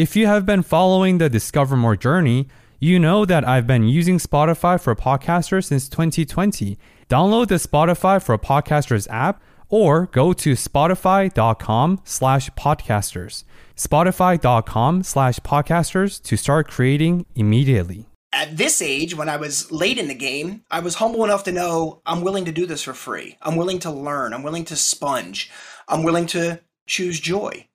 If 0.00 0.16
you 0.16 0.26
have 0.28 0.46
been 0.46 0.62
following 0.62 1.18
the 1.18 1.28
Discover 1.28 1.76
More 1.76 1.94
journey, 1.94 2.48
you 2.78 2.98
know 2.98 3.26
that 3.26 3.46
I've 3.46 3.66
been 3.66 3.86
using 3.86 4.16
Spotify 4.16 4.80
for 4.80 4.96
Podcasters 4.96 5.66
since 5.66 5.90
2020. 5.90 6.78
Download 7.10 7.46
the 7.46 7.56
Spotify 7.56 8.22
for 8.22 8.38
Podcasters 8.38 9.06
app 9.10 9.42
or 9.68 10.06
go 10.06 10.32
to 10.32 10.52
spotify.com 10.52 12.00
slash 12.04 12.48
podcasters. 12.52 13.44
Spotify.com 13.76 15.02
slash 15.02 15.38
podcasters 15.40 16.22
to 16.22 16.34
start 16.38 16.66
creating 16.66 17.26
immediately. 17.34 18.06
At 18.32 18.56
this 18.56 18.80
age, 18.80 19.14
when 19.14 19.28
I 19.28 19.36
was 19.36 19.70
late 19.70 19.98
in 19.98 20.08
the 20.08 20.14
game, 20.14 20.64
I 20.70 20.80
was 20.80 20.94
humble 20.94 21.24
enough 21.24 21.44
to 21.44 21.52
know 21.52 22.00
I'm 22.06 22.22
willing 22.22 22.46
to 22.46 22.52
do 22.52 22.64
this 22.64 22.84
for 22.84 22.94
free. 22.94 23.36
I'm 23.42 23.56
willing 23.56 23.80
to 23.80 23.90
learn. 23.90 24.32
I'm 24.32 24.44
willing 24.44 24.64
to 24.64 24.76
sponge. 24.76 25.50
I'm 25.86 26.04
willing 26.04 26.24
to 26.28 26.62
choose 26.86 27.20
joy 27.20 27.66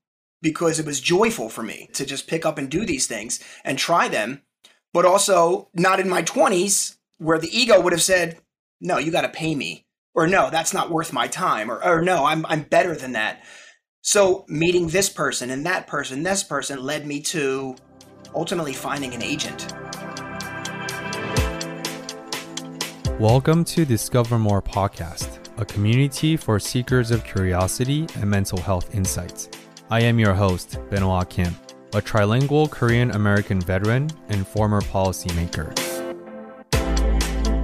because 0.46 0.78
it 0.78 0.86
was 0.86 1.02
joyful 1.02 1.50
for 1.50 1.64
me 1.64 1.90
to 1.92 2.06
just 2.06 2.28
pick 2.28 2.46
up 2.46 2.60
and 2.60 2.70
do 2.70 2.86
these 2.86 3.08
things 3.08 3.44
and 3.64 3.80
try 3.80 4.08
them, 4.08 4.44
but 4.94 5.04
also 5.04 5.68
not 5.74 6.00
in 6.00 6.08
my 6.08 6.22
20s 6.22 6.98
where 7.18 7.40
the 7.40 7.50
ego 7.50 7.82
would 7.82 7.92
have 7.92 8.02
said, 8.04 8.38
no, 8.80 9.00
you 9.00 9.12
got 9.12 9.22
to 9.22 9.30
pay 9.30 9.56
me, 9.56 9.88
or 10.14 10.28
no, 10.28 10.52
that's 10.52 10.72
not 10.72 10.92
worth 10.92 11.12
my 11.12 11.28
time, 11.28 11.72
or, 11.72 11.84
or 11.84 12.00
no, 12.04 12.26
I'm, 12.26 12.46
I'm 12.46 12.62
better 12.62 12.94
than 12.94 13.14
that. 13.14 13.44
So 14.04 14.46
meeting 14.48 14.90
this 14.90 15.10
person 15.10 15.50
and 15.50 15.66
that 15.66 15.88
person, 15.88 16.22
this 16.22 16.44
person 16.44 16.84
led 16.84 17.08
me 17.08 17.22
to 17.22 17.76
ultimately 18.36 18.74
finding 18.74 19.16
an 19.16 19.24
agent. 19.24 19.74
Welcome 23.20 23.66
to 23.66 23.84
Discover 23.84 24.38
More 24.38 24.62
Podcast, 24.62 25.40
a 25.60 25.66
community 25.66 26.38
for 26.38 26.60
seekers 26.60 27.10
of 27.10 27.24
curiosity 27.24 28.06
and 28.18 28.30
mental 28.30 28.60
health 28.60 28.94
insights. 28.94 29.50
I 29.92 30.02
am 30.02 30.18
your 30.18 30.34
host, 30.34 30.80
Benoit 30.90 31.30
Kim, 31.30 31.56
a 31.94 32.02
trilingual 32.02 32.68
Korean 32.72 33.12
American 33.12 33.62
veteran 33.62 34.10
and 34.30 34.48
former 34.48 34.82
policymaker. 34.82 35.72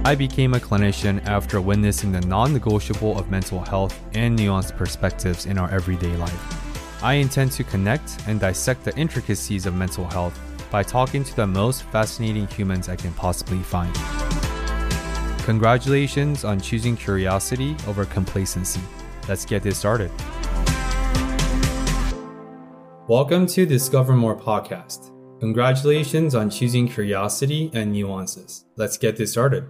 I 0.06 0.14
became 0.14 0.54
a 0.54 0.60
clinician 0.60 1.24
after 1.26 1.60
witnessing 1.60 2.12
the 2.12 2.20
non 2.20 2.52
negotiable 2.52 3.18
of 3.18 3.28
mental 3.28 3.58
health 3.58 4.00
and 4.14 4.38
nuanced 4.38 4.76
perspectives 4.76 5.46
in 5.46 5.58
our 5.58 5.68
everyday 5.70 6.16
life. 6.16 7.02
I 7.02 7.14
intend 7.14 7.50
to 7.52 7.64
connect 7.64 8.22
and 8.28 8.38
dissect 8.38 8.84
the 8.84 8.96
intricacies 8.96 9.66
of 9.66 9.74
mental 9.74 10.06
health 10.06 10.38
by 10.70 10.84
talking 10.84 11.24
to 11.24 11.34
the 11.34 11.48
most 11.48 11.82
fascinating 11.82 12.46
humans 12.46 12.88
I 12.88 12.94
can 12.94 13.12
possibly 13.14 13.58
find. 13.58 13.92
Congratulations 15.42 16.44
on 16.44 16.60
choosing 16.60 16.96
curiosity 16.96 17.74
over 17.88 18.04
complacency. 18.04 18.80
Let's 19.28 19.44
get 19.44 19.64
this 19.64 19.76
started. 19.76 20.12
Welcome 23.08 23.48
to 23.48 23.66
Discover 23.66 24.12
More 24.12 24.38
podcast. 24.38 25.10
Congratulations 25.40 26.36
on 26.36 26.48
choosing 26.48 26.86
curiosity 26.86 27.68
and 27.74 27.90
nuances. 27.90 28.64
Let's 28.76 28.96
get 28.96 29.16
this 29.16 29.32
started. 29.32 29.64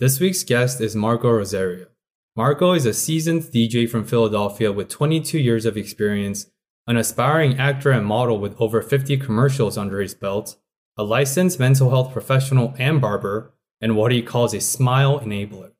This 0.00 0.18
week's 0.18 0.42
guest 0.42 0.80
is 0.80 0.96
Marco 0.96 1.30
Rosario. 1.30 1.86
Marco 2.34 2.72
is 2.72 2.84
a 2.84 2.92
seasoned 2.92 3.42
DJ 3.42 3.88
from 3.88 4.04
Philadelphia 4.04 4.72
with 4.72 4.88
22 4.88 5.38
years 5.38 5.66
of 5.66 5.76
experience, 5.76 6.50
an 6.88 6.96
aspiring 6.96 7.60
actor 7.60 7.92
and 7.92 8.04
model 8.04 8.40
with 8.40 8.60
over 8.60 8.82
50 8.82 9.18
commercials 9.18 9.78
under 9.78 10.00
his 10.00 10.16
belt, 10.16 10.56
a 10.96 11.04
licensed 11.04 11.60
mental 11.60 11.90
health 11.90 12.12
professional 12.12 12.74
and 12.76 13.00
barber, 13.00 13.54
and 13.80 13.94
what 13.94 14.10
he 14.10 14.20
calls 14.20 14.52
a 14.52 14.60
smile 14.60 15.20
enabler. 15.20 15.70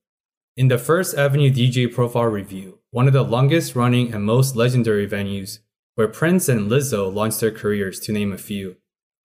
In 0.57 0.69
the 0.69 0.79
First 0.79 1.17
Avenue 1.19 1.51
DJ 1.51 1.93
Profile 1.93 2.27
Review, 2.27 2.79
one 2.93 3.09
of 3.09 3.13
the 3.13 3.25
longest 3.25 3.75
running 3.75 4.15
and 4.15 4.23
most 4.23 4.55
legendary 4.55 5.09
venues, 5.09 5.59
where 5.95 6.09
Prince 6.09 6.49
and 6.49 6.71
Lizzo 6.71 7.13
launched 7.13 7.41
their 7.41 7.51
careers, 7.51 8.01
to 8.01 8.13
name 8.13 8.33
a 8.33 8.39
few. 8.39 8.77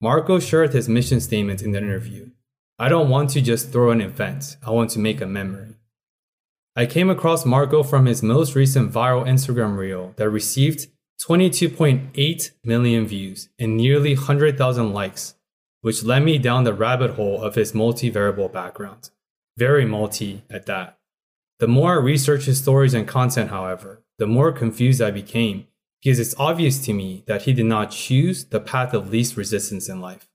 Marco 0.02 0.40
shared 0.40 0.74
his 0.74 0.88
mission 0.88 1.20
statement 1.20 1.62
in 1.62 1.72
the 1.72 1.80
interview 1.80 2.30
I 2.82 2.88
don't 2.88 3.10
want 3.10 3.32
to 3.32 3.42
just 3.42 3.72
throw 3.72 3.92
an 3.92 4.00
event, 4.00 4.56
I 4.66 4.72
want 4.72 4.92
to 4.92 5.00
make 5.00 5.20
a 5.20 5.26
memory. 5.26 5.76
I 6.78 6.86
came 6.86 7.10
across 7.10 7.46
Marco 7.46 7.84
from 7.84 8.06
his 8.06 8.24
most 8.24 8.56
recent 8.56 8.94
viral 8.94 9.28
Instagram 9.28 9.76
reel 9.76 10.14
that 10.16 10.30
received 10.30 10.88
22.8 11.22 12.52
million 12.64 13.06
views 13.06 13.50
and 13.60 13.76
nearly 13.76 14.16
100,000 14.16 14.94
likes, 14.94 15.36
which 15.82 16.04
led 16.04 16.24
me 16.24 16.38
down 16.38 16.64
the 16.64 16.74
rabbit 16.74 17.16
hole 17.16 17.44
of 17.44 17.56
his 17.56 17.74
multivariable 17.74 18.54
background. 18.54 19.10
Very 19.58 19.84
multi 19.84 20.44
at 20.50 20.66
that. 20.68 20.98
The 21.60 21.68
more 21.68 21.96
I 21.96 22.02
researched 22.02 22.46
his 22.46 22.60
stories 22.60 22.94
and 22.94 23.06
content, 23.06 23.50
however, 23.50 24.02
the 24.18 24.28
more 24.28 24.54
confused 24.54 25.02
I 25.02 25.12
became 25.12 25.68
because 26.02 26.20
it's 26.20 26.36
obvious 26.38 26.80
to 26.86 26.94
me 26.94 27.24
that 27.28 27.44
he 27.44 27.54
did 27.54 27.66
not 27.66 27.92
choose 27.92 28.46
the 28.46 28.60
path 28.60 28.94
of 28.94 29.10
least 29.10 29.36
resistance 29.38 29.90
in 29.90 30.00
life. 30.00 30.30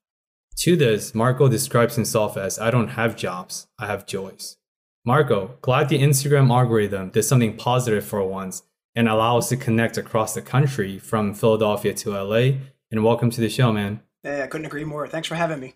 To 0.58 0.76
this, 0.76 1.14
Marco 1.14 1.48
describes 1.48 1.96
himself 1.96 2.36
as 2.36 2.58
I 2.58 2.70
don't 2.70 2.88
have 2.88 3.16
jobs, 3.16 3.66
I 3.78 3.86
have 3.86 4.06
joys. 4.06 4.56
Marco, 5.04 5.56
glad 5.60 5.88
the 5.88 5.98
Instagram 5.98 6.50
algorithm 6.50 7.10
did 7.10 7.24
something 7.24 7.56
positive 7.56 8.04
for 8.04 8.24
once 8.24 8.62
and 8.94 9.08
allow 9.08 9.38
us 9.38 9.48
to 9.48 9.56
connect 9.56 9.98
across 9.98 10.34
the 10.34 10.42
country 10.42 10.98
from 10.98 11.34
Philadelphia 11.34 11.92
to 11.94 12.10
LA. 12.10 12.58
And 12.90 13.02
welcome 13.02 13.30
to 13.30 13.40
the 13.40 13.48
show, 13.48 13.72
man. 13.72 14.00
Hey, 14.22 14.42
I 14.42 14.46
couldn't 14.46 14.66
agree 14.66 14.84
more. 14.84 15.08
Thanks 15.08 15.28
for 15.28 15.34
having 15.34 15.60
me. 15.60 15.74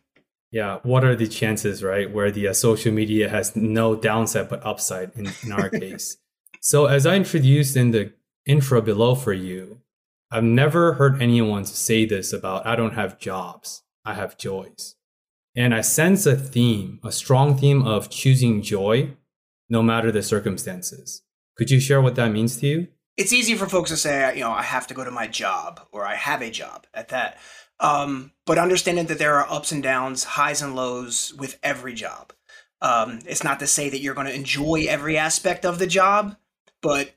Yeah, 0.50 0.78
what 0.82 1.04
are 1.04 1.14
the 1.14 1.26
chances, 1.26 1.82
right, 1.82 2.10
where 2.10 2.30
the 2.30 2.48
uh, 2.48 2.52
social 2.54 2.92
media 2.92 3.28
has 3.28 3.54
no 3.54 3.94
downside 3.94 4.48
but 4.48 4.64
upside 4.64 5.14
in, 5.14 5.30
in 5.42 5.52
our 5.52 5.68
case? 5.80 6.16
So, 6.62 6.86
as 6.86 7.04
I 7.04 7.16
introduced 7.16 7.76
in 7.76 7.90
the 7.90 8.12
intro 8.48 8.80
below 8.80 9.14
for 9.14 9.32
you, 9.32 9.80
I've 10.30 10.44
never 10.44 10.94
heard 10.94 11.22
anyone 11.22 11.64
say 11.64 12.04
this 12.04 12.32
about 12.32 12.66
I 12.66 12.74
don't 12.74 12.94
have 12.94 13.18
jobs, 13.18 13.82
I 14.04 14.14
have 14.14 14.36
joys. 14.36 14.96
And 15.54 15.74
I 15.74 15.80
sense 15.80 16.26
a 16.26 16.36
theme, 16.36 17.00
a 17.04 17.12
strong 17.12 17.56
theme 17.56 17.82
of 17.86 18.10
choosing 18.10 18.62
joy 18.62 19.16
no 19.68 19.82
matter 19.82 20.10
the 20.10 20.22
circumstances. 20.22 21.22
Could 21.56 21.70
you 21.70 21.80
share 21.80 22.00
what 22.00 22.14
that 22.16 22.32
means 22.32 22.56
to 22.58 22.66
you? 22.66 22.88
It's 23.16 23.32
easy 23.32 23.56
for 23.56 23.66
folks 23.66 23.90
to 23.90 23.96
say, 23.96 24.34
you 24.34 24.40
know, 24.40 24.52
I 24.52 24.62
have 24.62 24.86
to 24.86 24.94
go 24.94 25.04
to 25.04 25.10
my 25.10 25.26
job 25.26 25.80
or 25.90 26.06
I 26.06 26.14
have 26.14 26.40
a 26.40 26.50
job 26.50 26.86
at 26.94 27.08
that. 27.08 27.38
Um, 27.80 28.32
but 28.46 28.58
understanding 28.58 29.06
that 29.06 29.18
there 29.18 29.34
are 29.36 29.50
ups 29.50 29.72
and 29.72 29.82
downs, 29.82 30.24
highs 30.24 30.62
and 30.62 30.76
lows 30.76 31.34
with 31.36 31.58
every 31.62 31.94
job. 31.94 32.32
Um, 32.80 33.20
it's 33.26 33.42
not 33.42 33.58
to 33.60 33.66
say 33.66 33.88
that 33.88 34.00
you're 34.00 34.14
going 34.14 34.28
to 34.28 34.34
enjoy 34.34 34.86
every 34.88 35.16
aspect 35.16 35.64
of 35.64 35.78
the 35.78 35.86
job, 35.86 36.36
but 36.80 37.12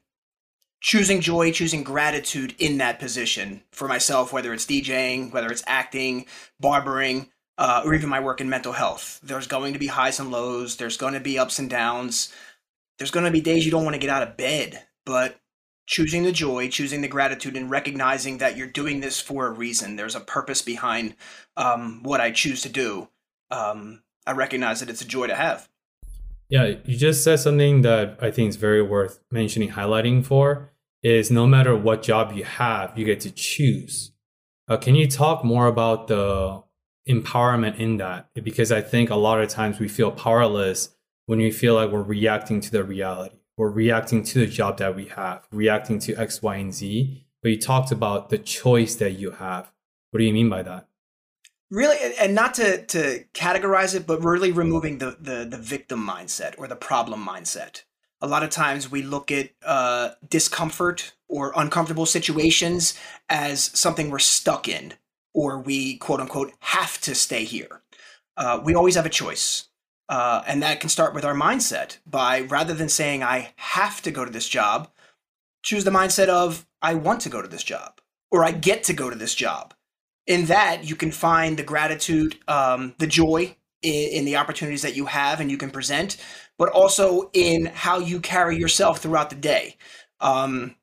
choosing 0.81 1.21
joy, 1.21 1.51
choosing 1.51 1.83
gratitude 1.83 2.55
in 2.57 2.79
that 2.79 2.99
position 2.99 3.61
for 3.71 3.87
myself, 3.87 4.33
whether 4.33 4.51
it's 4.51 4.65
DJing, 4.65 5.31
whether 5.31 5.49
it's 5.51 5.63
acting, 5.67 6.25
barbering, 6.59 7.29
uh, 7.57 7.83
or 7.85 7.93
even 7.93 8.09
my 8.09 8.19
work 8.19 8.41
in 8.41 8.49
mental 8.49 8.73
health. 8.73 9.19
There's 9.23 9.47
going 9.47 9.73
to 9.73 9.79
be 9.79 9.87
highs 9.87 10.19
and 10.19 10.31
lows. 10.31 10.77
There's 10.77 10.97
going 10.97 11.13
to 11.13 11.19
be 11.19 11.37
ups 11.37 11.59
and 11.59 11.69
downs. 11.69 12.33
There's 12.97 13.11
going 13.11 13.25
to 13.25 13.31
be 13.31 13.41
days 13.41 13.63
you 13.63 13.71
don't 13.71 13.83
want 13.83 13.93
to 13.93 13.99
get 13.99 14.09
out 14.09 14.27
of 14.27 14.35
bed, 14.35 14.83
but 15.05 15.39
choosing 15.85 16.23
the 16.23 16.31
joy, 16.31 16.67
choosing 16.69 17.01
the 17.01 17.07
gratitude, 17.07 17.55
and 17.55 17.69
recognizing 17.69 18.39
that 18.39 18.57
you're 18.57 18.67
doing 18.67 19.01
this 19.01 19.21
for 19.21 19.45
a 19.45 19.51
reason. 19.51 19.95
There's 19.95 20.15
a 20.15 20.19
purpose 20.19 20.63
behind 20.63 21.15
um, 21.55 22.01
what 22.01 22.21
I 22.21 22.31
choose 22.31 22.63
to 22.63 22.69
do. 22.69 23.07
Um, 23.51 24.01
I 24.25 24.31
recognize 24.31 24.79
that 24.79 24.89
it's 24.89 25.01
a 25.01 25.07
joy 25.07 25.27
to 25.27 25.35
have. 25.35 25.69
Yeah, 26.49 26.75
you 26.85 26.97
just 26.97 27.23
said 27.23 27.39
something 27.39 27.81
that 27.81 28.17
I 28.21 28.31
think 28.31 28.49
is 28.49 28.55
very 28.55 28.81
worth 28.81 29.19
mentioning, 29.31 29.69
highlighting 29.69 30.25
for 30.25 30.70
is 31.03 31.31
no 31.31 31.47
matter 31.47 31.75
what 31.75 32.03
job 32.03 32.33
you 32.33 32.43
have, 32.43 32.97
you 32.97 33.05
get 33.05 33.19
to 33.21 33.31
choose. 33.31 34.11
Uh, 34.67 34.77
can 34.77 34.95
you 34.95 35.07
talk 35.07 35.43
more 35.43 35.67
about 35.67 36.07
the 36.07 36.63
empowerment 37.09 37.77
in 37.77 37.97
that? 37.97 38.29
Because 38.35 38.71
I 38.71 38.81
think 38.81 39.09
a 39.09 39.15
lot 39.15 39.41
of 39.41 39.49
times 39.49 39.79
we 39.79 39.87
feel 39.87 40.11
powerless 40.11 40.89
when 41.25 41.39
we 41.39 41.51
feel 41.51 41.75
like 41.75 41.91
we're 41.91 42.01
reacting 42.01 42.61
to 42.61 42.71
the 42.71 42.83
reality. 42.83 43.37
We're 43.57 43.69
reacting 43.69 44.23
to 44.23 44.39
the 44.39 44.47
job 44.47 44.77
that 44.77 44.95
we 44.95 45.05
have, 45.05 45.47
reacting 45.51 45.99
to 45.99 46.15
X, 46.15 46.41
Y, 46.41 46.55
and 46.55 46.73
Z. 46.73 47.25
But 47.41 47.49
you 47.49 47.59
talked 47.59 47.91
about 47.91 48.29
the 48.29 48.37
choice 48.37 48.95
that 48.95 49.13
you 49.13 49.31
have. 49.31 49.71
What 50.11 50.19
do 50.19 50.23
you 50.23 50.33
mean 50.33 50.49
by 50.49 50.63
that? 50.63 50.87
Really, 51.69 51.97
and 52.19 52.35
not 52.35 52.53
to 52.55 52.85
to 52.87 53.23
categorize 53.33 53.95
it, 53.95 54.05
but 54.05 54.23
really 54.23 54.51
removing 54.51 54.97
the 54.97 55.17
the, 55.19 55.45
the 55.49 55.57
victim 55.57 56.05
mindset 56.05 56.55
or 56.57 56.67
the 56.67 56.75
problem 56.75 57.25
mindset 57.25 57.83
a 58.21 58.27
lot 58.27 58.43
of 58.43 58.49
times 58.49 58.91
we 58.91 59.01
look 59.01 59.31
at 59.31 59.51
uh, 59.65 60.11
discomfort 60.29 61.13
or 61.27 61.53
uncomfortable 61.55 62.05
situations 62.05 62.93
as 63.29 63.63
something 63.77 64.09
we're 64.09 64.19
stuck 64.19 64.67
in. 64.67 64.93
or 65.33 65.59
we 65.59 65.97
quote 65.97 66.19
unquote 66.19 66.53
have 66.59 66.99
to 67.01 67.15
stay 67.15 67.43
here. 67.43 67.81
Uh, 68.37 68.59
we 68.63 68.75
always 68.75 68.95
have 68.95 69.05
a 69.05 69.09
choice. 69.09 69.67
Uh, 70.09 70.43
and 70.45 70.61
that 70.61 70.81
can 70.81 70.89
start 70.89 71.13
with 71.13 71.23
our 71.23 71.33
mindset 71.33 71.97
by 72.05 72.41
rather 72.41 72.73
than 72.73 72.89
saying, 72.89 73.23
I 73.23 73.53
have 73.55 74.01
to 74.01 74.11
go 74.11 74.25
to 74.25 74.31
this 74.31 74.49
job, 74.49 74.89
choose 75.63 75.85
the 75.85 75.91
mindset 75.91 76.27
of, 76.27 76.65
I 76.81 76.95
want 76.95 77.21
to 77.21 77.29
go 77.29 77.41
to 77.41 77.47
this 77.47 77.63
job 77.63 78.01
or 78.29 78.43
I 78.43 78.51
get 78.51 78.83
to 78.85 78.93
go 78.93 79.09
to 79.09 79.15
this 79.15 79.35
job. 79.35 79.73
In 80.27 80.45
that, 80.45 80.83
you 80.83 80.95
can 80.95 81.11
find 81.11 81.57
the 81.57 81.63
gratitude, 81.63 82.37
um, 82.47 82.93
the 82.97 83.07
joy 83.07 83.55
in, 83.81 84.09
in 84.11 84.25
the 84.25 84.35
opportunities 84.35 84.81
that 84.81 84.95
you 84.95 85.05
have 85.05 85.39
and 85.39 85.49
you 85.49 85.57
can 85.57 85.71
present, 85.71 86.17
but 86.61 86.69
also 86.69 87.31
in 87.33 87.65
how 87.65 87.97
you 87.97 88.19
carry 88.19 88.55
yourself 88.55 88.99
throughout 88.99 89.31
the 89.31 89.35
day. 89.35 89.77
Um, 90.19 90.75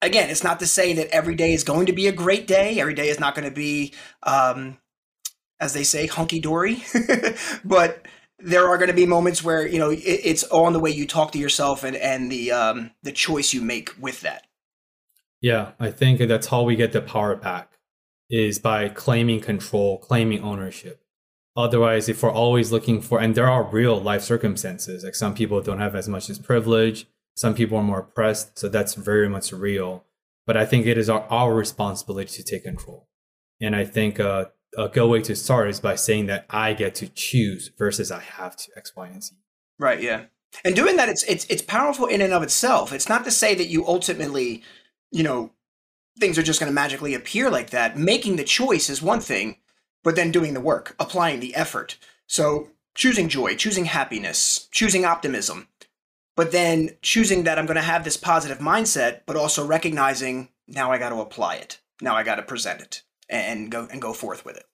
again, 0.00 0.30
it's 0.30 0.44
not 0.44 0.60
to 0.60 0.68
say 0.68 0.92
that 0.92 1.08
every 1.08 1.34
day 1.34 1.52
is 1.52 1.64
going 1.64 1.86
to 1.86 1.92
be 1.92 2.06
a 2.06 2.12
great 2.12 2.46
day. 2.46 2.78
Every 2.78 2.94
day 2.94 3.08
is 3.08 3.18
not 3.18 3.34
going 3.34 3.48
to 3.48 3.52
be, 3.52 3.92
um, 4.22 4.78
as 5.58 5.72
they 5.72 5.82
say, 5.82 6.06
hunky 6.06 6.38
dory. 6.38 6.84
but 7.64 8.06
there 8.38 8.68
are 8.68 8.78
going 8.78 8.88
to 8.88 8.94
be 8.94 9.04
moments 9.04 9.42
where 9.42 9.66
you 9.66 9.80
know 9.80 9.90
it, 9.90 9.98
it's 9.98 10.44
in 10.44 10.72
the 10.72 10.78
way 10.78 10.90
you 10.90 11.08
talk 11.08 11.32
to 11.32 11.40
yourself 11.40 11.82
and 11.82 11.96
and 11.96 12.30
the 12.30 12.52
um, 12.52 12.92
the 13.02 13.10
choice 13.10 13.52
you 13.52 13.62
make 13.62 13.90
with 14.00 14.20
that. 14.20 14.46
Yeah, 15.40 15.72
I 15.80 15.90
think 15.90 16.20
that's 16.20 16.46
how 16.46 16.62
we 16.62 16.76
get 16.76 16.92
the 16.92 17.00
power 17.00 17.34
back 17.34 17.72
is 18.30 18.60
by 18.60 18.90
claiming 18.90 19.40
control, 19.40 19.98
claiming 19.98 20.40
ownership. 20.44 21.03
Otherwise, 21.56 22.08
if 22.08 22.22
we're 22.22 22.32
always 22.32 22.72
looking 22.72 23.00
for, 23.00 23.20
and 23.20 23.34
there 23.34 23.48
are 23.48 23.62
real 23.62 24.00
life 24.00 24.22
circumstances, 24.22 25.04
like 25.04 25.14
some 25.14 25.34
people 25.34 25.60
don't 25.60 25.78
have 25.78 25.94
as 25.94 26.08
much 26.08 26.28
as 26.28 26.38
privilege, 26.38 27.06
some 27.36 27.54
people 27.54 27.78
are 27.78 27.82
more 27.82 28.00
oppressed, 28.00 28.58
so 28.58 28.68
that's 28.68 28.94
very 28.94 29.28
much 29.28 29.52
real. 29.52 30.04
But 30.46 30.56
I 30.56 30.66
think 30.66 30.86
it 30.86 30.98
is 30.98 31.08
our, 31.08 31.22
our 31.30 31.54
responsibility 31.54 32.30
to 32.30 32.42
take 32.42 32.64
control. 32.64 33.08
And 33.60 33.74
I 33.74 33.84
think 33.84 34.18
uh, 34.18 34.46
a 34.76 34.88
good 34.88 35.08
way 35.08 35.20
to 35.22 35.36
start 35.36 35.68
is 35.68 35.80
by 35.80 35.94
saying 35.94 36.26
that 36.26 36.44
I 36.50 36.74
get 36.74 36.94
to 36.96 37.08
choose 37.08 37.70
versus 37.78 38.10
I 38.10 38.20
have 38.20 38.56
to 38.56 38.70
X, 38.76 38.94
Y, 38.96 39.06
and 39.06 39.22
Z. 39.22 39.36
Right. 39.78 40.02
Yeah. 40.02 40.24
And 40.64 40.76
doing 40.76 40.96
that, 40.96 41.08
it's 41.08 41.24
it's 41.24 41.44
it's 41.46 41.62
powerful 41.62 42.06
in 42.06 42.20
and 42.20 42.32
of 42.32 42.42
itself. 42.42 42.92
It's 42.92 43.08
not 43.08 43.24
to 43.24 43.30
say 43.30 43.54
that 43.54 43.66
you 43.66 43.86
ultimately, 43.86 44.62
you 45.10 45.22
know, 45.22 45.50
things 46.18 46.38
are 46.38 46.42
just 46.42 46.60
going 46.60 46.70
to 46.70 46.74
magically 46.74 47.14
appear 47.14 47.50
like 47.50 47.70
that. 47.70 47.96
Making 47.96 48.36
the 48.36 48.44
choice 48.44 48.88
is 48.88 49.02
one 49.02 49.20
thing, 49.20 49.56
but 50.04 50.14
then 50.14 50.30
doing 50.30 50.54
the 50.54 50.60
work, 50.60 50.94
applying 51.00 51.40
the 51.40 51.56
effort. 51.56 51.98
So 52.28 52.68
choosing 52.94 53.28
joy, 53.28 53.56
choosing 53.56 53.86
happiness, 53.86 54.68
choosing 54.70 55.04
optimism, 55.04 55.66
but 56.36 56.52
then 56.52 56.90
choosing 57.02 57.42
that 57.44 57.58
I'm 57.58 57.66
going 57.66 57.76
to 57.76 57.82
have 57.82 58.04
this 58.04 58.16
positive 58.16 58.58
mindset, 58.58 59.22
but 59.26 59.36
also 59.36 59.66
recognizing 59.66 60.50
now 60.68 60.92
I 60.92 60.98
got 60.98 61.08
to 61.08 61.20
apply 61.20 61.56
it. 61.56 61.80
Now 62.00 62.14
I 62.14 62.22
got 62.22 62.36
to 62.36 62.42
present 62.42 62.80
it 62.80 63.02
and 63.28 63.70
go 63.70 63.88
and 63.90 64.00
go 64.00 64.12
forth 64.12 64.44
with 64.44 64.56
it. 64.56 64.64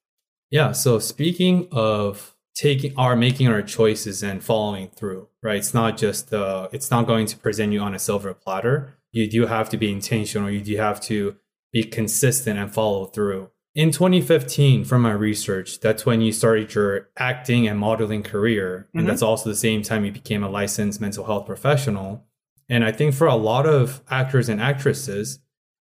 Yeah. 0.51 0.73
So 0.73 0.99
speaking 0.99 1.69
of 1.71 2.35
taking 2.55 2.93
our 2.97 3.17
making 3.17 3.49
our 3.49 3.63
choices 3.63 4.23
and 4.23 4.43
following 4.43 4.89
through, 4.89 5.29
right? 5.43 5.57
It's 5.57 5.75
not 5.75 5.97
just 5.97 6.33
uh, 6.33 6.69
it's 6.73 6.91
not 6.91 7.07
going 7.07 7.27
to 7.27 7.37
present 7.37 7.73
you 7.73 7.81
on 7.81 7.95
a 7.95 7.99
silver 7.99 8.35
platter. 8.35 8.97
You 9.13 9.29
do 9.29 9.47
have 9.47 9.69
to 9.71 9.77
be 9.77 9.91
intentional. 9.91 10.51
You 10.51 10.61
do 10.61 10.77
have 10.77 11.01
to 11.03 11.37
be 11.73 11.85
consistent 11.85 12.59
and 12.59 12.73
follow 12.73 13.07
through. 13.07 13.51
In 13.75 13.93
2015, 13.93 14.85
from 14.85 15.03
my 15.03 15.13
research, 15.13 15.79
that's 15.79 16.05
when 16.05 16.21
you 16.21 16.33
started 16.33 16.75
your 16.75 17.09
acting 17.17 17.69
and 17.69 17.79
modeling 17.79 18.23
career. 18.25 18.89
And 18.93 19.03
mm-hmm. 19.03 19.09
that's 19.09 19.23
also 19.23 19.49
the 19.49 19.57
same 19.57 19.83
time 19.83 20.05
you 20.05 20.11
became 20.11 20.43
a 20.43 20.49
licensed 20.49 21.01
mental 21.01 21.25
health 21.25 21.47
professional. 21.47 22.25
And 22.69 22.85
I 22.85 22.91
think 22.91 23.15
for 23.15 23.29
a 23.29 23.37
lot 23.37 23.67
of 23.67 24.03
actors 24.11 24.49
and 24.49 24.61
actresses, 24.61 25.39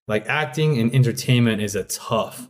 like 0.07 0.27
acting 0.27 0.79
and 0.79 0.93
entertainment 0.93 1.61
is 1.61 1.75
a 1.75 1.83
tough, 1.83 2.49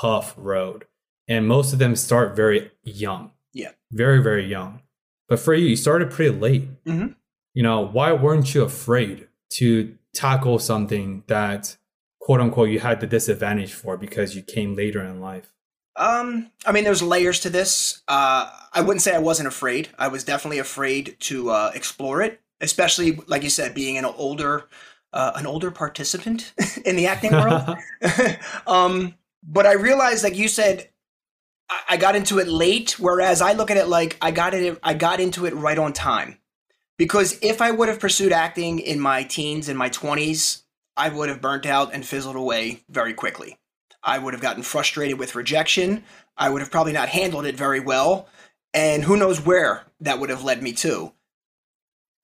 tough 0.00 0.34
road. 0.38 0.86
And 1.28 1.46
most 1.46 1.72
of 1.72 1.78
them 1.78 1.94
start 1.94 2.34
very 2.34 2.70
young. 2.82 3.32
Yeah. 3.52 3.72
Very, 3.90 4.22
very 4.22 4.46
young. 4.46 4.80
But 5.28 5.38
for 5.38 5.54
you, 5.54 5.66
you 5.66 5.76
started 5.76 6.10
pretty 6.10 6.34
late. 6.34 6.84
Mm-hmm. 6.84 7.12
You 7.54 7.62
know, 7.62 7.80
why 7.80 8.12
weren't 8.12 8.54
you 8.54 8.62
afraid 8.62 9.28
to 9.50 9.96
tackle 10.14 10.58
something 10.58 11.24
that 11.26 11.76
quote 12.22 12.40
unquote 12.40 12.70
you 12.70 12.78
had 12.78 13.00
the 13.00 13.06
disadvantage 13.06 13.74
for 13.74 13.96
because 13.96 14.34
you 14.34 14.42
came 14.42 14.74
later 14.74 15.04
in 15.04 15.20
life? 15.20 15.52
Um, 15.96 16.50
I 16.64 16.72
mean, 16.72 16.84
there's 16.84 17.02
layers 17.02 17.40
to 17.40 17.50
this. 17.50 18.02
Uh, 18.08 18.48
I 18.72 18.80
wouldn't 18.80 19.02
say 19.02 19.14
I 19.14 19.18
wasn't 19.18 19.48
afraid. 19.48 19.88
I 19.98 20.08
was 20.08 20.24
definitely 20.24 20.58
afraid 20.58 21.16
to 21.20 21.50
uh, 21.50 21.72
explore 21.74 22.22
it, 22.22 22.40
especially 22.60 23.20
like 23.26 23.42
you 23.42 23.50
said, 23.50 23.74
being 23.74 23.98
an 23.98 24.04
older, 24.04 24.68
uh, 25.12 25.32
an 25.34 25.46
older 25.46 25.70
participant 25.70 26.54
in 26.86 26.96
the 26.96 27.08
acting 27.08 27.32
world. 27.32 27.76
um, 28.66 29.14
but 29.42 29.66
I 29.66 29.72
realized, 29.72 30.24
like 30.24 30.36
you 30.36 30.48
said, 30.48 30.88
I, 31.68 31.80
I 31.90 31.96
got 31.96 32.16
into 32.16 32.38
it 32.38 32.48
late. 32.48 32.98
Whereas 32.98 33.42
I 33.42 33.52
look 33.52 33.70
at 33.70 33.76
it 33.76 33.88
like 33.88 34.16
I 34.22 34.30
got 34.30 34.54
it, 34.54 34.78
I 34.82 34.94
got 34.94 35.20
into 35.20 35.44
it 35.44 35.54
right 35.54 35.78
on 35.78 35.92
time. 35.92 36.38
Because 36.96 37.38
if 37.42 37.60
I 37.60 37.72
would 37.72 37.88
have 37.88 37.98
pursued 37.98 38.32
acting 38.32 38.78
in 38.78 39.00
my 39.00 39.24
teens 39.24 39.68
and 39.68 39.76
my 39.76 39.88
twenties, 39.88 40.61
I 40.96 41.08
would 41.08 41.28
have 41.28 41.40
burnt 41.40 41.66
out 41.66 41.94
and 41.94 42.04
fizzled 42.04 42.36
away 42.36 42.82
very 42.88 43.14
quickly. 43.14 43.58
I 44.02 44.18
would 44.18 44.34
have 44.34 44.42
gotten 44.42 44.62
frustrated 44.62 45.18
with 45.18 45.34
rejection. 45.34 46.04
I 46.36 46.50
would 46.50 46.60
have 46.60 46.70
probably 46.70 46.92
not 46.92 47.08
handled 47.08 47.46
it 47.46 47.56
very 47.56 47.80
well. 47.80 48.28
And 48.74 49.04
who 49.04 49.16
knows 49.16 49.40
where 49.40 49.84
that 50.00 50.18
would 50.18 50.30
have 50.30 50.44
led 50.44 50.62
me 50.62 50.72
to. 50.72 51.12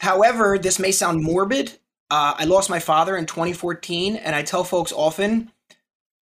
However, 0.00 0.58
this 0.58 0.78
may 0.78 0.92
sound 0.92 1.22
morbid. 1.22 1.78
Uh, 2.10 2.34
I 2.38 2.44
lost 2.44 2.70
my 2.70 2.78
father 2.78 3.16
in 3.16 3.26
2014, 3.26 4.16
and 4.16 4.34
I 4.34 4.42
tell 4.42 4.64
folks 4.64 4.92
often 4.92 5.52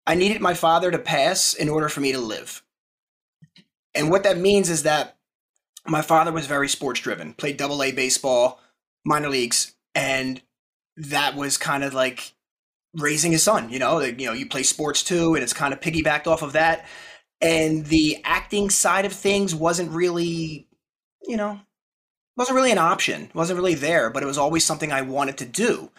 I 0.06 0.14
needed 0.14 0.40
my 0.40 0.54
father 0.54 0.90
to 0.90 0.98
pass 0.98 1.54
in 1.54 1.69
order 1.69 1.88
for 1.88 2.00
me 2.00 2.12
to 2.12 2.19
live. 2.19 2.62
And 3.94 4.10
what 4.10 4.25
that 4.25 4.38
means 4.38 4.69
is 4.69 4.82
that 4.82 5.16
my 5.87 6.02
father 6.02 6.32
was 6.32 6.46
very 6.46 6.69
sports 6.69 7.00
driven, 7.00 7.34
played 7.34 7.56
double 7.56 7.82
A 7.82 7.93
baseball, 7.93 8.60
minor 9.04 9.28
leagues, 9.28 9.75
and 9.94 10.43
that 10.96 11.34
was 11.34 11.56
kind 11.56 11.84
of 11.84 11.94
like 11.94 12.32
raising 12.96 13.32
his 13.32 13.43
son. 13.43 13.70
You 13.70 13.78
know, 13.78 14.00
you 14.00 14.26
know, 14.26 14.32
you 14.32 14.46
play 14.46 14.62
sports 14.62 15.02
too, 15.02 15.34
and 15.34 15.43
it's 15.43 15.52
kind 15.52 15.72
of 15.72 15.81
piggybacked 15.81 16.26
off 16.26 16.43
of 16.43 16.52
that. 16.52 16.87
And 17.40 17.87
the 17.87 18.19
acting 18.25 18.70
side 18.70 19.04
of 19.04 19.12
things 19.12 19.54
wasn't 19.54 19.90
really, 19.90 20.69
you 21.22 21.37
know, 21.37 21.60
wasn't 22.37 22.56
really 22.56 22.72
an 22.72 22.78
option. 22.78 23.31
wasn't 23.34 23.58
really 23.58 23.75
there, 23.75 24.10
but 24.10 24.22
it 24.22 24.26
was 24.26 24.38
always 24.38 24.64
something 24.64 24.93
I 24.93 25.02
wanted 25.02 25.38
to 25.38 25.46
do. 25.46 25.90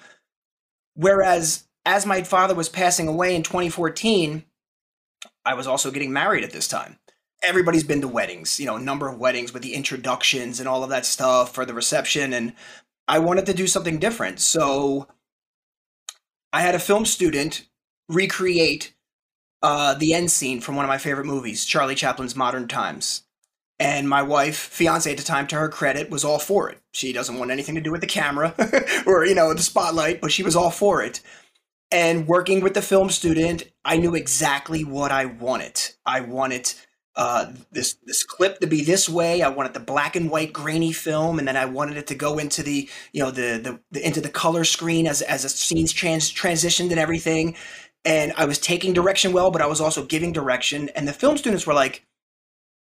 Whereas 0.94 1.67
as 1.85 2.05
my 2.05 2.23
father 2.23 2.53
was 2.53 2.69
passing 2.69 3.07
away 3.07 3.35
in 3.35 3.44
2014, 3.44 4.44
I 5.45 5.53
was 5.53 5.67
also 5.67 5.91
getting 5.91 6.11
married 6.11 6.44
at 6.44 6.51
this 6.51 6.67
time. 6.67 6.99
Everybody's 7.44 7.83
been 7.83 8.01
to 8.01 8.07
weddings, 8.07 8.59
you 8.59 8.66
know, 8.66 8.75
a 8.75 8.81
number 8.81 9.07
of 9.07 9.19
weddings 9.19 9.54
with 9.54 9.61
the 9.61 9.73
introductions 9.73 10.59
and 10.59 10.68
all 10.68 10.83
of 10.83 10.89
that 10.89 11.06
stuff 11.06 11.54
for 11.54 11.66
the 11.66 11.73
reception. 11.73 12.33
And 12.33 12.54
I 13.07 13.19
wanted 13.19 13.45
to 13.45 13.54
do 13.54 13.68
something 13.68 13.99
different. 13.99 14.39
So 14.39 15.07
I 16.54 16.61
had 16.61 16.75
a 16.75 16.80
film 16.80 17.06
student 17.06 17.68
recreate 18.09 18.94
uh, 19.61 19.94
the 19.95 20.13
end 20.13 20.31
scene 20.31 20.61
from 20.61 20.75
one 20.75 20.85
of 20.85 20.89
my 20.89 20.97
favorite 20.97 21.25
movies, 21.25 21.66
Charlie 21.66 21.95
Chaplin's 21.95 22.35
Modern 22.35 22.68
Times. 22.68 23.23
And 23.80 24.09
my 24.09 24.23
wife, 24.23 24.57
fiance 24.57 25.11
at 25.11 25.18
the 25.18 25.23
time, 25.23 25.45
to 25.47 25.56
her 25.56 25.69
credit, 25.69 26.09
was 26.09 26.25
all 26.25 26.39
for 26.39 26.69
it. 26.69 26.80
She 26.94 27.13
doesn't 27.13 27.37
want 27.37 27.51
anything 27.51 27.75
to 27.75 27.81
do 27.81 27.92
with 27.92 28.01
the 28.01 28.07
camera 28.07 28.56
or, 29.06 29.25
you 29.25 29.35
know, 29.35 29.54
the 29.54 29.61
spotlight, 29.61 30.19
but 30.19 30.31
she 30.31 30.42
was 30.42 30.56
all 30.56 30.71
for 30.71 31.04
it. 31.04 31.21
And 31.92 32.27
working 32.27 32.61
with 32.61 32.73
the 32.73 32.81
film 32.81 33.09
student, 33.09 33.63
I 33.85 33.97
knew 33.97 34.16
exactly 34.16 34.83
what 34.83 35.11
I 35.11 35.25
wanted. 35.25 35.80
I 36.06 36.21
wanted 36.21 36.73
uh, 37.18 37.52
this 37.71 37.95
this 38.06 38.24
clip 38.24 38.59
to 38.59 38.68
be 38.68 38.83
this 38.83 39.09
way. 39.09 39.42
I 39.42 39.50
wanted 39.50 39.74
the 39.74 39.80
black 39.80 40.16
and 40.16 40.30
white 40.30 40.54
grainy 40.54 40.94
film, 40.94 41.40
and 41.40 41.47
then 41.47 41.57
I 41.57 41.66
wanted 41.66 41.97
it 41.97 42.06
to 42.07 42.16
go 42.16 42.38
into 42.38 42.62
the 42.62 42.88
you 43.12 43.24
know 43.24 43.31
the 43.31 43.57
the, 43.57 43.80
the 43.90 44.06
into 44.06 44.21
the 44.21 44.30
color 44.30 44.64
screen 44.64 45.07
as 45.07 45.24
as 45.24 45.42
the 45.42 45.50
scenes 45.50 45.92
trans 45.92 46.31
transitioned 46.31 46.92
and 46.92 47.00
everything. 47.00 47.56
And 48.06 48.33
I 48.38 48.45
was 48.45 48.59
taking 48.59 48.94
direction 48.94 49.33
well, 49.33 49.50
but 49.50 49.64
I 49.64 49.66
was 49.66 49.81
also 49.81 50.06
giving 50.06 50.31
direction. 50.31 50.90
And 50.90 51.07
the 51.07 51.14
film 51.14 51.38
students 51.38 51.66
were 51.66 51.74
like, 51.74 52.06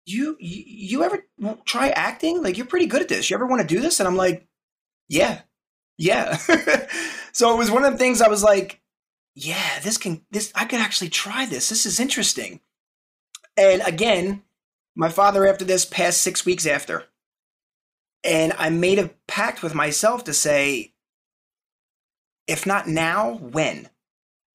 "You 0.05 0.37
you, 0.39 0.63
you 0.67 1.03
ever 1.03 1.25
try 1.65 1.89
acting? 1.89 2.43
Like 2.43 2.57
you're 2.57 2.67
pretty 2.67 2.85
good 2.85 3.01
at 3.01 3.09
this. 3.09 3.31
You 3.31 3.35
ever 3.35 3.47
want 3.47 3.67
to 3.67 3.75
do 3.75 3.81
this?" 3.81 3.99
And 3.99 4.07
I'm 4.07 4.15
like, 4.15 4.47
"Yeah, 5.09 5.41
yeah." 5.97 6.37
so 7.31 7.51
it 7.53 7.57
was 7.57 7.71
one 7.71 7.85
of 7.85 7.91
the 7.91 7.97
things 7.97 8.21
I 8.21 8.29
was 8.29 8.43
like, 8.43 8.81
"Yeah, 9.33 9.79
this 9.81 9.97
can 9.97 10.21
this 10.29 10.51
I 10.53 10.65
could 10.65 10.79
actually 10.79 11.09
try 11.09 11.47
this. 11.47 11.69
This 11.69 11.87
is 11.87 11.99
interesting." 11.99 12.61
And 13.57 13.81
again, 13.85 14.43
my 14.95 15.09
father 15.09 15.47
after 15.47 15.65
this 15.65 15.83
passed 15.83 16.21
six 16.21 16.45
weeks 16.45 16.65
after. 16.65 17.05
And 18.23 18.53
I 18.57 18.69
made 18.69 18.99
a 18.99 19.11
pact 19.27 19.63
with 19.63 19.73
myself 19.73 20.23
to 20.25 20.33
say, 20.33 20.93
if 22.47 22.65
not 22.65 22.87
now, 22.87 23.35
when? 23.35 23.89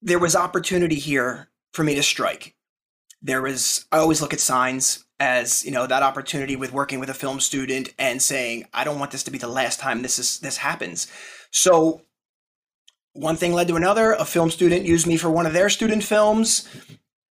There 0.00 0.18
was 0.18 0.34
opportunity 0.34 0.96
here 0.96 1.48
for 1.72 1.84
me 1.84 1.94
to 1.94 2.02
strike. 2.02 2.54
There 3.20 3.42
was, 3.42 3.86
I 3.92 3.98
always 3.98 4.20
look 4.20 4.32
at 4.32 4.40
signs 4.40 5.04
as, 5.20 5.64
you 5.64 5.70
know, 5.70 5.86
that 5.86 6.02
opportunity 6.02 6.56
with 6.56 6.72
working 6.72 6.98
with 6.98 7.08
a 7.08 7.14
film 7.14 7.38
student 7.38 7.90
and 7.98 8.20
saying, 8.20 8.64
I 8.74 8.82
don't 8.82 8.98
want 8.98 9.12
this 9.12 9.22
to 9.24 9.30
be 9.30 9.38
the 9.38 9.46
last 9.46 9.78
time 9.78 10.02
this 10.02 10.18
is, 10.18 10.40
this 10.40 10.56
happens. 10.56 11.06
So 11.52 12.02
one 13.12 13.36
thing 13.36 13.52
led 13.52 13.68
to 13.68 13.76
another. 13.76 14.12
A 14.12 14.24
film 14.24 14.50
student 14.50 14.84
used 14.84 15.06
me 15.06 15.16
for 15.16 15.30
one 15.30 15.46
of 15.46 15.52
their 15.52 15.70
student 15.70 16.02
films 16.02 16.68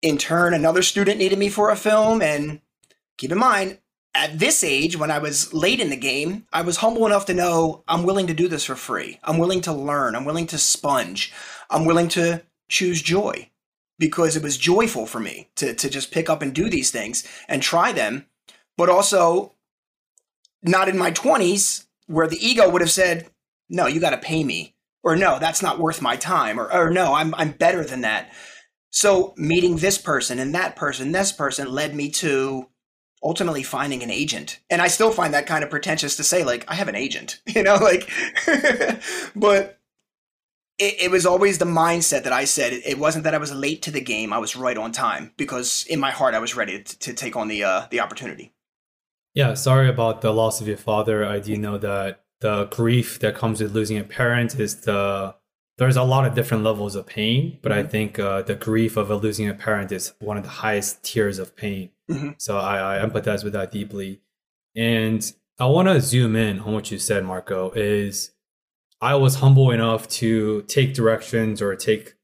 in 0.02 0.18
turn, 0.18 0.54
another 0.54 0.82
student 0.82 1.18
needed 1.18 1.38
me 1.38 1.48
for 1.48 1.70
a 1.70 1.76
film. 1.76 2.22
And 2.22 2.60
keep 3.16 3.32
in 3.32 3.38
mind, 3.38 3.78
at 4.14 4.38
this 4.38 4.64
age, 4.64 4.96
when 4.96 5.10
I 5.10 5.18
was 5.18 5.52
late 5.52 5.80
in 5.80 5.90
the 5.90 5.96
game, 5.96 6.46
I 6.52 6.62
was 6.62 6.78
humble 6.78 7.06
enough 7.06 7.26
to 7.26 7.34
know 7.34 7.84
I'm 7.86 8.04
willing 8.04 8.26
to 8.26 8.34
do 8.34 8.48
this 8.48 8.64
for 8.64 8.74
free. 8.74 9.20
I'm 9.22 9.38
willing 9.38 9.60
to 9.62 9.72
learn. 9.72 10.16
I'm 10.16 10.24
willing 10.24 10.46
to 10.48 10.58
sponge. 10.58 11.32
I'm 11.70 11.84
willing 11.84 12.08
to 12.08 12.42
choose 12.68 13.02
joy 13.02 13.50
because 13.98 14.36
it 14.36 14.42
was 14.42 14.56
joyful 14.56 15.06
for 15.06 15.20
me 15.20 15.48
to, 15.56 15.74
to 15.74 15.90
just 15.90 16.10
pick 16.10 16.30
up 16.30 16.42
and 16.42 16.54
do 16.54 16.70
these 16.70 16.90
things 16.90 17.26
and 17.48 17.62
try 17.62 17.92
them. 17.92 18.26
But 18.76 18.88
also, 18.88 19.54
not 20.62 20.88
in 20.88 20.96
my 20.96 21.10
20s, 21.10 21.86
where 22.06 22.26
the 22.26 22.44
ego 22.44 22.68
would 22.70 22.80
have 22.80 22.90
said, 22.90 23.28
no, 23.68 23.86
you 23.86 24.00
got 24.00 24.10
to 24.10 24.18
pay 24.18 24.44
me. 24.44 24.74
Or 25.02 25.14
no, 25.14 25.38
that's 25.38 25.62
not 25.62 25.78
worth 25.78 26.02
my 26.02 26.16
time. 26.16 26.58
Or, 26.58 26.72
or 26.72 26.90
no, 26.90 27.14
I'm, 27.14 27.34
I'm 27.36 27.52
better 27.52 27.84
than 27.84 28.00
that. 28.02 28.32
So 28.90 29.34
meeting 29.36 29.76
this 29.76 29.98
person 29.98 30.38
and 30.38 30.54
that 30.54 30.76
person, 30.76 31.12
this 31.12 31.32
person 31.32 31.70
led 31.70 31.94
me 31.94 32.10
to 32.10 32.68
ultimately 33.22 33.62
finding 33.62 34.02
an 34.02 34.10
agent. 34.10 34.60
And 34.70 34.80
I 34.80 34.88
still 34.88 35.10
find 35.10 35.34
that 35.34 35.46
kind 35.46 35.64
of 35.64 35.70
pretentious 35.70 36.16
to 36.16 36.24
say, 36.24 36.44
like, 36.44 36.64
I 36.68 36.74
have 36.74 36.88
an 36.88 36.94
agent, 36.94 37.40
you 37.46 37.62
know, 37.62 37.76
like, 37.76 38.08
but 39.36 39.78
it, 40.78 41.02
it, 41.02 41.10
was 41.10 41.26
always 41.26 41.58
the 41.58 41.64
mindset 41.64 42.22
that 42.22 42.32
I 42.32 42.44
said. 42.44 42.72
It, 42.72 42.98
wasn't 42.98 43.24
that 43.24 43.34
I 43.34 43.38
was 43.38 43.52
late 43.52 43.82
to 43.82 43.90
the 43.90 44.00
game. 44.00 44.32
I 44.32 44.38
was 44.38 44.54
right 44.54 44.78
on 44.78 44.92
time 44.92 45.32
because 45.36 45.84
in 45.88 45.98
my 45.98 46.10
heart, 46.10 46.34
I 46.34 46.38
was 46.38 46.56
ready 46.56 46.82
to, 46.82 46.98
to 47.00 47.12
take 47.12 47.36
on 47.36 47.48
the, 47.48 47.64
uh, 47.64 47.86
the 47.90 48.00
opportunity. 48.00 48.52
Yeah. 49.34 49.54
Sorry 49.54 49.88
about 49.88 50.20
the 50.20 50.32
loss 50.32 50.60
of 50.60 50.68
your 50.68 50.76
father. 50.76 51.26
I 51.26 51.40
do 51.40 51.56
know 51.56 51.78
that 51.78 52.22
the 52.40 52.66
grief 52.66 53.18
that 53.18 53.34
comes 53.34 53.60
with 53.60 53.74
losing 53.74 53.98
a 53.98 54.04
parent 54.04 54.58
is 54.58 54.82
the 54.82 55.34
there's 55.78 55.96
a 55.96 56.02
lot 56.02 56.26
of 56.26 56.34
different 56.34 56.64
levels 56.64 56.96
of 56.96 57.06
pain, 57.06 57.58
but 57.62 57.70
mm-hmm. 57.70 57.86
I 57.86 57.88
think 57.88 58.18
uh, 58.18 58.42
the 58.42 58.56
grief 58.56 58.96
of 58.96 59.10
losing 59.10 59.48
a 59.48 59.54
parent 59.54 59.92
is 59.92 60.12
one 60.18 60.36
of 60.36 60.42
the 60.42 60.50
highest 60.50 61.02
tiers 61.04 61.38
of 61.38 61.56
pain. 61.56 61.90
Mm-hmm. 62.10 62.30
So 62.38 62.58
I, 62.58 62.96
I, 62.96 63.06
empathize 63.06 63.44
with 63.44 63.52
that 63.52 63.70
deeply. 63.70 64.20
And 64.74 65.32
I 65.58 65.66
want 65.66 65.88
to 65.88 66.00
zoom 66.00 66.36
in 66.36 66.58
on 66.60 66.72
what 66.72 66.90
you 66.90 66.98
said, 66.98 67.24
Marco. 67.24 67.70
Is 67.72 68.32
I 69.00 69.14
was 69.14 69.36
humble 69.36 69.70
enough 69.70 70.08
to 70.08 70.62
take 70.62 70.94
directions 70.94 71.62
or 71.62 71.76
take 71.76 72.14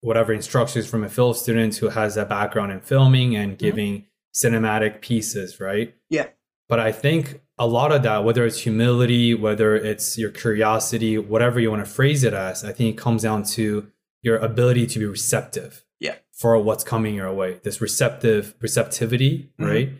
whatever 0.00 0.32
instructions 0.32 0.86
from 0.86 1.04
a 1.04 1.08
film 1.08 1.34
student 1.34 1.76
who 1.76 1.90
has 1.90 2.16
a 2.16 2.24
background 2.24 2.72
in 2.72 2.80
filming 2.80 3.36
and 3.36 3.52
mm-hmm. 3.52 3.64
giving 3.64 3.94
mm-hmm. 4.00 4.56
cinematic 4.56 5.00
pieces, 5.02 5.60
right? 5.60 5.94
Yeah. 6.10 6.28
But 6.68 6.80
I 6.80 6.92
think 6.92 7.40
a 7.58 7.66
lot 7.66 7.92
of 7.92 8.02
that, 8.02 8.24
whether 8.24 8.44
it's 8.44 8.60
humility, 8.60 9.34
whether 9.34 9.76
it's 9.76 10.18
your 10.18 10.30
curiosity, 10.30 11.18
whatever 11.18 11.60
you 11.60 11.70
want 11.70 11.84
to 11.84 11.90
phrase 11.90 12.24
it 12.24 12.32
as, 12.32 12.64
I 12.64 12.72
think 12.72 12.94
it 12.94 13.00
comes 13.00 13.22
down 13.22 13.44
to 13.44 13.90
your 14.22 14.38
ability 14.38 14.86
to 14.88 14.98
be 14.98 15.04
receptive. 15.04 15.84
Yeah. 16.00 16.16
For 16.32 16.58
what's 16.58 16.84
coming 16.84 17.14
your 17.14 17.32
way. 17.32 17.60
This 17.62 17.80
receptive 17.80 18.54
receptivity, 18.60 19.50
mm-hmm. 19.58 19.64
right? 19.64 19.92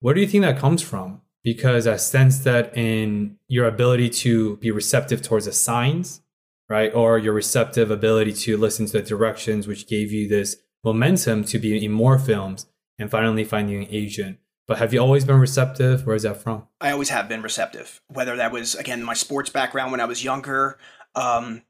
Where 0.00 0.14
do 0.14 0.20
you 0.20 0.26
think 0.26 0.42
that 0.42 0.58
comes 0.58 0.82
from? 0.82 1.20
Because 1.44 1.86
I 1.86 1.96
sense 1.96 2.38
that 2.40 2.76
in 2.76 3.38
your 3.48 3.66
ability 3.66 4.10
to 4.10 4.56
be 4.56 4.70
receptive 4.70 5.22
towards 5.22 5.46
the 5.46 5.52
signs, 5.52 6.22
right? 6.68 6.92
Or 6.94 7.18
your 7.18 7.32
receptive 7.32 7.90
ability 7.90 8.32
to 8.32 8.56
listen 8.56 8.86
to 8.86 8.92
the 8.92 9.02
directions 9.02 9.66
which 9.66 9.86
gave 9.86 10.10
you 10.10 10.28
this 10.28 10.56
momentum 10.82 11.44
to 11.44 11.58
be 11.58 11.84
in 11.84 11.92
more 11.92 12.18
films 12.18 12.66
and 12.98 13.10
finally 13.10 13.44
finding 13.44 13.84
an 13.84 13.88
agent 13.90 14.38
but 14.66 14.78
have 14.78 14.92
you 14.92 15.00
always 15.00 15.24
been 15.24 15.38
receptive? 15.40 16.06
Where 16.06 16.16
is 16.16 16.22
that 16.22 16.42
from? 16.42 16.66
I 16.80 16.92
always 16.92 17.08
have 17.08 17.28
been 17.28 17.42
receptive. 17.42 18.00
Whether 18.08 18.36
that 18.36 18.52
was 18.52 18.74
again 18.74 19.02
my 19.02 19.14
sports 19.14 19.50
background 19.50 19.90
when 19.90 20.00
I 20.00 20.04
was 20.04 20.24
younger, 20.24 20.78
um, 21.14 21.62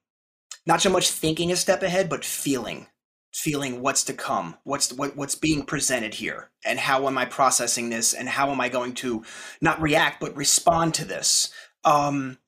not 0.66 0.80
so 0.80 0.90
much 0.90 1.10
thinking 1.10 1.50
a 1.50 1.56
step 1.56 1.82
ahead, 1.82 2.08
but 2.08 2.24
feeling, 2.24 2.86
feeling 3.32 3.80
what's 3.80 4.04
to 4.04 4.12
come, 4.12 4.56
what's 4.64 4.92
what, 4.92 5.16
what's 5.16 5.34
being 5.34 5.64
presented 5.64 6.14
here, 6.14 6.50
and 6.64 6.78
how 6.78 7.06
am 7.06 7.18
I 7.18 7.24
processing 7.24 7.90
this, 7.90 8.12
and 8.12 8.28
how 8.28 8.50
am 8.50 8.60
I 8.60 8.68
going 8.68 8.94
to 8.94 9.24
not 9.60 9.80
react 9.80 10.20
but 10.20 10.36
respond 10.36 10.94
to 10.94 11.04
this. 11.04 11.50
Um, 11.84 12.38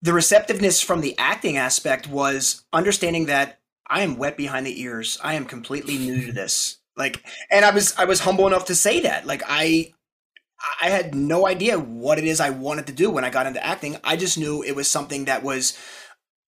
the 0.00 0.12
receptiveness 0.12 0.82
from 0.82 1.00
the 1.00 1.16
acting 1.16 1.56
aspect 1.56 2.08
was 2.08 2.64
understanding 2.72 3.26
that 3.26 3.60
I 3.86 4.02
am 4.02 4.16
wet 4.16 4.36
behind 4.36 4.66
the 4.66 4.80
ears. 4.80 5.18
I 5.22 5.34
am 5.34 5.44
completely 5.44 5.96
new 5.98 6.26
to 6.26 6.32
this. 6.32 6.78
Like, 6.96 7.24
and 7.50 7.64
I 7.64 7.70
was 7.70 7.94
I 7.96 8.04
was 8.04 8.20
humble 8.20 8.46
enough 8.46 8.66
to 8.66 8.74
say 8.74 9.00
that. 9.00 9.26
Like, 9.26 9.42
I 9.46 9.92
I 10.80 10.90
had 10.90 11.14
no 11.14 11.46
idea 11.46 11.78
what 11.78 12.18
it 12.18 12.24
is 12.24 12.40
I 12.40 12.50
wanted 12.50 12.86
to 12.86 12.92
do 12.92 13.10
when 13.10 13.24
I 13.24 13.30
got 13.30 13.46
into 13.46 13.64
acting. 13.64 13.96
I 14.04 14.16
just 14.16 14.38
knew 14.38 14.62
it 14.62 14.76
was 14.76 14.88
something 14.88 15.24
that 15.24 15.42
was 15.42 15.76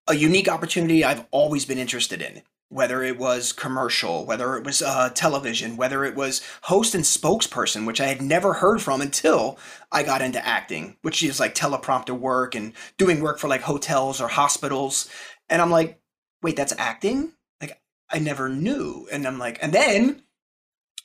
a 0.08 0.16
unique 0.16 0.50
opportunity 0.50 1.04
I've 1.04 1.26
always 1.32 1.66
been 1.66 1.78
interested 1.78 2.22
in. 2.22 2.42
Whether 2.70 3.04
it 3.04 3.18
was 3.18 3.52
commercial, 3.52 4.26
whether 4.26 4.56
it 4.56 4.64
was 4.64 4.82
uh, 4.82 5.10
television, 5.10 5.76
whether 5.76 6.06
it 6.06 6.16
was 6.16 6.42
host 6.64 6.96
and 6.96 7.04
spokesperson, 7.04 7.86
which 7.86 8.00
I 8.00 8.06
had 8.06 8.22
never 8.22 8.54
heard 8.54 8.82
from 8.82 9.02
until 9.02 9.60
I 9.92 10.04
got 10.04 10.22
into 10.22 10.46
acting, 10.46 10.96
which 11.02 11.22
is 11.22 11.38
like 11.38 11.54
teleprompter 11.54 12.18
work 12.18 12.56
and 12.56 12.72
doing 12.98 13.20
work 13.20 13.40
for 13.40 13.50
like 13.50 13.62
hotels 13.62 14.22
or 14.22 14.30
hospitals. 14.30 15.10
And 15.50 15.62
I'm 15.62 15.70
like, 15.70 16.00
wait, 16.42 16.56
that's 16.56 16.74
acting? 16.78 17.34
Like, 17.60 17.82
I 18.10 18.20
never 18.20 18.48
knew. 18.48 19.06
And 19.12 19.28
I'm 19.28 19.38
like, 19.38 19.60
and 19.62 19.74
then 19.74 20.24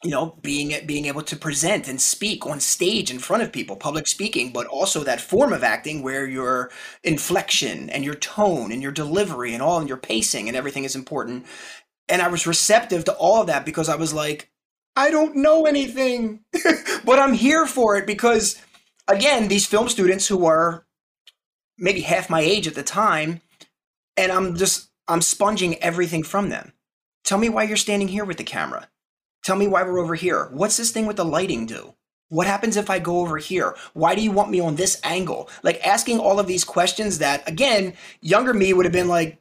you 0.07 0.13
know 0.13 0.37
being 0.41 0.73
being 0.87 1.07
able 1.07 1.23
to 1.23 1.35
present 1.35 1.89
and 1.89 2.01
speak 2.01 2.47
on 2.47 2.61
stage 2.61 3.11
in 3.11 3.19
front 3.19 3.43
of 3.43 3.51
people 3.51 3.75
public 3.75 4.07
speaking 4.07 4.53
but 4.53 4.65
also 4.69 5.03
that 5.03 5.21
form 5.21 5.53
of 5.53 5.65
acting 5.65 6.01
where 6.01 6.29
your 6.29 6.71
inflection 7.03 7.91
and 7.91 8.05
your 8.05 8.15
tone 8.15 8.71
and 8.71 8.81
your 8.81 8.93
delivery 8.93 9.53
and 9.53 9.61
all 9.61 9.81
and 9.81 9.89
your 9.89 9.99
pacing 9.99 10.47
and 10.47 10.57
everything 10.57 10.85
is 10.85 10.95
important. 10.95 11.45
And 12.09 12.23
i 12.23 12.29
was 12.29 12.47
receptive 12.47 13.05
to 13.07 13.15
all 13.15 13.41
of 13.41 13.49
that 13.49 13.67
because 13.67 13.89
i 13.89 13.97
was 13.97 14.15
like 14.15 14.49
i 14.95 15.11
don't 15.11 15.35
know 15.35 15.67
anything 15.67 16.45
but 17.05 17.19
i'm 17.19 17.35
here 17.35 17.67
for 17.67 17.97
it. 17.97 18.07
Because 18.07 18.63
again 19.09 19.49
these 19.49 19.67
film 19.67 19.89
students 19.89 20.29
who 20.29 20.47
are 20.47 20.87
maybe 21.79 22.03
half 22.03 22.31
my 22.31 22.43
age 22.43 22.69
at 22.69 22.77
the 22.77 22.85
time 22.85 23.41
and 24.17 24.31
i'm 24.31 24.55
just 24.55 24.89
i'm 25.09 25.21
sponging 25.21 25.83
everything 25.83 26.23
from 26.23 26.49
them. 26.49 26.73
Tell 27.25 27.39
me 27.39 27.49
why 27.49 27.65
you're 27.65 27.77
standing 27.77 28.07
here 28.07 28.25
with 28.25 28.37
the 28.37 28.45
camera 28.45 28.89
Tell 29.47 29.55
me 29.55 29.69
why 29.69 29.85
we're 29.85 30.00
over 30.00 30.17
here. 30.17 30.49
What's 30.50 30.76
this 30.76 30.91
thing 30.91 31.07
with 31.07 31.15
the 31.15 31.25
lighting 31.25 31.67
do? 31.67 31.95
What 32.31 32.49
happens 32.49 32.76
if 32.76 32.91
I 32.91 32.99
go 32.99 33.21
over 33.21 33.38
here? 33.38 33.76
Why 33.93 34.17
do 34.17 34.21
you 34.21 34.33
want 34.33 34.50
me 34.50 34.59
on 34.59 34.75
this 34.75 35.00
angle? 35.05 35.49
Like 35.62 35.87
asking 35.87 36.19
all 36.19 36.41
of 36.41 36.49
these 36.49 36.65
questions 36.65 37.19
that, 37.19 37.49
again, 37.49 37.95
younger 38.21 38.53
me 38.53 38.73
would 38.73 38.87
have 38.87 38.93
been 38.93 39.07
like, 39.07 39.41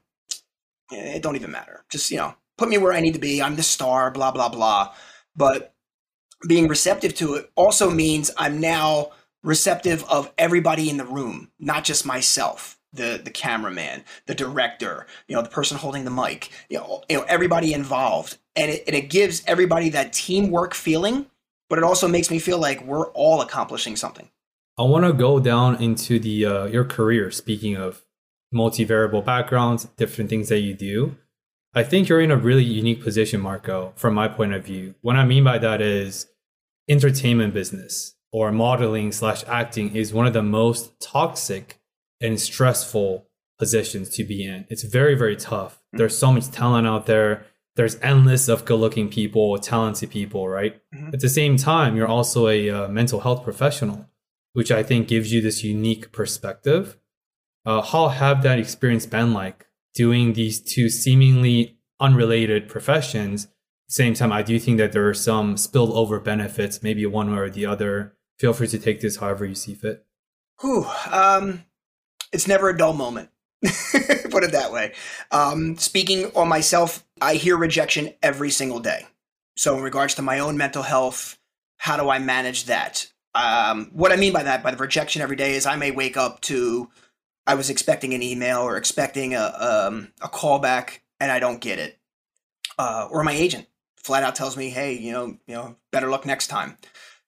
eh, 0.91 1.15
it 1.15 1.23
don't 1.23 1.35
even 1.35 1.49
matter. 1.49 1.85
Just, 1.89 2.11
you 2.11 2.17
know, 2.17 2.35
put 2.55 2.69
me 2.69 2.77
where 2.77 2.93
I 2.93 3.01
need 3.01 3.15
to 3.15 3.19
be. 3.19 3.41
I'm 3.41 3.55
the 3.55 3.63
star, 3.63 4.11
blah, 4.11 4.29
blah, 4.29 4.49
blah. 4.49 4.93
But 5.35 5.73
being 6.47 6.67
receptive 6.67 7.15
to 7.15 7.33
it 7.33 7.49
also 7.55 7.89
means 7.89 8.29
I'm 8.37 8.59
now 8.59 9.09
receptive 9.41 10.03
of 10.03 10.31
everybody 10.37 10.87
in 10.87 10.97
the 10.97 11.05
room, 11.05 11.49
not 11.57 11.83
just 11.83 12.05
myself 12.05 12.74
the 12.95 13.21
the 13.23 13.31
cameraman, 13.31 14.03
the 14.25 14.35
director, 14.35 15.05
you 15.27 15.35
know, 15.35 15.41
the 15.41 15.49
person 15.49 15.77
holding 15.77 16.05
the 16.05 16.11
mic, 16.11 16.49
you 16.69 16.77
know, 16.77 17.03
you 17.09 17.17
know 17.17 17.25
everybody 17.27 17.73
involved, 17.73 18.37
and 18.55 18.71
it, 18.71 18.83
and 18.87 18.95
it 18.95 19.09
gives 19.09 19.43
everybody 19.47 19.89
that 19.89 20.13
teamwork 20.13 20.73
feeling, 20.73 21.27
but 21.69 21.77
it 21.77 21.83
also 21.83 22.07
makes 22.07 22.29
me 22.31 22.39
feel 22.39 22.59
like 22.59 22.83
we're 22.83 23.09
all 23.11 23.41
accomplishing 23.41 23.95
something. 23.95 24.29
I 24.77 24.83
want 24.83 25.05
to 25.05 25.13
go 25.13 25.39
down 25.39 25.81
into 25.81 26.19
the 26.19 26.45
uh, 26.45 26.65
your 26.65 26.83
career. 26.83 27.31
Speaking 27.31 27.75
of 27.75 28.03
multivariable 28.53 29.23
backgrounds, 29.23 29.85
different 29.97 30.29
things 30.29 30.49
that 30.49 30.59
you 30.59 30.73
do, 30.73 31.15
I 31.73 31.83
think 31.83 32.07
you're 32.07 32.21
in 32.21 32.31
a 32.31 32.37
really 32.37 32.63
unique 32.63 33.03
position, 33.03 33.41
Marco. 33.41 33.93
From 33.95 34.13
my 34.13 34.27
point 34.27 34.53
of 34.53 34.65
view, 34.65 34.95
what 35.01 35.15
I 35.15 35.25
mean 35.25 35.43
by 35.43 35.57
that 35.57 35.81
is 35.81 36.27
entertainment 36.87 37.53
business 37.53 38.15
or 38.31 38.51
modeling 38.51 39.11
slash 39.11 39.43
acting 39.47 39.95
is 39.95 40.13
one 40.13 40.27
of 40.27 40.33
the 40.33 40.43
most 40.43 40.99
toxic 40.99 41.79
and 42.25 42.39
stressful 42.39 43.27
positions 43.57 44.09
to 44.09 44.23
be 44.23 44.43
in. 44.43 44.65
It's 44.69 44.83
very, 44.83 45.15
very 45.15 45.35
tough. 45.35 45.75
Mm-hmm. 45.75 45.97
There's 45.97 46.17
so 46.17 46.31
much 46.31 46.51
talent 46.51 46.87
out 46.87 47.05
there. 47.05 47.45
There's 47.75 47.99
endless 48.01 48.47
of 48.47 48.65
good-looking 48.65 49.09
people, 49.09 49.57
talented 49.57 50.09
people, 50.09 50.47
right? 50.47 50.81
Mm-hmm. 50.93 51.13
At 51.13 51.19
the 51.19 51.29
same 51.29 51.57
time, 51.57 51.95
you're 51.95 52.07
also 52.07 52.47
a 52.47 52.69
uh, 52.69 52.87
mental 52.87 53.21
health 53.21 53.43
professional, 53.43 54.09
which 54.53 54.71
I 54.71 54.83
think 54.83 55.07
gives 55.07 55.31
you 55.33 55.41
this 55.41 55.63
unique 55.63 56.11
perspective. 56.11 56.97
Uh, 57.65 57.81
how 57.81 58.09
have 58.09 58.43
that 58.43 58.59
experience 58.59 59.05
been 59.05 59.33
like 59.33 59.65
doing 59.93 60.33
these 60.33 60.61
two 60.61 60.89
seemingly 60.89 61.79
unrelated 61.99 62.69
professions? 62.69 63.47
Same 63.87 64.13
time, 64.13 64.31
I 64.31 64.41
do 64.41 64.57
think 64.57 64.77
that 64.77 64.91
there 64.93 65.07
are 65.07 65.13
some 65.13 65.55
spillover 65.55 66.23
benefits, 66.23 66.81
maybe 66.81 67.05
one 67.05 67.31
way 67.31 67.39
or 67.39 67.49
the 67.49 67.65
other. 67.65 68.15
Feel 68.39 68.53
free 68.53 68.67
to 68.67 68.79
take 68.79 69.01
this 69.01 69.17
however 69.17 69.45
you 69.45 69.55
see 69.55 69.75
fit. 69.75 70.05
Whew, 70.61 70.85
um, 71.11 71.63
it's 72.35 72.47
never 72.47 72.69
a 72.69 72.77
dull 72.77 72.93
moment. 72.93 73.29
Put 73.63 74.43
it 74.43 74.51
that 74.51 74.71
way. 74.71 74.93
Um, 75.31 75.77
speaking 75.77 76.31
on 76.35 76.47
myself, 76.47 77.03
I 77.21 77.35
hear 77.35 77.57
rejection 77.57 78.13
every 78.21 78.51
single 78.51 78.79
day. 78.79 79.07
So, 79.55 79.77
in 79.77 79.83
regards 79.83 80.13
to 80.15 80.21
my 80.21 80.39
own 80.39 80.57
mental 80.57 80.83
health, 80.83 81.39
how 81.77 81.97
do 81.97 82.09
I 82.09 82.19
manage 82.19 82.65
that? 82.65 83.07
Um, 83.33 83.89
what 83.93 84.11
I 84.11 84.17
mean 84.17 84.33
by 84.33 84.43
that, 84.43 84.61
by 84.61 84.71
the 84.71 84.77
rejection 84.77 85.21
every 85.21 85.37
day, 85.37 85.55
is 85.55 85.65
I 85.65 85.77
may 85.77 85.91
wake 85.91 86.17
up 86.17 86.41
to 86.41 86.89
I 87.47 87.55
was 87.55 87.69
expecting 87.69 88.13
an 88.13 88.21
email 88.21 88.59
or 88.59 88.77
expecting 88.77 89.33
a 89.33 89.87
um, 89.87 90.11
a 90.21 90.27
callback 90.27 90.99
and 91.19 91.31
I 91.31 91.39
don't 91.39 91.61
get 91.61 91.79
it, 91.79 91.97
uh, 92.77 93.07
or 93.09 93.23
my 93.23 93.33
agent 93.33 93.67
flat 93.95 94.23
out 94.23 94.35
tells 94.35 94.57
me, 94.57 94.69
"Hey, 94.69 94.93
you 94.93 95.11
know, 95.13 95.37
you 95.47 95.55
know, 95.55 95.77
better 95.91 96.09
luck 96.09 96.25
next 96.25 96.47
time." 96.47 96.77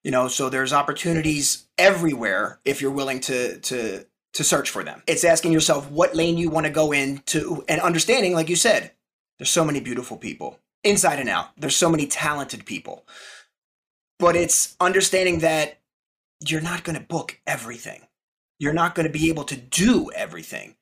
You 0.03 0.11
know, 0.11 0.27
so 0.27 0.49
there's 0.49 0.73
opportunities 0.73 1.67
everywhere 1.77 2.59
if 2.65 2.81
you're 2.81 2.91
willing 2.91 3.21
to 3.21 3.59
to 3.59 4.05
to 4.33 4.43
search 4.43 4.69
for 4.69 4.83
them. 4.83 5.01
It's 5.07 5.23
asking 5.23 5.51
yourself 5.51 5.89
what 5.89 6.15
lane 6.15 6.37
you 6.37 6.49
want 6.49 6.65
to 6.65 6.71
go 6.71 6.91
into 6.91 7.63
and 7.67 7.81
understanding, 7.81 8.33
like 8.33 8.49
you 8.49 8.55
said, 8.55 8.91
there's 9.39 9.49
so 9.49 9.65
many 9.65 9.79
beautiful 9.79 10.17
people 10.17 10.59
inside 10.83 11.19
and 11.19 11.29
out. 11.29 11.49
There's 11.57 11.75
so 11.75 11.89
many 11.89 12.07
talented 12.07 12.65
people. 12.65 13.05
But 14.19 14.35
it's 14.35 14.75
understanding 14.79 15.39
that 15.39 15.79
you're 16.45 16.61
not 16.61 16.83
going 16.83 16.97
to 16.97 17.03
book 17.03 17.39
everything. 17.45 18.07
You're 18.59 18.73
not 18.73 18.95
going 18.95 19.05
to 19.05 19.13
be 19.13 19.29
able 19.29 19.43
to 19.45 19.55
do 19.55 20.11
everything. 20.15 20.75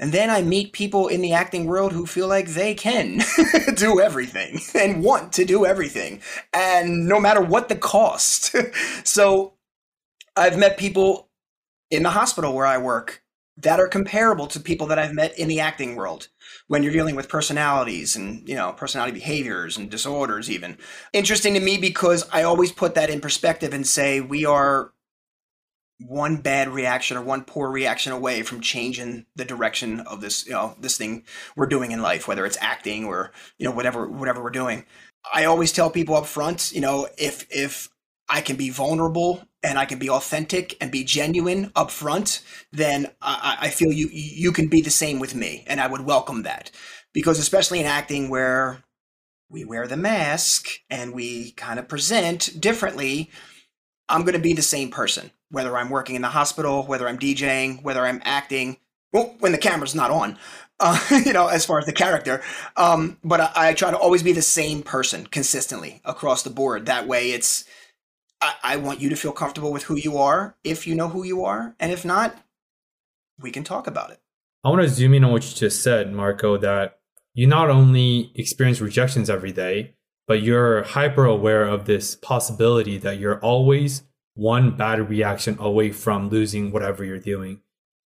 And 0.00 0.12
then 0.12 0.30
I 0.30 0.42
meet 0.42 0.72
people 0.72 1.08
in 1.08 1.22
the 1.22 1.32
acting 1.32 1.66
world 1.66 1.92
who 1.92 2.06
feel 2.06 2.28
like 2.28 2.48
they 2.48 2.74
can 2.74 3.20
do 3.74 4.00
everything 4.00 4.60
and 4.74 5.02
want 5.02 5.32
to 5.34 5.44
do 5.44 5.66
everything. 5.66 6.20
And 6.52 7.08
no 7.08 7.18
matter 7.18 7.40
what 7.40 7.68
the 7.68 7.74
cost. 7.74 8.54
so 9.04 9.54
I've 10.36 10.56
met 10.56 10.78
people 10.78 11.27
in 11.90 12.02
the 12.02 12.10
hospital 12.10 12.54
where 12.54 12.66
I 12.66 12.78
work 12.78 13.22
that 13.60 13.80
are 13.80 13.88
comparable 13.88 14.46
to 14.46 14.60
people 14.60 14.86
that 14.86 14.98
I've 14.98 15.12
met 15.14 15.36
in 15.38 15.48
the 15.48 15.60
acting 15.60 15.96
world 15.96 16.28
when 16.68 16.82
you're 16.82 16.92
dealing 16.92 17.16
with 17.16 17.28
personalities 17.28 18.14
and 18.14 18.48
you 18.48 18.54
know 18.54 18.72
personality 18.72 19.12
behaviors 19.12 19.76
and 19.76 19.90
disorders 19.90 20.50
even. 20.50 20.78
Interesting 21.12 21.54
to 21.54 21.60
me 21.60 21.78
because 21.78 22.28
i 22.32 22.42
always 22.42 22.72
put 22.72 22.94
that 22.94 23.10
in 23.10 23.20
perspective 23.20 23.74
and 23.74 23.86
say 23.86 24.20
we 24.20 24.44
are 24.44 24.92
one 26.00 26.36
bad 26.36 26.68
reaction 26.68 27.16
or 27.16 27.22
one 27.22 27.42
poor 27.42 27.68
reaction 27.70 28.12
away 28.12 28.42
from 28.42 28.60
changing 28.60 29.26
the 29.34 29.44
direction 29.44 30.00
of 30.00 30.20
this 30.20 30.46
you 30.46 30.52
know 30.52 30.76
this 30.80 30.96
thing 30.96 31.24
we're 31.56 31.66
doing 31.66 31.90
in 31.90 32.00
life 32.00 32.28
whether 32.28 32.46
it's 32.46 32.58
acting 32.60 33.04
or 33.04 33.32
you 33.58 33.64
know 33.64 33.74
whatever 33.74 34.08
whatever 34.08 34.42
we're 34.42 34.50
doing. 34.50 34.84
I 35.34 35.46
always 35.46 35.72
tell 35.72 35.90
people 35.90 36.14
up 36.14 36.26
front 36.26 36.70
you 36.72 36.80
know 36.80 37.08
if 37.18 37.46
if 37.50 37.88
i 38.28 38.40
can 38.40 38.54
be 38.56 38.70
vulnerable 38.70 39.42
and 39.68 39.78
i 39.78 39.84
can 39.84 39.98
be 39.98 40.10
authentic 40.10 40.76
and 40.80 40.90
be 40.90 41.04
genuine 41.04 41.70
up 41.76 41.90
front 41.90 42.42
then 42.72 43.08
i, 43.22 43.56
I 43.60 43.68
feel 43.68 43.92
you 43.92 44.08
you 44.12 44.52
can 44.52 44.68
be 44.68 44.80
the 44.80 44.90
same 44.90 45.18
with 45.18 45.34
me 45.34 45.64
and 45.66 45.80
i 45.80 45.86
would 45.86 46.02
welcome 46.02 46.42
that 46.42 46.70
because 47.12 47.38
especially 47.38 47.80
in 47.80 47.86
acting 47.86 48.28
where 48.28 48.82
we 49.50 49.64
wear 49.64 49.86
the 49.86 49.96
mask 49.96 50.68
and 50.90 51.14
we 51.14 51.52
kind 51.52 51.78
of 51.78 51.88
present 51.88 52.60
differently 52.60 53.30
i'm 54.08 54.22
going 54.22 54.34
to 54.34 54.40
be 54.40 54.54
the 54.54 54.62
same 54.62 54.90
person 54.90 55.30
whether 55.50 55.76
I'm 55.76 55.90
working 55.90 56.16
in 56.16 56.22
the 56.22 56.28
hospital, 56.28 56.84
whether 56.84 57.08
I'm 57.08 57.18
DJing, 57.18 57.82
whether 57.82 58.04
I'm 58.04 58.20
acting. 58.24 58.78
Well, 59.12 59.34
when 59.38 59.52
the 59.52 59.58
camera's 59.58 59.94
not 59.94 60.10
on, 60.10 60.38
uh, 60.80 60.98
you 61.24 61.32
know, 61.32 61.48
as 61.48 61.64
far 61.64 61.78
as 61.78 61.86
the 61.86 61.92
character. 61.92 62.42
Um, 62.76 63.18
but 63.24 63.40
I, 63.40 63.50
I, 63.56 63.74
try 63.74 63.90
to 63.90 63.96
always 63.96 64.22
be 64.22 64.32
the 64.32 64.42
same 64.42 64.82
person 64.82 65.26
consistently 65.26 66.00
across 66.04 66.44
the 66.44 66.50
board. 66.50 66.86
That 66.86 67.08
way, 67.08 67.32
it's 67.32 67.64
I, 68.40 68.54
I 68.62 68.76
want 68.76 69.00
you 69.00 69.08
to 69.10 69.16
feel 69.16 69.32
comfortable 69.32 69.72
with 69.72 69.84
who 69.84 69.96
you 69.96 70.18
are, 70.18 70.56
if 70.64 70.86
you 70.86 70.94
know 70.94 71.08
who 71.08 71.24
you 71.24 71.44
are, 71.44 71.74
and 71.80 71.92
if 71.92 72.04
not, 72.04 72.36
we 73.40 73.50
can 73.50 73.64
talk 73.64 73.86
about 73.86 74.10
it. 74.10 74.20
I 74.64 74.70
want 74.70 74.82
to 74.82 74.88
zoom 74.88 75.14
in 75.14 75.24
on 75.24 75.32
what 75.32 75.48
you 75.48 75.54
just 75.54 75.82
said, 75.82 76.12
Marco. 76.12 76.56
That 76.56 76.98
you 77.34 77.46
not 77.46 77.70
only 77.70 78.32
experience 78.34 78.80
rejections 78.80 79.30
every 79.30 79.52
day, 79.52 79.94
but 80.26 80.42
you're 80.42 80.82
hyper 80.82 81.24
aware 81.24 81.64
of 81.64 81.86
this 81.86 82.16
possibility 82.16 82.98
that 82.98 83.18
you're 83.18 83.40
always 83.40 84.02
one 84.34 84.76
bad 84.76 85.08
reaction 85.08 85.56
away 85.58 85.90
from 85.90 86.28
losing 86.28 86.70
whatever 86.70 87.04
you're 87.04 87.18
doing. 87.18 87.60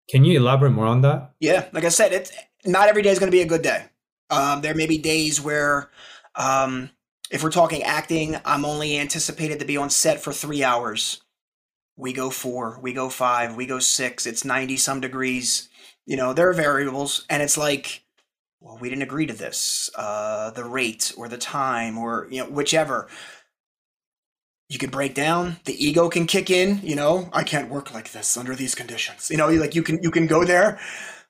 Can 0.10 0.26
you 0.26 0.40
elaborate 0.40 0.72
more 0.72 0.86
on 0.86 1.02
that? 1.02 1.32
Yeah, 1.40 1.68
like 1.72 1.86
I 1.86 1.90
said, 1.90 2.14
it's 2.14 2.32
not 2.66 2.90
every 2.90 3.02
day 3.02 3.10
is 3.10 3.20
going 3.20 3.32
to 3.32 3.36
be 3.36 3.42
a 3.42 3.48
good 3.48 3.62
day. 3.62 3.86
Um, 4.30 4.62
there 4.62 4.76
may 4.76 4.86
be 4.86 4.98
days 4.98 5.42
where, 5.42 5.90
um, 6.36 6.90
if 7.32 7.42
we're 7.44 7.50
talking 7.50 7.82
acting, 7.84 8.36
I'm 8.44 8.66
only 8.66 9.00
anticipated 9.00 9.60
to 9.60 9.66
be 9.66 9.78
on 9.78 9.90
set 9.90 10.20
for 10.20 10.34
three 10.34 10.64
hours. 10.64 11.22
We 11.96 12.14
go 12.14 12.30
four, 12.30 12.78
we 12.82 12.94
go 12.94 13.10
five, 13.10 13.56
we 13.56 13.66
go 13.66 13.80
six. 13.80 14.26
It's 14.26 14.44
90 14.44 14.78
some 14.78 15.00
degrees. 15.00 15.70
You 16.06 16.18
know, 16.18 16.34
there 16.34 16.50
are 16.50 16.54
variables, 16.54 17.26
and 17.30 17.42
it's 17.42 17.58
like, 17.58 18.04
well, 18.60 18.78
we 18.80 18.90
didn't 18.90 19.04
agree 19.04 19.26
to 19.28 19.34
this. 19.34 19.90
Uh, 19.96 20.52
the 20.52 20.66
rate 20.66 21.14
or 21.18 21.30
the 21.30 21.38
time 21.38 21.98
or, 21.98 22.28
you 22.30 22.44
know, 22.44 22.50
whichever 22.50 23.08
you 24.72 24.78
can 24.78 24.90
break 24.90 25.14
down 25.14 25.58
the 25.66 25.86
ego 25.86 26.08
can 26.08 26.26
kick 26.26 26.50
in 26.50 26.80
you 26.82 26.96
know 26.96 27.30
i 27.34 27.44
can't 27.44 27.70
work 27.70 27.94
like 27.94 28.14
this 28.14 28.38
under 28.38 28.56
these 28.56 28.74
conditions 28.74 29.30
you 29.30 29.36
know 29.36 29.50
like 29.50 29.76
you 29.76 29.84
can 29.84 30.02
you 30.02 30.10
can 30.10 30.28
go 30.28 30.46
there 30.46 30.80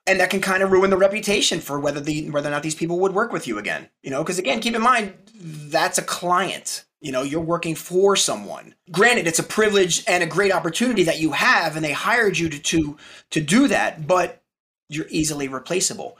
and 0.07 0.19
that 0.19 0.29
can 0.29 0.41
kind 0.41 0.63
of 0.63 0.71
ruin 0.71 0.89
the 0.89 0.97
reputation 0.97 1.59
for 1.59 1.79
whether 1.79 1.99
the 1.99 2.29
whether 2.29 2.49
or 2.49 2.51
not 2.51 2.63
these 2.63 2.75
people 2.75 2.99
would 2.99 3.13
work 3.13 3.31
with 3.31 3.47
you 3.47 3.57
again 3.57 3.89
you 4.01 4.09
know? 4.09 4.23
Because 4.23 4.39
again 4.39 4.59
keep 4.59 4.75
in 4.75 4.81
mind 4.81 5.13
that's 5.33 5.97
a 5.97 6.03
client 6.03 6.85
you 7.03 7.11
know? 7.11 7.23
You're 7.23 7.41
working 7.41 7.73
for 7.73 8.15
someone. 8.15 8.75
Granted 8.91 9.27
it's 9.27 9.39
a 9.39 9.43
privilege 9.43 10.03
and 10.07 10.23
a 10.23 10.27
great 10.27 10.51
opportunity 10.51 11.03
that 11.03 11.19
you 11.19 11.31
have 11.31 11.75
and 11.75 11.83
they 11.83 11.93
hired 11.93 12.37
you 12.37 12.49
to 12.49 12.59
to, 12.59 12.97
to 13.31 13.41
do 13.41 13.67
that 13.67 14.07
but 14.07 14.43
you're 14.89 15.07
easily 15.09 15.47
replaceable. 15.47 16.17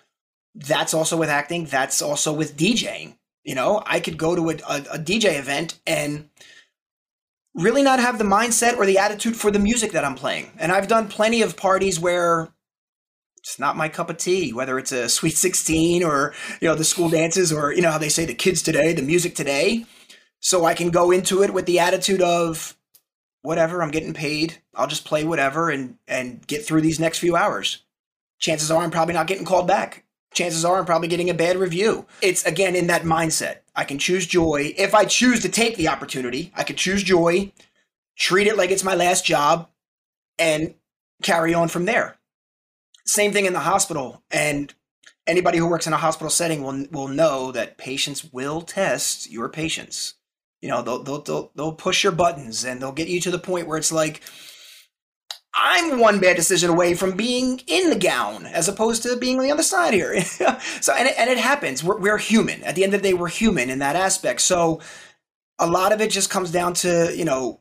That's 0.55 0.93
also 0.93 1.17
with 1.17 1.29
acting. 1.29 1.65
That's 1.65 2.01
also 2.01 2.33
with 2.33 2.57
djing 2.57 3.15
you 3.43 3.55
know? 3.55 3.81
I 3.85 3.99
could 3.99 4.17
go 4.17 4.35
to 4.35 4.49
a, 4.51 4.53
a, 4.53 4.77
a 4.93 4.99
dj 4.99 5.37
event 5.37 5.79
and 5.87 6.29
really 7.53 7.83
not 7.83 7.99
have 7.99 8.17
the 8.17 8.23
mindset 8.23 8.77
or 8.77 8.85
the 8.85 8.97
attitude 8.97 9.35
for 9.35 9.51
the 9.51 9.59
music 9.59 9.91
that 9.91 10.05
I'm 10.05 10.15
playing. 10.15 10.51
And 10.57 10.71
I've 10.71 10.87
done 10.87 11.07
plenty 11.07 11.41
of 11.41 11.57
parties 11.57 11.99
where 11.99 12.49
it's 13.41 13.60
not 13.60 13.75
my 13.75 13.89
cup 13.89 14.10
of 14.10 14.17
tea, 14.17 14.54
whether 14.54 14.77
it's 14.77 14.91
a 14.91 15.10
sweet 15.10 15.36
16 15.36 16.04
or, 16.04 16.34
you 16.62 16.67
know, 16.67 16.75
the 16.75 16.84
school 16.84 17.10
dances 17.10 17.51
or, 17.51 17.73
you 17.73 17.82
know, 17.82 17.91
how 17.91 17.97
they 17.97 18.10
say 18.10 18.25
the 18.25 18.34
kids 18.34 18.62
today, 18.62 18.93
the 18.93 19.01
music 19.01 19.36
today. 19.36 19.86
So 20.39 20.65
I 20.65 20.73
can 20.73 20.89
go 20.89 21.12
into 21.12 21.43
it 21.43 21.54
with 21.54 21.65
the 21.65 21.80
attitude 21.80 22.21
of 22.21 22.75
whatever, 23.41 23.82
I'm 23.82 23.91
getting 23.91 24.13
paid. 24.13 24.62
I'll 24.75 24.88
just 24.88 25.06
play 25.06 25.23
whatever 25.23 25.69
and 25.69 25.97
and 26.08 26.45
get 26.47 26.65
through 26.65 26.82
these 26.82 26.99
next 26.99 27.19
few 27.19 27.36
hours. 27.36 27.84
Chances 28.39 28.71
are 28.71 28.82
I'm 28.82 28.91
probably 28.91 29.13
not 29.13 29.27
getting 29.27 29.45
called 29.45 29.67
back 29.67 30.06
chances 30.34 30.65
are 30.65 30.77
I'm 30.77 30.86
probably 30.86 31.08
getting 31.08 31.30
a 31.30 31.34
bad 31.34 31.58
review. 31.58 32.06
It's 32.21 32.45
again 32.45 32.75
in 32.75 32.88
that 32.88 33.04
mindset. 33.04 33.58
I 33.75 33.84
can 33.84 33.99
choose 33.99 34.25
joy. 34.25 34.73
If 34.77 34.93
I 34.93 35.06
choose 35.06 35.41
to 35.41 35.49
take 35.49 35.75
the 35.75 35.88
opportunity, 35.88 36.51
I 36.56 36.63
could 36.63 36.77
choose 36.77 37.04
joy, 37.04 37.51
treat 38.17 38.47
it 38.47 38.58
like 38.58 38.71
it's 38.71 38.84
my 38.84 38.95
last 38.95 39.25
job, 39.25 39.69
and 40.38 40.73
carry 41.21 41.54
on 41.54 41.67
from 41.67 41.86
there. 41.86 42.17
Same 43.12 43.34
thing 43.34 43.45
in 43.45 43.52
the 43.52 43.60
hospital. 43.60 44.24
And 44.32 44.74
anybody 45.28 45.58
who 45.58 45.67
works 45.67 45.86
in 45.86 45.91
a 45.91 45.97
hospital 45.97 46.30
setting 46.30 46.63
will 46.63 46.86
will 46.91 47.10
know 47.10 47.52
that 47.52 47.78
patients 47.78 48.32
will 48.32 48.62
test 48.62 49.30
your 49.30 49.50
patience. 49.50 50.13
You 50.62 50.69
know, 50.69 50.82
they'll 50.82 51.04
they'll 51.04 51.21
they'll, 51.21 51.52
they'll 51.54 51.74
push 51.74 52.04
your 52.04 52.13
buttons 52.13 52.63
and 52.63 52.82
they'll 52.82 52.93
get 52.93 53.10
you 53.10 53.19
to 53.19 53.32
the 53.32 53.38
point 53.38 53.67
where 53.67 53.78
it's 53.78 53.91
like, 53.91 54.21
I'm 55.54 56.00
one 56.00 56.21
bad 56.21 56.38
decision 56.38 56.69
away 56.69 56.93
from 56.93 57.17
being 57.17 57.60
in 57.67 57.89
the 57.89 58.00
gown 58.00 58.45
as 58.45 58.69
opposed 58.69 59.04
to 59.04 59.17
being 59.17 59.38
on 59.39 59.43
the 59.43 59.52
other 59.52 59.62
side 59.62 59.93
here. 59.93 60.21
so, 60.21 60.93
and 60.93 61.10
it, 61.10 61.15
and 61.17 61.30
it 61.30 61.38
happens. 61.38 61.84
We're, 61.84 62.00
we're 62.00 62.17
human. 62.17 62.63
At 62.63 62.76
the 62.76 62.86
end 62.86 62.93
of 62.93 63.02
the 63.02 63.10
day, 63.10 63.13
we're 63.13 63.28
human 63.28 63.69
in 63.69 63.80
that 63.80 63.97
aspect. 63.97 64.39
So, 64.39 64.80
a 65.60 65.67
lot 65.67 65.91
of 65.91 66.00
it 66.00 66.12
just 66.12 66.30
comes 66.30 66.50
down 66.50 66.76
to, 66.76 67.12
you 67.13 67.26
know, 67.26 67.60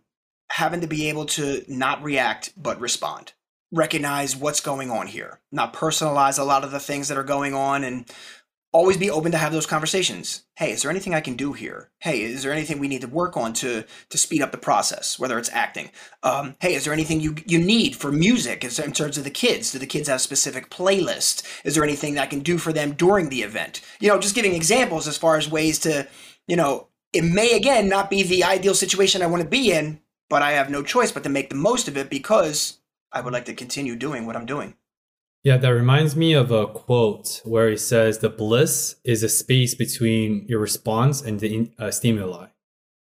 having 0.53 0.83
to 0.83 0.87
be 0.87 1.09
able 1.09 1.27
to 1.27 1.65
not 1.67 2.05
react, 2.05 2.53
but 2.57 2.81
respond. 2.81 3.33
Recognize 3.73 4.35
what's 4.35 4.61
going 4.61 4.91
on 4.91 5.07
here, 5.07 5.41
not 5.53 5.73
personalize 5.73 6.39
a 6.39 6.45
lot 6.45 6.65
of 6.65 6.73
the 6.73 6.81
things 6.81 7.09
that 7.09 7.19
are 7.19 7.25
going 7.25 7.55
on 7.55 7.85
and 7.85 8.11
always 8.73 8.97
be 8.97 9.11
open 9.11 9.33
to 9.33 9.39
have 9.39 9.53
those 9.53 9.67
conversations. 9.67 10.45
Hey, 10.57 10.73
is 10.73 10.83
there 10.83 10.91
anything 10.91 11.15
I 11.15 11.21
can 11.21 11.35
do 11.35 11.53
here? 11.53 11.91
Hey, 11.99 12.23
is 12.23 12.43
there 12.43 12.53
anything 12.53 12.79
we 12.79 12.89
need 12.89 13.01
to 13.01 13.09
work 13.09 13.37
on 13.37 13.53
to 13.55 13.85
to 14.11 14.19
speed 14.19 14.43
up 14.43 14.53
the 14.53 14.59
process, 14.59 15.19
whether 15.19 15.39
it's 15.39 15.51
acting? 15.53 15.91
Um, 16.23 16.57
hey, 16.61 16.75
is 16.75 16.85
there 16.85 16.93
anything 16.93 17.21
you 17.21 17.37
you 17.47 17.59
need 17.59 17.97
for 17.97 18.13
music 18.13 18.65
in 18.65 18.93
terms 18.93 19.19
of 19.19 19.25
the 19.25 19.31
kids? 19.31 19.73
Do 19.73 19.79
the 19.79 19.87
kids 19.87 20.09
have 20.09 20.17
a 20.17 20.21
specific 20.21 20.71
playlist? 20.71 21.45
Is 21.65 21.75
there 21.75 21.85
anything 21.85 22.15
that 22.15 22.23
I 22.23 22.27
can 22.27 22.41
do 22.41 22.59
for 22.59 22.73
them 22.73 22.93
during 22.93 23.29
the 23.29 23.43
event? 23.43 23.81
You 24.01 24.09
know, 24.09 24.19
just 24.19 24.35
giving 24.35 24.55
examples 24.55 25.09
as 25.09 25.19
far 25.19 25.37
as 25.37 25.51
ways 25.51 25.79
to, 25.81 26.07
you 26.47 26.57
know, 26.57 26.89
it 27.13 27.23
may 27.23 27.57
again 27.57 27.89
not 27.89 28.11
be 28.11 28.23
the 28.23 28.45
ideal 28.45 28.75
situation 28.75 29.23
I 29.23 29.27
want 29.27 29.43
to 29.43 29.49
be 29.49 29.73
in, 29.73 30.01
but 30.29 30.43
I 30.43 30.53
have 30.53 30.71
no 30.71 30.83
choice 30.83 31.11
but 31.11 31.25
to 31.25 31.29
make 31.29 31.51
the 31.51 31.57
most 31.57 31.89
of 31.89 31.97
it 31.97 32.09
because 32.09 32.80
I 33.13 33.21
would 33.21 33.33
like 33.33 33.45
to 33.47 33.55
continue 33.55 33.97
doing 33.97 34.27
what 34.27 34.37
I'm 34.37 34.47
doing. 34.47 34.75
Yeah, 35.43 35.57
that 35.57 35.69
reminds 35.71 36.15
me 36.15 36.35
of 36.35 36.51
a 36.51 36.67
quote 36.67 37.41
where 37.45 37.71
it 37.71 37.81
says 37.81 38.19
the 38.19 38.29
bliss 38.29 38.97
is 39.05 39.23
a 39.23 39.29
space 39.29 39.75
between 39.75 40.45
your 40.47 40.61
response 40.61 41.23
and 41.23 41.41
the 41.41 41.71
uh, 41.79 41.91
stimuli. 41.91 42.49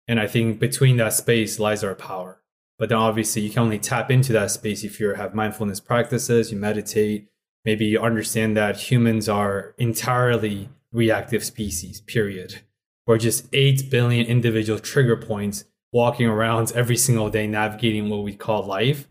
And 0.08 0.18
I 0.18 0.26
think 0.26 0.58
between 0.58 0.96
that 0.96 1.12
space 1.12 1.58
lies 1.58 1.84
our 1.84 1.94
power. 1.94 2.40
But 2.78 2.88
then 2.88 2.98
obviously 2.98 3.42
you 3.42 3.50
can 3.50 3.64
only 3.64 3.78
tap 3.78 4.10
into 4.10 4.32
that 4.32 4.50
space 4.50 4.82
if 4.82 4.98
you 4.98 5.12
have 5.14 5.34
mindfulness 5.34 5.78
practices, 5.78 6.50
you 6.50 6.58
meditate, 6.58 7.28
maybe 7.64 7.84
you 7.84 8.00
understand 8.00 8.56
that 8.56 8.90
humans 8.90 9.28
are 9.28 9.74
entirely 9.78 10.70
reactive 10.90 11.44
species, 11.44 12.00
period. 12.00 12.62
We're 13.06 13.18
just 13.18 13.46
8 13.52 13.90
billion 13.90 14.26
individual 14.26 14.78
trigger 14.78 15.16
points 15.16 15.64
walking 15.92 16.26
around 16.26 16.72
every 16.74 16.96
single 16.96 17.28
day 17.28 17.46
navigating 17.46 18.08
what 18.08 18.24
we 18.24 18.34
call 18.34 18.64
life 18.64 19.06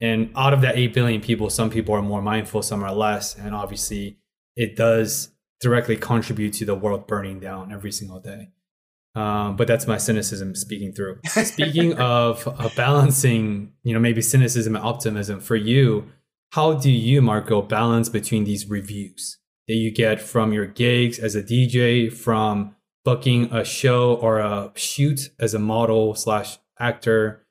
and 0.00 0.30
out 0.36 0.52
of 0.52 0.60
that 0.60 0.76
8 0.76 0.92
billion 0.92 1.20
people, 1.20 1.48
some 1.50 1.70
people 1.70 1.94
are 1.94 2.02
more 2.02 2.22
mindful, 2.22 2.62
some 2.62 2.82
are 2.82 2.92
less. 2.92 3.34
And 3.34 3.54
obviously, 3.54 4.18
it 4.54 4.76
does 4.76 5.30
directly 5.60 5.96
contribute 5.96 6.52
to 6.54 6.64
the 6.64 6.74
world 6.74 7.06
burning 7.06 7.40
down 7.40 7.72
every 7.72 7.92
single 7.92 8.20
day. 8.20 8.50
Um, 9.14 9.56
but 9.56 9.66
that's 9.66 9.86
my 9.86 9.96
cynicism 9.96 10.54
speaking 10.54 10.92
through. 10.92 11.20
Speaking 11.26 11.94
of 11.94 12.46
uh, 12.46 12.68
balancing, 12.76 13.72
you 13.82 13.94
know, 13.94 14.00
maybe 14.00 14.20
cynicism 14.20 14.76
and 14.76 14.84
optimism 14.84 15.40
for 15.40 15.56
you, 15.56 16.12
how 16.52 16.74
do 16.74 16.90
you, 16.90 17.22
Marco, 17.22 17.62
balance 17.62 18.10
between 18.10 18.44
these 18.44 18.68
reviews 18.68 19.38
that 19.68 19.74
you 19.74 19.90
get 19.90 20.20
from 20.20 20.52
your 20.52 20.66
gigs 20.66 21.18
as 21.18 21.34
a 21.34 21.42
DJ, 21.42 22.12
from 22.12 22.76
booking 23.06 23.50
a 23.52 23.64
show 23.64 24.16
or 24.16 24.38
a 24.38 24.70
shoot 24.74 25.30
as 25.40 25.54
a 25.54 25.58
model 25.58 26.14
slash 26.14 26.58
actor, 26.78 27.46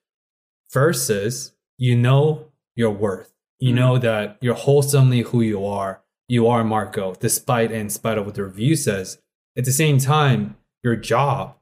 versus 0.72 1.55
you 1.78 1.96
know 1.96 2.52
your 2.76 2.92
worth. 2.92 3.34
You 3.60 3.70
mm-hmm. 3.70 3.78
know 3.78 3.98
that 3.98 4.38
you're 4.42 4.56
wholesomely 4.56 5.22
who 5.22 5.42
you 5.42 5.66
are. 5.66 6.02
You 6.28 6.48
are 6.48 6.64
Marco, 6.64 7.16
despite 7.16 7.72
and 7.72 7.82
in 7.82 7.90
spite 7.90 8.18
of 8.18 8.26
what 8.26 8.36
the 8.36 8.44
review 8.44 8.76
says. 8.76 9.20
At 9.58 9.66
the 9.66 9.72
same 9.72 10.00
time, 10.00 10.58
your 10.84 10.96
job 10.96 11.56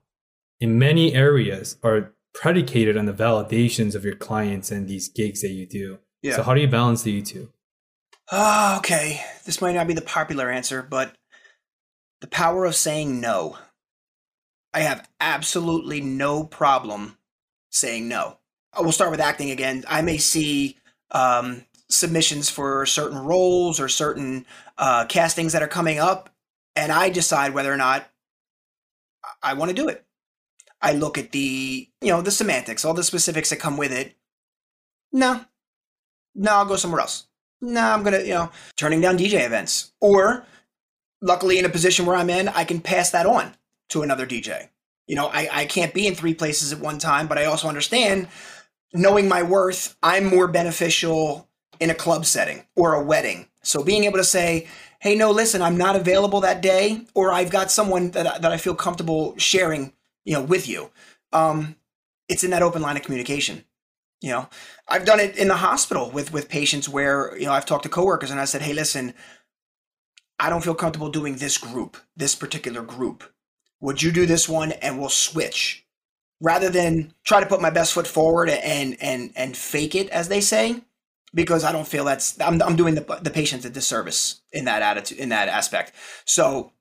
in 0.59 0.79
many 0.79 1.13
areas 1.13 1.77
are 1.83 2.13
predicated 2.33 2.97
on 2.97 3.05
the 3.05 3.13
validations 3.13 3.95
of 3.95 4.03
your 4.03 4.15
clients 4.15 4.71
and 4.71 4.87
these 4.87 5.09
gigs 5.09 5.41
that 5.41 5.49
you 5.49 5.65
do. 5.65 5.99
Yeah. 6.21 6.37
So 6.37 6.43
how 6.43 6.53
do 6.53 6.61
you 6.61 6.67
balance 6.67 7.03
the 7.03 7.21
two? 7.21 7.49
Oh, 8.31 8.77
okay. 8.77 9.21
This 9.45 9.61
might 9.61 9.75
not 9.75 9.87
be 9.87 9.93
the 9.93 10.01
popular 10.01 10.49
answer, 10.49 10.81
but 10.81 11.13
the 12.21 12.27
power 12.27 12.65
of 12.65 12.75
saying 12.75 13.19
no. 13.19 13.57
I 14.73 14.79
have 14.79 15.07
absolutely 15.19 16.01
no 16.01 16.45
problem 16.45 17.17
saying 17.69 18.07
no. 18.07 18.39
I 18.75 18.81
will 18.81 18.91
start 18.91 19.11
with 19.11 19.19
acting 19.19 19.51
again. 19.51 19.83
I 19.87 20.01
may 20.01 20.17
see 20.17 20.77
um, 21.11 21.65
submissions 21.89 22.49
for 22.49 22.85
certain 22.85 23.17
roles 23.17 23.79
or 23.79 23.87
certain 23.87 24.45
uh, 24.77 25.05
castings 25.05 25.53
that 25.53 25.61
are 25.61 25.67
coming 25.67 25.99
up, 25.99 26.29
and 26.75 26.91
I 26.91 27.09
decide 27.09 27.53
whether 27.53 27.71
or 27.71 27.77
not 27.77 28.05
I 29.41 29.53
want 29.53 29.69
to 29.69 29.75
do 29.75 29.87
it. 29.87 30.05
I 30.81 30.93
look 30.93 31.17
at 31.17 31.31
the, 31.31 31.87
you 32.01 32.09
know, 32.09 32.21
the 32.21 32.31
semantics, 32.31 32.83
all 32.83 32.93
the 32.93 33.03
specifics 33.03 33.49
that 33.51 33.59
come 33.59 33.77
with 33.77 33.91
it. 33.91 34.15
No, 35.11 35.45
no, 36.35 36.51
I'll 36.51 36.65
go 36.65 36.75
somewhere 36.75 37.01
else. 37.01 37.27
No, 37.61 37.81
I'm 37.81 38.03
gonna, 38.03 38.19
you 38.19 38.33
know, 38.33 38.51
turning 38.75 38.99
down 38.99 39.17
DJ 39.17 39.45
events. 39.45 39.93
Or, 40.01 40.45
luckily, 41.21 41.59
in 41.59 41.65
a 41.65 41.69
position 41.69 42.05
where 42.05 42.15
I'm 42.15 42.29
in, 42.29 42.49
I 42.49 42.65
can 42.65 42.81
pass 42.81 43.11
that 43.11 43.25
on 43.25 43.53
to 43.89 44.01
another 44.01 44.25
DJ. 44.25 44.69
You 45.07 45.15
know, 45.15 45.27
I, 45.27 45.47
I 45.51 45.65
can't 45.65 45.93
be 45.93 46.07
in 46.07 46.15
three 46.15 46.33
places 46.33 46.73
at 46.73 46.79
one 46.79 46.97
time, 46.97 47.27
but 47.27 47.37
I 47.37 47.45
also 47.45 47.67
understand 47.67 48.27
knowing 48.93 49.27
my 49.27 49.43
worth, 49.43 49.95
I'm 50.03 50.25
more 50.25 50.47
beneficial 50.47 51.49
in 51.79 51.89
a 51.89 51.95
club 51.95 52.25
setting 52.25 52.65
or 52.75 52.93
a 52.93 53.03
wedding. 53.03 53.47
So 53.63 53.83
being 53.83 54.03
able 54.03 54.17
to 54.17 54.23
say, 54.23 54.67
hey, 54.99 55.15
no, 55.15 55.31
listen, 55.31 55.61
I'm 55.61 55.77
not 55.77 55.95
available 55.95 56.41
that 56.41 56.61
day, 56.61 57.01
or 57.13 57.31
I've 57.31 57.49
got 57.49 57.71
someone 57.71 58.11
that, 58.11 58.41
that 58.41 58.51
I 58.51 58.57
feel 58.57 58.75
comfortable 58.75 59.35
sharing, 59.37 59.93
you 60.25 60.33
know, 60.33 60.43
with 60.43 60.67
you. 60.67 60.91
Um, 61.31 61.75
it's 62.29 62.43
in 62.43 62.51
that 62.51 62.61
open 62.61 62.81
line 62.81 62.95
of 62.95 63.03
communication. 63.03 63.65
You 64.21 64.29
know, 64.29 64.49
I've 64.87 65.03
done 65.03 65.19
it 65.19 65.37
in 65.37 65.49
the 65.49 65.57
hospital 65.57 66.09
with 66.09 66.31
with 66.31 66.47
patients 66.47 66.87
where 66.87 67.37
you 67.37 67.45
know 67.45 67.51
I've 67.51 67.65
talked 67.65 67.83
to 67.83 67.89
coworkers 67.89 68.31
and 68.31 68.39
I 68.39 68.45
said, 68.45 68.61
hey, 68.61 68.71
listen, 68.71 69.13
I 70.39 70.49
don't 70.49 70.63
feel 70.63 70.75
comfortable 70.75 71.09
doing 71.09 71.35
this 71.35 71.57
group, 71.57 71.97
this 72.15 72.33
particular 72.33 72.81
group. 72.81 73.25
Would 73.81 74.01
you 74.01 74.13
do 74.13 74.25
this 74.25 74.47
one 74.47 74.71
and 74.71 74.97
we'll 74.97 75.09
switch? 75.09 75.82
Rather 76.41 76.69
than 76.69 77.13
try 77.23 77.39
to 77.39 77.45
put 77.45 77.61
my 77.61 77.69
best 77.69 77.93
foot 77.93 78.07
forward 78.07 78.49
and 78.49 78.97
and 79.01 79.31
and 79.35 79.55
fake 79.55 79.95
it, 79.95 80.09
as 80.09 80.27
they 80.27 80.41
say, 80.41 80.81
because 81.33 81.63
I 81.63 81.71
don't 81.71 81.87
feel 81.87 82.05
that's 82.05 82.39
I'm, 82.41 82.61
I'm 82.61 82.75
doing 82.75 82.95
the, 82.95 83.19
the 83.21 83.29
patient 83.29 83.65
a 83.65 83.69
disservice 83.69 84.41
in 84.51 84.65
that 84.65 84.81
attitude 84.81 85.19
in 85.19 85.29
that 85.29 85.47
aspect. 85.47 85.93
So 86.25 86.71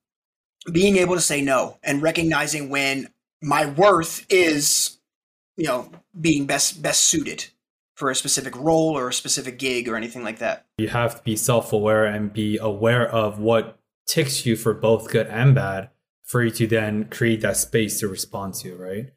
being 0.71 0.97
able 0.97 1.15
to 1.15 1.21
say 1.21 1.43
no 1.43 1.79
and 1.83 2.03
recognizing 2.03 2.69
when 2.69 3.09
my 3.43 3.67
worth 3.67 4.27
is 4.29 4.99
you 5.57 5.67
know 5.67 5.91
being 6.19 6.47
best 6.47 6.83
best 6.83 7.03
suited 7.03 7.47
for 7.95 8.11
a 8.11 8.15
specific 8.15 8.57
role 8.57 8.99
or 8.99 9.09
a 9.09 9.12
specific 9.12 9.59
gig 9.59 9.88
or 9.88 9.97
anything 9.97 10.25
like 10.25 10.38
that. 10.38 10.67
You 10.79 10.88
have 10.88 11.19
to 11.19 11.23
be 11.23 11.37
self-aware 11.37 12.07
and 12.07 12.33
be 12.33 12.59
aware 12.59 13.09
of 13.09 13.38
what 13.38 13.79
ticks 14.07 14.45
you 14.45 14.57
for 14.57 14.75
both 14.75 15.11
good 15.11 15.27
and 15.29 15.55
bad 15.55 15.91
for 16.25 16.43
you 16.43 16.51
to 16.51 16.67
then 16.67 17.05
create 17.05 17.43
that 17.43 17.57
space 17.57 18.01
to 18.01 18.09
respond 18.09 18.55
to, 18.55 18.75
right? 18.77 19.12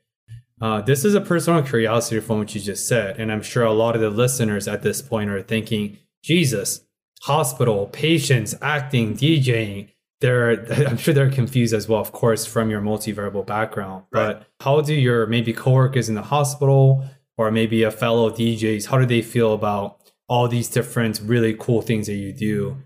Uh, 0.66 0.82
this 0.82 1.06
is 1.06 1.14
a 1.14 1.22
personal 1.22 1.62
curiosity 1.62 2.20
from 2.20 2.40
what 2.40 2.56
you 2.56 2.60
just 2.60 2.88
said, 2.88 3.20
and 3.20 3.32
I'm 3.32 3.44
sure 3.44 3.64
a 3.64 3.72
lot 3.72 3.94
of 3.94 4.02
the 4.02 4.10
listeners 4.10 4.68
at 4.68 4.82
this 4.82 5.00
point 5.00 5.30
are 5.30 5.44
thinking, 5.44 6.00
Jesus, 6.24 6.82
hospital, 7.22 7.86
patients, 7.86 8.56
acting, 8.64 9.14
DJing. 9.14 9.90
They're, 10.22 10.66
I'm 10.88 10.98
sure 10.98 11.14
they're 11.14 11.30
confused 11.30 11.76
as 11.76 11.88
well, 11.88 12.02
of 12.02 12.14
course, 12.14 12.48
from 12.48 12.72
your 12.72 12.82
multivariable 12.82 13.46
background. 13.46 14.06
Right. 14.12 14.40
But 14.40 14.48
how 14.60 14.82
do 14.82 14.96
your 14.96 15.28
maybe 15.28 15.54
coworkers 15.54 16.10
in 16.10 16.16
the 16.16 16.24
hospital 16.24 17.06
or 17.38 17.52
maybe 17.52 17.84
a 17.84 17.92
fellow 17.92 18.32
DJs, 18.32 18.88
how 18.88 18.98
do 18.98 19.06
they 19.06 19.22
feel 19.22 19.54
about 19.54 20.00
all 20.28 20.48
these 20.48 20.68
different 20.68 21.22
really 21.24 21.54
cool 21.54 21.84
things 21.84 22.08
that 22.08 22.16
you 22.16 22.34
do 22.34 22.78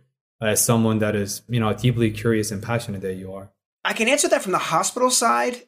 as 0.42 0.62
someone 0.62 1.00
that 1.00 1.16
is, 1.16 1.44
you 1.48 1.62
know, 1.62 1.72
deeply 1.72 2.12
curious 2.12 2.52
and 2.52 2.62
passionate 2.62 3.00
that 3.04 3.14
you 3.14 3.32
are? 3.34 3.54
I 3.86 3.94
can 3.94 4.10
answer 4.10 4.28
that 4.28 4.44
from 4.44 4.52
the 4.52 4.58
hospital 4.58 5.10
side 5.10 5.64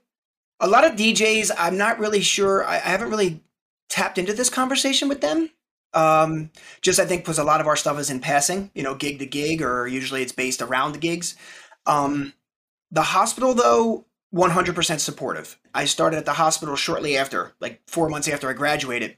a 0.61 0.67
lot 0.67 0.85
of 0.85 0.95
DJs, 0.95 1.51
I'm 1.57 1.77
not 1.77 1.99
really 1.99 2.21
sure. 2.21 2.63
I, 2.63 2.75
I 2.75 2.79
haven't 2.79 3.09
really 3.09 3.41
tapped 3.89 4.17
into 4.17 4.31
this 4.31 4.49
conversation 4.49 5.09
with 5.09 5.19
them. 5.19 5.49
Um, 5.93 6.51
just 6.81 6.99
I 6.99 7.05
think 7.05 7.23
because 7.23 7.39
a 7.39 7.43
lot 7.43 7.59
of 7.59 7.67
our 7.67 7.75
stuff 7.75 7.99
is 7.99 8.09
in 8.09 8.21
passing, 8.21 8.71
you 8.73 8.83
know, 8.83 8.95
gig 8.95 9.19
to 9.19 9.25
gig, 9.25 9.61
or 9.61 9.87
usually 9.87 10.21
it's 10.21 10.31
based 10.31 10.61
around 10.61 10.93
the 10.93 10.99
gigs. 10.99 11.35
Um, 11.85 12.33
the 12.91 13.01
hospital, 13.01 13.53
though, 13.53 14.05
100% 14.33 14.99
supportive. 14.99 15.59
I 15.73 15.85
started 15.85 16.17
at 16.17 16.25
the 16.25 16.33
hospital 16.33 16.75
shortly 16.77 17.17
after, 17.17 17.53
like 17.59 17.81
four 17.87 18.07
months 18.07 18.29
after 18.29 18.49
I 18.49 18.53
graduated, 18.53 19.17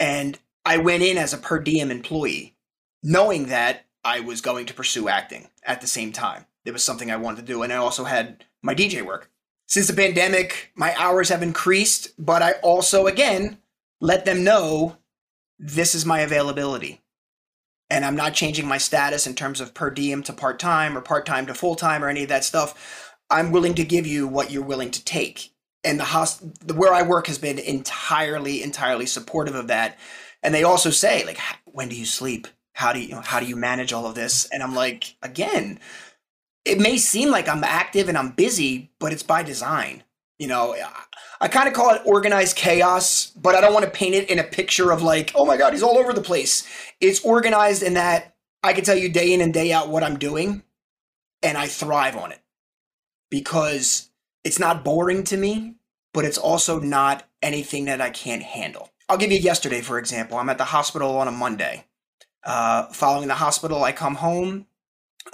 and 0.00 0.38
I 0.64 0.78
went 0.78 1.02
in 1.02 1.18
as 1.18 1.32
a 1.32 1.38
per 1.38 1.60
diem 1.60 1.90
employee, 1.90 2.56
knowing 3.02 3.46
that 3.46 3.84
I 4.02 4.20
was 4.20 4.40
going 4.40 4.66
to 4.66 4.74
pursue 4.74 5.08
acting 5.08 5.48
at 5.62 5.80
the 5.80 5.86
same 5.86 6.12
time. 6.12 6.46
It 6.64 6.72
was 6.72 6.82
something 6.82 7.10
I 7.10 7.16
wanted 7.16 7.46
to 7.46 7.52
do, 7.52 7.62
and 7.62 7.72
I 7.72 7.76
also 7.76 8.04
had 8.04 8.44
my 8.62 8.74
DJ 8.74 9.02
work 9.02 9.30
since 9.68 9.86
the 9.86 9.92
pandemic, 9.92 10.72
my 10.74 10.94
hours 10.96 11.28
have 11.28 11.42
increased, 11.42 12.08
but 12.18 12.42
I 12.42 12.52
also, 12.62 13.06
again, 13.06 13.58
let 14.00 14.24
them 14.24 14.42
know 14.42 14.96
this 15.58 15.94
is 15.94 16.06
my 16.06 16.20
availability. 16.20 17.02
And 17.90 18.04
I'm 18.04 18.16
not 18.16 18.32
changing 18.32 18.66
my 18.66 18.78
status 18.78 19.26
in 19.26 19.34
terms 19.34 19.60
of 19.60 19.74
per 19.74 19.90
diem 19.90 20.22
to 20.24 20.32
part 20.32 20.58
time 20.58 20.96
or 20.96 21.02
part 21.02 21.26
time 21.26 21.46
to 21.46 21.54
full 21.54 21.74
time 21.74 22.02
or 22.02 22.08
any 22.08 22.22
of 22.22 22.30
that 22.30 22.44
stuff. 22.44 23.14
I'm 23.28 23.52
willing 23.52 23.74
to 23.74 23.84
give 23.84 24.06
you 24.06 24.26
what 24.26 24.50
you're 24.50 24.62
willing 24.62 24.90
to 24.90 25.04
take. 25.04 25.52
And 25.84 26.00
the 26.00 26.04
host, 26.04 26.42
where 26.74 26.94
I 26.94 27.02
work 27.02 27.26
has 27.26 27.38
been 27.38 27.58
entirely, 27.58 28.62
entirely 28.62 29.06
supportive 29.06 29.54
of 29.54 29.68
that. 29.68 29.98
And 30.42 30.54
they 30.54 30.62
also 30.62 30.90
say, 30.90 31.26
like, 31.26 31.38
when 31.66 31.90
do 31.90 31.96
you 31.96 32.06
sleep? 32.06 32.48
How 32.72 32.94
do 32.94 33.00
you, 33.00 33.20
how 33.20 33.38
do 33.40 33.46
you 33.46 33.56
manage 33.56 33.92
all 33.92 34.06
of 34.06 34.14
this? 34.14 34.46
And 34.46 34.62
I'm 34.62 34.74
like, 34.74 35.16
again, 35.22 35.78
it 36.68 36.78
may 36.78 36.98
seem 36.98 37.30
like 37.30 37.48
I'm 37.48 37.64
active 37.64 38.08
and 38.08 38.18
I'm 38.18 38.30
busy, 38.30 38.90
but 38.98 39.12
it's 39.12 39.22
by 39.22 39.42
design. 39.42 40.02
You 40.38 40.46
know, 40.46 40.76
I 41.40 41.48
kind 41.48 41.66
of 41.66 41.74
call 41.74 41.94
it 41.94 42.02
organized 42.04 42.56
chaos, 42.56 43.26
but 43.30 43.54
I 43.54 43.60
don't 43.60 43.72
want 43.72 43.84
to 43.84 43.90
paint 43.90 44.14
it 44.14 44.30
in 44.30 44.38
a 44.38 44.44
picture 44.44 44.90
of 44.90 45.02
like, 45.02 45.32
oh 45.34 45.44
my 45.44 45.56
God, 45.56 45.72
he's 45.72 45.82
all 45.82 45.98
over 45.98 46.12
the 46.12 46.20
place. 46.20 46.66
It's 47.00 47.24
organized 47.24 47.82
in 47.82 47.94
that 47.94 48.36
I 48.62 48.72
can 48.72 48.84
tell 48.84 48.96
you 48.96 49.08
day 49.08 49.32
in 49.32 49.40
and 49.40 49.52
day 49.52 49.72
out 49.72 49.88
what 49.88 50.04
I'm 50.04 50.18
doing, 50.18 50.62
and 51.42 51.56
I 51.56 51.66
thrive 51.66 52.16
on 52.16 52.32
it 52.32 52.40
because 53.30 54.10
it's 54.44 54.58
not 54.58 54.84
boring 54.84 55.24
to 55.24 55.36
me, 55.36 55.74
but 56.12 56.24
it's 56.24 56.38
also 56.38 56.80
not 56.80 57.24
anything 57.42 57.86
that 57.86 58.00
I 58.00 58.10
can't 58.10 58.42
handle. 58.42 58.90
I'll 59.08 59.18
give 59.18 59.32
you 59.32 59.38
yesterday, 59.38 59.80
for 59.80 59.98
example. 59.98 60.38
I'm 60.38 60.50
at 60.50 60.58
the 60.58 60.64
hospital 60.64 61.16
on 61.16 61.28
a 61.28 61.32
Monday. 61.32 61.86
Uh, 62.44 62.86
following 62.86 63.28
the 63.28 63.34
hospital, 63.34 63.82
I 63.82 63.92
come 63.92 64.16
home. 64.16 64.66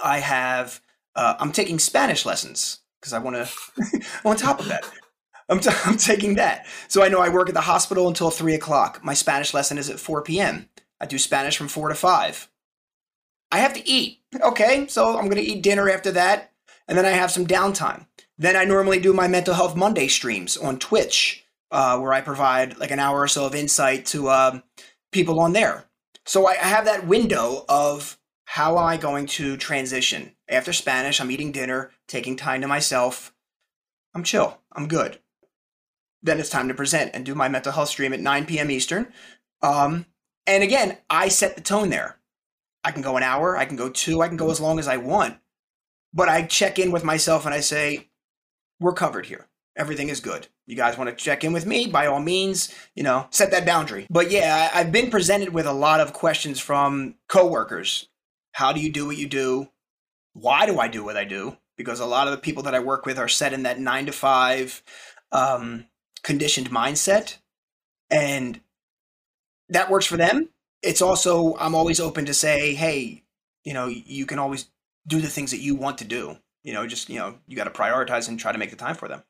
I 0.03 0.19
have 0.19 0.81
uh, 1.15 1.35
I'm 1.39 1.51
taking 1.51 1.79
Spanish 1.79 2.25
lessons 2.25 2.79
because 2.99 3.13
I 3.13 3.19
want 3.19 3.35
to. 3.35 4.01
on 4.25 4.35
top 4.35 4.59
of 4.59 4.67
that, 4.67 4.89
I'm, 5.49 5.59
t- 5.59 5.69
I'm 5.85 5.97
taking 5.97 6.35
that. 6.35 6.65
So 6.87 7.03
I 7.03 7.09
know 7.09 7.19
I 7.19 7.29
work 7.29 7.49
at 7.49 7.55
the 7.55 7.61
hospital 7.61 8.07
until 8.07 8.29
three 8.31 8.55
o'clock. 8.55 9.03
My 9.03 9.13
Spanish 9.13 9.53
lesson 9.53 9.77
is 9.77 9.89
at 9.89 9.99
4 9.99 10.21
p.m. 10.23 10.69
I 10.99 11.05
do 11.05 11.17
Spanish 11.17 11.57
from 11.57 11.67
four 11.67 11.89
to 11.89 11.95
five. 11.95 12.49
I 13.51 13.59
have 13.59 13.73
to 13.73 13.87
eat. 13.87 14.19
Okay, 14.41 14.87
so 14.87 15.17
I'm 15.17 15.25
going 15.25 15.43
to 15.43 15.49
eat 15.49 15.61
dinner 15.63 15.89
after 15.89 16.11
that, 16.11 16.51
and 16.87 16.97
then 16.97 17.05
I 17.05 17.09
have 17.09 17.31
some 17.31 17.47
downtime. 17.47 18.05
Then 18.37 18.55
I 18.55 18.65
normally 18.65 18.99
do 18.99 19.13
my 19.13 19.27
Mental 19.27 19.53
Health 19.53 19.75
Monday 19.75 20.07
streams 20.07 20.57
on 20.57 20.79
Twitch, 20.79 21.45
uh, 21.71 21.97
where 21.99 22.13
I 22.13 22.21
provide 22.21 22.77
like 22.77 22.91
an 22.91 22.99
hour 22.99 23.21
or 23.21 23.27
so 23.27 23.45
of 23.45 23.55
insight 23.55 24.05
to 24.07 24.27
uh, 24.27 24.59
people 25.11 25.39
on 25.39 25.53
there. 25.53 25.85
So 26.25 26.47
I 26.47 26.55
have 26.55 26.85
that 26.85 27.07
window 27.07 27.65
of 27.69 28.17
how 28.45 28.77
am 28.77 28.85
I 28.85 28.97
going 28.97 29.27
to 29.27 29.57
transition? 29.57 30.34
After 30.47 30.73
Spanish, 30.73 31.19
I'm 31.19 31.31
eating 31.31 31.51
dinner, 31.51 31.91
taking 32.07 32.35
time 32.35 32.61
to 32.61 32.67
myself. 32.67 33.33
I'm 34.13 34.23
chill. 34.23 34.59
I'm 34.71 34.87
good. 34.87 35.19
Then 36.21 36.39
it's 36.39 36.49
time 36.49 36.67
to 36.67 36.73
present 36.73 37.11
and 37.13 37.25
do 37.25 37.35
my 37.35 37.49
mental 37.49 37.71
health 37.71 37.89
stream 37.89 38.13
at 38.13 38.19
9 38.19 38.45
p.m. 38.45 38.71
Eastern. 38.71 39.11
Um, 39.61 40.05
and 40.47 40.63
again, 40.63 40.97
I 41.09 41.27
set 41.29 41.55
the 41.55 41.61
tone 41.61 41.89
there. 41.89 42.17
I 42.83 42.91
can 42.91 43.01
go 43.01 43.17
an 43.17 43.23
hour, 43.23 43.57
I 43.57 43.65
can 43.65 43.77
go 43.77 43.89
two, 43.89 44.21
I 44.21 44.27
can 44.27 44.37
go 44.37 44.51
as 44.51 44.61
long 44.61 44.77
as 44.77 44.87
I 44.87 44.97
want. 44.97 45.37
But 46.13 46.29
I 46.29 46.43
check 46.43 46.77
in 46.77 46.91
with 46.91 47.03
myself 47.03 47.45
and 47.45 47.53
I 47.53 47.59
say, 47.59 48.09
we're 48.79 48.93
covered 48.93 49.25
here. 49.25 49.47
everything 49.75 50.09
is 50.09 50.19
good. 50.19 50.47
You 50.67 50.75
guys 50.75 50.97
want 50.97 51.09
to 51.09 51.15
check 51.15 51.43
in 51.43 51.53
with 51.53 51.65
me? 51.65 51.87
By 51.87 52.07
all 52.07 52.19
means, 52.19 52.73
you 52.95 53.03
know, 53.03 53.27
set 53.29 53.51
that 53.51 53.65
boundary. 53.65 54.07
But 54.09 54.31
yeah, 54.31 54.71
I've 54.73 54.91
been 54.91 55.09
presented 55.09 55.49
with 55.49 55.65
a 55.65 55.73
lot 55.73 55.99
of 55.99 56.13
questions 56.13 56.59
from 56.59 57.15
coworkers. 57.27 58.07
How 58.53 58.71
do 58.71 58.79
you 58.79 58.91
do 58.91 59.05
what 59.05 59.17
you 59.17 59.27
do? 59.27 59.69
Why 60.35 60.65
do 60.65 60.79
I 60.79 60.89
do 60.89 61.03
what 61.03 61.15
I 61.15 61.23
do? 61.23 61.57
Because 61.77 62.01
a 62.01 62.05
lot 62.05 62.27
of 62.27 62.31
the 62.31 62.39
people 62.39 62.63
that 62.63 62.75
I 62.75 62.79
work 62.79 63.05
with 63.05 63.17
are 63.17 63.29
set 63.29 63.53
in 63.53 63.63
that 63.63 63.79
nine 63.79 64.05
to 64.05 64.11
five 64.11 64.83
um, 65.31 65.85
conditioned 66.23 66.69
mindset. 66.69 67.37
And 68.11 68.59
that 69.69 69.89
works 69.89 70.05
for 70.05 70.17
them. 70.17 70.49
It's 70.83 71.01
also, 71.01 71.55
I'm 71.57 71.73
always 71.73 71.99
open 71.99 72.25
to 72.25 72.33
say, 72.33 72.75
hey, 72.75 73.23
you 73.63 73.73
know, 73.73 73.87
you 73.87 74.25
can 74.25 74.37
always 74.37 74.69
do 75.07 75.21
the 75.21 75.29
things 75.29 75.51
that 75.51 75.61
you 75.61 75.73
want 75.73 75.97
to 75.99 76.05
do. 76.05 76.37
You 76.63 76.73
know, 76.73 76.85
just, 76.85 77.09
you 77.09 77.17
know, 77.17 77.35
you 77.47 77.55
got 77.55 77.63
to 77.63 77.69
prioritize 77.69 78.27
and 78.27 78.37
try 78.37 78.51
to 78.51 78.57
make 78.57 78.71
the 78.71 78.75
time 78.75 78.95
for 78.95 79.07
them. 79.07 79.23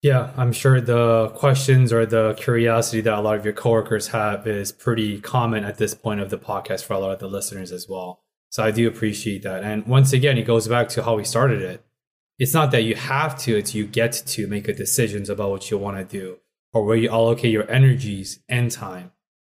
Yeah, 0.00 0.32
I'm 0.36 0.52
sure 0.52 0.80
the 0.80 1.30
questions 1.30 1.92
or 1.92 2.06
the 2.06 2.34
curiosity 2.34 3.00
that 3.00 3.18
a 3.18 3.20
lot 3.20 3.36
of 3.36 3.44
your 3.44 3.54
coworkers 3.54 4.08
have 4.08 4.46
is 4.46 4.70
pretty 4.70 5.20
common 5.20 5.64
at 5.64 5.78
this 5.78 5.92
point 5.94 6.20
of 6.20 6.30
the 6.30 6.38
podcast 6.38 6.84
for 6.84 6.94
a 6.94 7.00
lot 7.00 7.10
of 7.10 7.18
the 7.18 7.28
listeners 7.28 7.72
as 7.72 7.88
well. 7.88 8.22
So 8.50 8.64
I 8.64 8.70
do 8.70 8.88
appreciate 8.88 9.42
that. 9.42 9.62
And 9.62 9.86
once 9.86 10.12
again, 10.12 10.38
it 10.38 10.44
goes 10.44 10.68
back 10.68 10.88
to 10.90 11.02
how 11.02 11.16
we 11.16 11.24
started 11.24 11.62
it. 11.62 11.84
It's 12.38 12.54
not 12.54 12.70
that 12.70 12.82
you 12.82 12.94
have 12.94 13.38
to, 13.40 13.56
it's 13.56 13.74
you 13.74 13.86
get 13.86 14.12
to 14.12 14.46
make 14.46 14.68
a 14.68 14.72
decisions 14.72 15.28
about 15.28 15.50
what 15.50 15.70
you 15.70 15.78
want 15.78 15.98
to 15.98 16.04
do 16.04 16.38
or 16.72 16.84
where 16.84 16.96
you 16.96 17.10
allocate 17.10 17.52
your 17.52 17.70
energies 17.70 18.40
and 18.48 18.70
time. 18.70 19.12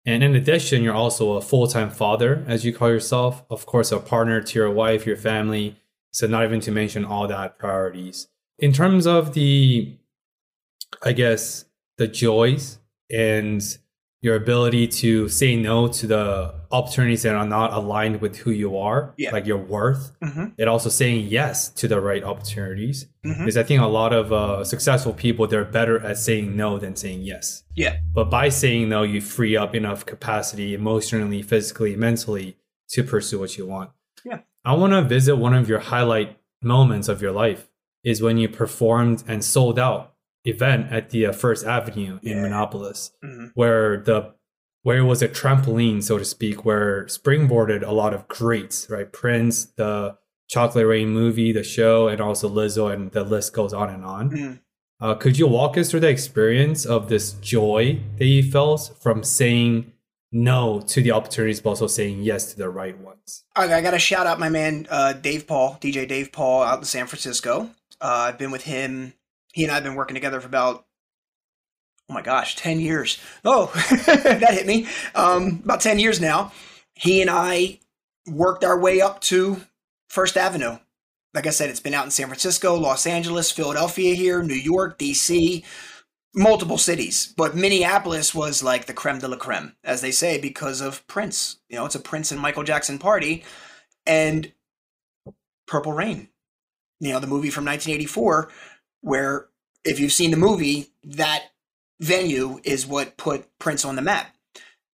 And 0.05 0.23
in 0.23 0.35
addition, 0.35 0.81
you're 0.81 0.95
also 0.95 1.33
a 1.33 1.41
full 1.41 1.67
time 1.67 1.91
father, 1.91 2.43
as 2.47 2.65
you 2.65 2.73
call 2.73 2.89
yourself. 2.89 3.43
Of 3.49 3.65
course, 3.65 3.91
a 3.91 3.99
partner 3.99 4.41
to 4.41 4.59
your 4.59 4.71
wife, 4.71 5.05
your 5.05 5.17
family. 5.17 5.77
So, 6.11 6.27
not 6.27 6.43
even 6.43 6.59
to 6.61 6.71
mention 6.71 7.05
all 7.05 7.27
that 7.27 7.59
priorities. 7.59 8.27
In 8.57 8.73
terms 8.73 9.05
of 9.05 9.33
the, 9.33 9.95
I 11.03 11.13
guess, 11.13 11.65
the 11.97 12.07
joys 12.07 12.79
and 13.11 13.61
your 14.21 14.35
ability 14.35 14.87
to 14.87 15.27
say 15.27 15.55
no 15.55 15.87
to 15.87 16.05
the 16.05 16.53
opportunities 16.71 17.23
that 17.23 17.33
are 17.35 17.45
not 17.45 17.73
aligned 17.73 18.21
with 18.21 18.37
who 18.37 18.51
you 18.51 18.77
are, 18.77 19.13
Yeah. 19.17 19.31
like 19.31 19.47
your 19.47 19.57
worth, 19.57 20.11
Mm-hmm. 20.23 20.45
and 20.59 20.69
also 20.69 20.89
saying 20.89 21.27
yes 21.27 21.69
to 21.69 21.87
the 21.87 21.99
right 21.99 22.23
opportunities. 22.23 23.07
Mhm. 23.25 23.39
Because 23.39 23.57
I 23.57 23.63
think 23.63 23.81
a 23.81 23.87
lot 23.87 24.13
of 24.13 24.31
uh, 24.31 24.63
successful 24.63 25.11
people, 25.13 25.47
they're 25.47 25.65
better 25.65 25.99
at 25.99 26.17
saying 26.19 26.55
no 26.55 26.77
than 26.77 26.95
saying 26.95 27.21
yes. 27.23 27.63
Yeah. 27.75 27.97
But 28.13 28.29
by 28.29 28.49
saying 28.49 28.89
no, 28.89 29.01
you 29.03 29.21
free 29.21 29.57
up 29.57 29.73
enough 29.73 30.05
capacity 30.05 30.75
emotionally, 30.75 31.41
physically, 31.41 31.95
mentally 31.95 32.57
to 32.89 33.03
pursue 33.03 33.39
what 33.39 33.57
you 33.57 33.65
want. 33.65 33.89
Yeah. 34.23 34.39
I 34.63 34.75
want 34.75 34.93
to 34.93 35.01
visit 35.01 35.37
one 35.37 35.55
of 35.55 35.67
your 35.67 35.79
highlight 35.79 36.37
moments 36.61 37.07
of 37.07 37.23
your 37.23 37.31
life 37.31 37.67
is 38.03 38.21
when 38.21 38.37
you 38.37 38.47
performed 38.49 39.23
and 39.27 39.43
sold 39.43 39.79
out 39.79 40.10
event 40.45 40.91
at 40.91 41.09
the 41.11 41.25
uh, 41.27 41.31
First 41.31 41.65
Avenue 41.65 42.19
in 42.23 42.37
Yeah. 42.37 42.41
Minneapolis, 42.41 43.11
hmm 43.21 43.47
where 43.53 43.97
the 43.97 44.33
where 44.83 44.97
it 44.97 45.03
was 45.03 45.21
a 45.21 45.27
trampoline, 45.27 46.01
so 46.01 46.17
to 46.17 46.25
speak, 46.25 46.65
where 46.65 47.05
springboarded 47.05 47.85
a 47.85 47.91
lot 47.91 48.15
of 48.15 48.27
greats, 48.27 48.89
right? 48.89 49.11
Prince, 49.11 49.65
the 49.77 50.17
Chocolate 50.49 50.87
Rain 50.87 51.09
movie, 51.09 51.51
the 51.51 51.63
show, 51.63 52.07
and 52.07 52.19
also 52.19 52.49
Lizzo, 52.49 52.91
and 52.91 53.11
the 53.11 53.23
list 53.23 53.53
goes 53.53 53.73
on 53.73 53.89
and 53.91 54.03
on. 54.03 54.29
Mhm. 54.31 54.59
Uh, 54.99 55.13
could 55.15 55.37
you 55.37 55.45
walk 55.47 55.77
us 55.77 55.89
through 55.91 55.99
the 55.99 56.09
experience 56.09 56.83
of 56.85 57.09
this 57.09 57.33
joy 57.33 57.99
that 58.17 58.25
you 58.25 58.41
felt 58.43 58.91
from 59.01 59.23
saying 59.23 59.91
no 60.31 60.79
to 60.87 61.01
the 61.01 61.11
opportunities, 61.11 61.59
but 61.61 61.71
also 61.71 61.87
saying 61.87 62.21
yes 62.23 62.51
to 62.51 62.57
the 62.57 62.69
right 62.69 62.97
ones? 62.99 63.43
I, 63.55 63.71
I 63.73 63.81
got 63.81 63.91
to 63.91 63.99
shout 63.99 64.25
out 64.27 64.39
my 64.39 64.49
man 64.49 64.87
uh, 64.89 65.13
Dave 65.13 65.45
Paul, 65.47 65.77
DJ 65.81 66.07
Dave 66.07 66.31
Paul, 66.31 66.63
out 66.63 66.79
in 66.79 66.85
San 66.85 67.05
Francisco. 67.07 67.69
Uh, 68.01 68.29
I've 68.29 68.37
been 68.39 68.51
with 68.51 68.63
him. 68.63 69.13
He 69.53 69.63
and 69.63 69.71
I 69.71 69.75
have 69.75 69.83
been 69.83 69.95
working 69.95 70.15
together 70.15 70.39
for 70.39 70.47
about 70.47 70.85
oh 72.09 72.13
my 72.13 72.21
gosh, 72.21 72.55
ten 72.55 72.79
years. 72.79 73.19
Oh, 73.43 73.71
that 74.05 74.53
hit 74.53 74.65
me. 74.65 74.87
Um, 75.15 75.61
about 75.63 75.81
ten 75.81 75.99
years 75.99 76.19
now. 76.19 76.51
He 76.95 77.21
and 77.21 77.29
I 77.29 77.79
worked 78.27 78.63
our 78.63 78.79
way 78.79 79.01
up 79.01 79.21
to 79.21 79.61
First 80.09 80.37
Avenue. 80.37 80.77
Like 81.33 81.47
I 81.47 81.51
said, 81.51 81.69
it's 81.69 81.79
been 81.79 81.93
out 81.93 82.05
in 82.05 82.11
San 82.11 82.27
Francisco, 82.27 82.75
Los 82.75 83.07
Angeles, 83.07 83.51
Philadelphia, 83.51 84.13
here, 84.15 84.43
New 84.43 84.53
York, 84.53 84.97
D.C 84.97 85.63
multiple 86.33 86.77
cities, 86.77 87.33
but 87.35 87.55
Minneapolis 87.55 88.33
was 88.33 88.63
like 88.63 88.85
the 88.85 88.93
creme 88.93 89.19
de 89.19 89.27
la 89.27 89.37
creme, 89.37 89.75
as 89.83 90.01
they 90.01 90.11
say, 90.11 90.39
because 90.39 90.81
of 90.81 91.05
Prince. 91.07 91.57
You 91.69 91.77
know, 91.77 91.85
it's 91.85 91.95
a 91.95 91.99
Prince 91.99 92.31
and 92.31 92.39
Michael 92.39 92.63
Jackson 92.63 92.99
party, 92.99 93.43
and 94.05 94.51
Purple 95.67 95.93
Rain. 95.93 96.29
You 96.99 97.13
know, 97.13 97.19
the 97.19 97.27
movie 97.27 97.49
from 97.49 97.65
1984, 97.65 98.49
where 99.01 99.47
if 99.83 99.99
you've 99.99 100.13
seen 100.13 100.31
the 100.31 100.37
movie, 100.37 100.91
that 101.03 101.51
venue 101.99 102.59
is 102.63 102.87
what 102.87 103.17
put 103.17 103.47
Prince 103.59 103.85
on 103.85 103.95
the 103.95 104.01
map. 104.01 104.35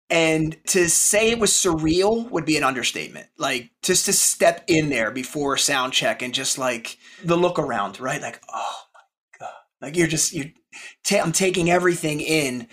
And 0.09 0.57
to 0.69 0.89
say 0.89 1.31
it 1.31 1.41
was 1.41 1.51
surreal 1.51 2.31
would 2.31 2.45
be 2.45 2.57
an 2.57 2.63
understatement. 2.63 3.27
Like 3.39 3.71
just 3.83 4.07
to 4.07 4.13
step 4.13 4.63
in 4.69 4.89
there 4.89 5.11
before 5.11 5.57
sound 5.57 5.93
check 5.93 6.23
and 6.23 6.33
just 6.33 6.59
like 6.59 6.99
the 7.25 7.37
look 7.37 7.59
around, 7.59 7.99
right? 7.99 8.23
Like, 8.23 8.41
oh 8.53 8.83
my 8.95 9.01
god, 9.41 9.55
like 9.81 9.97
you're 9.97 10.07
just 10.07 10.33
you're 10.33 10.53
ta- 11.05 11.23
I'm 11.25 11.33
taking 11.33 11.71
everything 11.71 12.21
in, 12.21 12.69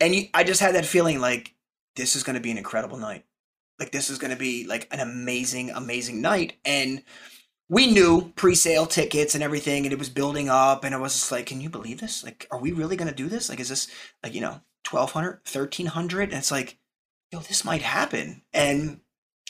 and 0.00 0.14
you, 0.14 0.28
I 0.32 0.44
just 0.44 0.62
had 0.62 0.74
that 0.76 0.86
feeling 0.86 1.20
like 1.20 1.54
this 1.94 2.16
is 2.16 2.22
going 2.22 2.36
to 2.36 2.40
be 2.40 2.50
an 2.50 2.58
incredible 2.58 2.96
night. 2.96 3.24
Like 3.78 3.92
this 3.92 4.08
is 4.08 4.18
going 4.18 4.30
to 4.30 4.38
be 4.38 4.66
like 4.66 4.88
an 4.90 5.00
amazing, 5.00 5.70
amazing 5.70 6.22
night, 6.22 6.54
and 6.64 7.02
we 7.68 7.86
knew 7.86 8.32
pre-sale 8.34 8.86
tickets 8.86 9.34
and 9.34 9.44
everything, 9.44 9.84
and 9.84 9.92
it 9.92 9.98
was 9.98 10.08
building 10.08 10.48
up, 10.48 10.84
and 10.84 10.94
i 10.94 10.98
was 10.98 11.12
just 11.12 11.32
like, 11.32 11.46
can 11.46 11.60
you 11.60 11.68
believe 11.68 12.00
this? 12.00 12.24
Like, 12.24 12.46
are 12.50 12.60
we 12.60 12.72
really 12.72 12.96
going 12.96 13.08
to 13.08 13.14
do 13.14 13.28
this? 13.28 13.48
Like, 13.48 13.60
is 13.60 13.68
this 13.68 13.88
like 14.22 14.34
you 14.34 14.40
know 14.40 14.60
1200 14.90 15.40
1300 15.52 16.30
and 16.30 16.38
it's 16.38 16.50
like 16.50 16.78
yo 17.32 17.40
this 17.40 17.64
might 17.64 17.82
happen 17.82 18.42
and 18.52 19.00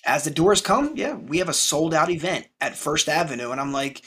as 0.05 0.25
the 0.25 0.31
doors 0.31 0.61
come 0.61 0.93
yeah 0.97 1.15
we 1.15 1.39
have 1.39 1.49
a 1.49 1.55
sold 1.55 1.95
out 1.95 2.11
event 2.11 2.47
at 2.61 2.77
first 2.77 3.09
avenue 3.09 3.51
and 3.51 3.61
i'm 3.61 3.73
like 3.73 4.03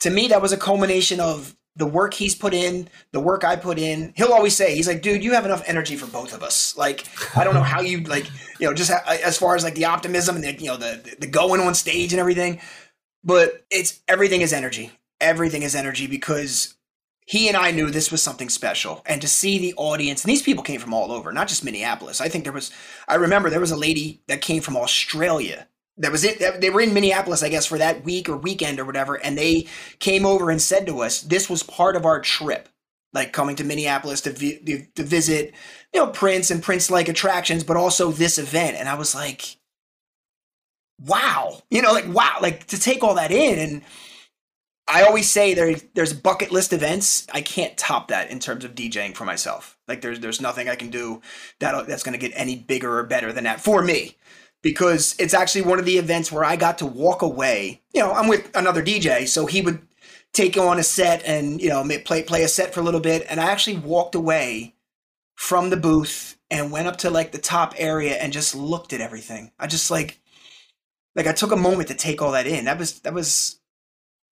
to 0.00 0.10
me 0.10 0.28
that 0.28 0.42
was 0.42 0.52
a 0.52 0.56
culmination 0.56 1.20
of 1.20 1.56
the 1.76 1.86
work 1.86 2.14
he's 2.14 2.34
put 2.34 2.54
in 2.54 2.88
the 3.12 3.20
work 3.20 3.44
i 3.44 3.56
put 3.56 3.78
in 3.78 4.12
he'll 4.16 4.32
always 4.32 4.56
say 4.56 4.74
he's 4.74 4.88
like 4.88 5.02
dude 5.02 5.22
you 5.22 5.32
have 5.32 5.44
enough 5.44 5.62
energy 5.66 5.96
for 5.96 6.06
both 6.06 6.32
of 6.32 6.42
us 6.42 6.76
like 6.76 7.06
i 7.36 7.44
don't 7.44 7.54
know 7.54 7.62
how 7.62 7.80
you 7.80 8.00
like 8.04 8.26
you 8.60 8.66
know 8.66 8.74
just 8.74 8.90
ha- 8.90 9.04
as 9.24 9.38
far 9.38 9.54
as 9.56 9.64
like 9.64 9.74
the 9.74 9.84
optimism 9.84 10.36
and 10.36 10.44
the 10.44 10.52
you 10.54 10.66
know 10.66 10.76
the 10.76 11.16
the 11.18 11.26
going 11.26 11.60
on 11.60 11.74
stage 11.74 12.12
and 12.12 12.20
everything 12.20 12.60
but 13.26 13.66
it's 13.70 14.00
everything 14.08 14.40
is 14.40 14.54
energy 14.54 14.92
everything 15.20 15.62
is 15.62 15.74
energy 15.74 16.06
because 16.06 16.74
he 17.26 17.48
and 17.48 17.56
I 17.56 17.72
knew 17.72 17.90
this 17.90 18.12
was 18.12 18.22
something 18.22 18.48
special. 18.48 19.02
And 19.06 19.20
to 19.20 19.28
see 19.28 19.58
the 19.58 19.74
audience, 19.76 20.22
and 20.22 20.30
these 20.30 20.42
people 20.42 20.62
came 20.62 20.80
from 20.80 20.94
all 20.94 21.10
over, 21.10 21.32
not 21.32 21.48
just 21.48 21.64
Minneapolis. 21.64 22.20
I 22.20 22.28
think 22.28 22.44
there 22.44 22.52
was, 22.52 22.70
I 23.08 23.16
remember 23.16 23.50
there 23.50 23.60
was 23.60 23.72
a 23.72 23.76
lady 23.76 24.22
that 24.28 24.40
came 24.40 24.62
from 24.62 24.76
Australia. 24.76 25.66
That 25.98 26.12
was 26.12 26.24
it. 26.24 26.60
They 26.60 26.70
were 26.70 26.82
in 26.82 26.94
Minneapolis, 26.94 27.42
I 27.42 27.48
guess, 27.48 27.66
for 27.66 27.78
that 27.78 28.04
week 28.04 28.28
or 28.28 28.36
weekend 28.36 28.78
or 28.78 28.84
whatever. 28.84 29.14
And 29.14 29.36
they 29.36 29.66
came 29.98 30.26
over 30.26 30.50
and 30.50 30.60
said 30.60 30.86
to 30.86 31.00
us, 31.00 31.22
this 31.22 31.48
was 31.48 31.62
part 31.62 31.96
of 31.96 32.04
our 32.04 32.20
trip, 32.20 32.68
like 33.14 33.32
coming 33.32 33.56
to 33.56 33.64
Minneapolis 33.64 34.20
to, 34.22 34.32
vi- 34.32 34.88
to 34.94 35.02
visit, 35.02 35.54
you 35.92 36.00
know, 36.00 36.08
Prince 36.08 36.50
and 36.50 36.62
Prince 36.62 36.90
like 36.90 37.08
attractions, 37.08 37.64
but 37.64 37.78
also 37.78 38.12
this 38.12 38.38
event. 38.38 38.76
And 38.76 38.90
I 38.90 38.94
was 38.94 39.14
like, 39.14 39.56
wow, 40.98 41.60
you 41.70 41.82
know, 41.82 41.92
like, 41.92 42.08
wow, 42.08 42.38
like 42.40 42.66
to 42.68 42.80
take 42.80 43.02
all 43.02 43.14
that 43.14 43.30
in. 43.30 43.58
And, 43.58 43.82
I 44.88 45.02
always 45.02 45.28
say 45.28 45.54
there 45.54 45.74
there's 45.94 46.12
bucket 46.12 46.52
list 46.52 46.72
events. 46.72 47.26
I 47.32 47.40
can't 47.40 47.76
top 47.76 48.08
that 48.08 48.30
in 48.30 48.38
terms 48.38 48.64
of 48.64 48.74
DJing 48.74 49.16
for 49.16 49.24
myself. 49.24 49.76
Like 49.88 50.00
there's 50.00 50.20
there's 50.20 50.40
nothing 50.40 50.68
I 50.68 50.76
can 50.76 50.90
do 50.90 51.22
that 51.58 51.86
that's 51.88 52.02
going 52.02 52.18
to 52.18 52.28
get 52.28 52.36
any 52.38 52.56
bigger 52.56 52.98
or 52.98 53.02
better 53.04 53.32
than 53.32 53.44
that 53.44 53.60
for 53.60 53.82
me 53.82 54.16
because 54.62 55.16
it's 55.18 55.34
actually 55.34 55.62
one 55.62 55.78
of 55.78 55.84
the 55.84 55.98
events 55.98 56.30
where 56.30 56.44
I 56.44 56.56
got 56.56 56.78
to 56.78 56.86
walk 56.86 57.22
away. 57.22 57.82
You 57.94 58.02
know, 58.02 58.12
I'm 58.12 58.28
with 58.28 58.48
another 58.56 58.82
DJ, 58.82 59.26
so 59.26 59.46
he 59.46 59.60
would 59.60 59.80
take 60.32 60.56
on 60.56 60.78
a 60.78 60.84
set 60.84 61.24
and 61.24 61.60
you 61.60 61.68
know 61.68 61.84
play 62.04 62.22
play 62.22 62.44
a 62.44 62.48
set 62.48 62.72
for 62.72 62.80
a 62.80 62.84
little 62.84 63.00
bit, 63.00 63.26
and 63.28 63.40
I 63.40 63.46
actually 63.50 63.78
walked 63.78 64.14
away 64.14 64.74
from 65.34 65.70
the 65.70 65.76
booth 65.76 66.38
and 66.48 66.70
went 66.70 66.86
up 66.86 66.96
to 66.98 67.10
like 67.10 67.32
the 67.32 67.38
top 67.38 67.74
area 67.76 68.14
and 68.14 68.32
just 68.32 68.54
looked 68.54 68.92
at 68.92 69.00
everything. 69.00 69.50
I 69.58 69.66
just 69.66 69.90
like 69.90 70.20
like 71.16 71.26
I 71.26 71.32
took 71.32 71.50
a 71.50 71.56
moment 71.56 71.88
to 71.88 71.94
take 71.94 72.22
all 72.22 72.32
that 72.32 72.46
in. 72.46 72.66
That 72.66 72.78
was 72.78 73.00
that 73.00 73.12
was 73.14 73.58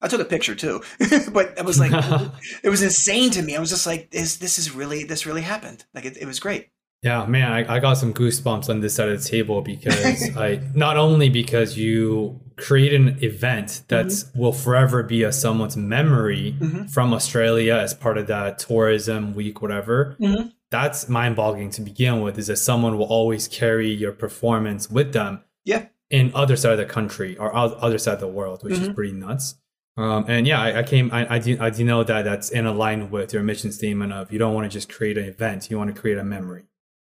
I 0.01 0.09
took 0.09 0.21
a 0.21 0.25
picture 0.25 0.55
too, 0.55 0.83
but 1.33 1.55
it 1.59 1.65
was 1.65 1.81
like 1.81 1.91
it 2.63 2.69
was 2.69 2.83
insane 2.83 3.31
to 3.33 3.43
me. 3.43 3.57
I 3.57 3.61
was 3.61 3.71
just 3.71 3.87
like, 3.87 4.09
"Is 4.13 4.39
this 4.39 4.59
is 4.59 4.71
really 4.71 5.03
this 5.05 5.27
really 5.27 5.43
happened?" 5.43 5.85
Like 5.95 6.05
it, 6.05 6.17
it 6.19 6.27
was 6.27 6.39
great. 6.39 6.69
Yeah, 7.03 7.27
man, 7.27 7.53
I, 7.53 7.75
I 7.77 7.79
got 7.81 7.99
some 7.99 8.15
goosebumps 8.15 8.71
on 8.71 8.81
this 8.81 8.95
side 8.95 9.11
of 9.11 9.23
the 9.23 9.29
table 9.29 9.61
because 9.61 10.31
I 10.37 10.61
not 10.75 10.97
only 10.97 11.29
because 11.29 11.77
you 11.77 12.41
create 12.57 12.95
an 12.95 13.19
event 13.23 13.83
that 13.89 14.07
Mm-hmm. 14.07 14.39
will 14.39 14.53
forever 14.53 15.03
be 15.03 15.23
a 15.23 15.31
someone's 15.33 15.77
memory 15.77 16.57
Mhm. 16.59 16.89
from 16.91 17.13
Australia 17.13 17.75
as 17.75 17.93
part 17.95 18.17
of 18.17 18.27
that 18.29 18.59
tourism 18.59 19.35
week, 19.35 19.61
whatever. 19.61 20.17
Mhm. 20.21 20.53
That's 20.71 21.09
mind 21.09 21.37
boggling 21.37 21.71
to 21.73 21.83
begin 21.83 22.21
with. 22.23 22.39
Is 22.39 22.47
that 22.47 22.57
someone 22.57 22.97
will 22.99 23.07
always 23.07 23.49
carry 23.49 23.91
your 23.93 24.13
performance 24.13 24.89
with 24.91 25.13
them 25.13 25.43
Yeah. 25.65 25.87
In 26.11 26.31
other 26.35 26.57
side 26.57 26.73
of 26.73 26.79
the 26.79 26.85
country 26.85 27.37
or 27.39 27.55
other 27.55 27.99
side 27.99 28.15
of 28.15 28.21
the 28.21 28.29
world, 28.29 28.63
which 28.63 28.75
is 28.75 28.89
Mhm. 28.89 28.95
pretty 28.95 29.13
nuts. 29.13 29.57
Um, 29.97 30.25
and 30.27 30.47
yeah, 30.47 30.61
I, 30.61 30.81
I 30.81 30.83
came. 30.83 31.11
I, 31.13 31.35
I 31.37 31.39
do. 31.39 31.57
I 31.61 31.71
do 31.71 31.85
know 31.85 32.03
that 32.03 32.25
that's 32.25 32.51
in 32.51 32.65
line 32.77 33.11
with 33.11 33.33
your 33.33 33.43
mission 33.43 33.71
statement 33.71 34.13
of 34.13 34.33
you 34.33 34.39
don't 34.39 34.53
want 34.53 34.71
to 34.71 34.75
just 34.77 34.93
create 34.93 35.17
an 35.17 35.25
event. 35.25 35.71
You 35.71 35.79
want 35.79 35.95
to 35.95 36.01
create 36.01 36.19
a 36.19 36.25
memory. 36.25 36.65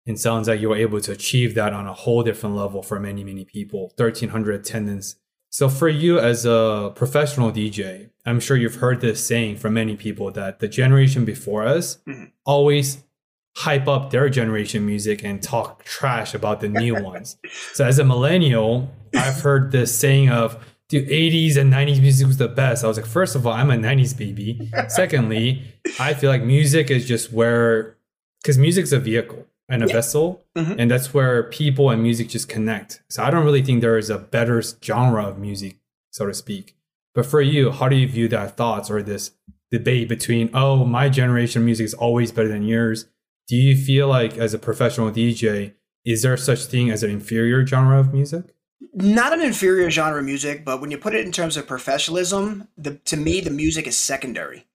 And 0.07 0.21
sounds 0.21 0.49
like 0.49 0.61
you 0.61 0.69
were 0.69 0.77
able 0.77 1.01
to 1.01 1.13
achieve 1.13 1.55
that 1.55 1.73
on 1.73 1.87
a 1.87 1.95
whole 1.95 2.23
different 2.23 2.57
level 2.57 2.83
for 2.83 3.01
many, 3.01 3.25
many 3.25 3.47
people. 3.47 3.95
Thirteen 3.97 4.29
hundred 4.29 4.61
attendance. 4.61 5.17
So 5.49 5.69
for 5.69 5.89
you 5.89 6.19
as 6.19 6.45
a 6.45 6.93
professional 6.95 7.51
DJ, 7.51 8.11
I'm 8.27 8.41
sure 8.41 8.57
you've 8.57 8.75
heard 8.77 9.01
this 9.01 9.25
saying 9.25 9.57
from 9.59 9.75
many 9.75 9.97
people 9.97 10.31
that 10.33 10.59
the 10.59 10.69
generation 10.69 11.25
before 11.25 11.65
us 11.65 11.99
mm-hmm. 12.07 12.25
always 12.45 13.05
hype 13.57 13.87
up 13.87 14.11
their 14.11 14.29
generation 14.29 14.85
music 14.85 15.23
and 15.25 15.43
talk 15.43 15.85
trash 15.85 16.35
about 16.35 16.61
the 16.61 16.69
new 16.69 16.95
ones. 17.03 17.37
So 17.73 17.85
as 17.85 17.99
a 17.99 18.05
millennial, 18.05 18.91
I've 19.15 19.41
heard 19.41 19.71
this 19.71 19.97
saying 19.97 20.31
of 20.31 20.63
the 20.89 21.07
80s 21.07 21.57
and 21.57 21.73
90s 21.73 22.01
music 22.01 22.27
was 22.27 22.37
the 22.37 22.49
best. 22.49 22.85
I 22.85 22.89
was 22.89 22.97
like, 22.97 23.07
first 23.07 23.37
of 23.37 23.47
all, 23.47 23.53
I'm 23.53 23.71
a 23.71 23.77
90s 23.77 24.17
baby. 24.17 24.71
Secondly, 24.89 25.63
I 25.99 26.15
feel 26.15 26.31
like 26.31 26.43
music 26.43 26.91
is 26.91 27.07
just 27.07 27.33
where 27.33 27.97
because 28.43 28.59
music's 28.59 28.93
a 28.93 28.99
vehicle 28.99 29.47
and 29.69 29.83
a 29.83 29.87
yeah. 29.87 29.95
vessel, 29.95 30.45
mm-hmm. 30.55 30.79
and 30.79 30.91
that's 30.91 31.15
where 31.15 31.45
people 31.45 31.89
and 31.89 32.03
music 32.03 32.29
just 32.29 32.49
connect. 32.49 33.03
So 33.09 33.23
I 33.23 33.31
don't 33.31 33.45
really 33.45 33.63
think 33.63 33.81
there 33.81 33.97
is 33.97 34.11
a 34.11 34.19
better 34.19 34.63
genre 34.83 35.27
of 35.27 35.39
music, 35.39 35.79
so 36.11 36.27
to 36.27 36.35
speak. 36.35 36.77
But 37.15 37.25
for 37.25 37.41
you, 37.41 37.71
how 37.71 37.89
do 37.89 37.97
you 37.97 38.07
view 38.07 38.29
that 38.29 38.57
thoughts 38.57 38.91
or 38.91 39.03
this 39.03 39.31
debate 39.71 40.09
between, 40.09 40.51
oh, 40.53 40.85
my 40.85 41.09
generation 41.09 41.65
music 41.65 41.85
is 41.87 41.95
always 41.95 42.33
better 42.33 42.49
than 42.49 42.65
yours? 42.65 43.07
Do 43.47 43.57
you 43.57 43.77
feel 43.77 44.09
like 44.09 44.39
as 44.39 44.55
a 44.55 44.59
professional 44.59 45.11
DJ, 45.11 45.75
is 46.05 46.23
there 46.23 46.37
such 46.37 46.65
thing 46.65 46.91
as 46.91 47.03
an 47.03 47.11
inferior 47.11 47.67
genre 47.67 47.99
of 47.99 48.13
music? 48.13 48.55
Not 48.95 49.33
an 49.33 49.43
inferior 49.43 49.91
genre 49.91 50.21
of 50.21 50.25
music, 50.25 50.65
but 50.65 50.81
when 50.81 50.91
you 50.91 50.99
put 50.99 51.15
it 51.15 51.25
in 51.27 51.33
terms 51.33 51.57
of 51.57 51.67
professionalism, 51.67 52.69
the, 52.77 52.95
to 53.07 53.17
me, 53.17 53.41
the 53.41 53.51
music 53.51 53.87
is 53.87 53.97
secondary. 53.97 54.67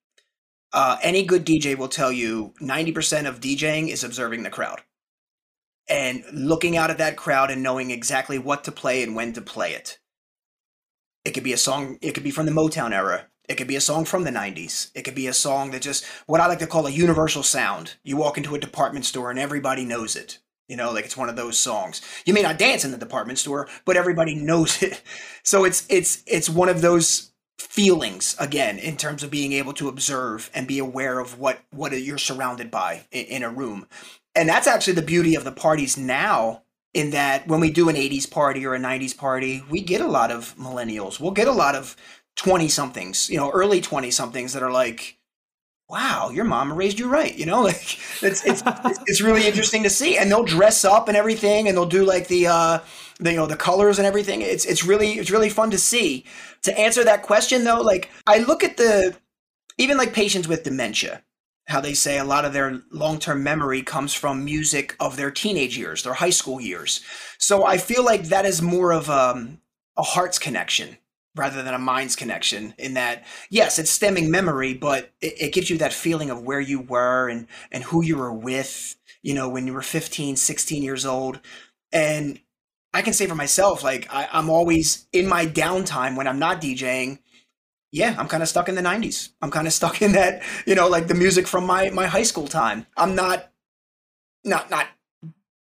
Uh, 0.71 0.97
any 1.01 1.23
good 1.23 1.45
DJ 1.45 1.75
will 1.75 1.87
tell 1.87 2.11
you 2.11 2.53
90% 2.61 3.27
of 3.27 3.39
DJing 3.39 3.89
is 3.89 4.03
observing 4.03 4.43
the 4.43 4.49
crowd 4.49 4.81
and 5.87 6.23
looking 6.31 6.77
out 6.77 6.91
at 6.91 6.99
that 6.99 7.17
crowd 7.17 7.49
and 7.49 7.63
knowing 7.63 7.89
exactly 7.89 8.37
what 8.37 8.63
to 8.63 8.71
play 8.71 9.01
and 9.01 9.15
when 9.15 9.33
to 9.33 9.41
play 9.41 9.73
it. 9.73 9.97
It 11.25 11.31
could 11.31 11.43
be 11.43 11.53
a 11.53 11.57
song, 11.57 11.97
it 12.01 12.13
could 12.13 12.23
be 12.23 12.31
from 12.31 12.45
the 12.45 12.51
Motown 12.51 12.91
era. 12.91 13.28
It 13.49 13.55
could 13.55 13.67
be 13.67 13.75
a 13.75 13.81
song 13.81 14.05
from 14.05 14.23
the 14.23 14.31
90s. 14.31 14.91
It 14.93 15.01
could 15.01 15.15
be 15.15 15.27
a 15.27 15.33
song 15.33 15.71
that 15.71 15.81
just, 15.81 16.05
what 16.27 16.39
I 16.39 16.45
like 16.45 16.59
to 16.59 16.67
call 16.67 16.85
a 16.85 16.91
universal 16.91 17.43
sound. 17.43 17.95
You 18.03 18.15
walk 18.15 18.37
into 18.37 18.53
a 18.55 18.59
department 18.59 19.05
store 19.05 19.31
and 19.31 19.39
everybody 19.39 19.83
knows 19.83 20.15
it. 20.15 20.37
You 20.67 20.77
know, 20.77 20.91
like 20.91 21.03
it's 21.03 21.17
one 21.17 21.29
of 21.29 21.35
those 21.35 21.57
songs. 21.57 21.99
You 22.25 22.33
may 22.33 22.43
not 22.43 22.59
dance 22.59 22.85
in 22.85 22.91
the 22.91 22.97
department 22.97 23.39
store, 23.39 23.67
but 23.85 23.97
everybody 23.97 24.35
knows 24.35 24.81
it. 24.81 25.01
So 25.41 25.63
it's 25.63 25.87
it's 25.89 26.21
it's 26.27 26.47
one 26.47 26.69
of 26.69 26.81
those 26.81 27.31
feelings 27.57 28.35
again 28.39 28.77
in 28.77 28.97
terms 28.97 29.23
of 29.23 29.31
being 29.31 29.53
able 29.53 29.73
to 29.73 29.87
observe 29.87 30.51
and 30.53 30.67
be 30.67 30.77
aware 30.77 31.17
of 31.17 31.39
what 31.39 31.61
what 31.71 31.91
you're 31.99 32.19
surrounded 32.19 32.69
by 32.69 33.07
in, 33.09 33.25
in 33.25 33.43
a 33.43 33.49
room. 33.49 33.87
And 34.35 34.47
that's 34.47 34.67
actually 34.67 34.93
the 34.93 35.01
beauty 35.01 35.33
of 35.33 35.45
the 35.45 35.51
parties 35.51 35.97
now 35.97 36.61
in 36.93 37.11
that 37.11 37.47
when 37.47 37.59
we 37.59 37.71
do 37.71 37.89
an 37.89 37.95
80s 37.95 38.29
party 38.29 38.65
or 38.65 38.73
a 38.73 38.79
90s 38.79 39.15
party, 39.15 39.63
we 39.69 39.81
get 39.81 40.01
a 40.01 40.07
lot 40.07 40.31
of 40.31 40.55
millennials. 40.57 41.19
We'll 41.19 41.31
get 41.31 41.47
a 41.47 41.51
lot 41.51 41.75
of 41.75 41.95
20 42.39 42.69
somethings, 42.69 43.29
you 43.29 43.35
know, 43.35 43.51
early 43.51 43.81
20 43.81 44.11
somethings 44.11 44.53
that 44.53 44.63
are 44.63 44.71
like, 44.71 45.17
wow, 45.89 46.29
your 46.29 46.45
mom 46.45 46.71
raised 46.71 46.97
you 46.97 47.09
right. 47.09 47.37
You 47.37 47.45
know, 47.45 47.61
like 47.63 47.99
it's, 48.23 48.45
it's, 48.45 48.63
it's 49.07 49.21
really 49.21 49.45
interesting 49.45 49.83
to 49.83 49.89
see. 49.89 50.17
And 50.17 50.31
they'll 50.31 50.45
dress 50.45 50.85
up 50.85 51.09
and 51.09 51.17
everything 51.17 51.67
and 51.67 51.75
they'll 51.75 51.85
do 51.85 52.05
like 52.05 52.29
the, 52.29 52.47
uh, 52.47 52.79
the, 53.19 53.31
you 53.31 53.35
know, 53.35 53.45
the 53.45 53.57
colors 53.57 53.99
and 53.99 54.07
everything. 54.07 54.41
It's, 54.41 54.63
it's 54.63 54.85
really, 54.85 55.13
it's 55.13 55.31
really 55.31 55.49
fun 55.49 55.69
to 55.71 55.77
see. 55.77 56.23
To 56.61 56.79
answer 56.79 57.03
that 57.03 57.23
question 57.23 57.65
though, 57.65 57.81
like 57.81 58.09
I 58.25 58.37
look 58.37 58.63
at 58.63 58.77
the, 58.77 59.17
even 59.77 59.97
like 59.97 60.13
patients 60.13 60.47
with 60.47 60.63
dementia, 60.63 61.23
how 61.67 61.81
they 61.81 61.93
say 61.93 62.19
a 62.19 62.23
lot 62.23 62.45
of 62.45 62.53
their 62.53 62.81
long-term 62.89 63.43
memory 63.43 63.81
comes 63.81 64.13
from 64.13 64.45
music 64.45 64.95
of 65.01 65.17
their 65.17 65.29
teenage 65.29 65.77
years, 65.77 66.03
their 66.03 66.13
high 66.13 66.29
school 66.29 66.61
years. 66.61 67.01
So 67.37 67.65
I 67.65 67.77
feel 67.77 68.05
like 68.05 68.23
that 68.25 68.45
is 68.45 68.61
more 68.61 68.93
of 68.93 69.09
a, 69.09 69.31
um, 69.31 69.59
a 69.97 70.03
heart's 70.03 70.39
connection 70.39 70.97
rather 71.39 71.63
than 71.63 71.73
a 71.73 71.79
mind's 71.79 72.15
connection 72.15 72.73
in 72.77 72.93
that 72.93 73.25
yes 73.49 73.79
it's 73.79 73.89
stemming 73.89 74.29
memory 74.29 74.73
but 74.73 75.11
it, 75.21 75.33
it, 75.41 75.53
gives 75.53 75.69
you 75.69 75.77
that 75.77 75.93
feeling 75.93 76.29
of 76.29 76.43
where 76.43 76.59
you 76.59 76.81
were 76.81 77.29
and 77.29 77.47
and 77.71 77.83
who 77.85 78.03
you 78.03 78.17
were 78.17 78.33
with 78.33 78.95
you 79.23 79.33
know 79.33 79.49
when 79.49 79.65
you 79.65 79.73
were 79.73 79.81
15 79.81 80.35
16 80.35 80.83
years 80.83 81.05
old 81.05 81.39
and 81.91 82.39
i 82.93 83.01
can 83.01 83.13
say 83.13 83.25
for 83.25 83.35
myself 83.35 83.83
like 83.83 84.07
I, 84.13 84.27
i'm 84.31 84.49
always 84.49 85.07
in 85.13 85.27
my 85.27 85.45
downtime 85.45 86.15
when 86.15 86.27
i'm 86.27 86.39
not 86.39 86.61
djing 86.61 87.19
yeah, 87.91 88.15
I'm 88.19 88.27
kind 88.27 88.43
of 88.43 88.49
stuck 88.49 88.69
in 88.69 88.75
the 88.75 88.81
90s. 88.81 89.29
I'm 89.41 89.49
kind 89.49 89.65
of 89.65 89.73
stuck 89.73 90.01
in 90.01 90.11
that, 90.11 90.43
you 90.65 90.75
know, 90.75 90.87
like 90.87 91.07
the 91.07 91.15
music 91.15 91.47
from 91.47 91.65
my 91.65 91.89
my 91.89 92.05
high 92.05 92.23
school 92.23 92.47
time. 92.47 92.85
I'm 92.95 93.15
not 93.15 93.51
not 94.43 94.69
not 94.69 94.87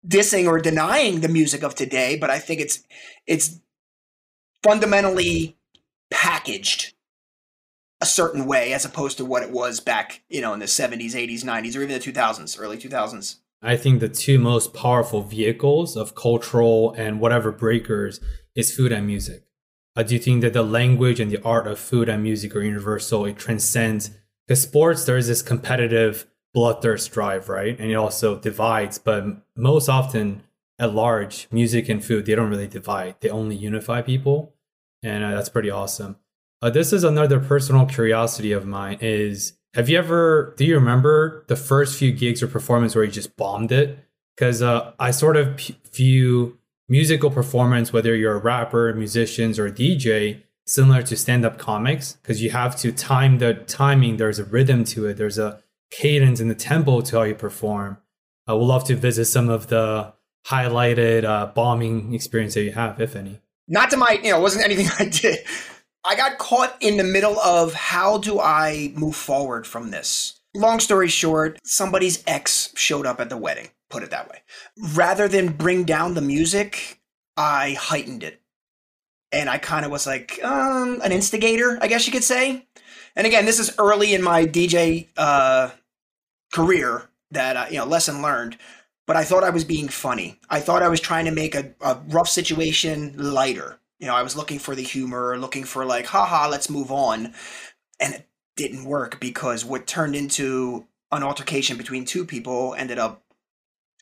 dissing 0.07 0.47
or 0.47 0.59
denying 0.59 1.21
the 1.21 1.27
music 1.27 1.63
of 1.63 1.75
today, 1.75 2.17
but 2.17 2.29
I 2.29 2.39
think 2.39 2.61
it's 2.61 2.83
it's 3.27 3.59
fundamentally 4.63 5.54
packaged 6.09 6.93
a 8.01 8.05
certain 8.05 8.45
way 8.45 8.73
as 8.73 8.85
opposed 8.85 9.17
to 9.17 9.25
what 9.25 9.43
it 9.43 9.51
was 9.51 9.79
back, 9.79 10.21
you 10.29 10.41
know, 10.41 10.53
in 10.53 10.59
the 10.59 10.65
70s, 10.65 11.11
80s, 11.11 11.43
90s, 11.43 11.75
or 11.75 11.81
even 11.81 11.89
the 11.89 11.99
2000s, 11.99 12.59
early 12.59 12.77
2000s. 12.77 13.37
I 13.61 13.77
think 13.77 13.99
the 13.99 14.09
two 14.09 14.37
most 14.37 14.73
powerful 14.73 15.21
vehicles 15.21 15.95
of 15.95 16.13
cultural 16.13 16.93
and 16.97 17.19
whatever 17.19 17.51
breakers 17.51 18.19
is 18.53 18.75
food 18.75 18.91
and 18.91 19.07
music. 19.07 19.43
I 19.95 20.03
do 20.03 20.19
think 20.19 20.41
that 20.41 20.53
the 20.53 20.63
language 20.63 21.19
and 21.19 21.31
the 21.31 21.41
art 21.41 21.67
of 21.67 21.79
food 21.79 22.09
and 22.09 22.21
music 22.21 22.55
are 22.55 22.61
universal. 22.61 23.25
It 23.25 23.37
transcends 23.37 24.11
because 24.45 24.61
sports, 24.61 25.05
there 25.05 25.17
is 25.17 25.27
this 25.27 25.41
competitive 25.41 26.27
bloodthirst 26.55 27.11
drive, 27.11 27.49
right? 27.49 27.79
And 27.79 27.91
it 27.91 27.95
also 27.95 28.37
divides, 28.37 28.97
but 28.97 29.25
most 29.55 29.89
often 29.89 30.43
at 30.77 30.93
large, 30.93 31.47
music 31.51 31.87
and 31.89 32.03
food, 32.03 32.25
they 32.25 32.35
don't 32.35 32.49
really 32.49 32.67
divide. 32.67 33.15
They 33.21 33.29
only 33.29 33.55
unify 33.55 34.01
people. 34.01 34.54
And 35.05 35.23
uh, 35.23 35.31
that's 35.35 35.49
pretty 35.49 35.69
awesome. 35.69 36.17
Uh, 36.61 36.71
this 36.71 36.91
is 36.91 37.03
another 37.03 37.39
personal 37.39 37.85
curiosity 37.85 38.51
of 38.51 38.65
mine 38.65 38.97
is 39.01 39.53
have 39.75 39.87
you 39.87 39.97
ever, 39.97 40.55
do 40.57 40.65
you 40.65 40.75
remember 40.75 41.45
the 41.47 41.55
first 41.55 41.99
few 41.99 42.11
gigs 42.11 42.41
or 42.41 42.47
performance 42.47 42.95
where 42.95 43.03
you 43.03 43.11
just 43.11 43.37
bombed 43.37 43.71
it? 43.71 43.99
Because 44.35 44.61
uh, 44.61 44.93
I 44.99 45.11
sort 45.11 45.37
of 45.37 45.57
p- 45.57 45.77
view 45.93 46.57
musical 46.89 47.29
performance, 47.29 47.93
whether 47.93 48.15
you're 48.15 48.35
a 48.35 48.39
rapper, 48.39 48.93
musicians, 48.93 49.59
or 49.59 49.69
DJ, 49.69 50.41
similar 50.65 51.03
to 51.03 51.15
stand-up 51.15 51.57
comics, 51.57 52.13
because 52.13 52.41
you 52.41 52.49
have 52.49 52.75
to 52.77 52.91
time 52.91 53.37
the 53.37 53.53
timing. 53.53 54.17
There's 54.17 54.39
a 54.39 54.45
rhythm 54.45 54.85
to 54.85 55.07
it. 55.07 55.17
There's 55.17 55.37
a 55.37 55.61
cadence 55.91 56.39
and 56.39 56.49
the 56.49 56.55
tempo 56.55 57.01
to 57.01 57.17
how 57.17 57.23
you 57.23 57.35
perform. 57.35 57.97
I 58.47 58.53
would 58.53 58.65
love 58.65 58.85
to 58.85 58.95
visit 58.95 59.25
some 59.25 59.49
of 59.49 59.67
the 59.67 60.13
highlighted 60.47 61.25
uh, 61.25 61.47
bombing 61.47 62.13
experience 62.13 62.53
that 62.55 62.63
you 62.63 62.71
have, 62.71 62.99
if 62.99 63.15
any. 63.15 63.39
Not 63.67 63.89
to 63.91 63.97
my, 63.97 64.19
you 64.23 64.31
know, 64.31 64.39
it 64.39 64.41
wasn't 64.41 64.65
anything 64.65 64.87
I 64.99 65.09
did. 65.09 65.39
I 66.03 66.15
got 66.15 66.37
caught 66.37 66.77
in 66.81 66.97
the 66.97 67.03
middle 67.03 67.39
of 67.39 67.73
how 67.73 68.19
do 68.19 68.39
I 68.39 68.93
move 68.95 69.15
forward 69.15 69.65
from 69.65 69.91
this? 69.91 70.39
Long 70.53 70.79
story 70.79 71.09
short, 71.09 71.59
somebody's 71.63 72.23
ex 72.27 72.71
showed 72.75 73.05
up 73.05 73.19
at 73.19 73.29
the 73.29 73.37
wedding 73.37 73.69
put 73.89 74.03
it 74.03 74.11
that 74.11 74.29
way. 74.29 74.41
Rather 74.93 75.27
than 75.27 75.53
bring 75.53 75.83
down 75.83 76.13
the 76.13 76.21
music, 76.21 76.99
I 77.37 77.73
heightened 77.79 78.23
it. 78.23 78.41
And 79.31 79.49
I 79.49 79.57
kind 79.57 79.85
of 79.85 79.91
was 79.91 80.07
like 80.07 80.39
um, 80.43 81.01
an 81.03 81.11
instigator, 81.11 81.77
I 81.81 81.87
guess 81.87 82.05
you 82.05 82.13
could 82.13 82.23
say. 82.23 82.67
And 83.15 83.25
again, 83.25 83.45
this 83.45 83.59
is 83.59 83.73
early 83.77 84.13
in 84.13 84.21
my 84.21 84.45
DJ 84.45 85.07
uh, 85.17 85.69
career 86.53 87.09
that, 87.31 87.71
you 87.71 87.77
know, 87.77 87.85
lesson 87.85 88.21
learned. 88.21 88.57
But 89.07 89.15
I 89.15 89.23
thought 89.23 89.43
I 89.43 89.51
was 89.51 89.63
being 89.63 89.87
funny. 89.87 90.39
I 90.49 90.59
thought 90.59 90.81
I 90.81 90.87
was 90.87 90.99
trying 90.99 91.25
to 91.25 91.31
make 91.31 91.53
a, 91.55 91.73
a 91.81 91.99
rough 92.07 92.29
situation 92.29 93.13
lighter. 93.17 93.79
You 93.99 94.07
know, 94.07 94.15
I 94.15 94.23
was 94.23 94.35
looking 94.35 94.59
for 94.59 94.75
the 94.75 94.83
humor, 94.83 95.37
looking 95.37 95.63
for 95.63 95.85
like, 95.85 96.07
haha, 96.07 96.49
let's 96.49 96.69
move 96.69 96.91
on. 96.91 97.33
And 97.99 98.15
it 98.15 98.27
didn't 98.55 98.85
work 98.85 99.19
because 99.19 99.63
what 99.63 99.87
turned 99.87 100.15
into 100.15 100.87
an 101.11 101.23
altercation 101.23 101.77
between 101.77 102.05
two 102.05 102.25
people 102.25 102.75
ended 102.77 102.99
up 102.99 103.23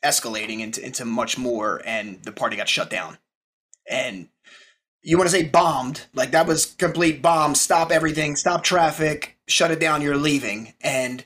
escalating 0.04 0.60
into, 0.60 0.84
into 0.84 1.04
much 1.04 1.38
more 1.38 1.80
and 1.84 2.22
the 2.22 2.32
party 2.32 2.56
got 2.56 2.68
shut 2.68 2.90
down 2.90 3.16
and 3.88 4.28
you 5.02 5.16
want 5.16 5.28
to 5.28 5.34
say 5.34 5.42
bombed 5.42 6.06
like 6.14 6.30
that 6.32 6.46
was 6.46 6.66
complete 6.66 7.22
bomb 7.22 7.54
stop 7.54 7.90
everything 7.90 8.36
stop 8.36 8.62
traffic 8.62 9.38
shut 9.48 9.70
it 9.70 9.80
down 9.80 10.02
you're 10.02 10.16
leaving 10.16 10.74
and 10.82 11.24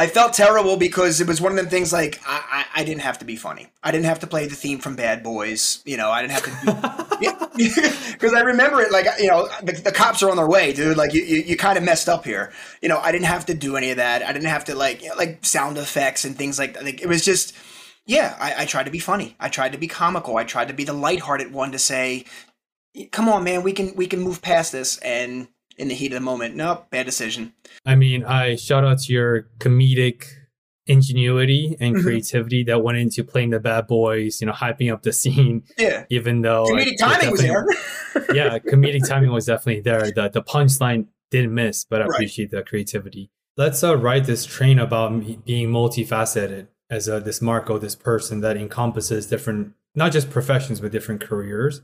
I 0.00 0.06
felt 0.06 0.32
terrible 0.32 0.78
because 0.78 1.20
it 1.20 1.26
was 1.26 1.42
one 1.42 1.52
of 1.52 1.56
them 1.56 1.68
things 1.68 1.92
like 1.92 2.22
I, 2.26 2.64
I, 2.74 2.80
I, 2.80 2.84
didn't 2.84 3.02
have 3.02 3.18
to 3.18 3.26
be 3.26 3.36
funny. 3.36 3.66
I 3.82 3.90
didn't 3.90 4.06
have 4.06 4.20
to 4.20 4.26
play 4.26 4.46
the 4.46 4.54
theme 4.54 4.78
from 4.78 4.96
Bad 4.96 5.22
Boys. 5.22 5.82
You 5.84 5.98
know, 5.98 6.10
I 6.10 6.22
didn't 6.22 6.32
have 6.32 6.42
to 6.44 7.98
because 8.14 8.32
I 8.34 8.40
remember 8.40 8.80
it 8.80 8.90
like 8.90 9.06
you 9.18 9.28
know 9.28 9.46
the, 9.62 9.72
the, 9.72 9.92
cops 9.92 10.22
are 10.22 10.30
on 10.30 10.38
their 10.38 10.48
way, 10.48 10.72
dude. 10.72 10.96
Like 10.96 11.12
you, 11.12 11.22
you, 11.22 11.42
you 11.42 11.56
kind 11.58 11.76
of 11.76 11.84
messed 11.84 12.08
up 12.08 12.24
here. 12.24 12.50
You 12.80 12.88
know, 12.88 12.98
I 12.98 13.12
didn't 13.12 13.26
have 13.26 13.44
to 13.46 13.54
do 13.54 13.76
any 13.76 13.90
of 13.90 13.98
that. 13.98 14.22
I 14.22 14.32
didn't 14.32 14.48
have 14.48 14.64
to 14.64 14.74
like 14.74 15.02
you 15.02 15.10
know, 15.10 15.16
like 15.16 15.44
sound 15.44 15.76
effects 15.76 16.24
and 16.24 16.34
things 16.34 16.58
like 16.58 16.72
that. 16.72 16.82
Like, 16.82 17.02
it 17.02 17.06
was 17.06 17.22
just 17.22 17.54
yeah. 18.06 18.38
I, 18.40 18.62
I 18.62 18.64
tried 18.64 18.84
to 18.84 18.90
be 18.90 19.00
funny. 19.00 19.36
I 19.38 19.50
tried 19.50 19.72
to 19.72 19.78
be 19.78 19.86
comical. 19.86 20.38
I 20.38 20.44
tried 20.44 20.68
to 20.68 20.74
be 20.74 20.84
the 20.84 20.94
lighthearted 20.94 21.52
one 21.52 21.72
to 21.72 21.78
say, 21.78 22.24
come 23.12 23.28
on, 23.28 23.44
man, 23.44 23.62
we 23.62 23.74
can 23.74 23.94
we 23.96 24.06
can 24.06 24.20
move 24.20 24.40
past 24.40 24.72
this 24.72 24.96
and 25.00 25.48
in 25.80 25.88
the 25.88 25.94
heat 25.94 26.08
of 26.12 26.14
the 26.14 26.20
moment. 26.20 26.54
Nope, 26.54 26.88
bad 26.90 27.06
decision. 27.06 27.52
I 27.86 27.94
mean, 27.96 28.24
I 28.24 28.56
shout 28.56 28.84
out 28.84 28.98
to 29.00 29.12
your 29.12 29.48
comedic 29.58 30.26
ingenuity 30.86 31.76
and 31.80 31.96
Mhm. 31.96 32.02
creativity 32.02 32.64
that 32.64 32.82
went 32.82 32.98
into 32.98 33.22
playing 33.24 33.50
the 33.50 33.60
bad 33.60 33.86
boys, 33.86 34.40
you 34.40 34.46
know, 34.46 34.52
hyping 34.52 34.92
up 34.92 35.02
the 35.02 35.12
scene, 35.22 35.62
Yeah. 35.78 36.04
even 36.10 36.42
though 36.42 36.64
Comedic 36.66 36.92
it 36.94 36.98
timing 36.98 37.30
was 37.30 37.40
there. 37.40 37.66
yeah, 38.34 38.58
comedic 38.58 39.08
timing 39.08 39.30
was 39.32 39.46
definitely 39.46 39.82
there. 39.82 40.10
The 40.10 40.28
the 40.32 40.42
punchline 40.42 41.06
didn't 41.30 41.54
miss, 41.54 41.84
but 41.84 42.02
I 42.02 42.06
Right. 42.06 42.14
appreciate 42.16 42.50
the 42.50 42.62
creativity. 42.62 43.30
Let's 43.56 43.82
uh, 43.84 43.96
ride 43.96 44.24
this 44.26 44.44
train 44.44 44.78
about 44.78 45.14
me 45.14 45.38
being 45.44 45.68
multifaceted 45.70 46.66
as 46.88 47.08
uh, 47.08 47.20
this 47.20 47.40
Marco, 47.40 47.78
this 47.78 47.94
person 47.94 48.40
that 48.40 48.56
encompasses 48.56 49.26
different, 49.26 49.72
not 49.94 50.12
just 50.12 50.28
professions, 50.30 50.80
but 50.80 50.90
different 50.92 51.20
careers. 51.20 51.82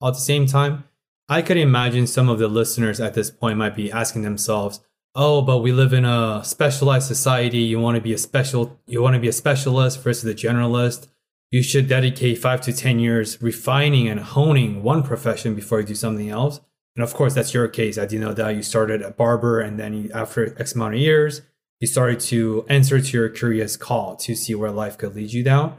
All 0.00 0.08
At 0.08 0.14
the 0.14 0.20
same 0.20 0.46
time, 0.46 0.84
I 1.28 1.42
could 1.42 1.56
imagine 1.56 2.06
some 2.06 2.28
of 2.28 2.38
the 2.38 2.48
listeners 2.48 3.00
at 3.00 3.14
this 3.14 3.30
point 3.30 3.58
might 3.58 3.76
be 3.76 3.92
asking 3.92 4.22
themselves, 4.22 4.80
"Oh, 5.14 5.42
but 5.42 5.58
we 5.58 5.72
live 5.72 5.92
in 5.92 6.04
a 6.04 6.42
specialized 6.44 7.06
society. 7.06 7.58
You 7.58 7.78
want 7.80 7.96
to 7.96 8.00
be 8.00 8.12
a 8.12 8.18
special, 8.18 8.78
you 8.86 9.02
want 9.02 9.14
to 9.14 9.20
be 9.20 9.28
a 9.28 9.32
specialist 9.32 10.02
versus 10.02 10.24
a 10.24 10.34
generalist." 10.34 11.08
you 11.50 11.62
should 11.62 11.88
dedicate 11.88 12.38
five 12.38 12.60
to 12.60 12.72
10 12.72 12.98
years 12.98 13.40
refining 13.40 14.08
and 14.08 14.20
honing 14.20 14.82
one 14.82 15.02
profession 15.02 15.54
before 15.54 15.80
you 15.80 15.86
do 15.86 15.94
something 15.94 16.28
else. 16.28 16.60
And 16.94 17.02
of 17.02 17.14
course, 17.14 17.34
that's 17.34 17.54
your 17.54 17.68
case. 17.68 17.96
I 17.96 18.06
do 18.06 18.18
know 18.18 18.34
that 18.34 18.56
you 18.56 18.62
started 18.62 19.02
a 19.02 19.10
barber 19.10 19.60
and 19.60 19.78
then 19.78 19.94
you, 19.94 20.10
after 20.12 20.54
X 20.58 20.74
amount 20.74 20.94
of 20.94 21.00
years, 21.00 21.42
you 21.80 21.86
started 21.86 22.20
to 22.20 22.66
answer 22.68 23.00
to 23.00 23.16
your 23.16 23.28
curious 23.28 23.76
call 23.76 24.16
to 24.16 24.34
see 24.34 24.54
where 24.54 24.70
life 24.70 24.98
could 24.98 25.14
lead 25.14 25.32
you 25.32 25.44
down. 25.44 25.76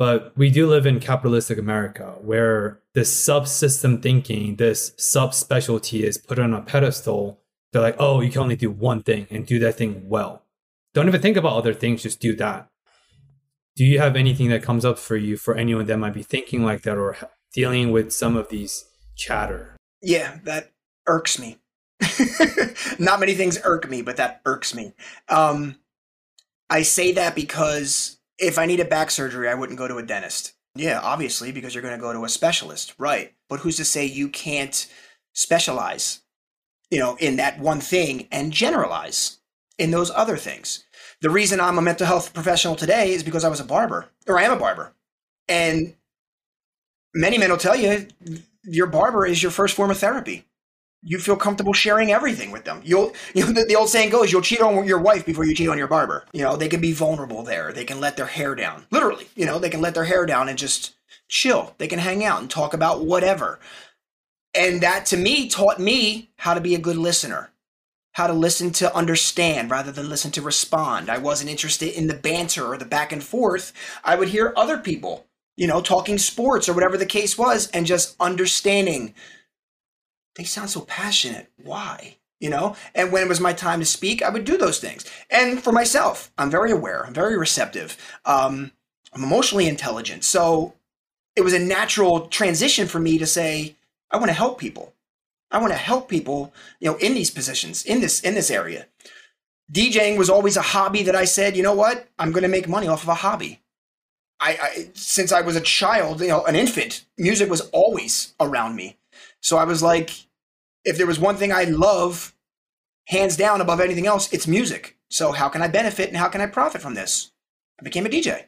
But 0.00 0.32
we 0.36 0.50
do 0.50 0.66
live 0.66 0.84
in 0.84 0.98
capitalistic 0.98 1.58
America 1.58 2.16
where 2.20 2.80
this 2.94 3.14
subsystem 3.14 4.02
thinking, 4.02 4.56
this 4.56 4.90
subspecialty 4.98 6.02
is 6.02 6.18
put 6.18 6.40
on 6.40 6.52
a 6.52 6.62
pedestal. 6.62 7.38
They're 7.72 7.82
like, 7.82 7.96
oh, 8.00 8.20
you 8.20 8.30
can 8.32 8.42
only 8.42 8.56
do 8.56 8.70
one 8.70 9.04
thing 9.04 9.28
and 9.30 9.46
do 9.46 9.60
that 9.60 9.76
thing 9.76 10.08
well. 10.08 10.42
Don't 10.94 11.06
even 11.06 11.20
think 11.20 11.36
about 11.36 11.52
other 11.52 11.74
things, 11.74 12.02
just 12.02 12.18
do 12.18 12.34
that 12.36 12.70
do 13.80 13.86
you 13.86 13.98
have 13.98 14.14
anything 14.14 14.50
that 14.50 14.62
comes 14.62 14.84
up 14.84 14.98
for 14.98 15.16
you 15.16 15.38
for 15.38 15.54
anyone 15.54 15.86
that 15.86 15.96
might 15.96 16.12
be 16.12 16.22
thinking 16.22 16.62
like 16.62 16.82
that 16.82 16.98
or 16.98 17.16
dealing 17.54 17.90
with 17.90 18.12
some 18.12 18.36
of 18.36 18.50
these 18.50 18.84
chatter 19.16 19.74
Yeah, 20.02 20.36
that 20.44 20.72
irks 21.06 21.38
me. 21.38 21.56
Not 22.98 23.20
many 23.20 23.32
things 23.32 23.58
irk 23.64 23.88
me, 23.88 24.02
but 24.02 24.18
that 24.18 24.42
irks 24.44 24.74
me. 24.74 24.92
Um, 25.30 25.76
I 26.68 26.82
say 26.82 27.12
that 27.12 27.34
because 27.34 28.19
if 28.40 28.58
I 28.58 28.66
needed 28.66 28.88
back 28.88 29.10
surgery, 29.10 29.48
I 29.48 29.54
wouldn't 29.54 29.78
go 29.78 29.86
to 29.86 29.98
a 29.98 30.02
dentist. 30.02 30.54
Yeah, 30.74 31.00
obviously, 31.00 31.52
because 31.52 31.74
you're 31.74 31.82
going 31.82 31.96
to 31.96 32.00
go 32.00 32.12
to 32.12 32.24
a 32.24 32.28
specialist, 32.28 32.94
right? 32.98 33.34
But 33.48 33.60
who's 33.60 33.76
to 33.76 33.84
say 33.84 34.04
you 34.06 34.28
can't 34.28 34.86
specialize, 35.32 36.22
you 36.90 36.98
know, 36.98 37.16
in 37.16 37.36
that 37.36 37.58
one 37.58 37.80
thing 37.80 38.28
and 38.30 38.52
generalize 38.52 39.38
in 39.78 39.90
those 39.90 40.10
other 40.10 40.36
things? 40.36 40.84
The 41.20 41.30
reason 41.30 41.60
I'm 41.60 41.78
a 41.78 41.82
mental 41.82 42.06
health 42.06 42.32
professional 42.32 42.76
today 42.76 43.12
is 43.12 43.22
because 43.22 43.44
I 43.44 43.48
was 43.48 43.60
a 43.60 43.64
barber, 43.64 44.06
or 44.26 44.38
I 44.38 44.44
am 44.44 44.52
a 44.52 44.58
barber, 44.58 44.94
and 45.48 45.94
many 47.14 47.36
men 47.36 47.50
will 47.50 47.58
tell 47.58 47.76
you 47.76 48.06
your 48.64 48.86
barber 48.86 49.26
is 49.26 49.42
your 49.42 49.52
first 49.52 49.74
form 49.74 49.90
of 49.90 49.98
therapy. 49.98 50.46
You 51.02 51.18
feel 51.18 51.36
comfortable 51.36 51.72
sharing 51.72 52.12
everything 52.12 52.50
with 52.50 52.64
them. 52.64 52.82
You'll, 52.84 53.12
you 53.34 53.44
know, 53.44 53.52
the, 53.52 53.64
the 53.64 53.76
old 53.76 53.88
saying 53.88 54.10
goes, 54.10 54.30
you'll 54.30 54.42
cheat 54.42 54.60
on 54.60 54.86
your 54.86 55.00
wife 55.00 55.24
before 55.24 55.44
you 55.44 55.54
cheat 55.54 55.68
on 55.68 55.78
your 55.78 55.86
barber. 55.86 56.24
You 56.32 56.42
know, 56.42 56.56
they 56.56 56.68
can 56.68 56.80
be 56.80 56.92
vulnerable 56.92 57.42
there. 57.42 57.72
They 57.72 57.84
can 57.84 58.00
let 58.00 58.16
their 58.16 58.26
hair 58.26 58.54
down. 58.54 58.84
Literally, 58.90 59.28
you 59.34 59.46
know, 59.46 59.58
they 59.58 59.70
can 59.70 59.80
let 59.80 59.94
their 59.94 60.04
hair 60.04 60.26
down 60.26 60.48
and 60.48 60.58
just 60.58 60.94
chill. 61.28 61.74
They 61.78 61.88
can 61.88 61.98
hang 61.98 62.24
out 62.24 62.40
and 62.40 62.50
talk 62.50 62.74
about 62.74 63.04
whatever. 63.04 63.60
And 64.54 64.82
that 64.82 65.06
to 65.06 65.16
me 65.16 65.48
taught 65.48 65.78
me 65.78 66.30
how 66.36 66.54
to 66.54 66.60
be 66.60 66.74
a 66.74 66.78
good 66.78 66.96
listener, 66.96 67.50
how 68.12 68.26
to 68.26 68.32
listen 68.32 68.70
to 68.72 68.94
understand 68.94 69.70
rather 69.70 69.92
than 69.92 70.08
listen 70.08 70.32
to 70.32 70.42
respond. 70.42 71.08
I 71.08 71.18
wasn't 71.18 71.50
interested 71.50 71.96
in 71.96 72.08
the 72.08 72.14
banter 72.14 72.66
or 72.66 72.76
the 72.76 72.84
back 72.84 73.12
and 73.12 73.22
forth. 73.22 73.72
I 74.04 74.16
would 74.16 74.28
hear 74.28 74.52
other 74.56 74.76
people 74.76 75.26
you 75.60 75.66
know, 75.66 75.82
talking 75.82 76.16
sports 76.16 76.70
or 76.70 76.72
whatever 76.72 76.96
the 76.96 77.04
case 77.04 77.36
was, 77.36 77.68
and 77.72 77.84
just 77.84 78.16
understanding 78.18 79.14
they 80.36 80.44
sound 80.44 80.70
so 80.70 80.82
passionate. 80.82 81.50
Why? 81.62 82.16
You 82.38 82.48
know, 82.48 82.74
and 82.94 83.12
when 83.12 83.22
it 83.22 83.28
was 83.28 83.40
my 83.40 83.52
time 83.52 83.80
to 83.80 83.86
speak, 83.86 84.22
I 84.22 84.30
would 84.30 84.46
do 84.46 84.56
those 84.56 84.78
things. 84.80 85.04
And 85.28 85.62
for 85.62 85.72
myself, 85.72 86.32
I'm 86.38 86.50
very 86.50 86.70
aware, 86.70 87.04
I'm 87.04 87.12
very 87.12 87.36
receptive, 87.36 87.98
um, 88.24 88.72
I'm 89.12 89.22
emotionally 89.22 89.68
intelligent. 89.68 90.24
So 90.24 90.72
it 91.36 91.42
was 91.42 91.52
a 91.52 91.58
natural 91.58 92.28
transition 92.28 92.86
for 92.86 92.98
me 92.98 93.18
to 93.18 93.26
say, 93.26 93.76
I 94.10 94.16
want 94.16 94.28
to 94.28 94.34
help 94.34 94.58
people. 94.58 94.94
I 95.50 95.58
want 95.58 95.72
to 95.72 95.78
help 95.78 96.08
people, 96.08 96.54
you 96.78 96.90
know, 96.90 96.96
in 96.96 97.14
these 97.14 97.30
positions, 97.30 97.84
in 97.84 98.00
this 98.00 98.20
in 98.20 98.34
this 98.34 98.50
area. 98.50 98.86
DJing 99.72 100.16
was 100.16 100.30
always 100.30 100.56
a 100.56 100.62
hobby 100.62 101.02
that 101.04 101.14
I 101.14 101.24
said, 101.24 101.56
you 101.56 101.62
know 101.62 101.74
what, 101.74 102.08
I'm 102.18 102.32
going 102.32 102.42
to 102.42 102.48
make 102.48 102.68
money 102.68 102.88
off 102.88 103.02
of 103.02 103.08
a 103.08 103.14
hobby. 103.14 103.60
I, 104.40 104.58
I 104.62 104.90
since 104.94 105.32
I 105.32 105.42
was 105.42 105.56
a 105.56 105.60
child, 105.60 106.20
you 106.20 106.28
know, 106.28 106.44
an 106.44 106.56
infant, 106.56 107.04
music 107.18 107.50
was 107.50 107.62
always 107.70 108.34
around 108.40 108.76
me. 108.76 108.96
So 109.40 109.56
I 109.56 109.64
was 109.64 109.82
like, 109.82 110.10
if 110.84 110.96
there 110.96 111.06
was 111.06 111.18
one 111.18 111.36
thing 111.36 111.52
I 111.52 111.64
love, 111.64 112.34
hands 113.06 113.36
down 113.36 113.60
above 113.60 113.80
anything 113.80 114.06
else, 114.06 114.32
it's 114.32 114.46
music. 114.46 114.96
So 115.08 115.32
how 115.32 115.48
can 115.48 115.62
I 115.62 115.68
benefit 115.68 116.08
and 116.08 116.16
how 116.16 116.28
can 116.28 116.40
I 116.40 116.46
profit 116.46 116.80
from 116.80 116.94
this? 116.94 117.32
I 117.80 117.82
became 117.82 118.06
a 118.06 118.10
DJ. 118.10 118.44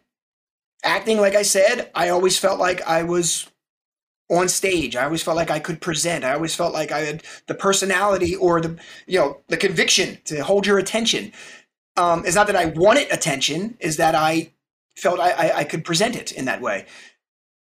Acting, 0.85 1.19
like 1.19 1.35
I 1.35 1.43
said, 1.43 1.91
I 1.95 2.09
always 2.09 2.39
felt 2.39 2.59
like 2.59 2.83
I 2.83 3.03
was 3.03 3.49
on 4.31 4.49
stage. 4.49 4.97
I 4.97 5.05
always 5.05 5.23
felt 5.23 5.37
like 5.37 5.51
I 5.51 5.59
could 5.59 5.81
present. 5.81 6.25
I 6.25 6.33
always 6.33 6.55
felt 6.55 6.73
like 6.73 6.91
I 6.91 7.01
had 7.01 7.23
the 7.47 7.55
personality 7.55 8.35
or 8.35 8.61
the 8.61 8.79
you 9.07 9.19
know 9.19 9.41
the 9.49 9.57
conviction 9.57 10.19
to 10.25 10.43
hold 10.43 10.67
your 10.67 10.79
attention. 10.79 11.33
Um, 11.97 12.25
it's 12.25 12.37
not 12.37 12.47
that 12.47 12.57
I 12.57 12.67
wanted 12.67 13.13
attention, 13.13 13.77
is 13.79 13.99
that 13.99 14.15
I 14.15 14.53
felt 14.97 15.21
I, 15.21 15.31
I, 15.31 15.59
I 15.59 15.65
could 15.65 15.85
present 15.85 16.17
it 16.17 16.33
in 16.33 16.47
that 16.47 16.63
way. 16.63 16.87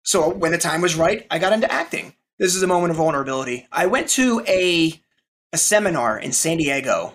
So 0.02 0.28
when 0.28 0.52
the 0.52 0.58
time 0.58 0.80
was 0.80 0.96
right, 0.96 1.26
I 1.30 1.38
got 1.38 1.52
into 1.52 1.70
acting. 1.70 2.14
This 2.38 2.54
is 2.54 2.62
a 2.62 2.68
moment 2.68 2.92
of 2.92 2.98
vulnerability. 2.98 3.66
I 3.72 3.86
went 3.86 4.08
to 4.10 4.42
a 4.46 5.02
a 5.52 5.58
seminar 5.58 6.18
in 6.18 6.32
San 6.32 6.58
Diego. 6.58 7.14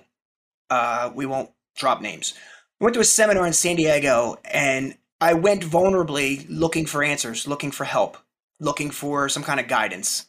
Uh, 0.69 1.11
we 1.13 1.26
won't 1.26 1.51
drop 1.78 2.01
names. 2.01 2.34
I 2.82 2.84
went 2.84 2.95
to 2.95 2.99
a 2.99 3.05
seminar 3.05 3.47
in 3.47 3.53
San 3.53 3.78
Diego, 3.78 4.38
and 4.43 4.97
I 5.21 5.34
went 5.34 5.63
vulnerably 5.63 6.45
looking 6.49 6.86
for 6.86 7.03
answers, 7.03 7.47
looking 7.47 7.71
for 7.71 7.86
help, 7.86 8.17
looking 8.59 8.91
for 8.91 9.30
some 9.30 9.43
kind 9.43 9.59
of 9.61 9.67
guidance. 9.69 10.26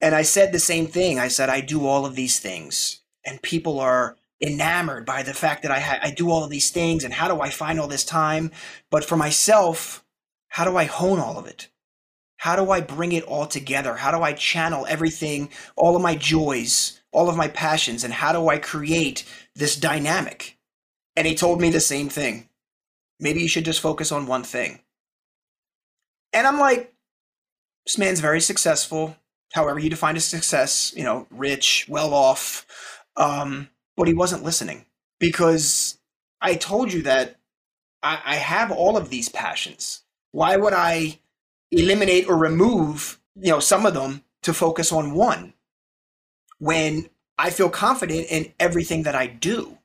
And 0.00 0.14
I 0.14 0.22
said 0.22 0.52
the 0.52 0.60
same 0.60 0.86
thing. 0.86 1.18
I 1.18 1.26
said, 1.26 1.48
I 1.48 1.60
do 1.60 1.86
all 1.86 2.06
of 2.06 2.14
these 2.14 2.38
things, 2.38 3.00
and 3.26 3.42
people 3.42 3.80
are 3.80 4.16
enamored 4.40 5.06
by 5.06 5.24
the 5.24 5.34
fact 5.34 5.62
that 5.62 5.72
I, 5.72 5.80
ha- 5.80 5.98
I 6.00 6.12
do 6.12 6.30
all 6.30 6.44
of 6.44 6.50
these 6.50 6.70
things, 6.70 7.02
and 7.02 7.14
how 7.14 7.26
do 7.26 7.40
I 7.40 7.50
find 7.50 7.80
all 7.80 7.88
this 7.88 8.04
time? 8.04 8.52
But 8.90 9.04
for 9.04 9.16
myself, 9.16 10.04
how 10.46 10.64
do 10.64 10.76
I 10.76 10.84
hone 10.84 11.18
all 11.18 11.36
of 11.36 11.46
it? 11.46 11.68
How 12.38 12.56
do 12.56 12.70
I 12.70 12.80
bring 12.80 13.12
it 13.12 13.24
all 13.24 13.46
together? 13.46 13.96
How 13.96 14.10
do 14.10 14.22
I 14.22 14.32
channel 14.32 14.86
everything, 14.88 15.50
all 15.76 15.96
of 15.96 16.02
my 16.02 16.14
joys, 16.14 17.00
all 17.12 17.28
of 17.28 17.36
my 17.36 17.48
passions, 17.48 18.04
and 18.04 18.14
how 18.14 18.32
do 18.32 18.48
I 18.48 18.58
create 18.58 19.24
this 19.54 19.76
dynamic? 19.76 20.56
And 21.16 21.26
he 21.26 21.34
told 21.34 21.60
me 21.60 21.70
the 21.70 21.80
same 21.80 22.08
thing. 22.08 22.48
Maybe 23.18 23.42
you 23.42 23.48
should 23.48 23.64
just 23.64 23.80
focus 23.80 24.12
on 24.12 24.26
one 24.26 24.44
thing. 24.44 24.80
And 26.32 26.46
I'm 26.46 26.60
like, 26.60 26.94
this 27.84 27.98
man's 27.98 28.20
very 28.20 28.40
successful, 28.40 29.16
however 29.52 29.80
you 29.80 29.90
define 29.90 30.16
a 30.16 30.20
success, 30.20 30.92
you 30.96 31.02
know, 31.02 31.26
rich, 31.30 31.86
well 31.88 32.14
off. 32.14 32.66
Um, 33.16 33.68
but 33.96 34.06
he 34.06 34.14
wasn't 34.14 34.44
listening 34.44 34.86
because 35.18 35.98
I 36.40 36.54
told 36.54 36.92
you 36.92 37.02
that 37.02 37.36
I, 38.00 38.20
I 38.24 38.34
have 38.36 38.70
all 38.70 38.96
of 38.96 39.10
these 39.10 39.28
passions. 39.28 40.02
Why 40.30 40.56
would 40.56 40.72
I 40.72 41.18
eliminate 41.70 42.28
or 42.28 42.36
remove, 42.36 43.20
you 43.36 43.50
know, 43.50 43.60
some 43.60 43.86
of 43.86 43.94
them 43.94 44.24
to 44.42 44.52
focus 44.52 44.92
on 44.92 45.14
one 45.14 45.54
when 46.58 47.08
I 47.38 47.50
feel 47.50 47.70
confident 47.70 48.26
in 48.30 48.52
everything 48.58 49.04
that 49.04 49.14
I 49.14 49.26
do? 49.26 49.78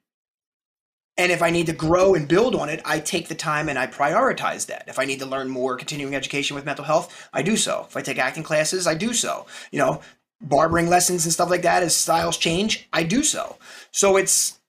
And 1.15 1.31
if 1.31 1.43
I 1.43 1.51
need 1.51 1.67
to 1.67 1.73
grow 1.73 2.15
and 2.15 2.27
build 2.27 2.55
on 2.55 2.69
it, 2.69 2.81
I 2.86 2.99
take 2.99 3.27
the 3.27 3.36
time 3.36 3.69
and 3.69 3.77
I 3.77 3.86
prioritize 3.86 4.65
that. 4.65 4.86
If 4.88 4.97
I 4.97 5.05
need 5.05 5.19
to 5.19 5.27
learn 5.27 5.47
more 5.47 5.77
continuing 5.77 6.15
education 6.15 6.55
with 6.55 6.65
mental 6.65 6.86
health, 6.86 7.29
I 7.31 7.43
do 7.43 7.55
so. 7.55 7.86
If 7.88 7.95
I 7.95 8.01
take 8.01 8.17
acting 8.17 8.41
classes, 8.41 8.88
I 8.88 8.95
do 8.95 9.13
so. 9.13 9.45
You 9.71 9.77
know, 9.77 10.01
barbering 10.41 10.89
lessons 10.89 11.25
and 11.25 11.34
stuff 11.34 11.49
like 11.49 11.61
that 11.61 11.84
as 11.84 11.95
styles 11.95 12.38
change, 12.38 12.88
I 12.91 13.03
do 13.03 13.23
so. 13.23 13.57
So 13.91 14.17
it's 14.17 14.59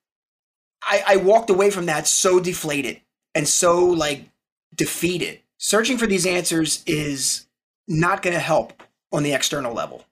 I, 0.83 1.03
I 1.07 1.15
walked 1.17 1.49
away 1.49 1.71
from 1.71 1.87
that 1.87 2.07
so 2.07 2.39
deflated 2.39 3.01
and 3.33 3.47
so 3.47 3.83
like 3.83 4.29
defeated. 4.73 5.41
Searching 5.65 5.97
for 5.97 6.05
these 6.05 6.27
answers 6.27 6.83
is 6.85 7.47
not 7.87 8.21
going 8.21 8.35
to 8.35 8.39
help 8.39 8.83
on 9.11 9.23
the 9.23 9.33
external 9.33 9.73
level. 9.73 10.05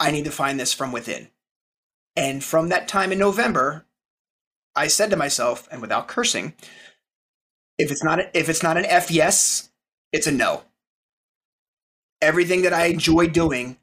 I 0.00 0.10
need 0.10 0.24
to 0.24 0.30
find 0.30 0.58
this 0.58 0.72
from 0.72 0.92
within. 0.92 1.28
And 2.16 2.42
from 2.42 2.70
that 2.70 2.88
time 2.88 3.12
in 3.12 3.18
November, 3.18 3.84
I 4.74 4.86
said 4.86 5.10
to 5.10 5.16
myself, 5.16 5.68
and 5.70 5.82
without 5.82 6.08
cursing, 6.08 6.54
if 7.76 7.90
it's 7.90 8.02
not 8.02 8.18
a, 8.18 8.30
if 8.38 8.48
it's 8.48 8.62
not 8.62 8.78
an 8.78 8.86
F 8.86 9.10
yes, 9.10 9.68
it's 10.10 10.26
a 10.26 10.32
no. 10.32 10.62
Everything 12.22 12.62
that 12.62 12.72
I 12.72 12.86
enjoy 12.86 13.26
doing, 13.26 13.76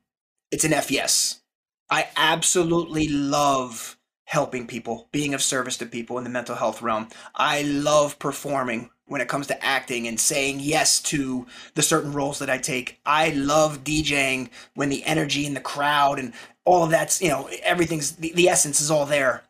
it's 0.49 0.65
an 0.65 0.73
F 0.73 0.89
yes. 0.89 1.43
I 1.91 2.07
absolutely 2.17 3.07
love 3.07 3.99
helping 4.25 4.65
people, 4.65 5.07
being 5.11 5.35
of 5.35 5.43
service 5.43 5.77
to 5.77 5.85
people 5.85 6.17
in 6.17 6.23
the 6.23 6.31
mental 6.31 6.55
health 6.55 6.81
realm. 6.81 7.09
I 7.35 7.61
love 7.61 8.17
performing 8.17 8.89
when 9.07 9.21
it 9.21 9.27
comes 9.27 9.47
to 9.47 9.65
acting 9.65 10.07
and 10.07 10.19
saying 10.19 10.59
yes 10.59 11.01
to 11.01 11.45
the 11.75 11.81
certain 11.81 12.13
roles 12.13 12.39
that 12.39 12.49
I 12.49 12.57
take. 12.57 12.99
I 13.05 13.29
love 13.29 13.83
DJing 13.83 14.49
when 14.75 14.89
the 14.89 15.03
energy 15.03 15.45
in 15.45 15.53
the 15.53 15.59
crowd 15.59 16.19
and 16.19 16.33
all 16.65 16.83
of 16.83 16.91
that's, 16.91 17.21
you 17.21 17.29
know, 17.29 17.49
everything's 17.63 18.15
the, 18.15 18.31
the 18.33 18.49
essence 18.49 18.79
is 18.79 18.89
all 18.89 19.05
there. 19.05 19.43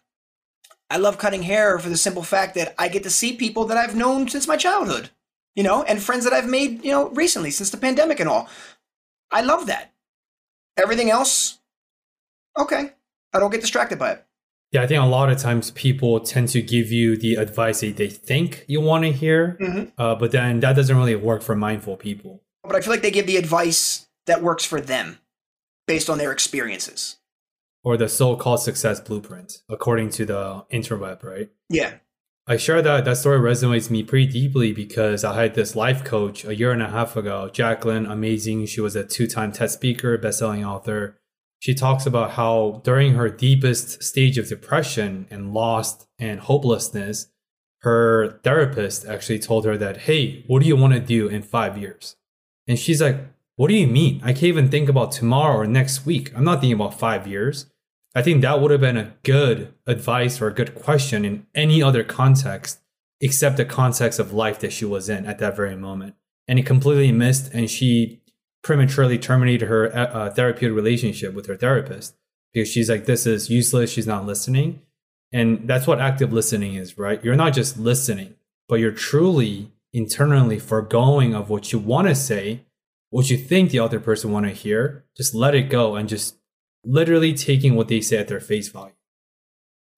I 0.90 0.98
love 0.98 1.18
cutting 1.18 1.44
hair 1.44 1.80
for 1.80 1.90
the 1.90 1.98
simple 1.98 2.24
fact 2.24 2.56
that 2.56 2.76
I 2.78 2.88
get 2.88 3.04
to 3.04 3.10
see 3.10 3.36
people 3.36 3.66
that 3.66 3.78
I've 3.78 3.96
known 3.96 4.28
since 4.28 4.48
my 4.48 4.58
childhood, 4.58 5.10
you 5.56 5.64
know, 5.64 5.84
and 5.84 6.02
friends 6.02 6.24
that 6.24 6.34
I've 6.34 6.50
made, 6.50 6.84
you 6.84 6.92
know, 6.92 7.10
recently 7.10 7.52
since 7.52 7.70
the 7.70 7.78
pandemic 7.78 8.20
and 8.20 8.30
all. 8.30 8.50
I 9.32 9.42
love 9.42 9.68
that. 9.68 9.92
Everything 10.78 11.10
else, 11.10 11.60
okay. 12.58 12.92
I 13.34 13.40
don't 13.40 13.52
get 13.52 13.62
distracted 13.62 13.98
by 13.98 14.12
it. 14.12 14.26
Yeah, 14.74 14.82
I 14.82 14.88
think 14.88 15.04
a 15.04 15.06
lot 15.06 15.30
of 15.30 15.38
times 15.38 15.70
people 15.72 16.20
tend 16.20 16.50
to 16.50 16.62
give 16.62 16.92
you 16.92 17.16
the 17.16 17.36
advice 17.36 17.82
that 17.82 17.96
they 17.96 18.10
think 18.10 18.66
you 18.68 18.82
want 18.82 19.04
to 19.04 19.12
hear, 19.12 19.56
mm-hmm. 19.62 19.90
uh, 20.02 20.16
but 20.16 20.32
then 20.32 20.62
that 20.62 20.76
doesn't 20.76 20.98
really 20.98 21.16
work 21.16 21.44
for 21.44 21.56
mindful 21.56 21.96
people. 21.96 22.42
But 22.64 22.76
I 22.76 22.82
feel 22.82 22.92
like 22.92 23.04
they 23.04 23.12
give 23.12 23.28
the 23.28 23.38
advice 23.38 24.08
that 24.26 24.42
works 24.42 24.66
for 24.66 24.82
them 24.82 25.20
based 25.86 26.10
on 26.10 26.18
their 26.18 26.32
experiences. 26.32 27.18
Or 27.84 27.98
the 27.98 28.10
so 28.10 28.36
called 28.36 28.62
success 28.62 29.00
blueprint, 29.00 29.62
according 29.70 30.10
to 30.12 30.26
the 30.26 30.66
interweb, 30.74 31.22
right? 31.22 31.52
Yeah. 31.70 31.96
I 32.48 32.58
share 32.58 32.82
that 32.82 33.06
that 33.06 33.18
story 33.18 33.40
resonates 33.40 33.92
me 33.92 34.02
pretty 34.02 34.26
deeply 34.26 34.74
because 34.74 35.24
I 35.24 35.40
had 35.40 35.54
this 35.54 35.76
life 35.76 36.04
coach 36.04 36.46
a 36.46 36.56
year 36.56 36.72
and 36.72 36.82
a 36.82 36.90
half 36.90 37.16
ago, 37.16 37.48
Jacqueline, 37.48 38.08
amazing. 38.08 38.66
She 38.66 38.82
was 38.82 38.96
a 38.96 39.04
two 39.04 39.28
time 39.28 39.52
TED 39.52 39.70
speaker, 39.70 40.18
best-selling 40.18 40.66
author 40.66 41.20
she 41.64 41.74
talks 41.74 42.06
about 42.06 42.32
how 42.32 42.82
during 42.84 43.14
her 43.14 43.30
deepest 43.30 44.04
stage 44.04 44.38
of 44.38 44.50
depression 44.50 45.26
and 45.32 45.54
lost 45.54 46.06
and 46.20 46.42
hopelessness, 46.42 47.28
her 47.84 48.42
therapist 48.44 49.06
actually 49.06 49.40
told 49.40 49.64
her 49.64 49.78
that, 49.78 50.00
Hey, 50.00 50.44
what 50.48 50.62
do 50.62 50.68
you 50.68 50.76
want 50.76 50.92
to 50.92 51.00
do 51.00 51.30
in 51.30 51.42
five 51.42 51.78
years? 51.78 52.18
And 52.68 52.78
she's 52.78 53.02
like, 53.02 53.16
What 53.56 53.70
do 53.70 53.76
you 53.76 53.88
mean? 53.88 54.20
I 54.26 54.34
can't 54.34 54.44
even 54.44 54.70
think 54.70 54.90
about 54.90 55.14
tomorrow 55.14 55.56
or 55.56 55.66
next 55.66 56.06
week. 56.06 56.36
I'm 56.36 56.44
not 56.44 56.60
thinking 56.60 56.74
about 56.74 57.00
five 57.00 57.28
years. 57.28 57.68
I 58.14 58.22
think 58.22 58.42
that 58.42 58.60
would 58.60 58.72
have 58.72 58.82
been 58.82 58.98
a 58.98 59.14
good 59.24 59.74
advice 59.88 60.42
or 60.42 60.48
a 60.48 60.54
good 60.54 60.76
question 60.76 61.24
in 61.24 61.48
any 61.56 61.82
other 61.82 62.04
context 62.04 62.82
except 63.22 63.56
the 63.56 63.64
context 63.64 64.20
of 64.20 64.34
life 64.34 64.60
that 64.60 64.74
she 64.74 64.84
was 64.84 65.08
in 65.08 65.26
at 65.26 65.40
that 65.40 65.56
very 65.56 65.78
moment. 65.78 66.16
And 66.46 66.60
it 66.60 66.66
completely 66.66 67.14
missed, 67.14 67.54
and 67.54 67.70
she 67.70 68.23
prematurely 68.64 69.20
terminated 69.20 69.68
her 69.68 69.96
uh, 69.96 70.06
uh, 70.06 70.30
therapeutic 70.30 70.76
relationship 70.76 71.34
with 71.34 71.46
her 71.48 71.58
therapist 71.58 72.16
because 72.54 72.70
she's 72.70 72.90
like, 72.90 73.06
this 73.06 73.26
is 73.26 73.50
useless. 73.50 73.92
She's 73.92 74.08
not 74.08 74.26
listening. 74.26 74.82
And 75.32 75.68
that's 75.68 75.88
what 75.88 76.00
active 76.00 76.32
listening 76.32 76.76
is, 76.76 76.98
right? 76.98 77.24
You're 77.24 77.36
not 77.36 77.54
just 77.54 77.78
listening, 77.78 78.36
but 78.70 78.80
you're 78.80 78.92
truly 78.92 79.72
internally 79.92 80.60
foregoing 80.60 81.36
of 81.36 81.50
what 81.50 81.72
you 81.72 81.80
want 81.80 82.08
to 82.08 82.16
say, 82.16 82.62
what 83.10 83.30
you 83.30 83.38
think 83.38 83.72
the 83.72 83.80
other 83.80 84.00
person 84.00 84.32
want 84.32 84.46
to 84.46 84.52
hear. 84.52 85.04
Just 85.18 85.36
let 85.36 85.56
it 85.56 85.70
go 85.70 85.96
and 85.96 86.08
just 86.08 86.38
literally 86.86 87.34
taking 87.34 87.76
what 87.76 87.88
they 87.88 88.00
say 88.00 88.18
at 88.18 88.28
their 88.28 88.40
face 88.40 88.70
value. 88.70 88.94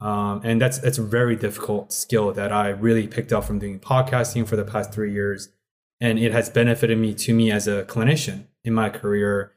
Um, 0.01 0.41
and 0.43 0.61
that's 0.61 0.77
that's 0.79 0.97
a 0.97 1.03
very 1.03 1.35
difficult 1.37 1.93
skill 1.93 2.33
that 2.33 2.51
I 2.51 2.69
really 2.69 3.07
picked 3.07 3.31
up 3.31 3.45
from 3.45 3.59
doing 3.59 3.79
podcasting 3.79 4.45
for 4.45 4.57
the 4.57 4.65
past 4.65 4.93
three 4.93 5.13
years, 5.13 5.49
and 6.01 6.19
it 6.19 6.33
has 6.33 6.49
benefited 6.49 6.97
me 6.97 7.13
to 7.13 7.33
me 7.33 7.49
as 7.49 7.65
a 7.65 7.85
clinician 7.85 8.47
in 8.65 8.73
my 8.73 8.89
career 8.89 9.53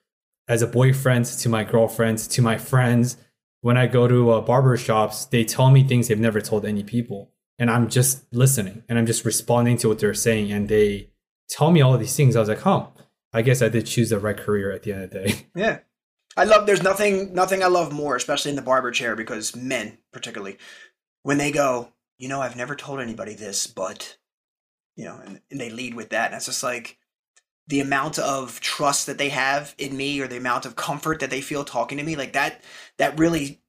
as 0.46 0.62
a 0.62 0.66
boyfriend 0.66 1.26
to 1.26 1.48
my 1.48 1.64
girlfriends 1.64 2.26
to 2.28 2.42
my 2.42 2.58
friends. 2.58 3.16
When 3.60 3.76
i 3.76 3.86
go 3.86 4.06
to 4.06 4.30
uh, 4.30 4.40
barber 4.40 4.76
shops 4.76 5.24
they 5.24 5.44
tell 5.44 5.70
me 5.70 5.82
things 5.82 6.08
they've 6.08 6.18
never 6.18 6.40
told 6.40 6.64
any 6.64 6.84
people. 6.84 7.32
And 7.58 7.70
i'm 7.70 7.88
just 7.88 8.32
listening 8.32 8.84
and 8.88 8.98
i'm 8.98 9.06
just 9.06 9.24
responding 9.24 9.76
to 9.78 9.88
what 9.88 9.98
they're 9.98 10.14
saying. 10.14 10.52
And 10.52 10.68
they 10.68 11.10
tell 11.48 11.70
me 11.70 11.80
all 11.80 11.98
these 11.98 12.16
things. 12.16 12.36
I 12.36 12.40
was 12.40 12.48
like 12.48 12.60
huh 12.60 12.86
i 13.32 13.42
guess 13.42 13.60
i 13.62 13.68
did 13.68 13.86
choose 13.86 14.10
the 14.10 14.18
right 14.18 14.36
career 14.36 14.70
at 14.70 14.82
the 14.82 14.92
end 14.92 15.04
of 15.04 15.10
the 15.10 15.18
day. 15.20 15.46
Yeah. 15.54 15.78
I 16.36 16.44
love 16.44 16.66
there's 16.66 16.84
nothing 16.84 17.34
nothing 17.34 17.64
i 17.64 17.66
love 17.66 17.92
more 17.92 18.14
especially 18.14 18.50
in 18.50 18.56
the 18.56 18.62
barber 18.62 18.92
chair 18.92 19.16
because 19.16 19.56
men 19.56 19.98
particularly 20.12 20.56
when 21.24 21.36
they 21.36 21.50
go 21.50 21.88
you 22.16 22.28
know 22.28 22.40
i've 22.40 22.54
never 22.54 22.76
told 22.76 23.00
anybody 23.00 23.34
this 23.34 23.66
but 23.66 24.18
you 24.98 25.04
know 25.04 25.18
and, 25.24 25.40
and 25.50 25.60
they 25.60 25.70
lead 25.70 25.94
with 25.94 26.10
that. 26.10 26.26
And 26.26 26.34
it's 26.34 26.46
just 26.46 26.62
like 26.62 26.98
the 27.68 27.80
amount 27.80 28.18
of 28.18 28.60
trust 28.60 29.06
that 29.06 29.18
they 29.18 29.28
have 29.28 29.74
in 29.78 29.96
me 29.96 30.20
or 30.20 30.26
the 30.26 30.36
amount 30.36 30.66
of 30.66 30.76
comfort 30.76 31.20
that 31.20 31.30
they 31.30 31.40
feel 31.40 31.64
talking 31.64 31.98
to 31.98 32.04
me 32.04 32.16
like 32.16 32.32
that 32.32 32.62
that 32.96 33.18
really 33.18 33.60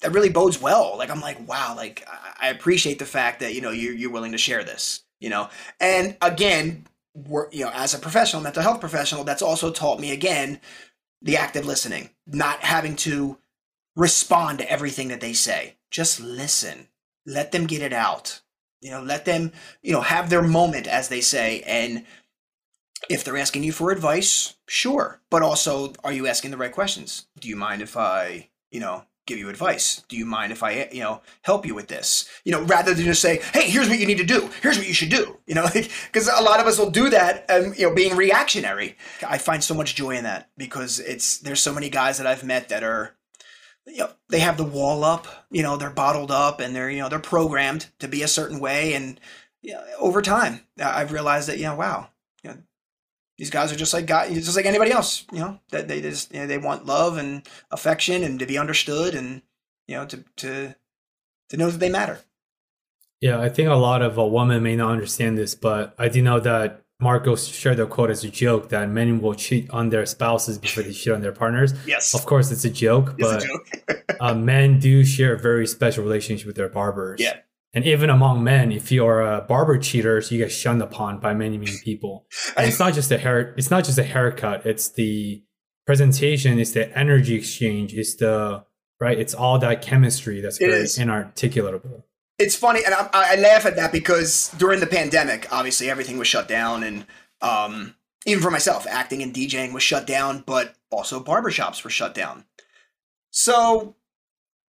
that 0.00 0.12
really 0.12 0.28
bodes 0.28 0.60
well. 0.60 0.96
Like 0.98 1.10
i'm 1.10 1.20
like 1.20 1.46
wow 1.48 1.74
like 1.76 2.06
i 2.40 2.48
appreciate 2.48 2.98
the 2.98 3.04
fact 3.04 3.40
that 3.40 3.54
you 3.54 3.60
know 3.60 3.70
you're, 3.70 3.94
you're 3.94 4.10
willing 4.10 4.32
to 4.32 4.38
share 4.38 4.64
this 4.64 5.04
you 5.20 5.28
know? 5.28 5.48
And 5.80 6.16
again 6.22 6.86
we're, 7.14 7.50
you 7.50 7.64
know 7.64 7.72
as 7.74 7.94
a 7.94 7.98
professional 7.98 8.42
mental 8.42 8.62
health 8.62 8.80
professional 8.80 9.24
that's 9.24 9.42
also 9.42 9.70
taught 9.70 10.00
me 10.00 10.12
again 10.12 10.60
the 11.20 11.36
active 11.36 11.66
listening 11.66 12.10
not 12.26 12.60
having 12.60 12.94
to 12.94 13.38
respond 13.96 14.58
to 14.58 14.70
everything 14.70 15.08
that 15.08 15.20
they 15.20 15.32
say. 15.32 15.76
Just 15.90 16.20
listen. 16.20 16.86
Let 17.26 17.50
them 17.50 17.66
get 17.66 17.82
it 17.82 17.92
out. 17.92 18.40
You 18.80 18.92
know 18.92 19.02
let 19.02 19.24
them 19.24 19.52
you 19.82 19.92
know 19.92 20.00
have 20.00 20.30
their 20.30 20.42
moment 20.42 20.86
as 20.86 21.08
they 21.08 21.20
say 21.20 21.62
and 21.66 22.04
if 23.08 23.24
they're 23.24 23.36
asking 23.36 23.64
you 23.64 23.72
for 23.72 23.90
advice, 23.90 24.54
sure. 24.66 25.20
But 25.30 25.42
also, 25.42 25.92
are 26.04 26.12
you 26.12 26.26
asking 26.26 26.50
the 26.50 26.56
right 26.56 26.72
questions? 26.72 27.26
Do 27.38 27.48
you 27.48 27.56
mind 27.56 27.82
if 27.82 27.96
I, 27.96 28.50
you 28.70 28.80
know, 28.80 29.04
give 29.26 29.38
you 29.38 29.48
advice? 29.48 30.02
Do 30.08 30.16
you 30.16 30.24
mind 30.24 30.52
if 30.52 30.62
I, 30.62 30.88
you 30.90 31.00
know, 31.00 31.22
help 31.42 31.66
you 31.66 31.74
with 31.74 31.88
this? 31.88 32.28
You 32.44 32.52
know, 32.52 32.62
rather 32.62 32.94
than 32.94 33.04
just 33.04 33.22
say, 33.22 33.40
hey, 33.52 33.68
here's 33.68 33.88
what 33.88 33.98
you 33.98 34.06
need 34.06 34.18
to 34.18 34.24
do. 34.24 34.50
Here's 34.62 34.78
what 34.78 34.88
you 34.88 34.94
should 34.94 35.10
do. 35.10 35.38
You 35.46 35.54
know, 35.54 35.68
because 35.72 36.28
a 36.28 36.42
lot 36.42 36.60
of 36.60 36.66
us 36.66 36.78
will 36.78 36.90
do 36.90 37.10
that 37.10 37.44
and, 37.48 37.76
you 37.78 37.88
know, 37.88 37.94
being 37.94 38.16
reactionary. 38.16 38.96
I 39.26 39.38
find 39.38 39.62
so 39.62 39.74
much 39.74 39.94
joy 39.94 40.16
in 40.16 40.24
that 40.24 40.50
because 40.56 40.98
it's, 40.98 41.38
there's 41.38 41.62
so 41.62 41.74
many 41.74 41.90
guys 41.90 42.18
that 42.18 42.26
I've 42.26 42.44
met 42.44 42.68
that 42.70 42.82
are, 42.82 43.14
you 43.86 43.98
know, 43.98 44.10
they 44.28 44.40
have 44.40 44.56
the 44.56 44.64
wall 44.64 45.04
up, 45.04 45.26
you 45.50 45.62
know, 45.62 45.76
they're 45.76 45.90
bottled 45.90 46.30
up 46.30 46.60
and 46.60 46.74
they're, 46.74 46.90
you 46.90 46.98
know, 46.98 47.08
they're 47.08 47.18
programmed 47.18 47.86
to 48.00 48.08
be 48.08 48.22
a 48.22 48.28
certain 48.28 48.60
way. 48.60 48.94
And 48.94 49.20
you 49.62 49.72
know, 49.72 49.84
over 49.98 50.22
time, 50.22 50.60
I've 50.82 51.12
realized 51.12 51.48
that, 51.48 51.58
you 51.58 51.64
know, 51.64 51.76
wow, 51.76 52.08
these 53.38 53.50
guys 53.50 53.72
are 53.72 53.76
just 53.76 53.94
like 53.94 54.06
guys, 54.06 54.34
just 54.34 54.56
like 54.56 54.66
anybody 54.66 54.90
else. 54.90 55.24
You 55.32 55.38
know, 55.38 55.60
that 55.70 55.88
they 55.88 56.00
just 56.00 56.34
you 56.34 56.40
know, 56.40 56.46
they 56.46 56.58
want 56.58 56.86
love 56.86 57.16
and 57.16 57.48
affection 57.70 58.22
and 58.22 58.38
to 58.40 58.46
be 58.46 58.58
understood 58.58 59.14
and 59.14 59.42
you 59.86 59.96
know 59.96 60.06
to 60.06 60.24
to 60.36 60.74
to 61.50 61.56
know 61.56 61.70
that 61.70 61.78
they 61.78 61.88
matter. 61.88 62.20
Yeah, 63.20 63.40
I 63.40 63.48
think 63.48 63.68
a 63.68 63.74
lot 63.74 64.02
of 64.02 64.18
a 64.18 64.26
women 64.26 64.62
may 64.62 64.76
not 64.76 64.92
understand 64.92 65.38
this, 65.38 65.54
but 65.54 65.94
I 65.98 66.08
do 66.08 66.22
know 66.22 66.38
that 66.40 66.82
Marcos 67.00 67.48
shared 67.48 67.76
the 67.76 67.86
quote 67.86 68.10
as 68.10 68.22
a 68.24 68.28
joke 68.28 68.68
that 68.68 68.88
men 68.88 69.20
will 69.20 69.34
cheat 69.34 69.70
on 69.70 69.90
their 69.90 70.06
spouses 70.06 70.58
before 70.58 70.82
they 70.82 70.92
cheat 70.92 71.12
on 71.12 71.20
their 71.20 71.32
partners. 71.32 71.72
Yes, 71.86 72.14
of 72.14 72.26
course 72.26 72.50
it's 72.50 72.64
a 72.64 72.70
joke, 72.70 73.14
it's 73.18 73.28
but 73.28 73.44
a 73.44 73.46
joke. 73.46 74.16
uh, 74.20 74.34
men 74.34 74.78
do 74.80 75.04
share 75.04 75.34
a 75.34 75.38
very 75.38 75.66
special 75.66 76.02
relationship 76.02 76.46
with 76.46 76.56
their 76.56 76.68
barbers. 76.68 77.20
Yeah, 77.20 77.38
and 77.74 77.84
even 77.84 78.08
among 78.08 78.42
men, 78.42 78.72
if 78.72 78.90
you're 78.90 79.20
a 79.20 79.42
barber 79.42 79.78
cheater, 79.78 80.22
you 80.30 80.38
get 80.38 80.50
shunned 80.50 80.82
upon 80.82 81.20
by 81.20 81.34
many, 81.34 81.58
many 81.58 81.76
people. 81.84 82.26
And 82.56 82.66
it's 82.66 82.78
not 82.78 82.94
just 82.94 83.10
a 83.10 83.18
hair, 83.18 83.54
it's 83.56 83.70
not 83.70 83.84
just 83.84 83.98
a 83.98 84.02
haircut. 84.02 84.64
It's 84.64 84.88
the 84.90 85.42
presentation, 85.86 86.58
it's 86.58 86.72
the 86.72 86.96
energy 86.96 87.34
exchange, 87.34 87.94
it's 87.94 88.16
the 88.16 88.64
right, 89.00 89.18
it's 89.18 89.34
all 89.34 89.58
that 89.58 89.82
chemistry 89.82 90.40
that's 90.40 90.58
very 90.58 90.82
inarticulable. 90.82 92.02
It's 92.38 92.54
funny, 92.54 92.84
and 92.84 92.94
I, 92.94 93.08
I, 93.12 93.36
laugh 93.36 93.66
at 93.66 93.74
that 93.76 93.90
because 93.90 94.54
during 94.58 94.78
the 94.78 94.86
pandemic, 94.86 95.48
obviously 95.50 95.90
everything 95.90 96.18
was 96.18 96.28
shut 96.28 96.46
down, 96.46 96.84
and 96.84 97.04
um, 97.40 97.96
even 98.26 98.42
for 98.42 98.50
myself, 98.50 98.86
acting 98.88 99.22
and 99.22 99.34
DJing 99.34 99.72
was 99.72 99.82
shut 99.82 100.06
down, 100.06 100.44
but 100.46 100.74
also 100.90 101.22
barbershops 101.22 101.82
were 101.82 101.90
shut 101.90 102.14
down. 102.14 102.44
So 103.30 103.96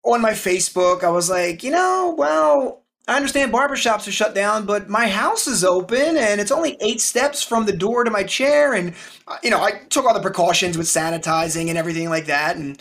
on 0.03 0.21
my 0.21 0.31
Facebook, 0.31 1.03
I 1.03 1.09
was 1.09 1.29
like, 1.29 1.63
you 1.63 1.71
know, 1.71 2.15
well, 2.17 2.78
I 3.09 3.15
understand 3.15 3.51
barbershops 3.51 4.07
are 4.07 4.11
shut 4.11 4.35
down, 4.35 4.67
but 4.67 4.87
my 4.87 5.07
house 5.07 5.47
is 5.47 5.63
open 5.63 6.15
and 6.15 6.39
it's 6.39 6.51
only 6.51 6.77
eight 6.79 7.01
steps 7.01 7.41
from 7.41 7.65
the 7.65 7.75
door 7.75 8.03
to 8.03 8.11
my 8.11 8.23
chair. 8.23 8.73
And, 8.73 8.93
uh, 9.27 9.37
you 9.41 9.49
know, 9.49 9.59
I 9.59 9.81
took 9.89 10.05
all 10.05 10.13
the 10.13 10.21
precautions 10.21 10.77
with 10.77 10.85
sanitizing 10.85 11.69
and 11.69 11.77
everything 11.77 12.09
like 12.09 12.27
that. 12.27 12.55
And 12.55 12.79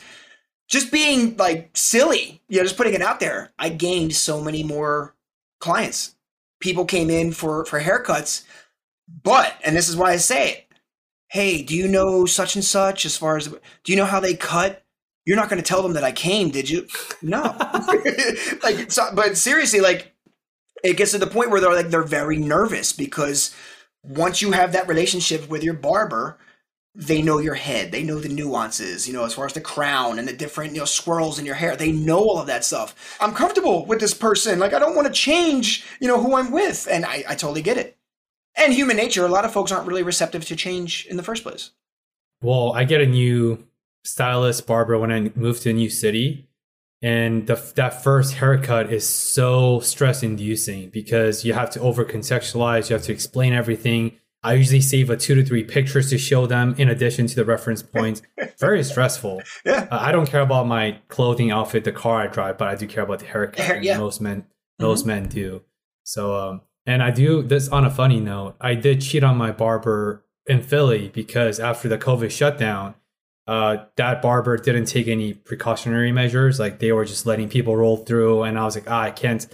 just 0.68 0.92
being 0.92 1.34
like 1.38 1.70
silly, 1.74 2.42
you 2.48 2.58
know, 2.58 2.62
just 2.62 2.76
putting 2.76 2.92
it 2.92 3.00
out 3.00 3.20
there, 3.20 3.52
I 3.58 3.70
gained 3.70 4.14
so 4.14 4.42
many 4.42 4.62
more 4.62 5.14
clients. 5.60 6.14
People 6.60 6.84
came 6.84 7.08
in 7.08 7.32
for, 7.32 7.64
for 7.64 7.80
haircuts. 7.80 8.44
But, 9.22 9.54
and 9.64 9.74
this 9.74 9.88
is 9.88 9.96
why 9.96 10.10
I 10.10 10.16
say 10.16 10.50
it 10.50 10.64
hey, 11.30 11.62
do 11.62 11.74
you 11.74 11.86
know 11.86 12.24
such 12.24 12.54
and 12.54 12.64
such 12.64 13.04
as 13.04 13.16
far 13.16 13.36
as, 13.36 13.48
do 13.48 13.92
you 13.92 13.96
know 13.96 14.06
how 14.06 14.18
they 14.18 14.34
cut? 14.34 14.82
You're 15.26 15.36
not 15.36 15.50
going 15.50 15.62
to 15.62 15.66
tell 15.66 15.82
them 15.82 15.92
that 15.92 16.04
I 16.04 16.10
came, 16.10 16.50
did 16.50 16.70
you? 16.70 16.86
No. 17.20 17.42
like, 18.62 18.90
so, 18.90 19.10
but 19.12 19.36
seriously, 19.36 19.80
like, 19.80 20.14
it 20.84 20.96
gets 20.96 21.12
to 21.12 21.18
the 21.18 21.26
point 21.26 21.50
where 21.50 21.60
they're 21.60 21.74
like 21.74 21.90
they're 21.90 22.02
very 22.02 22.36
nervous 22.36 22.92
because 22.92 23.54
once 24.02 24.40
you 24.42 24.52
have 24.52 24.72
that 24.72 24.88
relationship 24.88 25.48
with 25.48 25.62
your 25.62 25.74
barber 25.74 26.38
they 26.98 27.22
know 27.22 27.38
your 27.38 27.54
head. 27.54 27.92
They 27.92 28.02
know 28.02 28.18
the 28.18 28.28
nuances 28.28 29.06
you 29.06 29.14
know 29.14 29.24
as 29.24 29.32
far 29.32 29.46
as 29.46 29.52
the 29.52 29.60
crown 29.60 30.18
and 30.18 30.26
the 30.26 30.32
different 30.32 30.72
you 30.72 30.80
know 30.80 30.84
swirls 30.84 31.38
in 31.38 31.46
your 31.46 31.54
hair. 31.54 31.76
They 31.76 31.92
know 31.92 32.18
all 32.18 32.38
of 32.38 32.48
that 32.48 32.64
stuff. 32.64 33.16
I'm 33.20 33.32
comfortable 33.34 33.86
with 33.86 34.00
this 34.00 34.14
person. 34.14 34.58
Like 34.58 34.74
i 34.74 34.78
don't 34.78 34.96
want 34.96 35.06
to 35.06 35.12
change 35.12 35.86
you 36.00 36.08
know 36.08 36.20
who 36.20 36.34
i'm 36.34 36.50
with. 36.50 36.88
And 36.90 37.04
I, 37.04 37.24
I 37.28 37.34
totally 37.34 37.62
get 37.62 37.78
it. 37.78 37.96
And 38.56 38.74
human 38.74 38.96
nature 38.96 39.24
a 39.24 39.28
lot 39.28 39.44
of 39.44 39.52
folks 39.52 39.70
aren't 39.70 39.86
really 39.86 40.02
receptive 40.02 40.44
to 40.46 40.56
change 40.56 41.06
in 41.06 41.16
the 41.16 41.22
first 41.22 41.44
place. 41.44 41.70
Well 42.42 42.72
i 42.72 42.84
get 42.84 43.00
a 43.00 43.06
new 43.06 43.64
stylist 44.04 44.66
barber 44.66 44.98
when 44.98 45.12
i 45.12 45.30
move 45.36 45.60
to 45.60 45.70
a 45.70 45.72
new 45.72 45.90
city 45.90 46.47
and 47.01 47.46
the, 47.46 47.55
that 47.76 48.03
first 48.03 48.34
haircut 48.34 48.92
is 48.92 49.07
so 49.07 49.80
stress 49.80 50.22
inducing 50.22 50.90
because 50.90 51.44
you 51.44 51.53
have 51.53 51.70
to 51.70 51.80
over 51.80 52.05
contextualize 52.05 52.90
you 52.90 52.94
have 52.94 53.05
to 53.05 53.12
explain 53.12 53.53
everything 53.53 54.18
I 54.42 54.55
usually 54.55 54.80
save 54.80 55.11
a 55.11 55.16
two 55.16 55.34
to 55.34 55.44
three 55.44 55.64
pictures 55.64 56.11
to 56.11 56.18
show 56.18 56.46
them 56.46 56.74
in 56.78 56.88
addition 56.88 57.26
to 57.26 57.34
the 57.34 57.44
reference 57.44 57.82
points. 57.82 58.22
Very 58.59 58.84
stressful. 58.84 59.42
Yeah. 59.64 59.88
Uh, 59.90 59.99
I 60.01 60.12
don't 60.12 60.30
care 60.30 60.42
about 60.42 60.66
my 60.66 61.01
clothing 61.09 61.51
outfit, 61.51 61.84
the 61.84 61.92
car 61.92 62.22
I 62.22 62.26
drive, 62.28 62.57
but 62.57 62.68
I 62.68 62.76
do 62.76 62.86
care 62.86 63.03
about 63.03 63.18
the 63.18 63.26
haircut. 63.26 63.64
Hair, 63.64 63.82
yeah. 63.82 63.99
Most 63.99 64.20
men, 64.20 64.46
most 64.78 65.01
mm-hmm. 65.01 65.09
men 65.09 65.28
do. 65.28 65.62
So, 66.05 66.36
um, 66.36 66.61
and 66.86 67.03
I 67.03 67.11
do 67.11 67.42
this 67.42 67.68
on 67.68 67.84
a 67.84 67.90
funny 67.90 68.20
note. 68.20 68.55
I 68.61 68.74
did 68.74 69.01
cheat 69.01 69.24
on 69.24 69.36
my 69.36 69.51
barber 69.51 70.24
in 70.46 70.62
Philly 70.62 71.09
because 71.09 71.59
after 71.59 71.88
the 71.88 71.99
COVID 71.99 72.30
shutdown, 72.30 72.94
uh, 73.49 73.86
that 73.96 74.20
barber 74.20 74.59
didn't 74.59 74.84
take 74.84 75.09
any 75.09 75.32
precautionary 75.32 76.12
measures. 76.12 76.61
Like 76.61 76.78
they 76.78 76.92
were 76.92 77.07
just 77.07 77.24
letting 77.24 77.49
people 77.49 77.74
roll 77.74 77.96
through, 77.96 78.42
and 78.42 78.59
I 78.59 78.64
was 78.64 78.76
like, 78.76 78.88
ah, 78.88 79.01
I 79.01 79.11
can't. 79.11 79.44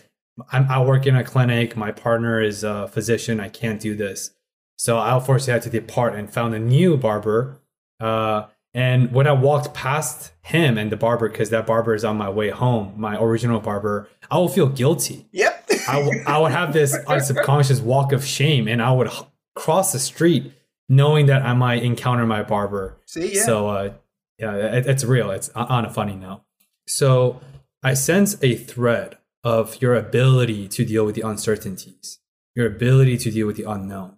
I'm, 0.51 0.69
I 0.69 0.83
work 0.83 1.07
in 1.07 1.15
a 1.15 1.23
clinic. 1.23 1.77
My 1.77 1.93
partner 1.93 2.41
is 2.41 2.65
a 2.65 2.89
physician. 2.89 3.39
I 3.39 3.49
can't 3.49 3.81
do 3.81 3.95
this. 3.95 4.33
So 4.77 4.99
I 4.99 5.15
unfortunately 5.15 5.53
had 5.53 5.63
to 5.63 5.71
depart 5.71 6.17
and 6.17 6.29
found 6.29 6.55
a 6.55 6.59
new 6.59 6.97
barber. 6.97 7.61
Uh, 8.01 8.47
and 8.75 9.13
when 9.13 9.29
I 9.29 9.33
walked 9.33 9.73
past 9.73 10.33
him 10.43 10.77
and 10.77 10.91
the 10.91 10.97
barber, 10.97 11.29
because 11.29 11.51
that 11.51 11.65
barber 11.65 11.95
is 11.95 12.05
on 12.05 12.17
my 12.17 12.29
way 12.29 12.51
home, 12.51 12.95
my 12.97 13.17
original 13.17 13.61
barber, 13.61 14.09
I 14.29 14.39
will 14.39 14.49
feel 14.49 14.67
guilty. 14.69 15.29
Yep. 15.31 15.71
I, 15.87 16.01
w- 16.01 16.25
I 16.27 16.39
would 16.39 16.51
have 16.51 16.73
this 16.73 16.97
subconscious 17.21 17.81
walk 17.81 18.13
of 18.13 18.25
shame 18.25 18.67
and 18.67 18.83
I 18.83 18.91
would 18.91 19.07
h- 19.07 19.23
cross 19.55 19.93
the 19.93 20.01
street 20.01 20.53
knowing 20.89 21.27
that 21.27 21.43
I 21.43 21.55
might 21.55 21.83
encounter 21.83 22.27
my 22.27 22.43
barber. 22.43 22.97
See, 23.07 23.35
yeah. 23.37 23.45
So, 23.45 23.69
uh, 23.69 23.93
yeah, 24.39 24.55
it, 24.55 24.87
it's 24.87 25.05
real. 25.05 25.31
It's 25.31 25.49
on 25.51 25.85
a 25.85 25.91
funny 25.91 26.15
note. 26.15 26.43
So 26.87 27.41
I 27.83 27.95
sense 27.95 28.37
a 28.43 28.57
thread 28.57 29.19
of 29.43 29.81
your 29.81 29.95
ability 29.95 30.69
to 30.69 30.85
deal 30.85 31.05
with 31.05 31.15
the 31.15 31.27
uncertainties, 31.27 32.19
your 32.55 32.67
ability 32.67 33.19
to 33.19 33.31
deal 33.31 33.47
with 33.47 33.57
the 33.57 33.71
unknown 33.71 34.17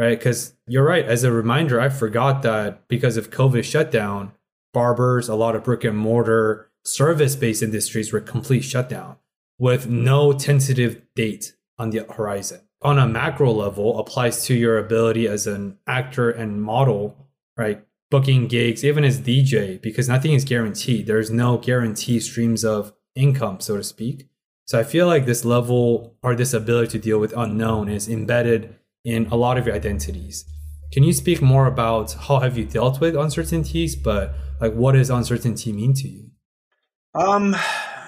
right? 0.00 0.18
Because 0.18 0.54
you're 0.66 0.84
right. 0.84 1.04
As 1.04 1.24
a 1.24 1.30
reminder, 1.30 1.78
I 1.78 1.90
forgot 1.90 2.40
that 2.42 2.88
because 2.88 3.18
of 3.18 3.30
COVID 3.30 3.62
shutdown, 3.64 4.32
barbers, 4.72 5.28
a 5.28 5.34
lot 5.34 5.54
of 5.54 5.62
brick 5.62 5.84
and 5.84 5.96
mortar 5.96 6.70
service 6.86 7.36
based 7.36 7.62
industries 7.62 8.10
were 8.10 8.20
complete 8.20 8.62
shutdown 8.62 9.16
with 9.58 9.88
no 9.88 10.32
tentative 10.32 11.02
date 11.14 11.54
on 11.78 11.90
the 11.90 12.06
horizon. 12.16 12.60
On 12.82 12.98
a 12.98 13.06
macro 13.06 13.52
level, 13.52 13.98
applies 13.98 14.44
to 14.46 14.54
your 14.54 14.78
ability 14.78 15.28
as 15.28 15.46
an 15.46 15.76
actor 15.86 16.30
and 16.30 16.62
model, 16.62 17.28
right? 17.56 17.84
Booking 18.10 18.48
gigs, 18.48 18.84
even 18.84 19.04
as 19.04 19.20
DJ, 19.20 19.80
because 19.80 20.08
nothing 20.08 20.32
is 20.32 20.44
guaranteed. 20.44 21.06
There's 21.06 21.30
no 21.30 21.58
guaranteed 21.58 22.22
streams 22.22 22.64
of 22.64 22.92
income, 23.14 23.60
so 23.60 23.76
to 23.76 23.84
speak. 23.84 24.28
So 24.64 24.78
I 24.78 24.84
feel 24.84 25.06
like 25.06 25.26
this 25.26 25.44
level 25.44 26.16
or 26.22 26.34
this 26.34 26.54
ability 26.54 26.92
to 26.92 26.98
deal 26.98 27.18
with 27.18 27.34
unknown 27.36 27.88
is 27.88 28.08
embedded 28.08 28.76
in 29.04 29.26
a 29.26 29.36
lot 29.36 29.58
of 29.58 29.66
your 29.66 29.74
identities. 29.74 30.44
Can 30.92 31.02
you 31.02 31.12
speak 31.12 31.40
more 31.40 31.66
about 31.66 32.12
how 32.12 32.40
have 32.40 32.56
you 32.56 32.64
dealt 32.64 33.00
with 33.00 33.16
uncertainties, 33.16 33.96
but 33.96 34.34
like 34.60 34.72
what 34.72 34.92
does 34.92 35.10
uncertainty 35.10 35.72
mean 35.72 35.94
to 35.94 36.08
you? 36.08 36.30
Um, 37.14 37.56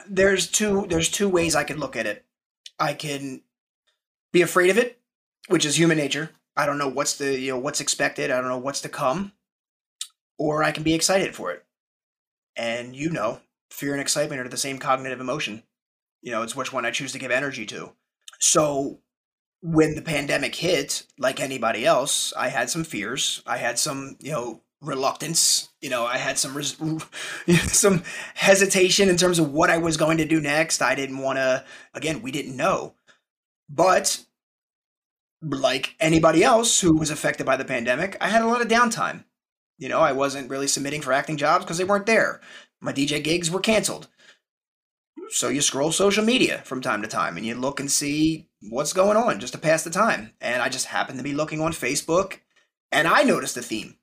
there's 0.08 0.48
two 0.48 0.86
there's 0.88 1.08
two 1.08 1.28
ways 1.28 1.54
I 1.54 1.64
could 1.64 1.78
look 1.78 1.96
at 1.96 2.06
it. 2.06 2.24
I 2.78 2.94
can 2.94 3.42
be 4.32 4.42
afraid 4.42 4.70
of 4.70 4.78
it, 4.78 4.98
which 5.48 5.64
is 5.64 5.78
human 5.78 5.98
nature. 5.98 6.30
I 6.56 6.66
don't 6.66 6.78
know 6.78 6.88
what's 6.88 7.16
the 7.16 7.38
you 7.38 7.52
know 7.52 7.58
what's 7.58 7.80
expected. 7.80 8.30
I 8.30 8.40
don't 8.40 8.48
know 8.48 8.58
what's 8.58 8.80
to 8.82 8.88
come, 8.88 9.32
or 10.38 10.62
I 10.62 10.72
can 10.72 10.82
be 10.82 10.94
excited 10.94 11.34
for 11.34 11.50
it. 11.52 11.64
And 12.56 12.94
you 12.94 13.10
know, 13.10 13.40
fear 13.70 13.92
and 13.92 14.00
excitement 14.00 14.40
are 14.40 14.48
the 14.48 14.56
same 14.56 14.78
cognitive 14.78 15.20
emotion. 15.20 15.62
You 16.20 16.32
know, 16.32 16.42
it's 16.42 16.54
which 16.54 16.72
one 16.72 16.84
I 16.84 16.90
choose 16.90 17.12
to 17.12 17.18
give 17.18 17.30
energy 17.30 17.66
to. 17.66 17.92
So 18.38 19.00
when 19.62 19.94
the 19.94 20.02
pandemic 20.02 20.54
hit, 20.56 21.06
like 21.18 21.40
anybody 21.40 21.86
else, 21.86 22.32
I 22.36 22.48
had 22.48 22.68
some 22.68 22.84
fears. 22.84 23.42
I 23.46 23.56
had 23.56 23.78
some, 23.78 24.16
you 24.20 24.32
know, 24.32 24.62
reluctance. 24.80 25.70
You 25.80 25.88
know, 25.90 26.04
I 26.04 26.18
had 26.18 26.38
some 26.38 26.54
res- 26.54 26.76
some 27.72 28.02
hesitation 28.34 29.08
in 29.08 29.16
terms 29.16 29.38
of 29.38 29.52
what 29.52 29.70
I 29.70 29.78
was 29.78 29.96
going 29.96 30.18
to 30.18 30.24
do 30.24 30.40
next. 30.40 30.82
I 30.82 30.94
didn't 30.94 31.18
want 31.18 31.38
to. 31.38 31.64
Again, 31.94 32.22
we 32.22 32.32
didn't 32.32 32.56
know, 32.56 32.94
but 33.72 34.24
like 35.40 35.96
anybody 35.98 36.44
else 36.44 36.80
who 36.80 36.94
was 36.94 37.10
affected 37.10 37.46
by 37.46 37.56
the 37.56 37.64
pandemic, 37.64 38.16
I 38.20 38.28
had 38.28 38.42
a 38.42 38.46
lot 38.46 38.60
of 38.60 38.68
downtime. 38.68 39.24
You 39.78 39.88
know, 39.88 40.00
I 40.00 40.12
wasn't 40.12 40.50
really 40.50 40.68
submitting 40.68 41.00
for 41.00 41.12
acting 41.12 41.36
jobs 41.36 41.64
because 41.64 41.78
they 41.78 41.84
weren't 41.84 42.06
there. 42.06 42.40
My 42.80 42.92
DJ 42.92 43.24
gigs 43.24 43.50
were 43.50 43.60
canceled. 43.60 44.08
So 45.30 45.48
you 45.48 45.62
scroll 45.62 45.92
social 45.92 46.24
media 46.24 46.62
from 46.64 46.82
time 46.82 47.00
to 47.02 47.08
time 47.08 47.36
and 47.36 47.46
you 47.46 47.54
look 47.54 47.80
and 47.80 47.90
see 47.90 48.48
what's 48.68 48.92
going 48.92 49.16
on 49.16 49.40
just 49.40 49.54
to 49.54 49.58
pass 49.58 49.82
the 49.82 49.90
time. 49.90 50.32
And 50.40 50.62
I 50.62 50.68
just 50.68 50.86
happened 50.86 51.18
to 51.18 51.24
be 51.24 51.32
looking 51.32 51.60
on 51.60 51.72
Facebook 51.72 52.40
and 52.92 53.08
I 53.08 53.22
noticed 53.22 53.56
a 53.56 53.62
theme. 53.62 53.96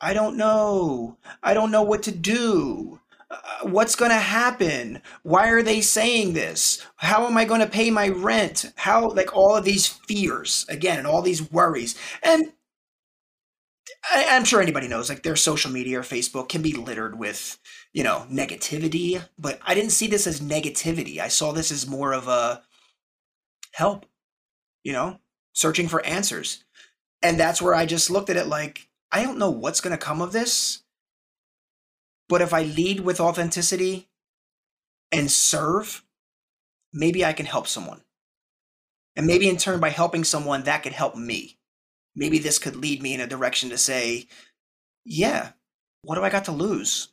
I 0.00 0.12
don't 0.12 0.36
know. 0.36 1.16
I 1.42 1.54
don't 1.54 1.70
know 1.70 1.82
what 1.82 2.02
to 2.04 2.12
do. 2.12 3.00
Uh, 3.30 3.36
what's 3.62 3.94
going 3.94 4.10
to 4.10 4.16
happen? 4.16 5.02
Why 5.22 5.48
are 5.48 5.62
they 5.62 5.80
saying 5.80 6.32
this? 6.32 6.84
How 6.96 7.26
am 7.26 7.36
I 7.36 7.44
going 7.44 7.60
to 7.60 7.66
pay 7.66 7.90
my 7.90 8.08
rent? 8.08 8.72
How, 8.76 9.10
like, 9.10 9.36
all 9.36 9.56
of 9.56 9.64
these 9.64 9.86
fears, 9.86 10.64
again, 10.68 10.98
and 10.98 11.06
all 11.06 11.20
these 11.20 11.50
worries. 11.52 11.94
And 12.22 12.52
I, 14.10 14.22
am 14.22 14.44
sure 14.44 14.62
anybody 14.62 14.88
knows, 14.88 15.10
like, 15.10 15.22
their 15.22 15.36
social 15.36 15.70
media 15.70 16.00
or 16.00 16.02
Facebook 16.02 16.48
can 16.48 16.62
be 16.62 16.72
littered 16.72 17.18
with, 17.18 17.58
you 17.92 18.02
know, 18.02 18.26
negativity, 18.30 19.22
but 19.38 19.60
I 19.66 19.74
didn't 19.74 19.92
see 19.92 20.06
this 20.06 20.26
as 20.26 20.40
negativity. 20.40 21.18
I 21.18 21.28
saw 21.28 21.52
this 21.52 21.70
as 21.70 21.86
more 21.86 22.14
of 22.14 22.28
a, 22.28 22.62
help, 23.78 24.06
you 24.82 24.92
know, 24.92 25.20
searching 25.52 25.88
for 25.88 26.04
answers. 26.04 26.64
And 27.22 27.38
that's 27.38 27.62
where 27.62 27.74
I 27.74 27.86
just 27.86 28.10
looked 28.10 28.28
at 28.28 28.36
it 28.36 28.46
like, 28.46 28.88
I 29.12 29.22
don't 29.22 29.38
know 29.38 29.50
what's 29.50 29.80
going 29.80 29.96
to 29.96 30.04
come 30.04 30.20
of 30.20 30.32
this. 30.32 30.82
But 32.28 32.42
if 32.42 32.52
I 32.52 32.62
lead 32.62 33.00
with 33.00 33.20
authenticity 33.20 34.08
and 35.10 35.30
serve, 35.30 36.02
maybe 36.92 37.24
I 37.24 37.32
can 37.32 37.46
help 37.46 37.66
someone. 37.66 38.02
And 39.16 39.26
maybe 39.26 39.48
in 39.48 39.56
turn, 39.56 39.80
by 39.80 39.88
helping 39.88 40.24
someone, 40.24 40.62
that 40.64 40.82
could 40.82 40.92
help 40.92 41.16
me. 41.16 41.58
Maybe 42.14 42.38
this 42.38 42.58
could 42.58 42.76
lead 42.76 43.02
me 43.02 43.14
in 43.14 43.20
a 43.20 43.26
direction 43.26 43.70
to 43.70 43.78
say, 43.78 44.26
yeah, 45.04 45.52
what 46.02 46.16
do 46.16 46.22
I 46.22 46.30
got 46.30 46.44
to 46.46 46.52
lose? 46.52 47.08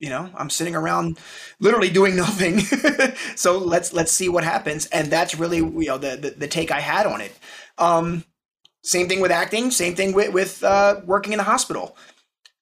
you 0.00 0.10
know 0.10 0.28
i'm 0.36 0.50
sitting 0.50 0.74
around 0.74 1.18
literally 1.60 1.88
doing 1.88 2.16
nothing 2.24 2.60
so 3.36 3.58
let's 3.58 3.92
let's 3.92 4.12
see 4.12 4.28
what 4.28 4.44
happens 4.44 4.86
and 4.86 5.10
that's 5.10 5.34
really 5.34 5.58
you 5.58 5.86
know 5.86 5.98
the, 5.98 6.16
the, 6.16 6.30
the 6.30 6.48
take 6.48 6.70
i 6.70 6.80
had 6.80 7.06
on 7.06 7.20
it 7.20 7.36
um 7.78 8.24
same 8.82 9.08
thing 9.08 9.20
with 9.20 9.30
acting 9.30 9.70
same 9.70 9.94
thing 9.94 10.12
with 10.12 10.32
with 10.32 10.62
uh, 10.62 11.00
working 11.04 11.32
in 11.32 11.38
the 11.38 11.44
hospital 11.44 11.96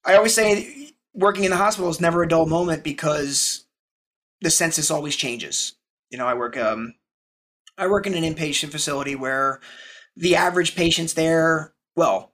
i 0.04 0.14
always 0.14 0.34
say 0.34 0.81
working 1.14 1.44
in 1.44 1.50
the 1.50 1.56
hospital 1.56 1.90
is 1.90 2.00
never 2.00 2.22
a 2.22 2.28
dull 2.28 2.46
moment 2.46 2.82
because 2.82 3.66
the 4.40 4.50
census 4.50 4.90
always 4.90 5.16
changes 5.16 5.74
you 6.10 6.18
know 6.18 6.26
i 6.26 6.34
work 6.34 6.56
um 6.56 6.94
i 7.78 7.86
work 7.86 8.06
in 8.06 8.14
an 8.14 8.24
inpatient 8.24 8.70
facility 8.70 9.14
where 9.14 9.60
the 10.16 10.36
average 10.36 10.74
patients 10.74 11.14
there 11.14 11.74
well 11.96 12.32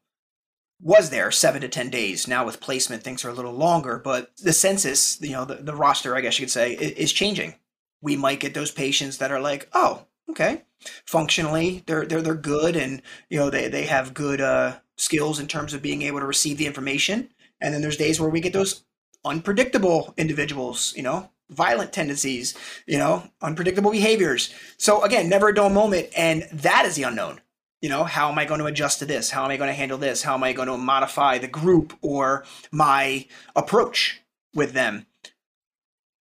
was 0.80 1.10
there 1.10 1.30
seven 1.30 1.60
to 1.60 1.68
10 1.68 1.90
days. 1.90 2.28
Now 2.28 2.44
with 2.46 2.60
placement, 2.60 3.02
things 3.02 3.24
are 3.24 3.30
a 3.30 3.34
little 3.34 3.52
longer, 3.52 4.00
but 4.02 4.30
the 4.38 4.52
census, 4.52 5.20
you 5.20 5.32
know, 5.32 5.44
the, 5.44 5.56
the 5.56 5.74
roster, 5.74 6.14
I 6.14 6.20
guess 6.20 6.38
you 6.38 6.46
could 6.46 6.52
say, 6.52 6.72
is 6.74 7.12
changing. 7.12 7.54
We 8.00 8.16
might 8.16 8.40
get 8.40 8.54
those 8.54 8.70
patients 8.70 9.18
that 9.18 9.32
are 9.32 9.40
like, 9.40 9.68
oh, 9.72 10.06
okay, 10.30 10.62
functionally, 11.04 11.82
they're, 11.86 12.06
they're, 12.06 12.22
they're 12.22 12.34
good 12.34 12.76
and, 12.76 13.02
you 13.28 13.38
know, 13.38 13.50
they, 13.50 13.68
they 13.68 13.86
have 13.86 14.14
good 14.14 14.40
uh, 14.40 14.76
skills 14.96 15.40
in 15.40 15.48
terms 15.48 15.74
of 15.74 15.82
being 15.82 16.02
able 16.02 16.20
to 16.20 16.26
receive 16.26 16.58
the 16.58 16.66
information. 16.66 17.30
And 17.60 17.74
then 17.74 17.82
there's 17.82 17.96
days 17.96 18.20
where 18.20 18.30
we 18.30 18.40
get 18.40 18.52
those 18.52 18.84
unpredictable 19.24 20.14
individuals, 20.16 20.94
you 20.96 21.02
know, 21.02 21.30
violent 21.50 21.92
tendencies, 21.92 22.56
you 22.86 22.98
know, 22.98 23.24
unpredictable 23.40 23.90
behaviors. 23.90 24.52
So 24.76 25.02
again, 25.02 25.28
never 25.28 25.48
a 25.48 25.54
dull 25.54 25.70
moment. 25.70 26.08
And 26.16 26.46
that 26.52 26.84
is 26.84 26.96
the 26.96 27.04
unknown 27.04 27.40
you 27.80 27.88
know 27.88 28.04
how 28.04 28.30
am 28.30 28.38
i 28.38 28.44
going 28.44 28.60
to 28.60 28.66
adjust 28.66 28.98
to 28.98 29.06
this 29.06 29.30
how 29.30 29.44
am 29.44 29.50
i 29.50 29.56
going 29.56 29.68
to 29.68 29.74
handle 29.74 29.98
this 29.98 30.22
how 30.22 30.34
am 30.34 30.42
i 30.42 30.52
going 30.52 30.68
to 30.68 30.76
modify 30.76 31.38
the 31.38 31.48
group 31.48 31.96
or 32.02 32.44
my 32.70 33.26
approach 33.54 34.20
with 34.54 34.72
them 34.72 35.06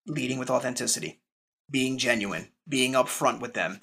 leading 0.06 0.40
with 0.40 0.50
authenticity 0.50 1.20
being 1.70 1.98
genuine 1.98 2.50
being 2.68 2.94
upfront 2.94 3.40
with 3.40 3.54
them 3.54 3.80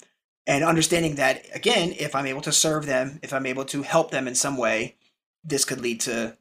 and 0.47 0.63
understanding 0.63 1.15
that 1.15 1.45
again 1.53 1.93
if 1.99 2.15
i'm 2.15 2.25
able 2.25 2.41
to 2.41 2.51
serve 2.51 2.85
them 2.85 3.19
if 3.21 3.33
i'm 3.33 3.45
able 3.45 3.65
to 3.65 3.83
help 3.83 4.11
them 4.11 4.27
in 4.27 4.35
some 4.35 4.57
way 4.57 4.95
this 5.43 5.65
could 5.65 5.81
lead 5.81 5.99
to 5.99 6.37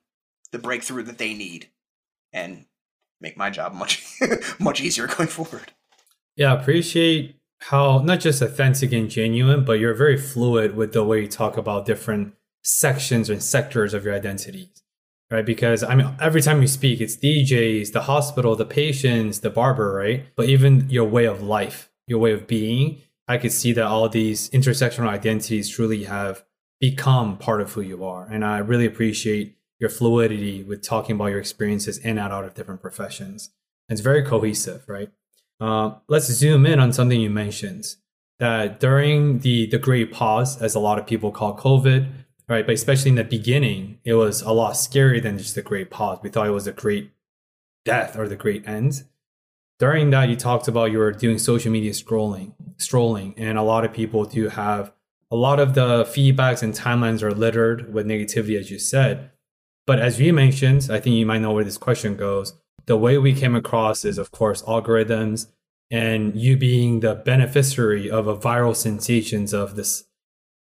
the 0.55 0.59
breakthrough 0.61 1.03
that 1.03 1.19
they 1.19 1.35
need 1.35 1.69
and 2.33 2.65
make 3.21 3.37
my 3.37 3.51
job 3.51 3.75
much 3.75 4.07
much 4.61 4.81
easier 4.81 5.09
going 5.09 5.29
forward. 5.29 5.73
Yeah, 6.37 6.53
appreciate 6.53 7.37
how 7.59 7.99
not 7.99 8.21
just 8.21 8.41
authentic 8.41 8.93
and 8.93 9.11
genuine, 9.11 9.65
but 9.65 9.81
you're 9.81 9.95
very 9.95 10.17
fluid 10.17 10.77
with 10.77 10.93
the 10.93 11.05
way 11.05 11.23
you 11.23 11.29
talk 11.29 11.57
about 11.57 11.87
different 11.87 12.35
sections 12.63 13.29
and 13.29 13.43
sectors 13.43 13.95
of 13.95 14.05
your 14.05 14.15
identity. 14.15 14.71
Right? 15.29 15.45
Because 15.45 15.83
I 15.83 15.97
mean 15.97 16.15
every 16.21 16.41
time 16.41 16.63
you 16.63 16.69
speak, 16.69 17.01
it's 17.01 17.17
DJs, 17.17 17.91
the 17.91 18.03
hospital, 18.03 18.55
the 18.55 18.65
patients, 18.65 19.41
the 19.41 19.51
barber, 19.51 19.93
right? 19.93 20.25
But 20.37 20.49
even 20.49 20.89
your 20.89 21.09
way 21.09 21.25
of 21.25 21.43
life, 21.43 21.91
your 22.07 22.21
way 22.21 22.33
of 22.33 22.47
being, 22.47 23.01
I 23.27 23.39
could 23.39 23.53
see 23.53 23.73
that 23.73 23.87
all 23.87 24.09
these 24.09 24.51
intersectional 24.51 25.09
identities 25.09 25.69
truly 25.69 26.05
have 26.05 26.45
become 26.79 27.39
part 27.39 27.61
of 27.61 27.73
who 27.73 27.81
you 27.81 28.05
are. 28.05 28.29
And 28.31 28.45
I 28.45 28.59
really 28.59 28.87
appreciate 28.87 29.57
your 29.85 29.91
fluidity 29.91 30.63
with 30.63 30.83
talking 30.83 31.15
about 31.15 31.27
your 31.27 31.39
experiences 31.39 31.99
in 31.99 32.17
and 32.19 32.33
out 32.33 32.45
of 32.45 32.55
different 32.55 32.81
professions. 32.81 33.51
It's 33.91 34.01
very 34.01 34.23
cohesive, 34.23 34.89
right? 34.89 35.11
Uh, 35.61 35.97
let's 36.09 36.27
zoom 36.27 36.65
in 36.65 36.81
on 36.81 36.91
something 36.93 37.21
you 37.21 37.29
mentioned 37.29 37.85
that 38.39 38.81
during 38.81 39.41
the 39.41 39.67
the 39.67 39.79
great 39.79 40.11
pause, 40.11 40.61
as 40.61 40.75
a 40.75 40.81
lot 40.81 40.99
of 40.99 41.07
people 41.07 41.31
call 41.31 41.55
COVID, 41.57 42.11
right? 42.49 42.65
But 42.67 42.75
especially 42.75 43.11
in 43.11 43.17
the 43.17 43.25
beginning, 43.25 43.99
it 44.05 44.15
was 44.15 44.41
a 44.41 44.53
lot 44.53 44.73
scarier 44.73 45.23
than 45.23 45.37
just 45.37 45.55
the 45.55 45.63
great 45.63 45.91
pause. 45.91 46.19
We 46.23 46.31
thought 46.31 46.47
it 46.47 46.51
was 46.51 46.67
a 46.67 46.73
great 46.73 47.11
death 47.85 48.19
or 48.19 48.27
the 48.27 48.37
great 48.37 48.67
end. 48.67 49.05
During 49.79 50.09
that, 50.11 50.31
you 50.31 50.37
talked 50.37 50.67
about 50.67 50.93
you 50.93 50.99
were 50.99 51.13
doing 51.13 51.39
social 51.39 51.71
media 51.71 51.93
scrolling, 51.93 52.55
strolling, 52.79 53.35
and 53.37 53.59
a 53.59 53.63
lot 53.63 53.85
of 53.85 53.93
people 53.93 54.25
do 54.25 54.49
have 54.49 54.93
a 55.31 55.37
lot 55.37 55.61
of 55.61 55.75
the 55.75 56.05
feedbacks 56.05 56.63
and 56.63 56.73
timelines 56.73 57.23
are 57.23 57.35
littered 57.35 57.93
with 57.93 58.07
negativity, 58.07 58.59
as 58.59 58.71
you 58.71 58.79
said. 58.79 59.31
But 59.87 59.99
as 59.99 60.21
you 60.21 60.33
mentioned, 60.33 60.89
I 60.91 61.01
think 61.01 61.17
you 61.17 61.27
might 61.27 61.41
know 61.41 61.53
where 61.53 61.65
this 61.65 61.79
question 61.79 62.17
goes. 62.17 62.55
The 62.87 62.97
way 62.97 63.19
we 63.19 63.35
came 63.35 63.55
across 63.55 64.05
is, 64.05 64.19
of 64.19 64.31
course, 64.31 64.63
algorithms 64.63 65.47
and 65.91 66.35
you 66.35 66.57
being 66.57 67.01
the 67.01 67.15
beneficiary 67.15 68.11
of 68.11 68.27
a 68.27 68.37
viral 68.37 68.75
sensations 68.75 69.53
of 69.53 69.77
this 69.77 70.05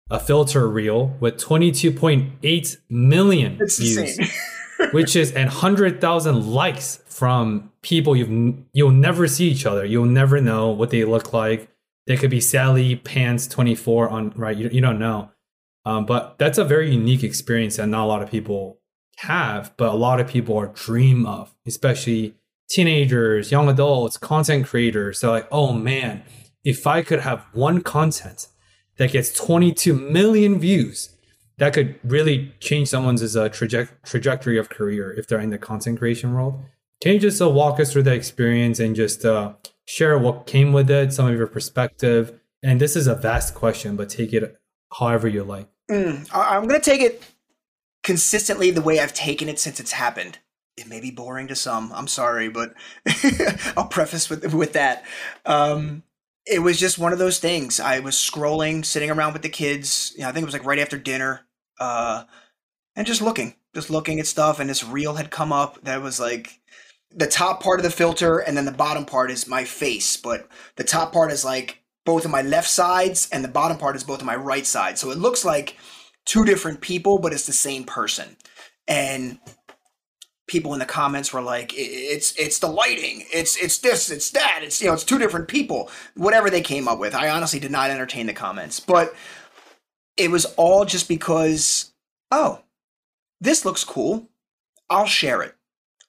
a 0.09 0.19
filter 0.19 0.67
reel 0.67 1.15
with 1.21 1.37
22.8 1.37 2.77
million 2.89 3.57
it's 3.61 3.79
views, 3.79 4.19
which 4.91 5.15
is 5.15 5.31
and 5.31 5.45
100,000 5.45 6.51
likes 6.51 7.01
from 7.05 7.71
people 7.81 8.15
you've 8.15 8.57
you'll 8.73 8.91
never 8.91 9.27
see 9.27 9.47
each 9.47 9.65
other. 9.65 9.85
You'll 9.85 10.05
never 10.05 10.41
know 10.41 10.69
what 10.69 10.89
they 10.89 11.05
look 11.05 11.31
like. 11.31 11.69
They 12.07 12.17
could 12.17 12.29
be 12.29 12.41
Sally 12.41 12.97
Pants 12.97 13.47
24 13.47 14.09
on 14.09 14.33
right. 14.35 14.57
You, 14.57 14.69
you 14.69 14.81
don't 14.81 14.99
know, 14.99 15.31
um, 15.85 16.05
but 16.05 16.37
that's 16.37 16.57
a 16.57 16.65
very 16.65 16.91
unique 16.91 17.23
experience 17.23 17.77
that 17.77 17.87
not 17.87 18.03
a 18.03 18.07
lot 18.07 18.21
of 18.21 18.29
people 18.29 18.80
have, 19.21 19.73
but 19.77 19.89
a 19.89 19.95
lot 19.95 20.19
of 20.19 20.27
people 20.27 20.57
are 20.57 20.67
dream 20.67 21.25
of, 21.25 21.53
especially 21.65 22.35
teenagers, 22.69 23.51
young 23.51 23.69
adults, 23.69 24.17
content 24.17 24.65
creators. 24.65 25.21
They're 25.21 25.29
like, 25.29 25.47
oh 25.51 25.73
man, 25.73 26.23
if 26.63 26.87
I 26.87 27.01
could 27.01 27.19
have 27.19 27.45
one 27.53 27.81
content 27.81 28.47
that 28.97 29.11
gets 29.11 29.33
22 29.33 29.93
million 29.93 30.59
views, 30.59 31.15
that 31.57 31.73
could 31.73 31.99
really 32.03 32.53
change 32.59 32.87
someone's 32.87 33.35
uh, 33.35 33.49
traje- 33.49 33.89
trajectory 34.03 34.57
of 34.57 34.69
career 34.69 35.13
if 35.13 35.27
they're 35.27 35.39
in 35.39 35.51
the 35.51 35.57
content 35.57 35.99
creation 35.99 36.33
world. 36.33 36.59
Can 37.01 37.13
you 37.13 37.19
just 37.19 37.41
uh, 37.41 37.49
walk 37.49 37.79
us 37.79 37.91
through 37.91 38.03
the 38.03 38.13
experience 38.13 38.79
and 38.79 38.95
just 38.95 39.25
uh, 39.25 39.53
share 39.85 40.17
what 40.17 40.47
came 40.47 40.71
with 40.73 40.89
it, 40.89 41.13
some 41.13 41.27
of 41.27 41.35
your 41.35 41.47
perspective? 41.47 42.39
And 42.63 42.79
this 42.79 42.95
is 42.95 43.07
a 43.07 43.15
vast 43.15 43.53
question, 43.53 43.95
but 43.95 44.09
take 44.09 44.33
it 44.33 44.57
however 44.91 45.27
you 45.27 45.43
like. 45.43 45.67
Mm, 45.89 46.29
I'm 46.33 46.67
going 46.67 46.79
to 46.79 46.89
take 46.89 47.01
it 47.01 47.23
consistently 48.03 48.71
the 48.71 48.81
way 48.81 48.99
I've 48.99 49.13
taken 49.13 49.49
it 49.49 49.59
since 49.59 49.79
it's 49.79 49.91
happened. 49.91 50.39
It 50.77 50.87
may 50.87 51.01
be 51.01 51.11
boring 51.11 51.47
to 51.47 51.55
some. 51.55 51.91
I'm 51.93 52.07
sorry, 52.07 52.49
but 52.49 52.73
I'll 53.77 53.87
preface 53.87 54.29
with 54.29 54.53
with 54.53 54.73
that. 54.73 55.03
Um, 55.45 56.03
it 56.45 56.59
was 56.59 56.79
just 56.79 56.97
one 56.97 57.13
of 57.13 57.19
those 57.19 57.39
things. 57.39 57.79
I 57.79 57.99
was 57.99 58.15
scrolling, 58.15 58.83
sitting 58.83 59.11
around 59.11 59.33
with 59.33 59.41
the 59.41 59.49
kids. 59.49 60.13
You 60.15 60.23
know, 60.23 60.29
I 60.29 60.31
think 60.31 60.43
it 60.43 60.45
was 60.45 60.53
like 60.53 60.65
right 60.65 60.79
after 60.79 60.97
dinner, 60.97 61.41
uh, 61.79 62.23
and 62.95 63.05
just 63.05 63.21
looking, 63.21 63.55
just 63.75 63.89
looking 63.89 64.19
at 64.19 64.27
stuff. 64.27 64.59
And 64.59 64.69
this 64.69 64.83
reel 64.83 65.15
had 65.15 65.29
come 65.29 65.51
up 65.51 65.83
that 65.83 66.01
was 66.01 66.19
like 66.19 66.59
the 67.13 67.27
top 67.27 67.61
part 67.61 67.79
of 67.79 67.83
the 67.83 67.91
filter, 67.91 68.39
and 68.39 68.55
then 68.55 68.65
the 68.65 68.71
bottom 68.71 69.05
part 69.05 69.29
is 69.29 69.47
my 69.47 69.65
face. 69.65 70.17
But 70.17 70.47
the 70.77 70.83
top 70.83 71.13
part 71.13 71.31
is 71.31 71.45
like 71.45 71.83
both 72.05 72.25
of 72.25 72.31
my 72.31 72.41
left 72.41 72.69
sides, 72.69 73.29
and 73.31 73.43
the 73.43 73.49
bottom 73.49 73.77
part 73.77 73.95
is 73.95 74.03
both 74.03 74.21
of 74.21 74.25
my 74.25 74.35
right 74.35 74.65
side. 74.65 74.97
So 74.97 75.11
it 75.11 75.17
looks 75.17 75.45
like 75.45 75.75
two 76.31 76.45
different 76.45 76.79
people, 76.79 77.19
but 77.19 77.33
it's 77.33 77.45
the 77.45 77.51
same 77.51 77.83
person. 77.83 78.37
And 78.87 79.37
people 80.47 80.71
in 80.71 80.79
the 80.79 80.85
comments 80.85 81.33
were 81.33 81.41
like, 81.41 81.73
"It's 81.75 82.33
it's 82.39 82.59
the 82.59 82.67
lighting. 82.67 83.25
It's 83.33 83.57
it's 83.57 83.79
this. 83.79 84.09
It's 84.09 84.31
that. 84.31 84.61
It's 84.63 84.81
you 84.81 84.87
know 84.87 84.93
it's 84.93 85.03
two 85.03 85.19
different 85.19 85.49
people. 85.49 85.91
Whatever 86.15 86.49
they 86.49 86.61
came 86.61 86.87
up 86.87 86.99
with." 86.99 87.13
I 87.13 87.27
honestly 87.27 87.59
did 87.59 87.71
not 87.71 87.89
entertain 87.89 88.27
the 88.27 88.33
comments, 88.33 88.79
but 88.79 89.13
it 90.15 90.31
was 90.31 90.45
all 90.55 90.85
just 90.85 91.09
because, 91.09 91.91
oh, 92.31 92.61
this 93.41 93.65
looks 93.65 93.83
cool. 93.83 94.29
I'll 94.89 95.05
share 95.05 95.41
it. 95.41 95.55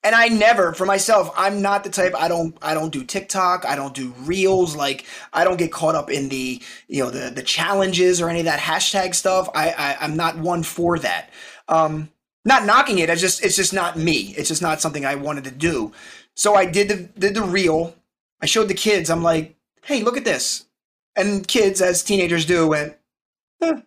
And 0.05 0.17
I 0.17 0.27
never, 0.29 0.73
for 0.73 0.85
myself, 0.85 1.33
I'm 1.37 1.63
not 1.63 1.85
the 1.85 1.91
type. 1.91 2.13
I 2.17 2.27
don't. 2.27 2.57
I 2.61 2.75
don't 2.75 2.93
do 2.93 3.05
TikTok. 3.05 3.65
I 3.65 3.77
don't 3.77 3.95
do 3.95 4.13
reels. 4.21 4.75
Like 4.75 5.07
I 5.33 5.45
don't 5.45 5.59
get 5.59 5.71
caught 5.71 5.95
up 5.95 6.11
in 6.11 6.29
the 6.29 6.61
you 6.89 7.05
know 7.05 7.11
the 7.11 7.31
the 7.31 7.43
challenges 7.43 8.21
or 8.21 8.29
any 8.29 8.41
of 8.41 8.47
that 8.47 8.59
hashtag 8.59 9.15
stuff. 9.15 9.49
I, 9.55 9.71
I 9.71 9.97
I'm 10.01 10.17
not 10.17 10.39
one 10.39 10.65
for 10.65 10.99
that. 10.99 11.31
Um, 11.69 12.11
not 12.45 12.67
knocking 12.67 12.99
it. 12.99 13.11
I 13.11 13.15
just 13.15 13.45
it's 13.45 13.55
just 13.55 13.73
not 13.73 13.97
me. 13.97 14.35
It's 14.37 14.49
just 14.49 14.63
not 14.63 14.81
something 14.81 15.07
I 15.07 15.15
wanted 15.15 15.45
to 15.45 15.53
do. 15.53 15.93
So 16.35 16.55
I 16.57 16.67
did 16.67 16.89
the 16.89 16.97
did 17.19 17.35
the 17.35 17.43
reel. 17.43 17.95
I 18.41 18.47
showed 18.47 18.69
the 18.69 18.75
kids. 18.75 19.09
I'm 19.09 19.23
like, 19.23 19.55
hey, 19.85 20.03
look 20.03 20.17
at 20.17 20.25
this. 20.25 20.67
And 21.15 21.47
kids, 21.47 21.81
as 21.81 22.03
teenagers 22.03 22.47
do, 22.47 22.69
went, 22.69 22.97
eh, 23.61 23.83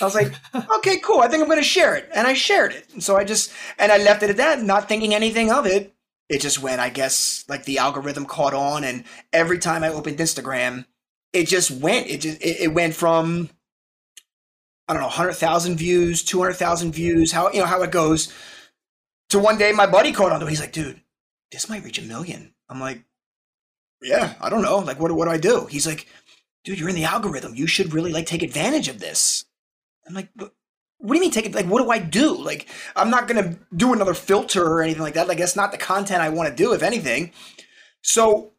I 0.00 0.04
was 0.04 0.14
like, 0.14 0.32
okay, 0.78 0.98
cool. 0.98 1.20
I 1.20 1.28
think 1.28 1.42
I'm 1.42 1.48
going 1.48 1.58
to 1.58 1.64
share 1.64 1.94
it. 1.94 2.08
And 2.14 2.26
I 2.26 2.34
shared 2.34 2.72
it. 2.72 2.86
And 2.92 3.02
so 3.02 3.16
I 3.16 3.24
just, 3.24 3.52
and 3.78 3.92
I 3.92 3.98
left 3.98 4.22
it 4.22 4.30
at 4.30 4.36
that, 4.38 4.62
not 4.62 4.88
thinking 4.88 5.14
anything 5.14 5.50
of 5.50 5.66
it. 5.66 5.94
It 6.28 6.40
just 6.40 6.62
went, 6.62 6.80
I 6.80 6.88
guess, 6.88 7.44
like 7.48 7.64
the 7.64 7.78
algorithm 7.78 8.24
caught 8.24 8.54
on. 8.54 8.84
And 8.84 9.04
every 9.32 9.58
time 9.58 9.84
I 9.84 9.88
opened 9.88 10.18
Instagram, 10.18 10.86
it 11.32 11.46
just 11.46 11.70
went. 11.70 12.06
It 12.06 12.22
just, 12.22 12.40
it, 12.40 12.60
it 12.60 12.74
went 12.74 12.94
from, 12.94 13.50
I 14.88 14.94
don't 14.94 15.02
know, 15.02 15.08
100,000 15.08 15.76
views, 15.76 16.22
200,000 16.22 16.92
views, 16.92 17.32
how, 17.32 17.50
you 17.50 17.60
know, 17.60 17.66
how 17.66 17.82
it 17.82 17.90
goes. 17.90 18.32
To 19.30 19.38
one 19.38 19.58
day, 19.58 19.72
my 19.72 19.86
buddy 19.86 20.12
caught 20.12 20.32
on 20.32 20.40
to 20.40 20.46
it. 20.46 20.50
He's 20.50 20.60
like, 20.60 20.72
dude, 20.72 21.00
this 21.50 21.68
might 21.68 21.84
reach 21.84 21.98
a 21.98 22.02
million. 22.02 22.54
I'm 22.68 22.80
like, 22.80 23.04
yeah, 24.02 24.34
I 24.40 24.50
don't 24.50 24.62
know. 24.62 24.78
Like, 24.78 24.98
what, 24.98 25.12
what 25.12 25.26
do 25.26 25.30
I 25.30 25.38
do? 25.38 25.66
He's 25.66 25.86
like, 25.86 26.06
dude, 26.64 26.78
you're 26.78 26.88
in 26.88 26.94
the 26.94 27.04
algorithm. 27.04 27.54
You 27.54 27.66
should 27.66 27.92
really 27.92 28.12
like 28.12 28.26
take 28.26 28.42
advantage 28.42 28.88
of 28.88 28.98
this. 28.98 29.44
I'm 30.06 30.14
like, 30.14 30.28
what 30.36 30.50
do 31.08 31.14
you 31.14 31.20
mean 31.20 31.30
take 31.30 31.46
it? 31.46 31.54
Like, 31.54 31.66
what 31.66 31.82
do 31.82 31.90
I 31.90 31.98
do? 31.98 32.36
Like, 32.36 32.68
I'm 32.94 33.10
not 33.10 33.26
gonna 33.26 33.58
do 33.74 33.92
another 33.92 34.14
filter 34.14 34.64
or 34.64 34.82
anything 34.82 35.02
like 35.02 35.14
that. 35.14 35.28
Like, 35.28 35.38
that's 35.38 35.56
not 35.56 35.72
the 35.72 35.78
content 35.78 36.22
I 36.22 36.28
want 36.28 36.48
to 36.48 36.54
do, 36.54 36.72
if 36.72 36.82
anything. 36.82 37.32
So, 38.02 38.52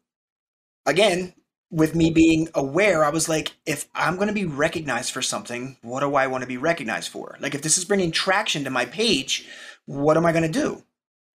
again, 0.86 1.34
with 1.70 1.94
me 1.94 2.10
being 2.10 2.48
aware, 2.54 3.04
I 3.04 3.10
was 3.10 3.28
like, 3.28 3.52
if 3.66 3.88
I'm 3.94 4.16
gonna 4.16 4.32
be 4.32 4.44
recognized 4.44 5.12
for 5.12 5.22
something, 5.22 5.78
what 5.82 6.00
do 6.00 6.14
I 6.14 6.26
want 6.26 6.42
to 6.42 6.48
be 6.48 6.58
recognized 6.58 7.10
for? 7.10 7.36
Like, 7.40 7.54
if 7.54 7.62
this 7.62 7.78
is 7.78 7.84
bringing 7.84 8.10
traction 8.10 8.64
to 8.64 8.70
my 8.70 8.84
page, 8.84 9.48
what 9.86 10.16
am 10.16 10.26
I 10.26 10.32
gonna 10.32 10.48
do? 10.48 10.84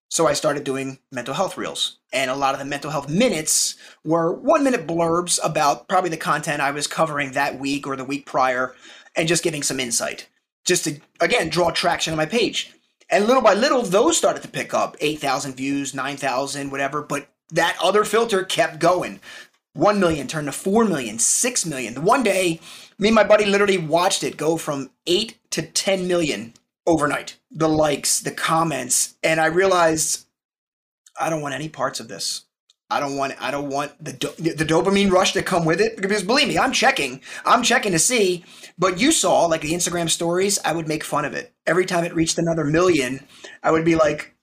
So 0.09 0.27
I 0.27 0.35
started 0.35 0.65
doing 0.65 0.99
mental 1.11 1.35
health 1.35 1.57
reels. 1.57 1.99
And 2.13 2.31
a 2.31 2.37
lot 2.37 2.55
of 2.55 2.61
the 2.61 2.65
mental 2.65 2.91
health 2.91 3.09
minutes 3.09 3.77
were 4.05 4.33
one 4.33 4.63
minute 4.63 4.87
blurbs 4.87 5.39
about 5.43 5.89
probably 5.89 6.11
the 6.11 6.17
content 6.17 6.63
I 6.63 6.71
was 6.71 6.87
covering 6.87 7.33
that 7.33 7.59
week 7.59 7.87
or 7.87 7.97
the 7.97 8.05
week 8.05 8.25
prior 8.25 8.75
and 9.17 9.29
just 9.29 9.43
getting 9.43 9.63
some 9.63 9.81
insight, 9.81 10.29
just 10.65 10.85
to 10.85 11.01
again 11.21 11.49
draw 11.49 11.71
traction 11.71 12.13
on 12.13 12.19
my 12.19 12.27
page. 12.27 12.73
And 13.09 13.27
little 13.27 13.43
by 13.43 13.55
little, 13.55 13.83
those 13.83 14.17
started 14.17 14.43
to 14.43 14.49
pick 14.49 14.75
up 14.75 14.97
8,000 15.01 15.55
views, 15.55 15.95
9,000, 15.95 16.71
whatever. 16.71 17.03
But 17.03 17.29
that 17.51 17.77
other 17.81 18.05
filter 18.05 18.43
kept 18.43 18.81
going. 18.81 19.21
1 19.75 20.01
million 20.01 20.27
turned 20.27 20.47
to 20.47 20.53
4 20.53 20.85
million, 20.87 21.19
6 21.19 21.67
million. 21.67 21.95
The 21.95 22.01
one 22.01 22.23
day, 22.23 22.61
me 22.99 23.09
and 23.09 23.15
my 23.15 23.25
buddy 23.25 23.45
literally 23.45 23.79
watched 23.79 24.25
it 24.25 24.37
go 24.37 24.57
from 24.57 24.91
8 25.07 25.39
to 25.51 25.63
10 25.63 26.09
million 26.09 26.55
overnight. 26.87 27.37
The 27.51 27.69
likes, 27.69 28.19
the 28.21 28.31
comments. 28.31 29.15
And 29.23 29.41
I 29.41 29.47
realized 29.47 30.27
I 31.21 31.31
don't 31.31 31.43
want 31.43 31.55
any 31.55 31.69
parts 31.69 32.01
of 32.01 32.09
this. 32.09 32.47
I 32.89 33.01
don't 33.01 33.17
want 33.17 33.35
I 33.43 33.51
don't 33.51 33.69
want 33.69 33.93
the 34.03 34.13
do- 34.13 34.53
the 34.53 34.65
dopamine 34.65 35.11
rush 35.11 35.33
to 35.33 35.43
come 35.43 35.65
with 35.65 35.81
it 35.81 36.01
because 36.01 36.23
believe 36.23 36.49
me, 36.49 36.59
I'm 36.59 36.73
checking. 36.73 37.21
I'm 37.45 37.63
checking 37.63 37.93
to 37.93 37.99
see. 37.99 38.45
But 38.79 39.01
you 39.01 39.11
saw 39.11 39.47
like 39.47 39.63
the 39.63 39.73
Instagram 39.73 40.09
stories, 40.09 40.59
I 40.65 40.73
would 40.73 40.87
make 40.87 41.03
fun 41.03 41.25
of 41.25 41.35
it 41.35 41.53
every 41.67 41.85
time 41.85 42.05
it 42.05 42.15
reached 42.15 42.39
another 42.39 42.65
million. 42.65 43.27
I 43.63 43.73
would 43.73 43.85
be 43.85 43.97
like, 43.97 44.37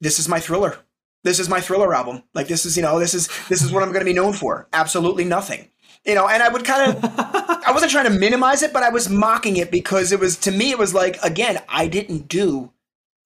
"This 0.00 0.18
is 0.18 0.28
my 0.28 0.40
thriller. 0.40 0.78
This 1.22 1.38
is 1.38 1.48
my 1.48 1.60
thriller 1.60 1.94
album. 1.94 2.24
Like 2.34 2.48
this 2.48 2.66
is 2.66 2.76
you 2.76 2.82
know 2.82 2.98
this 2.98 3.14
is 3.14 3.28
this 3.48 3.62
is 3.62 3.70
what 3.70 3.84
I'm 3.84 3.90
going 3.90 4.04
to 4.04 4.12
be 4.12 4.12
known 4.12 4.32
for. 4.32 4.68
Absolutely 4.72 5.24
nothing." 5.24 5.68
You 6.04 6.16
know, 6.16 6.26
and 6.26 6.42
I 6.42 6.48
would 6.48 6.64
kind 6.64 6.90
of 6.90 7.04
I 7.64 7.70
wasn't 7.72 7.92
trying 7.92 8.06
to 8.12 8.18
minimize 8.18 8.62
it, 8.62 8.72
but 8.72 8.82
I 8.82 8.88
was 8.88 9.08
mocking 9.08 9.56
it 9.56 9.70
because 9.70 10.10
it 10.10 10.18
was 10.18 10.36
to 10.38 10.50
me 10.50 10.72
it 10.72 10.78
was 10.78 10.94
like 10.94 11.22
again 11.22 11.62
I 11.68 11.86
didn't 11.86 12.26
do 12.26 12.72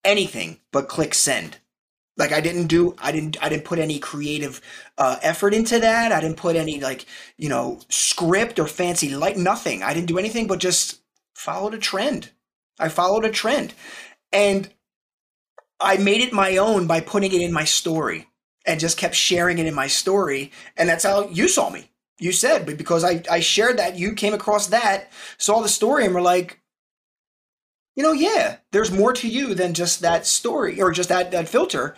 anything 0.05 0.61
but 0.73 0.89
click 0.89 1.15
send. 1.15 1.57
Like 2.17 2.33
I 2.33 2.41
didn't 2.41 2.69
do, 2.69 2.95
I 2.99 3.13
didn't, 3.13 3.37
I 3.43 3.49
didn't 3.49 3.65
put 3.65 3.79
any 3.79 3.99
creative 3.99 4.61
uh, 4.97 5.19
effort 5.23 5.53
into 5.53 5.79
that. 5.79 6.13
I 6.13 6.21
didn't 6.21 6.39
put 6.39 6.57
any 6.57 6.81
like, 6.81 7.05
you 7.37 7.49
know, 7.49 7.81
script 7.89 8.59
or 8.59 8.67
fancy 8.67 9.15
like 9.15 9.37
nothing. 9.37 9.83
I 9.83 9.93
didn't 9.93 10.09
do 10.09 10.19
anything 10.19 10.47
but 10.47 10.59
just 10.59 11.01
followed 11.35 11.75
a 11.75 11.79
trend. 11.79 12.31
I 12.79 12.89
followed 12.89 13.25
a 13.25 13.31
trend, 13.31 13.73
and 14.33 14.69
I 15.81 15.97
made 15.97 16.21
it 16.21 16.33
my 16.33 16.57
own 16.57 16.87
by 16.87 17.01
putting 17.01 17.33
it 17.33 17.41
in 17.41 17.53
my 17.53 17.65
story 17.65 18.29
and 18.67 18.81
just 18.81 18.99
kept 18.99 19.15
sharing 19.15 19.59
it 19.59 19.67
in 19.67 19.75
my 19.75 19.87
story. 19.87 20.53
And 20.77 20.89
that's 20.89 21.05
how 21.05 21.29
you 21.29 21.49
saw 21.49 21.71
me. 21.71 21.91
You 22.19 22.33
said, 22.33 22.65
but 22.65 22.79
because 22.79 23.05
I, 23.05 23.23
I 23.31 23.41
shared 23.41 23.79
that, 23.79 23.99
you 23.99 24.15
came 24.15 24.33
across 24.33 24.69
that, 24.69 25.13
saw 25.37 25.61
the 25.61 25.69
story, 25.69 26.05
and 26.05 26.15
were 26.15 26.23
like, 26.23 26.61
you 27.97 28.03
know, 28.03 28.13
yeah, 28.13 28.59
there's 28.73 28.93
more 28.93 29.13
to 29.15 29.29
you 29.29 29.55
than 29.55 29.75
just 29.75 30.01
that 30.01 30.27
story 30.27 30.81
or 30.81 30.93
just 30.93 31.09
that 31.09 31.31
that 31.33 31.49
filter. 31.49 31.97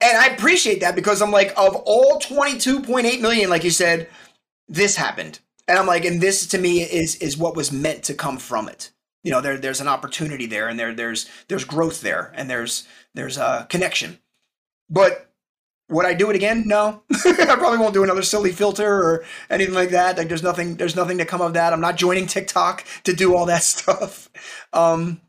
And 0.00 0.16
I 0.16 0.28
appreciate 0.28 0.80
that 0.80 0.94
because 0.94 1.20
I'm 1.20 1.32
like, 1.32 1.52
of 1.56 1.74
all 1.74 2.20
22.8 2.20 3.20
million, 3.20 3.50
like 3.50 3.64
you 3.64 3.70
said, 3.70 4.08
this 4.68 4.94
happened. 4.94 5.40
And 5.66 5.76
I'm 5.76 5.88
like, 5.88 6.04
and 6.04 6.20
this 6.20 6.46
to 6.48 6.58
me 6.58 6.82
is 6.82 7.16
is 7.16 7.36
what 7.36 7.56
was 7.56 7.72
meant 7.72 8.04
to 8.04 8.14
come 8.14 8.38
from 8.38 8.68
it. 8.68 8.90
You 9.24 9.32
know, 9.32 9.40
there 9.40 9.58
there's 9.58 9.80
an 9.80 9.88
opportunity 9.88 10.46
there 10.46 10.68
and 10.68 10.78
there 10.78 10.94
there's 10.94 11.28
there's 11.48 11.64
growth 11.64 12.00
there 12.00 12.32
and 12.36 12.48
there's 12.48 12.86
there's 13.14 13.36
a 13.36 13.66
connection. 13.68 14.20
But 14.88 15.27
would 15.88 16.06
I 16.06 16.14
do 16.14 16.30
it 16.30 16.36
again? 16.36 16.64
No. 16.66 17.02
I 17.24 17.56
probably 17.56 17.78
won't 17.78 17.94
do 17.94 18.04
another 18.04 18.22
silly 18.22 18.52
filter 18.52 18.86
or 18.86 19.24
anything 19.48 19.74
like 19.74 19.90
that. 19.90 20.18
Like 20.18 20.28
there's 20.28 20.42
nothing 20.42 20.76
there's 20.76 20.96
nothing 20.96 21.18
to 21.18 21.24
come 21.24 21.40
of 21.40 21.54
that. 21.54 21.72
I'm 21.72 21.80
not 21.80 21.96
joining 21.96 22.26
TikTok 22.26 22.84
to 23.04 23.12
do 23.12 23.34
all 23.34 23.46
that 23.46 23.62
stuff. 23.62 24.28
Um, 24.72 25.20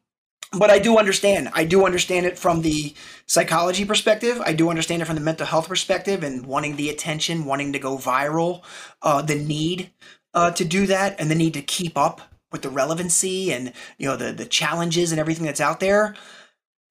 but 0.51 0.69
I 0.69 0.79
do 0.79 0.97
understand. 0.97 1.49
I 1.53 1.63
do 1.63 1.85
understand 1.85 2.25
it 2.25 2.37
from 2.37 2.61
the 2.61 2.93
psychology 3.27 3.85
perspective. 3.85 4.41
I 4.43 4.53
do 4.53 4.69
understand 4.69 5.01
it 5.01 5.05
from 5.05 5.15
the 5.15 5.21
mental 5.21 5.45
health 5.45 5.67
perspective 5.67 6.23
and 6.23 6.45
wanting 6.45 6.75
the 6.75 6.89
attention, 6.89 7.45
wanting 7.45 7.73
to 7.73 7.79
go 7.79 7.97
viral, 7.97 8.63
uh, 9.03 9.21
the 9.21 9.35
need 9.35 9.91
uh, 10.33 10.51
to 10.51 10.65
do 10.65 10.87
that, 10.87 11.19
and 11.19 11.29
the 11.29 11.35
need 11.35 11.53
to 11.53 11.61
keep 11.61 11.97
up 11.97 12.21
with 12.51 12.63
the 12.63 12.69
relevancy 12.69 13.53
and 13.53 13.73
you 13.99 14.07
know 14.07 14.17
the 14.17 14.33
the 14.33 14.45
challenges 14.45 15.11
and 15.11 15.19
everything 15.19 15.45
that's 15.45 15.61
out 15.61 15.79
there. 15.79 16.15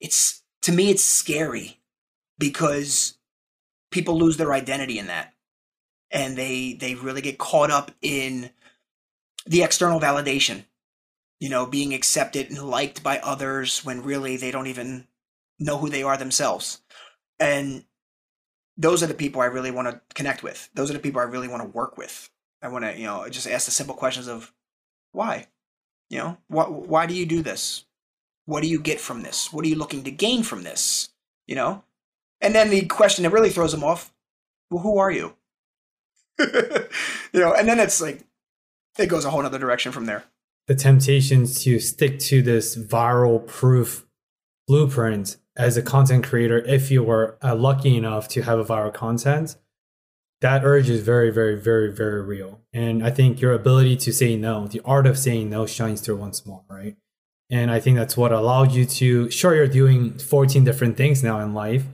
It's 0.01 0.43
to 0.62 0.73
me, 0.73 0.91
it's 0.91 1.03
scary 1.03 1.81
because 2.39 3.18
people 3.91 4.18
lose 4.18 4.36
their 4.36 4.53
identity 4.53 4.99
in 4.99 5.07
that. 5.07 5.34
And 6.11 6.36
they 6.36 6.74
they 6.74 6.95
really 6.95 7.20
get 7.20 7.39
caught 7.39 7.70
up 7.70 7.91
in 8.01 8.51
the 9.47 9.62
external 9.62 10.01
validation 10.01 10.64
you 11.41 11.49
know 11.49 11.66
being 11.66 11.95
accepted 11.95 12.51
and 12.51 12.62
liked 12.62 13.03
by 13.03 13.18
others 13.18 13.84
when 13.84 14.03
really 14.03 14.36
they 14.36 14.51
don't 14.51 14.66
even 14.66 15.07
know 15.59 15.78
who 15.78 15.89
they 15.89 16.03
are 16.03 16.16
themselves. 16.16 16.80
And 17.41 17.84
those 18.76 19.03
are 19.03 19.07
the 19.07 19.14
people 19.14 19.41
i 19.41 19.47
really 19.47 19.70
want 19.70 19.89
to 19.89 20.01
connect 20.14 20.43
with. 20.43 20.68
Those 20.74 20.91
are 20.91 20.95
the 20.95 20.99
people 20.99 21.20
i 21.20 21.24
really 21.24 21.49
want 21.49 21.62
to 21.62 21.68
work 21.68 21.97
with. 21.97 22.30
I 22.62 22.68
want 22.68 22.84
to 22.84 22.97
you 22.97 23.05
know 23.05 23.28
just 23.28 23.47
ask 23.47 23.66
the 23.66 23.72
simple 23.72 23.95
questions 23.95 24.28
of 24.28 24.53
why? 25.12 25.47
You 26.11 26.18
know 26.18 26.39
why, 26.49 26.64
why 26.64 27.07
do 27.07 27.14
you 27.14 27.26
do 27.26 27.43
this? 27.43 27.84
What 28.47 28.62
do 28.62 28.68
you 28.68 28.80
get 28.80 29.01
from 29.01 29.22
this? 29.22 29.53
What 29.53 29.64
are 29.64 29.68
you 29.68 29.76
looking 29.76 30.05
to 30.05 30.11
gain 30.11 30.43
from 30.43 30.62
this? 30.62 31.11
You 31.47 31.57
know 31.57 31.84
and 32.41 32.55
then 32.55 32.70
the 32.70 32.86
question 32.86 33.24
that 33.24 33.30
really 33.30 33.51
throws 33.51 33.72
them 33.72 33.84
off, 33.84 34.12
well, 34.70 34.82
who 34.82 34.99
are 34.99 35.11
you? 35.11 35.34
you 36.39 37.41
know, 37.41 37.53
and 37.55 37.68
then 37.68 37.80
it's 37.80 38.01
like 38.01 38.24
it 38.99 39.09
goes 39.09 39.24
a 39.24 39.30
whole 39.30 39.45
other 39.45 39.59
direction 39.59 39.93
from 39.93 40.07
there. 40.07 40.24
The 40.66 40.74
temptation 40.74 41.47
to 41.47 41.80
stick 41.80 42.18
to 42.20 42.43
this 42.43 42.76
viral 42.76 43.47
proof 43.47 44.07
blueprint 44.66 45.36
as 45.57 45.76
a 45.76 45.82
content 45.82 46.24
creator, 46.24 46.59
if 46.59 46.91
you 46.91 47.03
were 47.03 47.36
uh, 47.43 47.55
lucky 47.55 47.97
enough 47.97 48.28
to 48.28 48.43
have 48.43 48.59
a 48.59 48.64
viral 48.64 48.95
content, 48.95 49.57
that 50.41 50.64
urge 50.64 50.89
is 50.89 51.01
very, 51.01 51.30
very, 51.30 51.57
very, 51.57 51.93
very 51.93 52.22
real. 52.22 52.61
And 52.72 53.05
I 53.05 53.11
think 53.11 53.41
your 53.41 53.53
ability 53.53 53.97
to 53.97 54.12
say 54.12 54.36
no, 54.36 54.68
the 54.68 54.80
art 54.84 55.07
of 55.07 55.18
saying 55.18 55.51
no 55.51 55.66
shines 55.66 56.01
through 56.01 56.16
once 56.16 56.47
more, 56.47 56.62
right? 56.70 56.97
And 57.51 57.70
I 57.72 57.80
think 57.80 57.97
that's 57.97 58.16
what 58.16 58.30
allowed 58.30 58.72
you 58.72 58.84
to, 58.84 59.30
sure, 59.30 59.57
you're 59.57 59.66
doing 59.66 60.16
14 60.18 60.62
different 60.62 60.97
things 60.97 61.24
now 61.24 61.41
in 61.41 61.55
life, 61.55 61.84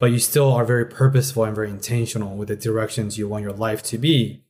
but 0.00 0.12
you 0.12 0.18
still 0.18 0.52
are 0.52 0.64
very 0.64 0.86
purposeful 0.86 1.44
and 1.44 1.54
very 1.54 1.70
intentional 1.70 2.36
with 2.36 2.48
the 2.48 2.56
directions 2.56 3.18
you 3.18 3.28
want 3.28 3.42
your 3.42 3.52
life 3.52 3.82
to 3.84 3.98
be. 3.98 4.42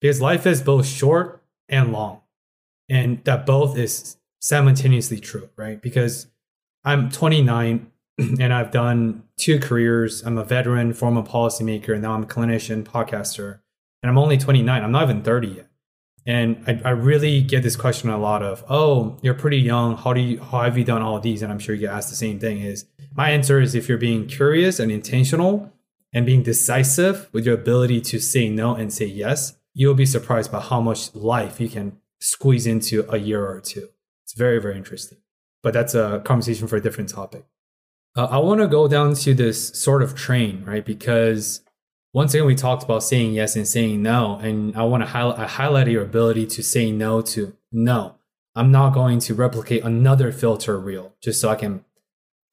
Because 0.00 0.20
life 0.20 0.46
is 0.46 0.60
both 0.60 0.86
short 0.86 1.42
and 1.68 1.92
long. 1.92 2.20
And 2.88 3.24
that 3.24 3.46
both 3.46 3.76
is 3.76 4.16
simultaneously 4.40 5.20
true, 5.20 5.48
right? 5.56 5.80
Because 5.80 6.26
I'm 6.84 7.10
29 7.10 7.90
and 8.18 8.52
I've 8.52 8.70
done 8.70 9.24
two 9.36 9.58
careers. 9.58 10.22
I'm 10.22 10.38
a 10.38 10.44
veteran, 10.44 10.92
former 10.92 11.22
policymaker, 11.22 11.92
and 11.94 12.02
now 12.02 12.14
I'm 12.14 12.22
a 12.24 12.26
clinician, 12.26 12.84
podcaster. 12.84 13.60
And 14.02 14.10
I'm 14.10 14.18
only 14.18 14.38
29. 14.38 14.84
I'm 14.84 14.92
not 14.92 15.04
even 15.04 15.22
30 15.22 15.48
yet. 15.48 15.68
And 16.26 16.62
I, 16.66 16.80
I 16.84 16.90
really 16.90 17.40
get 17.40 17.62
this 17.62 17.76
question 17.76 18.10
a 18.10 18.18
lot 18.18 18.42
of, 18.42 18.64
oh, 18.68 19.16
you're 19.22 19.34
pretty 19.34 19.58
young. 19.58 19.96
How 19.96 20.12
do 20.12 20.20
you 20.20 20.40
how 20.40 20.62
have 20.62 20.76
you 20.76 20.84
done 20.84 21.02
all 21.02 21.20
these? 21.20 21.42
And 21.42 21.52
I'm 21.52 21.60
sure 21.60 21.74
you 21.74 21.82
get 21.82 21.92
asked 21.94 22.10
the 22.10 22.16
same 22.16 22.40
thing 22.40 22.58
is 22.58 22.84
my 23.14 23.30
answer 23.30 23.60
is 23.60 23.74
if 23.74 23.88
you're 23.88 23.96
being 23.96 24.26
curious 24.26 24.78
and 24.78 24.90
intentional 24.90 25.72
and 26.12 26.26
being 26.26 26.42
decisive 26.42 27.28
with 27.32 27.46
your 27.46 27.54
ability 27.54 28.00
to 28.00 28.18
say 28.18 28.48
no 28.48 28.74
and 28.74 28.92
say 28.92 29.06
yes, 29.06 29.56
you'll 29.72 29.94
be 29.94 30.06
surprised 30.06 30.50
by 30.50 30.60
how 30.60 30.80
much 30.80 31.14
life 31.14 31.60
you 31.60 31.68
can 31.68 31.98
squeeze 32.20 32.66
into 32.66 33.06
a 33.10 33.18
year 33.18 33.46
or 33.46 33.60
two. 33.60 33.88
It's 34.24 34.34
very, 34.34 34.60
very 34.60 34.76
interesting. 34.76 35.18
But 35.62 35.74
that's 35.74 35.94
a 35.94 36.20
conversation 36.24 36.66
for 36.66 36.76
a 36.76 36.80
different 36.80 37.10
topic. 37.10 37.44
Uh, 38.16 38.26
I 38.30 38.38
want 38.38 38.60
to 38.60 38.66
go 38.66 38.88
down 38.88 39.14
to 39.14 39.34
this 39.34 39.68
sort 39.68 40.02
of 40.02 40.14
train, 40.14 40.64
right? 40.64 40.84
Because 40.84 41.60
once 42.16 42.32
again, 42.32 42.46
we 42.46 42.54
talked 42.54 42.82
about 42.82 43.02
saying 43.02 43.34
yes 43.34 43.56
and 43.56 43.68
saying 43.68 44.02
no. 44.02 44.38
And 44.42 44.74
I 44.74 44.84
want 44.84 45.02
to 45.02 45.06
highlight, 45.06 45.84
I 45.84 45.90
your 45.90 46.02
ability 46.02 46.46
to 46.46 46.62
say 46.62 46.90
no 46.90 47.20
to 47.20 47.54
no. 47.70 48.14
I'm 48.54 48.72
not 48.72 48.94
going 48.94 49.18
to 49.18 49.34
replicate 49.34 49.84
another 49.84 50.32
filter 50.32 50.80
reel 50.80 51.12
just 51.20 51.42
so 51.42 51.50
I 51.50 51.56
can 51.56 51.84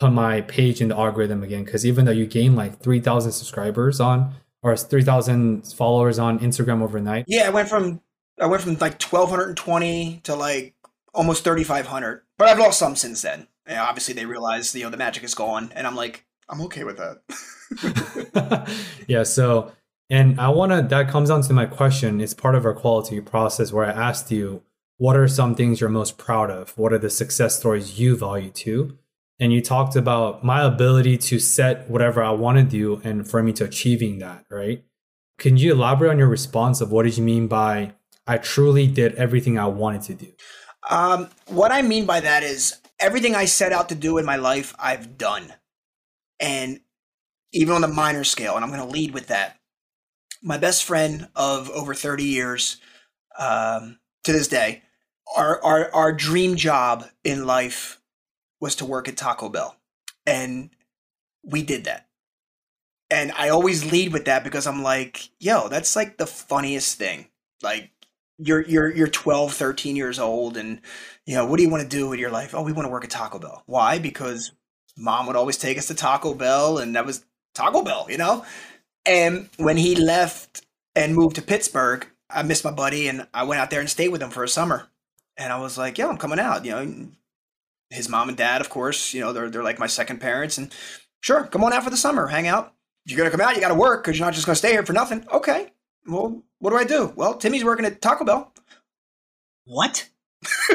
put 0.01 0.11
my 0.11 0.41
page 0.41 0.81
in 0.81 0.89
the 0.89 0.97
algorithm 0.97 1.43
again. 1.43 1.63
Because 1.63 1.85
even 1.85 2.03
though 2.03 2.11
you 2.11 2.25
gain 2.25 2.57
like 2.57 2.79
3,000 2.79 3.31
subscribers 3.31 4.01
on 4.01 4.33
or 4.61 4.75
3,000 4.75 5.65
followers 5.67 6.19
on 6.19 6.39
Instagram 6.39 6.81
overnight. 6.81 7.23
Yeah, 7.29 7.47
I 7.47 7.49
went 7.51 7.69
from 7.69 8.01
I 8.41 8.47
went 8.47 8.63
from 8.63 8.73
like 8.73 9.01
1,220 9.01 10.19
to 10.23 10.35
like 10.35 10.75
almost 11.13 11.45
3,500. 11.45 12.23
But 12.37 12.49
I've 12.49 12.59
lost 12.59 12.79
some 12.79 12.97
since 12.97 13.21
then. 13.21 13.47
And 13.65 13.79
obviously, 13.79 14.13
they 14.13 14.25
realize 14.25 14.75
you 14.75 14.83
know 14.83 14.89
the 14.89 14.97
magic 14.97 15.23
is 15.23 15.33
gone, 15.33 15.71
and 15.73 15.87
I'm 15.87 15.95
like, 15.95 16.25
I'm 16.49 16.59
okay 16.63 16.83
with 16.83 16.97
that. 16.97 17.21
yeah. 19.07 19.23
So, 19.23 19.71
and 20.09 20.39
I 20.39 20.49
want 20.49 20.71
to. 20.71 20.81
That 20.81 21.09
comes 21.09 21.29
down 21.29 21.41
to 21.43 21.53
my 21.53 21.65
question. 21.65 22.21
It's 22.21 22.33
part 22.33 22.55
of 22.55 22.65
our 22.65 22.73
quality 22.73 23.19
process 23.21 23.71
where 23.71 23.85
I 23.85 23.91
asked 23.91 24.31
you, 24.31 24.63
what 24.97 25.15
are 25.15 25.27
some 25.27 25.55
things 25.55 25.81
you're 25.81 25.89
most 25.89 26.17
proud 26.17 26.51
of? 26.51 26.77
What 26.77 26.93
are 26.93 26.99
the 26.99 27.09
success 27.09 27.57
stories 27.57 27.99
you 27.99 28.15
value 28.17 28.49
too? 28.49 28.97
and 29.39 29.51
you 29.51 29.61
talked 29.61 29.95
about 29.95 30.43
my 30.43 30.61
ability 30.61 31.17
to 31.17 31.39
set 31.39 31.89
whatever 31.89 32.23
I 32.23 32.31
want 32.31 32.57
to 32.59 32.63
do 32.63 33.01
and 33.03 33.27
for 33.27 33.41
me 33.41 33.51
to 33.53 33.65
achieving 33.65 34.19
that, 34.19 34.45
right? 34.49 34.83
Can 35.37 35.57
you 35.57 35.73
elaborate 35.73 36.11
on 36.11 36.19
your 36.19 36.27
response 36.27 36.81
of 36.81 36.91
what 36.91 37.03
did 37.03 37.17
you 37.17 37.23
mean 37.23 37.47
by 37.47 37.93
I 38.25 38.37
truly 38.37 38.87
did 38.87 39.15
everything 39.15 39.57
I 39.59 39.65
wanted 39.65 40.03
to 40.03 40.13
do? 40.13 40.31
Um, 40.89 41.29
what 41.47 41.71
I 41.71 41.81
mean 41.81 42.05
by 42.05 42.19
that 42.21 42.43
is 42.43 42.79
everything 42.99 43.35
I 43.35 43.45
set 43.45 43.73
out 43.73 43.89
to 43.89 43.95
do 43.95 44.17
in 44.17 44.25
my 44.25 44.35
life, 44.35 44.73
I've 44.79 45.17
done. 45.17 45.53
And 46.39 46.79
even 47.53 47.73
on 47.73 47.81
the 47.81 47.87
minor 47.87 48.23
scale, 48.23 48.55
and 48.55 48.63
I'm 48.63 48.71
going 48.71 48.85
to 48.85 48.93
lead 48.93 49.13
with 49.13 49.27
that. 49.27 49.57
My 50.41 50.57
best 50.57 50.83
friend 50.83 51.29
of 51.35 51.69
over 51.69 51.93
30 51.93 52.23
years 52.23 52.77
um, 53.39 53.99
to 54.23 54.33
this 54.33 54.47
day, 54.47 54.83
our, 55.37 55.63
our, 55.63 55.93
our 55.93 56.11
dream 56.11 56.55
job 56.55 57.05
in 57.23 57.45
life 57.45 58.01
was 58.59 58.75
to 58.77 58.85
work 58.85 59.07
at 59.07 59.17
Taco 59.17 59.49
Bell. 59.49 59.75
And 60.25 60.71
we 61.43 61.63
did 61.63 61.85
that. 61.85 62.07
And 63.09 63.31
I 63.33 63.49
always 63.49 63.89
lead 63.91 64.11
with 64.11 64.25
that 64.25 64.43
because 64.43 64.65
I'm 64.65 64.81
like, 64.81 65.29
yo, 65.39 65.67
that's 65.67 65.95
like 65.95 66.17
the 66.17 66.25
funniest 66.25 66.97
thing. 66.97 67.27
Like 67.61 67.91
you're 68.39 68.61
you're 68.61 68.91
you're 68.91 69.07
12, 69.07 69.53
13 69.53 69.95
years 69.95 70.17
old 70.17 70.57
and 70.57 70.81
you 71.25 71.35
know, 71.35 71.45
what 71.45 71.57
do 71.57 71.63
you 71.63 71.69
want 71.69 71.83
to 71.83 71.89
do 71.89 72.09
with 72.09 72.19
your 72.19 72.31
life? 72.31 72.55
Oh, 72.55 72.63
we 72.63 72.73
want 72.73 72.87
to 72.87 72.91
work 72.91 73.03
at 73.03 73.11
Taco 73.11 73.37
Bell. 73.37 73.63
Why? 73.67 73.99
Because 73.99 74.51
mom 74.97 75.27
would 75.27 75.35
always 75.35 75.57
take 75.57 75.77
us 75.77 75.87
to 75.87 75.93
Taco 75.93 76.33
Bell 76.33 76.79
and 76.79 76.95
that 76.95 77.05
was 77.05 77.23
Taco 77.53 77.83
Bell, 77.83 78.07
you 78.09 78.17
know? 78.17 78.45
And 79.05 79.49
when 79.57 79.77
he 79.77 79.95
left 79.95 80.65
and 80.95 81.15
moved 81.15 81.35
to 81.35 81.41
Pittsburgh, 81.41 82.07
I 82.29 82.43
missed 82.43 82.63
my 82.63 82.71
buddy 82.71 83.07
and 83.07 83.27
I 83.33 83.43
went 83.43 83.61
out 83.61 83.69
there 83.69 83.79
and 83.79 83.89
stayed 83.89 84.09
with 84.09 84.21
him 84.21 84.29
for 84.29 84.43
a 84.43 84.49
summer. 84.49 84.87
And 85.37 85.51
I 85.51 85.59
was 85.59 85.77
like, 85.77 85.97
"Yo, 85.97 86.09
I'm 86.09 86.17
coming 86.17 86.39
out. 86.39 86.63
You 86.65 86.71
know, 86.71 87.07
his 87.89 88.09
mom 88.09 88.29
and 88.29 88.37
dad, 88.37 88.61
of 88.61 88.69
course, 88.69 89.13
you 89.13 89.21
know, 89.21 89.33
they're 89.33 89.49
they're 89.49 89.63
like 89.63 89.79
my 89.79 89.87
second 89.87 90.19
parents. 90.19 90.57
And 90.57 90.73
sure, 91.21 91.45
come 91.45 91.63
on 91.63 91.73
out 91.73 91.83
for 91.83 91.89
the 91.89 91.97
summer, 91.97 92.27
hang 92.27 92.47
out. 92.47 92.73
You're 93.05 93.17
gonna 93.17 93.31
come 93.31 93.41
out, 93.41 93.55
you 93.55 93.61
got 93.61 93.69
to 93.69 93.75
work 93.75 94.03
because 94.03 94.17
you're 94.17 94.25
not 94.25 94.33
just 94.33 94.45
gonna 94.45 94.55
stay 94.55 94.71
here 94.71 94.85
for 94.85 94.93
nothing. 94.93 95.25
Okay, 95.31 95.71
well, 96.07 96.41
what 96.59 96.71
do 96.71 96.77
I 96.77 96.83
do? 96.83 97.13
Well, 97.15 97.35
Timmy's 97.35 97.63
working 97.63 97.85
at 97.85 98.01
Taco 98.01 98.25
Bell. 98.25 98.53
What? 99.65 100.09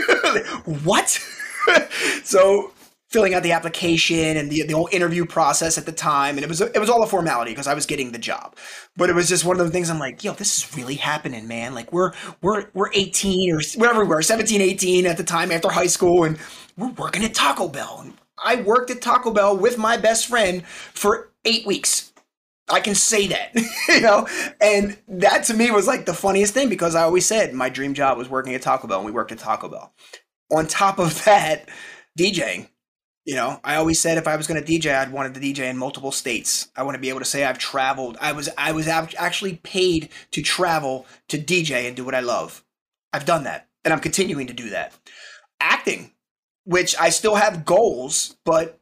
what? 0.65 1.09
so 2.25 2.73
filling 3.09 3.33
out 3.33 3.43
the 3.43 3.53
application 3.53 4.37
and 4.37 4.51
the, 4.51 4.65
the 4.65 4.75
whole 4.75 4.89
interview 4.93 5.25
process 5.25 5.79
at 5.79 5.87
the 5.87 5.93
time. 5.93 6.37
And 6.37 6.45
it 6.45 6.49
was, 6.49 6.61
it 6.61 6.79
was 6.79 6.91
all 6.91 7.03
a 7.03 7.07
formality 7.07 7.53
because 7.53 7.67
I 7.67 7.75
was 7.75 7.87
getting 7.87 8.13
the 8.13 8.19
job. 8.19 8.55
But 8.97 9.09
it 9.09 9.15
was 9.15 9.29
just 9.29 9.45
one 9.45 9.59
of 9.59 9.67
the 9.67 9.73
things 9.73 9.89
I'm 9.89 9.99
like, 9.99 10.23
yo, 10.23 10.35
this 10.35 10.59
is 10.59 10.77
really 10.77 10.97
happening, 10.97 11.49
man. 11.49 11.75
Like 11.75 11.93
we're, 11.93 12.13
we're, 12.43 12.67
we're 12.75 12.91
18 12.93 13.55
or 13.55 13.61
whatever 13.77 14.03
we 14.03 14.09
were, 14.09 14.23
17, 14.23 14.61
18 14.61 15.07
at 15.07 15.17
the 15.17 15.25
time 15.25 15.51
after 15.51 15.71
high 15.71 15.87
school. 15.87 16.25
And 16.25 16.39
we're 16.77 16.91
working 16.91 17.25
at 17.25 17.35
Taco 17.35 17.69
Bell. 17.69 18.01
And 18.03 18.15
I 18.43 18.57
worked 18.57 18.91
at 18.91 19.01
Taco 19.01 19.33
Bell 19.33 19.57
with 19.57 19.79
my 19.79 19.97
best 19.97 20.27
friend 20.27 20.67
for 20.67 21.33
eight 21.45 21.67
weeks. 21.67 22.13
I 22.71 22.81
can 22.81 22.95
say 22.95 23.29
that, 23.29 23.55
you 23.89 24.03
know, 24.03 24.29
and 24.61 24.99
that 25.09 25.45
to 25.45 25.55
me 25.55 25.71
was 25.71 25.87
like 25.87 26.05
the 26.05 26.13
funniest 26.13 26.53
thing 26.53 26.69
because 26.69 26.95
I 26.95 27.03
always 27.05 27.25
said 27.25 27.55
my 27.55 27.71
dream 27.71 27.95
job 27.95 28.19
was 28.19 28.29
working 28.29 28.55
at 28.55 28.61
Taco 28.61 28.87
Bell 28.87 28.99
and 28.99 29.07
we 29.07 29.13
worked 29.13 29.33
at 29.33 29.39
Taco 29.39 29.71
Bell. 29.71 29.95
On 30.53 30.67
top 30.67 30.99
of 30.99 31.25
that, 31.25 31.67
DJing 32.19 32.69
you 33.29 33.35
know, 33.35 33.61
I 33.63 33.77
always 33.77 34.01
said 34.01 34.17
if 34.17 34.27
I 34.27 34.37
was 34.37 34.47
going 34.47 34.65
to 34.65 34.67
DJ, 34.67 34.95
I'd 34.95 35.13
wanted 35.13 35.35
to 35.35 35.41
DJ 35.41 35.69
in 35.69 35.77
multiple 35.77 36.13
states. 36.13 36.71
I 36.75 36.83
want 36.83 36.95
to 36.95 36.99
be 36.99 37.11
able 37.11 37.19
to 37.19 37.27
say 37.27 37.45
I've 37.45 37.59
traveled. 37.59 38.17
I 38.23 38.33
was 38.33 38.49
I 38.57 38.73
was 38.73 38.89
actually 38.89 39.57
paid 39.57 40.09
to 40.31 40.41
travel 40.41 41.05
to 41.29 41.37
DJ 41.37 41.87
and 41.87 41.95
do 41.95 42.07
what 42.07 42.15
I 42.15 42.21
love. 42.21 42.65
I've 43.13 43.27
done 43.27 43.45
that, 43.45 43.69
and 43.85 43.93
I'm 43.93 44.01
continuing 44.01 44.47
to 44.47 44.55
do 44.55 44.71
that. 44.71 44.95
Acting, 45.61 46.13
which 46.65 46.99
I 46.99 47.11
still 47.11 47.35
have 47.35 47.67
goals, 47.67 48.39
but 48.47 48.81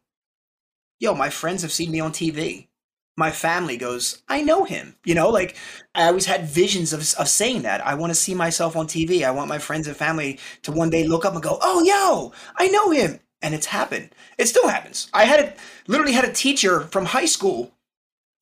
yo, 1.01 1.13
my 1.13 1.29
friends 1.29 1.63
have 1.63 1.73
seen 1.73 1.91
me 1.91 1.99
on 1.99 2.13
TV. 2.13 2.69
My 3.17 3.33
family 3.33 3.77
goes, 3.77 4.23
I 4.29 4.43
know 4.43 4.63
him. 4.63 4.95
You 5.05 5.17
know, 5.17 5.29
like 5.29 5.57
I 5.93 6.07
always 6.07 6.27
had 6.27 6.47
visions 6.47 6.93
of, 6.93 7.01
of 7.19 7.29
saying 7.29 7.63
that. 7.63 7.85
I 7.85 7.95
want 7.95 8.11
to 8.11 8.15
see 8.15 8.35
myself 8.35 8.77
on 8.77 8.87
TV. 8.87 9.25
I 9.25 9.33
want 9.33 9.49
my 9.49 9.59
friends 9.59 9.89
and 9.89 9.97
family 9.97 10.39
to 10.63 10.71
one 10.71 10.91
day 10.91 11.05
look 11.05 11.25
up 11.25 11.35
and 11.35 11.43
go, 11.43 11.59
oh, 11.61 11.83
yo, 11.83 12.33
I 12.57 12.69
know 12.69 12.93
him 12.93 13.19
and 13.43 13.55
it's 13.55 13.67
happened. 13.67 14.11
It 14.39 14.47
still 14.47 14.69
happens. 14.69 15.09
I 15.13 15.25
had 15.25 15.41
a, 15.41 15.55
literally 15.87 16.13
had 16.13 16.25
a 16.25 16.33
teacher 16.33 16.81
from 16.81 17.07
high 17.07 17.27
school 17.27 17.73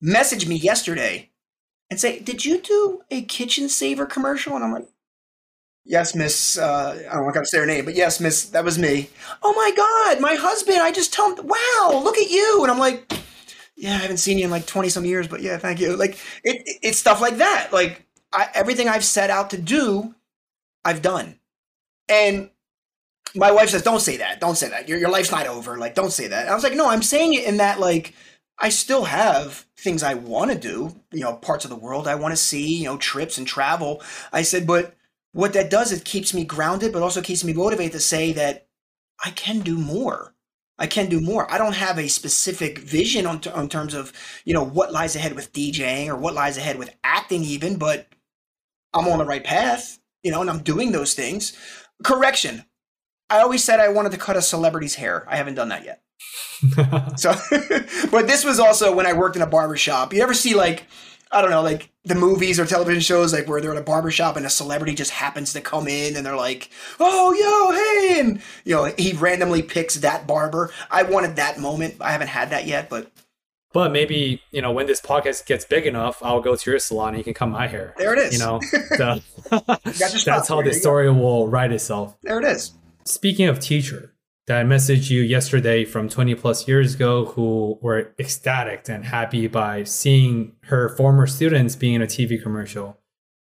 message 0.01 0.47
me 0.47 0.55
yesterday 0.55 1.29
and 1.89 1.99
say, 1.99 2.19
"Did 2.19 2.45
you 2.45 2.61
do 2.61 3.01
a 3.11 3.23
kitchen 3.23 3.69
saver 3.69 4.05
commercial?" 4.05 4.55
And 4.55 4.63
I'm 4.63 4.73
like, 4.73 4.87
"Yes, 5.83 6.15
Miss. 6.15 6.57
Uh, 6.57 7.03
I 7.09 7.15
don't 7.15 7.23
want 7.23 7.35
to 7.35 7.45
say 7.45 7.59
her 7.59 7.65
name, 7.65 7.85
but 7.85 7.95
yes, 7.95 8.19
Miss. 8.19 8.45
That 8.49 8.63
was 8.63 8.79
me." 8.79 9.09
Oh 9.43 9.53
my 9.53 9.71
God, 9.75 10.21
my 10.21 10.35
husband! 10.35 10.79
I 10.79 10.91
just 10.91 11.13
told 11.13 11.39
him, 11.39 11.47
"Wow, 11.47 12.01
look 12.03 12.17
at 12.17 12.29
you!" 12.29 12.59
And 12.63 12.71
I'm 12.71 12.79
like, 12.79 13.11
"Yeah, 13.75 13.95
I 13.95 13.99
haven't 13.99 14.17
seen 14.17 14.37
you 14.37 14.45
in 14.45 14.51
like 14.51 14.65
twenty 14.65 14.89
some 14.89 15.05
years, 15.05 15.27
but 15.27 15.41
yeah, 15.41 15.57
thank 15.57 15.79
you." 15.79 15.95
Like 15.95 16.17
it, 16.43 16.63
it 16.65 16.79
it's 16.81 16.97
stuff 16.97 17.21
like 17.21 17.37
that. 17.37 17.71
Like 17.71 18.05
I, 18.33 18.49
everything 18.53 18.89
I've 18.89 19.05
set 19.05 19.29
out 19.29 19.51
to 19.51 19.57
do, 19.61 20.15
I've 20.83 21.01
done, 21.01 21.39
and 22.09 22.49
my 23.35 23.51
wife 23.51 23.69
says, 23.69 23.83
"Don't 23.83 24.01
say 24.01 24.17
that. 24.17 24.39
Don't 24.39 24.55
say 24.57 24.69
that. 24.69 24.87
Your 24.89 24.97
your 24.97 25.09
life's 25.09 25.31
not 25.31 25.47
over. 25.47 25.77
Like, 25.77 25.95
don't 25.95 26.11
say 26.11 26.27
that." 26.27 26.41
And 26.43 26.49
I 26.49 26.55
was 26.55 26.63
like, 26.63 26.75
"No, 26.75 26.89
I'm 26.89 27.03
saying 27.03 27.33
it 27.33 27.45
in 27.45 27.57
that 27.57 27.79
like 27.79 28.13
I 28.59 28.69
still 28.69 29.05
have 29.05 29.65
things 29.77 30.03
I 30.03 30.13
want 30.13 30.51
to 30.51 30.57
do. 30.57 30.95
You 31.11 31.21
know, 31.21 31.33
parts 31.33 31.65
of 31.65 31.69
the 31.69 31.75
world 31.75 32.07
I 32.07 32.15
want 32.15 32.31
to 32.31 32.37
see. 32.37 32.77
You 32.77 32.85
know, 32.85 32.97
trips 32.97 33.37
and 33.37 33.47
travel." 33.47 34.01
I 34.31 34.41
said, 34.43 34.65
"But 34.67 34.95
what 35.33 35.53
that 35.53 35.69
does, 35.69 35.91
it 35.91 36.05
keeps 36.05 36.33
me 36.33 36.45
grounded, 36.45 36.93
but 36.93 37.03
also 37.03 37.21
keeps 37.21 37.43
me 37.43 37.53
motivated 37.53 37.93
to 37.93 37.99
say 37.99 38.31
that 38.33 38.67
I 39.23 39.31
can 39.31 39.59
do 39.59 39.77
more." 39.77 40.33
I 40.77 40.87
can 40.87 41.07
do 41.07 41.21
more. 41.21 41.49
I 41.51 41.57
don't 41.57 41.75
have 41.75 41.97
a 41.97 42.09
specific 42.09 42.79
vision 42.79 43.25
on, 43.25 43.39
t- 43.39 43.49
on 43.49 43.69
terms 43.69 43.93
of, 43.93 44.11
you 44.43 44.53
know, 44.53 44.63
what 44.63 44.91
lies 44.91 45.15
ahead 45.15 45.33
with 45.33 45.53
DJing 45.53 46.07
or 46.07 46.17
what 46.17 46.33
lies 46.33 46.57
ahead 46.57 46.77
with 46.77 46.93
acting 47.03 47.43
even, 47.43 47.77
but 47.77 48.07
I'm 48.93 49.07
on 49.07 49.19
the 49.19 49.25
right 49.25 49.43
path, 49.43 49.99
you 50.23 50.31
know, 50.31 50.41
and 50.41 50.49
I'm 50.49 50.63
doing 50.63 50.91
those 50.91 51.13
things. 51.13 51.55
Correction, 52.03 52.65
I 53.29 53.39
always 53.39 53.63
said 53.63 53.79
I 53.79 53.89
wanted 53.89 54.11
to 54.11 54.17
cut 54.17 54.37
a 54.37 54.41
celebrity's 54.41 54.95
hair. 54.95 55.25
I 55.27 55.37
haven't 55.37 55.55
done 55.55 55.69
that 55.69 55.83
yet. 55.83 56.01
so, 57.19 57.33
but 58.11 58.27
this 58.27 58.43
was 58.45 58.59
also 58.59 58.93
when 58.95 59.05
I 59.05 59.13
worked 59.13 59.35
in 59.35 59.41
a 59.41 59.47
barber 59.47 59.77
shop. 59.77 60.13
You 60.13 60.21
ever 60.21 60.33
see 60.33 60.53
like, 60.55 60.85
I 61.31 61.41
don't 61.41 61.51
know, 61.51 61.61
like 61.61 61.89
the 62.03 62.15
movies 62.15 62.59
or 62.59 62.65
television 62.65 63.01
shows, 63.01 63.33
like 63.33 63.47
where 63.47 63.59
they're 63.59 63.71
in 63.71 63.77
a 63.77 63.81
barber 63.81 64.11
shop 64.11 64.37
and 64.37 64.45
a 64.45 64.49
celebrity 64.49 64.93
just 64.93 65.11
happens 65.11 65.53
to 65.53 65.61
come 65.61 65.87
in 65.87 66.15
and 66.15 66.25
they're 66.25 66.35
like, 66.35 66.69
"Oh, 66.99 67.33
yo, 67.33 67.71
hey," 67.71 68.19
and 68.19 68.41
you 68.63 68.75
know 68.75 68.85
he 68.97 69.13
randomly 69.13 69.63
picks 69.63 69.95
that 69.95 70.27
barber. 70.27 70.71
I 70.89 71.03
wanted 71.03 71.35
that 71.37 71.59
moment. 71.59 71.95
I 71.99 72.11
haven't 72.11 72.27
had 72.27 72.51
that 72.51 72.67
yet, 72.67 72.89
but 72.89 73.11
but 73.73 73.91
maybe 73.91 74.41
you 74.51 74.61
know 74.61 74.71
when 74.71 74.85
this 74.85 75.01
podcast 75.01 75.45
gets 75.47 75.65
big 75.65 75.87
enough, 75.87 76.23
I'll 76.23 76.41
go 76.41 76.55
to 76.55 76.71
your 76.71 76.79
salon 76.79 77.09
and 77.09 77.17
you 77.17 77.23
can 77.23 77.33
cut 77.33 77.47
my 77.47 77.67
hair. 77.67 77.93
There 77.97 78.13
it 78.13 78.19
is. 78.19 78.33
You 78.33 78.39
know, 78.39 78.61
so, 78.95 79.19
that's 79.49 80.47
how 80.47 80.61
the 80.61 80.73
story 80.73 81.07
go. 81.07 81.13
will 81.13 81.47
write 81.47 81.73
itself. 81.73 82.15
There 82.21 82.39
it 82.39 82.45
is. 82.45 82.71
Speaking 83.07 83.47
of 83.47 83.59
teacher, 83.59 84.15
that 84.47 84.59
I 84.59 84.63
messaged 84.63 85.11
you 85.11 85.21
yesterday 85.21 85.85
from 85.85 86.09
20 86.09 86.33
plus 86.35 86.67
years 86.67 86.95
ago 86.95 87.25
who 87.25 87.77
were 87.81 88.13
ecstatic 88.19 88.89
and 88.89 89.05
happy 89.05 89.45
by 89.47 89.83
seeing 89.83 90.53
her 90.63 90.89
former 90.89 91.27
students 91.27 91.75
being 91.75 91.95
in 91.95 92.01
a 92.01 92.07
TV 92.07 92.41
commercial, 92.41 92.97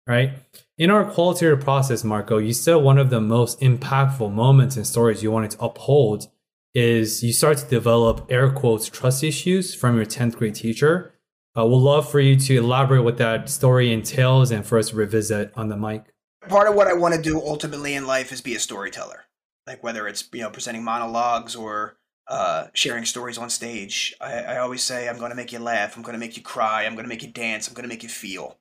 right? 0.07 0.31
In 0.77 0.89
our 0.89 1.03
qualitative 1.05 1.61
process, 1.61 2.05
Marco, 2.05 2.37
you 2.37 2.53
said 2.53 2.75
one 2.75 2.97
of 2.97 3.09
the 3.09 3.19
most 3.19 3.59
impactful 3.59 4.31
moments 4.31 4.77
and 4.77 4.87
stories 4.87 5.23
you 5.23 5.31
wanted 5.31 5.51
to 5.51 5.61
uphold 5.61 6.27
is 6.73 7.23
you 7.23 7.33
start 7.33 7.57
to 7.57 7.65
develop 7.65 8.25
air 8.29 8.49
quotes 8.49 8.87
trust 8.87 9.23
issues 9.23 9.73
from 9.73 9.95
your 9.95 10.05
10th 10.05 10.35
grade 10.35 10.55
teacher. 10.55 11.13
Uh, 11.57 11.65
we'd 11.65 11.75
love 11.75 12.09
for 12.09 12.19
you 12.21 12.37
to 12.37 12.57
elaborate 12.57 13.03
what 13.03 13.17
that 13.17 13.49
story 13.49 13.91
entails 13.91 14.51
and 14.51 14.65
for 14.65 14.77
us 14.77 14.89
to 14.89 14.95
revisit 14.95 15.51
on 15.55 15.67
the 15.67 15.75
mic. 15.75 16.13
Part 16.47 16.69
of 16.69 16.75
what 16.75 16.87
I 16.87 16.93
want 16.93 17.15
to 17.15 17.21
do 17.21 17.41
ultimately 17.41 17.93
in 17.95 18.07
life 18.07 18.31
is 18.31 18.39
be 18.39 18.55
a 18.55 18.59
storyteller 18.59 19.25
like 19.69 19.83
whether 19.83 20.07
it's 20.07 20.27
you 20.33 20.41
know 20.41 20.49
presenting 20.49 20.83
monologues 20.83 21.55
or 21.55 21.95
uh, 22.27 22.67
sharing 22.73 23.05
stories 23.05 23.37
on 23.37 23.49
stage. 23.51 24.15
I, 24.19 24.33
I 24.39 24.57
always 24.57 24.83
say 24.83 25.07
I'm 25.07 25.19
going 25.19 25.29
to 25.29 25.35
make 25.35 25.51
you 25.51 25.59
laugh. 25.59 25.95
I'm 25.95 26.01
going 26.01 26.13
to 26.13 26.19
make 26.19 26.35
you 26.35 26.43
cry. 26.43 26.85
I'm 26.85 26.93
going 26.93 27.05
to 27.05 27.09
make 27.09 27.21
you 27.21 27.31
dance. 27.31 27.67
I'm 27.67 27.75
going 27.75 27.83
to 27.83 27.89
make 27.89 28.03
you 28.03 28.09
feel. 28.09 28.57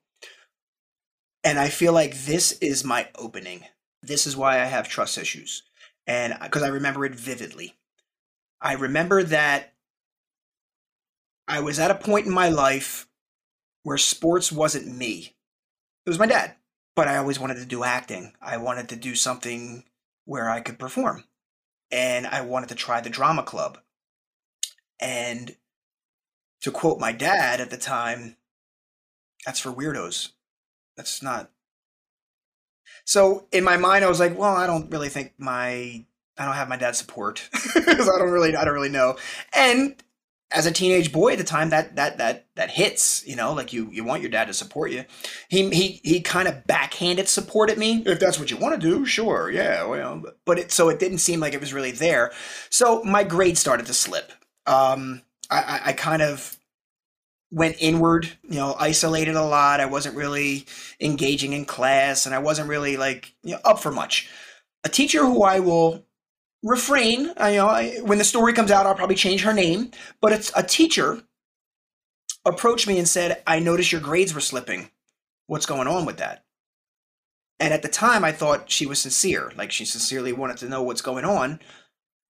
And 1.42 1.58
I 1.58 1.70
feel 1.70 1.94
like 1.94 2.14
this 2.24 2.52
is 2.60 2.84
my 2.84 3.08
opening. 3.14 3.64
This 4.02 4.26
is 4.26 4.36
why 4.36 4.60
I 4.60 4.66
have 4.66 4.88
trust 4.88 5.16
issues, 5.16 5.62
and 6.06 6.36
because 6.42 6.62
I 6.62 6.68
remember 6.68 7.04
it 7.06 7.14
vividly. 7.14 7.74
I 8.60 8.74
remember 8.74 9.22
that 9.22 9.72
I 11.46 11.60
was 11.60 11.78
at 11.78 11.90
a 11.90 11.94
point 11.94 12.26
in 12.26 12.32
my 12.32 12.48
life 12.50 13.08
where 13.82 13.96
sports 13.96 14.52
wasn't 14.52 14.94
me. 14.94 15.34
It 16.04 16.10
was 16.10 16.18
my 16.18 16.26
dad. 16.26 16.54
But 16.94 17.08
I 17.08 17.16
always 17.16 17.38
wanted 17.38 17.58
to 17.58 17.64
do 17.64 17.84
acting. 17.84 18.32
I 18.42 18.56
wanted 18.56 18.88
to 18.88 18.96
do 18.96 19.14
something 19.14 19.84
where 20.28 20.50
I 20.50 20.60
could 20.60 20.78
perform. 20.78 21.24
And 21.90 22.26
I 22.26 22.42
wanted 22.42 22.68
to 22.68 22.74
try 22.74 23.00
the 23.00 23.08
drama 23.08 23.42
club. 23.42 23.78
And 25.00 25.56
to 26.60 26.70
quote 26.70 27.00
my 27.00 27.12
dad 27.12 27.62
at 27.62 27.70
the 27.70 27.78
time, 27.78 28.36
that's 29.46 29.58
for 29.58 29.72
weirdos. 29.72 30.32
That's 30.98 31.22
not. 31.22 31.50
So 33.06 33.46
in 33.52 33.64
my 33.64 33.78
mind, 33.78 34.04
I 34.04 34.08
was 34.08 34.20
like, 34.20 34.38
well, 34.38 34.54
I 34.54 34.66
don't 34.66 34.90
really 34.90 35.08
think 35.08 35.32
my 35.38 36.04
I 36.36 36.44
don't 36.44 36.54
have 36.54 36.68
my 36.68 36.76
dad's 36.76 36.98
support 36.98 37.48
because 37.74 38.06
I 38.06 38.18
don't 38.18 38.30
really 38.30 38.54
I 38.54 38.66
don't 38.66 38.74
really 38.74 38.90
know. 38.90 39.16
And 39.54 39.96
as 40.50 40.66
a 40.66 40.72
teenage 40.72 41.12
boy 41.12 41.32
at 41.32 41.38
the 41.38 41.44
time 41.44 41.70
that 41.70 41.96
that 41.96 42.18
that 42.18 42.46
that 42.56 42.70
hits 42.70 43.26
you 43.26 43.36
know 43.36 43.52
like 43.52 43.72
you 43.72 43.88
you 43.92 44.02
want 44.02 44.22
your 44.22 44.30
dad 44.30 44.46
to 44.46 44.54
support 44.54 44.90
you. 44.90 45.04
He 45.48 45.68
he 45.70 46.00
he 46.02 46.20
kind 46.20 46.48
of 46.48 46.66
backhanded 46.66 47.28
supported 47.28 47.78
me 47.78 48.02
if 48.06 48.18
that's 48.18 48.38
what 48.38 48.50
you 48.50 48.56
want 48.56 48.80
to 48.80 48.88
do 48.88 49.04
sure 49.04 49.50
yeah 49.50 49.84
well 49.84 50.22
but 50.44 50.58
it 50.58 50.72
so 50.72 50.88
it 50.88 50.98
didn't 50.98 51.18
seem 51.18 51.40
like 51.40 51.54
it 51.54 51.60
was 51.60 51.74
really 51.74 51.90
there. 51.90 52.32
So 52.70 53.02
my 53.04 53.24
grades 53.24 53.60
started 53.60 53.86
to 53.86 53.94
slip. 53.94 54.32
Um 54.66 55.22
i 55.50 55.80
i 55.86 55.92
kind 55.92 56.22
of 56.22 56.56
went 57.50 57.76
inward 57.80 58.30
you 58.42 58.56
know 58.56 58.74
isolated 58.78 59.34
a 59.34 59.44
lot. 59.44 59.80
I 59.80 59.86
wasn't 59.86 60.16
really 60.16 60.66
engaging 61.00 61.52
in 61.52 61.66
class 61.66 62.26
and 62.26 62.34
i 62.34 62.38
wasn't 62.38 62.68
really 62.68 62.96
like 62.96 63.34
you 63.42 63.52
know 63.52 63.60
up 63.64 63.80
for 63.80 63.90
much. 63.90 64.30
A 64.84 64.88
teacher 64.88 65.24
who 65.24 65.42
i 65.42 65.60
will 65.60 66.06
refrain. 66.62 67.32
I, 67.36 67.50
you 67.50 67.56
know, 67.58 67.68
I, 67.68 67.98
when 67.98 68.18
the 68.18 68.24
story 68.24 68.52
comes 68.52 68.70
out, 68.70 68.86
I'll 68.86 68.94
probably 68.94 69.16
change 69.16 69.42
her 69.42 69.52
name. 69.52 69.90
But 70.20 70.32
it's 70.32 70.52
a 70.56 70.62
teacher 70.62 71.22
approached 72.44 72.86
me 72.86 72.98
and 72.98 73.08
said, 73.08 73.42
"I 73.46 73.58
noticed 73.58 73.92
your 73.92 74.00
grades 74.00 74.34
were 74.34 74.40
slipping. 74.40 74.90
What's 75.46 75.66
going 75.66 75.88
on 75.88 76.04
with 76.06 76.18
that?" 76.18 76.44
And 77.60 77.74
at 77.74 77.82
the 77.82 77.88
time, 77.88 78.24
I 78.24 78.32
thought 78.32 78.70
she 78.70 78.86
was 78.86 79.00
sincere, 79.00 79.52
like 79.56 79.72
she 79.72 79.84
sincerely 79.84 80.32
wanted 80.32 80.58
to 80.58 80.68
know 80.68 80.82
what's 80.82 81.02
going 81.02 81.24
on. 81.24 81.60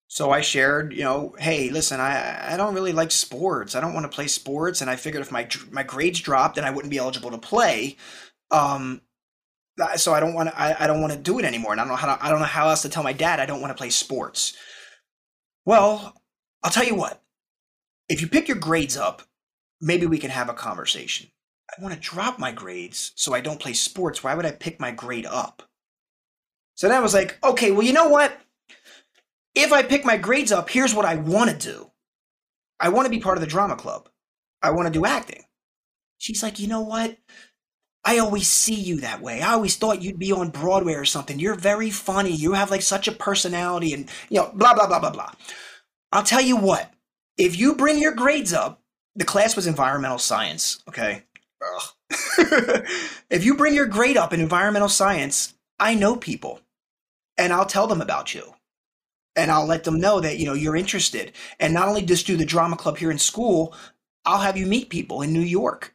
So 0.08 0.30
I 0.30 0.40
shared, 0.40 0.94
you 0.94 1.04
know, 1.04 1.34
hey, 1.38 1.70
listen, 1.70 2.00
I 2.00 2.54
I 2.54 2.56
don't 2.56 2.74
really 2.74 2.92
like 2.92 3.10
sports. 3.10 3.74
I 3.74 3.80
don't 3.80 3.94
want 3.94 4.04
to 4.04 4.14
play 4.14 4.26
sports, 4.26 4.80
and 4.80 4.90
I 4.90 4.96
figured 4.96 5.22
if 5.22 5.32
my 5.32 5.48
my 5.70 5.82
grades 5.82 6.20
dropped, 6.20 6.56
then 6.56 6.64
I 6.64 6.70
wouldn't 6.70 6.90
be 6.90 6.98
eligible 6.98 7.30
to 7.30 7.38
play. 7.38 7.96
Um, 8.50 9.02
so 9.96 10.12
I 10.12 10.20
don't 10.20 10.34
want 10.34 10.50
to. 10.50 10.60
I, 10.60 10.84
I 10.84 10.86
don't 10.86 11.00
want 11.00 11.12
to 11.12 11.18
do 11.18 11.38
it 11.38 11.44
anymore, 11.44 11.72
and 11.72 11.80
I 11.80 11.84
don't 11.84 11.92
know 11.92 11.96
how. 11.96 12.14
To, 12.14 12.24
I 12.24 12.28
don't 12.28 12.40
know 12.40 12.46
how 12.46 12.68
else 12.68 12.82
to 12.82 12.88
tell 12.88 13.02
my 13.02 13.12
dad 13.12 13.40
I 13.40 13.46
don't 13.46 13.60
want 13.60 13.70
to 13.70 13.78
play 13.78 13.90
sports. 13.90 14.56
Well, 15.64 16.14
I'll 16.62 16.70
tell 16.70 16.84
you 16.84 16.94
what. 16.94 17.22
If 18.08 18.20
you 18.20 18.26
pick 18.26 18.48
your 18.48 18.56
grades 18.56 18.96
up, 18.96 19.22
maybe 19.80 20.06
we 20.06 20.18
can 20.18 20.30
have 20.30 20.48
a 20.48 20.54
conversation. 20.54 21.28
I 21.70 21.82
want 21.82 21.94
to 21.94 22.00
drop 22.00 22.38
my 22.38 22.52
grades 22.52 23.12
so 23.16 23.34
I 23.34 23.40
don't 23.40 23.60
play 23.60 23.74
sports. 23.74 24.24
Why 24.24 24.34
would 24.34 24.46
I 24.46 24.52
pick 24.52 24.80
my 24.80 24.90
grade 24.90 25.26
up? 25.26 25.62
So 26.74 26.88
then 26.88 26.96
I 26.96 27.00
was 27.00 27.12
like, 27.12 27.38
okay, 27.44 27.70
well, 27.70 27.82
you 27.82 27.92
know 27.92 28.08
what? 28.08 28.32
if 29.58 29.72
I 29.72 29.82
pick 29.82 30.04
my 30.04 30.16
grades 30.16 30.52
up, 30.52 30.70
here's 30.70 30.94
what 30.94 31.04
I 31.04 31.16
want 31.16 31.50
to 31.50 31.56
do. 31.56 31.90
I 32.78 32.90
want 32.90 33.06
to 33.06 33.10
be 33.10 33.18
part 33.18 33.36
of 33.36 33.40
the 33.40 33.48
drama 33.48 33.76
club. 33.76 34.08
I 34.62 34.70
want 34.70 34.86
to 34.86 34.92
do 34.92 35.04
acting. 35.04 35.44
She's 36.18 36.42
like, 36.42 36.60
you 36.60 36.68
know 36.68 36.82
what? 36.82 37.16
I 38.08 38.20
always 38.20 38.48
see 38.48 38.74
you 38.74 39.00
that 39.02 39.20
way. 39.20 39.42
I 39.42 39.52
always 39.52 39.76
thought 39.76 40.00
you'd 40.00 40.18
be 40.18 40.32
on 40.32 40.48
Broadway 40.48 40.94
or 40.94 41.04
something. 41.04 41.38
You're 41.38 41.54
very 41.54 41.90
funny. 41.90 42.30
You 42.30 42.54
have 42.54 42.70
like 42.70 42.80
such 42.80 43.06
a 43.06 43.12
personality 43.12 43.92
and, 43.92 44.08
you 44.30 44.40
know, 44.40 44.50
blah, 44.54 44.72
blah, 44.72 44.86
blah, 44.86 44.98
blah, 44.98 45.10
blah. 45.10 45.30
I'll 46.10 46.22
tell 46.22 46.40
you 46.40 46.56
what, 46.56 46.90
if 47.36 47.58
you 47.58 47.74
bring 47.74 47.98
your 47.98 48.14
grades 48.14 48.54
up, 48.54 48.80
the 49.14 49.26
class 49.26 49.54
was 49.54 49.66
environmental 49.66 50.16
science, 50.16 50.82
okay? 50.88 51.24
if 53.28 53.44
you 53.44 53.54
bring 53.58 53.74
your 53.74 53.84
grade 53.84 54.16
up 54.16 54.32
in 54.32 54.40
environmental 54.40 54.88
science, 54.88 55.52
I 55.78 55.94
know 55.94 56.16
people 56.16 56.62
and 57.36 57.52
I'll 57.52 57.66
tell 57.66 57.86
them 57.86 58.00
about 58.00 58.34
you. 58.34 58.54
And 59.36 59.50
I'll 59.50 59.66
let 59.66 59.84
them 59.84 60.00
know 60.00 60.18
that, 60.20 60.38
you 60.38 60.46
know, 60.46 60.54
you're 60.54 60.76
interested. 60.76 61.32
And 61.60 61.74
not 61.74 61.88
only 61.88 62.00
just 62.00 62.26
do 62.26 62.38
the 62.38 62.46
drama 62.46 62.76
club 62.76 62.96
here 62.96 63.10
in 63.10 63.18
school, 63.18 63.74
I'll 64.24 64.40
have 64.40 64.56
you 64.56 64.64
meet 64.64 64.88
people 64.88 65.20
in 65.20 65.34
New 65.34 65.40
York. 65.40 65.94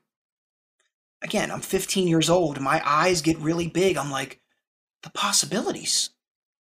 Again, 1.24 1.52
I'm 1.52 1.62
15 1.62 2.08
years 2.08 2.30
old. 2.30 2.60
My 2.60 2.82
eyes 2.86 3.22
get 3.22 3.38
really 3.40 3.68
big. 3.68 3.98
I'm 3.98 4.12
like, 4.12 4.42
the 5.04 5.10
possibilities. 5.10 6.10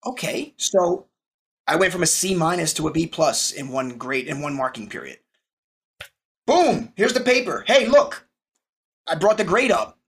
Okay. 0.04 0.54
So 0.56 1.06
I 1.66 1.76
went 1.76 1.92
from 1.92 2.02
a 2.02 2.06
C 2.06 2.34
minus 2.34 2.74
to 2.74 2.88
a 2.88 2.92
B 2.92 3.06
plus 3.06 3.52
in 3.52 3.68
one 3.68 3.98
grade 3.98 4.26
in 4.26 4.40
one 4.40 4.56
marking 4.56 4.88
period. 4.88 5.18
Boom, 6.46 6.92
here's 6.96 7.12
the 7.12 7.20
paper. 7.20 7.62
Hey, 7.66 7.86
look. 7.86 8.26
I 9.06 9.14
brought 9.14 9.36
the 9.36 9.44
grade 9.44 9.70
up. 9.70 9.98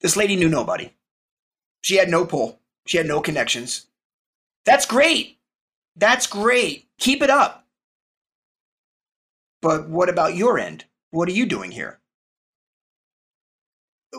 This 0.00 0.16
lady 0.16 0.36
knew 0.36 0.48
nobody. 0.48 0.92
She 1.80 1.96
had 1.96 2.08
no 2.08 2.24
pull. 2.24 2.60
She 2.86 2.96
had 2.96 3.06
no 3.06 3.20
connections. 3.20 3.86
That's 4.64 4.86
great. 4.86 5.38
That's 5.96 6.26
great. 6.26 6.88
Keep 6.98 7.22
it 7.22 7.30
up. 7.30 7.66
But 9.60 9.88
what 9.88 10.08
about 10.08 10.36
your 10.36 10.58
end? 10.58 10.84
What 11.10 11.28
are 11.28 11.32
you 11.32 11.46
doing 11.46 11.70
here? 11.70 11.98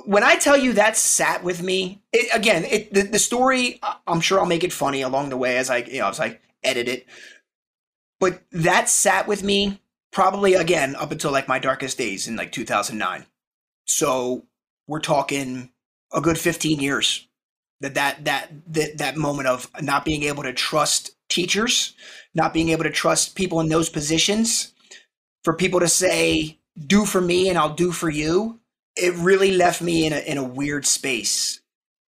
When 0.05 0.23
I 0.23 0.35
tell 0.35 0.57
you 0.57 0.73
that 0.73 0.97
sat 0.97 1.43
with 1.43 1.61
me, 1.61 2.01
it, 2.11 2.35
again, 2.35 2.65
it, 2.65 2.93
the, 2.93 3.03
the 3.03 3.19
story, 3.19 3.79
I'm 4.07 4.21
sure 4.21 4.39
I'll 4.39 4.45
make 4.45 4.63
it 4.63 4.73
funny 4.73 5.01
along 5.01 5.29
the 5.29 5.37
way 5.37 5.57
as 5.57 5.69
I, 5.69 5.77
you 5.77 5.99
know, 5.99 6.09
as 6.09 6.19
I 6.19 6.39
edit 6.63 6.87
it. 6.87 7.05
But 8.19 8.41
that 8.51 8.89
sat 8.89 9.27
with 9.27 9.43
me 9.43 9.81
probably 10.11 10.53
again 10.53 10.95
up 10.95 11.11
until 11.11 11.31
like 11.31 11.47
my 11.47 11.59
darkest 11.59 11.97
days 11.97 12.27
in 12.27 12.35
like 12.35 12.51
2009. 12.51 13.25
So 13.85 14.45
we're 14.87 14.99
talking 14.99 15.71
a 16.13 16.21
good 16.21 16.37
15 16.37 16.79
years 16.79 17.27
that 17.81 17.95
that 17.95 18.23
that 18.25 18.49
that, 18.67 18.97
that 18.97 19.17
moment 19.17 19.47
of 19.47 19.69
not 19.81 20.05
being 20.05 20.23
able 20.23 20.43
to 20.43 20.53
trust 20.53 21.11
teachers, 21.29 21.95
not 22.33 22.53
being 22.53 22.69
able 22.69 22.83
to 22.83 22.89
trust 22.89 23.35
people 23.35 23.59
in 23.59 23.69
those 23.69 23.89
positions, 23.89 24.73
for 25.43 25.53
people 25.53 25.79
to 25.79 25.87
say, 25.87 26.59
do 26.87 27.05
for 27.05 27.19
me 27.19 27.49
and 27.49 27.57
I'll 27.57 27.73
do 27.73 27.91
for 27.91 28.09
you, 28.09 28.59
it 28.95 29.13
really 29.15 29.51
left 29.51 29.81
me 29.81 30.05
in 30.05 30.13
a, 30.13 30.19
in 30.19 30.37
a 30.37 30.43
weird 30.43 30.85
space 30.85 31.61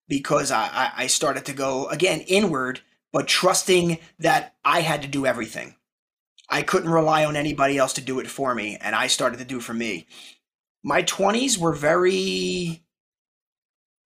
because 0.07 0.51
I, 0.51 0.91
I 0.95 1.07
started 1.07 1.45
to 1.45 1.53
go 1.53 1.87
again 1.87 2.21
inward, 2.21 2.81
but 3.11 3.27
trusting 3.27 3.99
that 4.19 4.55
I 4.63 4.81
had 4.81 5.01
to 5.01 5.07
do 5.07 5.25
everything. 5.25 5.75
I 6.49 6.61
couldn't 6.61 6.89
rely 6.91 7.25
on 7.25 7.35
anybody 7.35 7.77
else 7.77 7.93
to 7.93 8.01
do 8.01 8.19
it 8.19 8.27
for 8.27 8.53
me, 8.53 8.77
and 8.79 8.95
I 8.95 9.07
started 9.07 9.39
to 9.39 9.45
do 9.45 9.59
for 9.59 9.73
me. 9.73 10.05
My 10.83 11.01
20s 11.01 11.57
were 11.57 11.73
very 11.73 12.83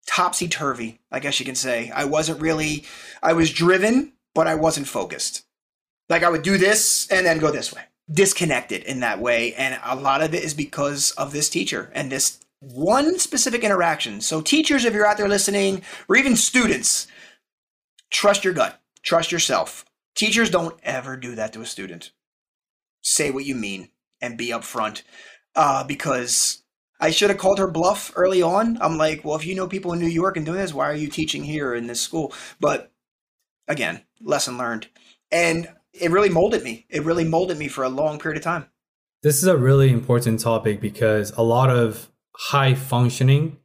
topsy 0.07 0.47
turvy, 0.47 0.99
I 1.11 1.19
guess 1.19 1.39
you 1.39 1.45
can 1.45 1.55
say. 1.55 1.91
I 1.91 2.05
wasn't 2.05 2.41
really, 2.41 2.85
I 3.21 3.33
was 3.33 3.51
driven, 3.51 4.13
but 4.33 4.47
I 4.47 4.55
wasn't 4.55 4.87
focused. 4.87 5.43
Like 6.07 6.23
I 6.23 6.29
would 6.29 6.41
do 6.41 6.57
this 6.57 7.07
and 7.11 7.25
then 7.25 7.39
go 7.39 7.51
this 7.51 7.73
way, 7.73 7.83
disconnected 8.09 8.83
in 8.83 9.01
that 9.01 9.19
way. 9.19 9.53
And 9.53 9.79
a 9.83 9.95
lot 9.95 10.21
of 10.21 10.33
it 10.33 10.43
is 10.43 10.53
because 10.53 11.11
of 11.11 11.33
this 11.33 11.49
teacher 11.49 11.91
and 11.93 12.11
this 12.11 12.39
one 12.59 13.19
specific 13.19 13.63
interaction. 13.63 14.21
So, 14.21 14.41
teachers, 14.41 14.85
if 14.85 14.93
you're 14.93 15.07
out 15.07 15.17
there 15.17 15.29
listening, 15.29 15.81
or 16.07 16.15
even 16.17 16.35
students, 16.35 17.07
trust 18.09 18.43
your 18.43 18.53
gut, 18.53 18.79
trust 19.03 19.31
yourself. 19.31 19.85
Teachers 20.15 20.49
don't 20.49 20.77
ever 20.83 21.15
do 21.15 21.35
that 21.35 21.53
to 21.53 21.61
a 21.61 21.65
student. 21.65 22.11
Say 23.01 23.31
what 23.31 23.45
you 23.45 23.55
mean 23.55 23.89
and 24.21 24.37
be 24.37 24.49
upfront. 24.49 25.03
Uh, 25.55 25.83
because 25.83 26.63
I 26.99 27.11
should 27.11 27.29
have 27.29 27.39
called 27.39 27.59
her 27.59 27.71
bluff 27.71 28.11
early 28.15 28.41
on. 28.41 28.77
I'm 28.81 28.97
like, 28.97 29.23
well, 29.23 29.35
if 29.35 29.45
you 29.45 29.55
know 29.55 29.67
people 29.67 29.93
in 29.93 29.99
New 29.99 30.07
York 30.07 30.35
and 30.35 30.45
doing 30.45 30.57
this, 30.57 30.73
why 30.73 30.89
are 30.89 30.95
you 30.95 31.07
teaching 31.07 31.43
here 31.43 31.73
in 31.73 31.87
this 31.87 32.01
school? 32.01 32.33
But 32.59 32.91
again, 33.67 34.03
lesson 34.21 34.57
learned. 34.57 34.87
And 35.31 35.69
it 35.93 36.11
really 36.11 36.29
molded 36.29 36.63
me. 36.63 36.85
It 36.89 37.03
really 37.03 37.23
molded 37.23 37.57
me 37.57 37.67
for 37.67 37.83
a 37.83 37.89
long 37.89 38.19
period 38.19 38.37
of 38.37 38.43
time. 38.43 38.65
This 39.23 39.37
is 39.37 39.45
a 39.45 39.57
really 39.57 39.91
important 39.91 40.39
topic 40.39 40.81
because 40.81 41.31
a 41.31 41.41
lot 41.41 41.69
of 41.69 42.08
high 42.39 42.73
functioning, 42.73 43.57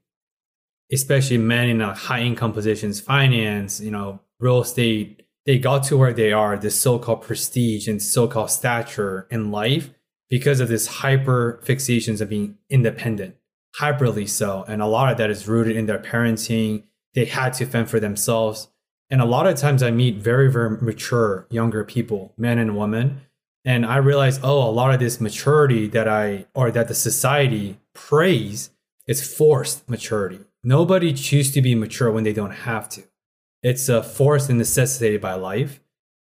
especially 0.92 1.38
men 1.38 1.68
in 1.68 1.80
uh, 1.80 1.94
high 1.94 2.20
income 2.20 2.52
positions, 2.52 3.00
finance, 3.00 3.80
you 3.80 3.90
know, 3.90 4.20
real 4.40 4.60
estate, 4.60 5.22
they 5.46 5.58
got 5.58 5.84
to 5.84 5.96
where 5.96 6.12
they 6.12 6.32
are, 6.32 6.56
this 6.56 6.80
so-called 6.80 7.22
prestige 7.22 7.86
and 7.86 8.02
so-called 8.02 8.50
stature 8.50 9.28
in 9.30 9.50
life 9.52 9.90
because 10.28 10.58
of 10.58 10.68
this 10.68 10.86
hyper 10.86 11.60
fixations 11.64 12.20
of 12.20 12.28
being 12.28 12.56
independent, 12.68 13.36
hyperly 13.78 14.28
so. 14.28 14.64
And 14.66 14.82
a 14.82 14.86
lot 14.86 15.12
of 15.12 15.18
that 15.18 15.30
is 15.30 15.46
rooted 15.46 15.76
in 15.76 15.86
their 15.86 15.98
parenting. 15.98 16.84
They 17.14 17.26
had 17.26 17.52
to 17.54 17.66
fend 17.66 17.90
for 17.90 18.00
themselves. 18.00 18.68
And 19.10 19.20
a 19.20 19.26
lot 19.26 19.46
of 19.46 19.56
times 19.56 19.82
I 19.82 19.90
meet 19.90 20.16
very, 20.16 20.50
very 20.50 20.70
mature 20.80 21.46
younger 21.50 21.84
people, 21.84 22.32
men 22.36 22.58
and 22.58 22.76
women. 22.76 23.20
And 23.64 23.86
I 23.86 23.96
realize, 23.96 24.40
oh, 24.42 24.68
a 24.68 24.70
lot 24.70 24.92
of 24.92 25.00
this 25.00 25.20
maturity 25.20 25.86
that 25.88 26.06
I, 26.06 26.46
or 26.54 26.70
that 26.70 26.88
the 26.88 26.94
society 26.94 27.78
praise 27.94 28.70
is 29.06 29.26
forced 29.26 29.88
maturity. 29.88 30.40
Nobody 30.62 31.12
chooses 31.12 31.52
to 31.54 31.62
be 31.62 31.74
mature 31.74 32.10
when 32.10 32.24
they 32.24 32.32
don't 32.32 32.50
have 32.50 32.88
to. 32.90 33.04
It's 33.62 33.88
a 33.88 34.02
forced 34.02 34.50
and 34.50 34.58
necessitated 34.58 35.20
by 35.20 35.34
life. 35.34 35.80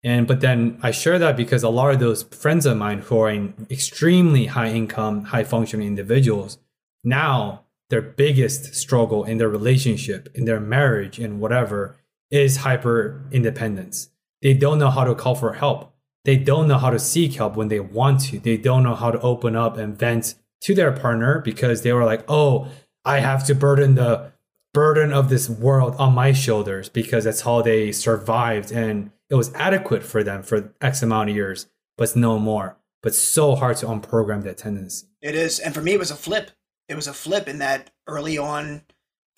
And 0.03 0.27
but 0.27 0.41
then 0.41 0.77
I 0.83 0.91
share 0.91 1.17
that 1.19 1.37
because 1.37 1.63
a 1.63 1.69
lot 1.69 1.93
of 1.93 1.99
those 1.99 2.23
friends 2.23 2.65
of 2.65 2.77
mine 2.77 2.99
who 2.99 3.19
are 3.19 3.29
in 3.29 3.67
extremely 3.71 4.47
high 4.47 4.69
income, 4.69 5.25
high 5.25 5.45
functioning 5.45 5.87
individuals, 5.87 6.57
now 7.03 7.63
their 7.89 8.01
biggest 8.01 8.75
struggle 8.75 9.23
in 9.23 9.37
their 9.37 9.49
relationship, 9.49 10.29
in 10.35 10.45
their 10.45 10.59
marriage, 10.59 11.19
and 11.19 11.39
whatever 11.39 11.95
is 12.29 12.57
hyper 12.57 13.23
independence. 13.31 14.09
They 14.41 14.53
don't 14.53 14.79
know 14.79 14.89
how 14.89 15.05
to 15.05 15.15
call 15.15 15.35
for 15.35 15.53
help. 15.53 15.92
They 16.25 16.37
don't 16.37 16.67
know 16.67 16.77
how 16.77 16.89
to 16.89 16.99
seek 16.99 17.33
help 17.33 17.55
when 17.55 17.67
they 17.67 17.79
want 17.79 18.21
to. 18.21 18.39
They 18.39 18.57
don't 18.57 18.83
know 18.83 18.95
how 18.95 19.11
to 19.11 19.19
open 19.21 19.55
up 19.55 19.77
and 19.77 19.97
vent 19.97 20.35
to 20.61 20.73
their 20.73 20.91
partner 20.91 21.39
because 21.39 21.81
they 21.81 21.91
were 21.91 22.05
like, 22.05 22.23
oh, 22.29 22.69
I 23.03 23.19
have 23.19 23.45
to 23.47 23.55
burden 23.55 23.95
the 23.95 24.31
burden 24.73 25.13
of 25.13 25.29
this 25.29 25.49
world 25.49 25.95
on 25.99 26.13
my 26.13 26.31
shoulders 26.31 26.89
because 26.89 27.25
that's 27.25 27.41
how 27.41 27.61
they 27.61 27.91
survived 27.91 28.71
and 28.71 29.11
it 29.29 29.35
was 29.35 29.53
adequate 29.55 30.03
for 30.03 30.23
them 30.23 30.43
for 30.43 30.73
X 30.81 31.01
amount 31.01 31.29
of 31.29 31.35
years, 31.35 31.67
but 31.97 32.15
no 32.15 32.39
more. 32.39 32.77
But 33.01 33.15
so 33.15 33.55
hard 33.55 33.77
to 33.77 33.87
unprogram 33.87 34.43
that 34.43 34.57
tendency. 34.57 35.07
It 35.21 35.35
is. 35.35 35.59
And 35.59 35.73
for 35.73 35.81
me, 35.81 35.93
it 35.93 35.99
was 35.99 36.11
a 36.11 36.15
flip. 36.15 36.51
It 36.87 36.95
was 36.95 37.07
a 37.07 37.13
flip 37.13 37.47
in 37.47 37.59
that 37.59 37.89
early 38.07 38.37
on, 38.37 38.83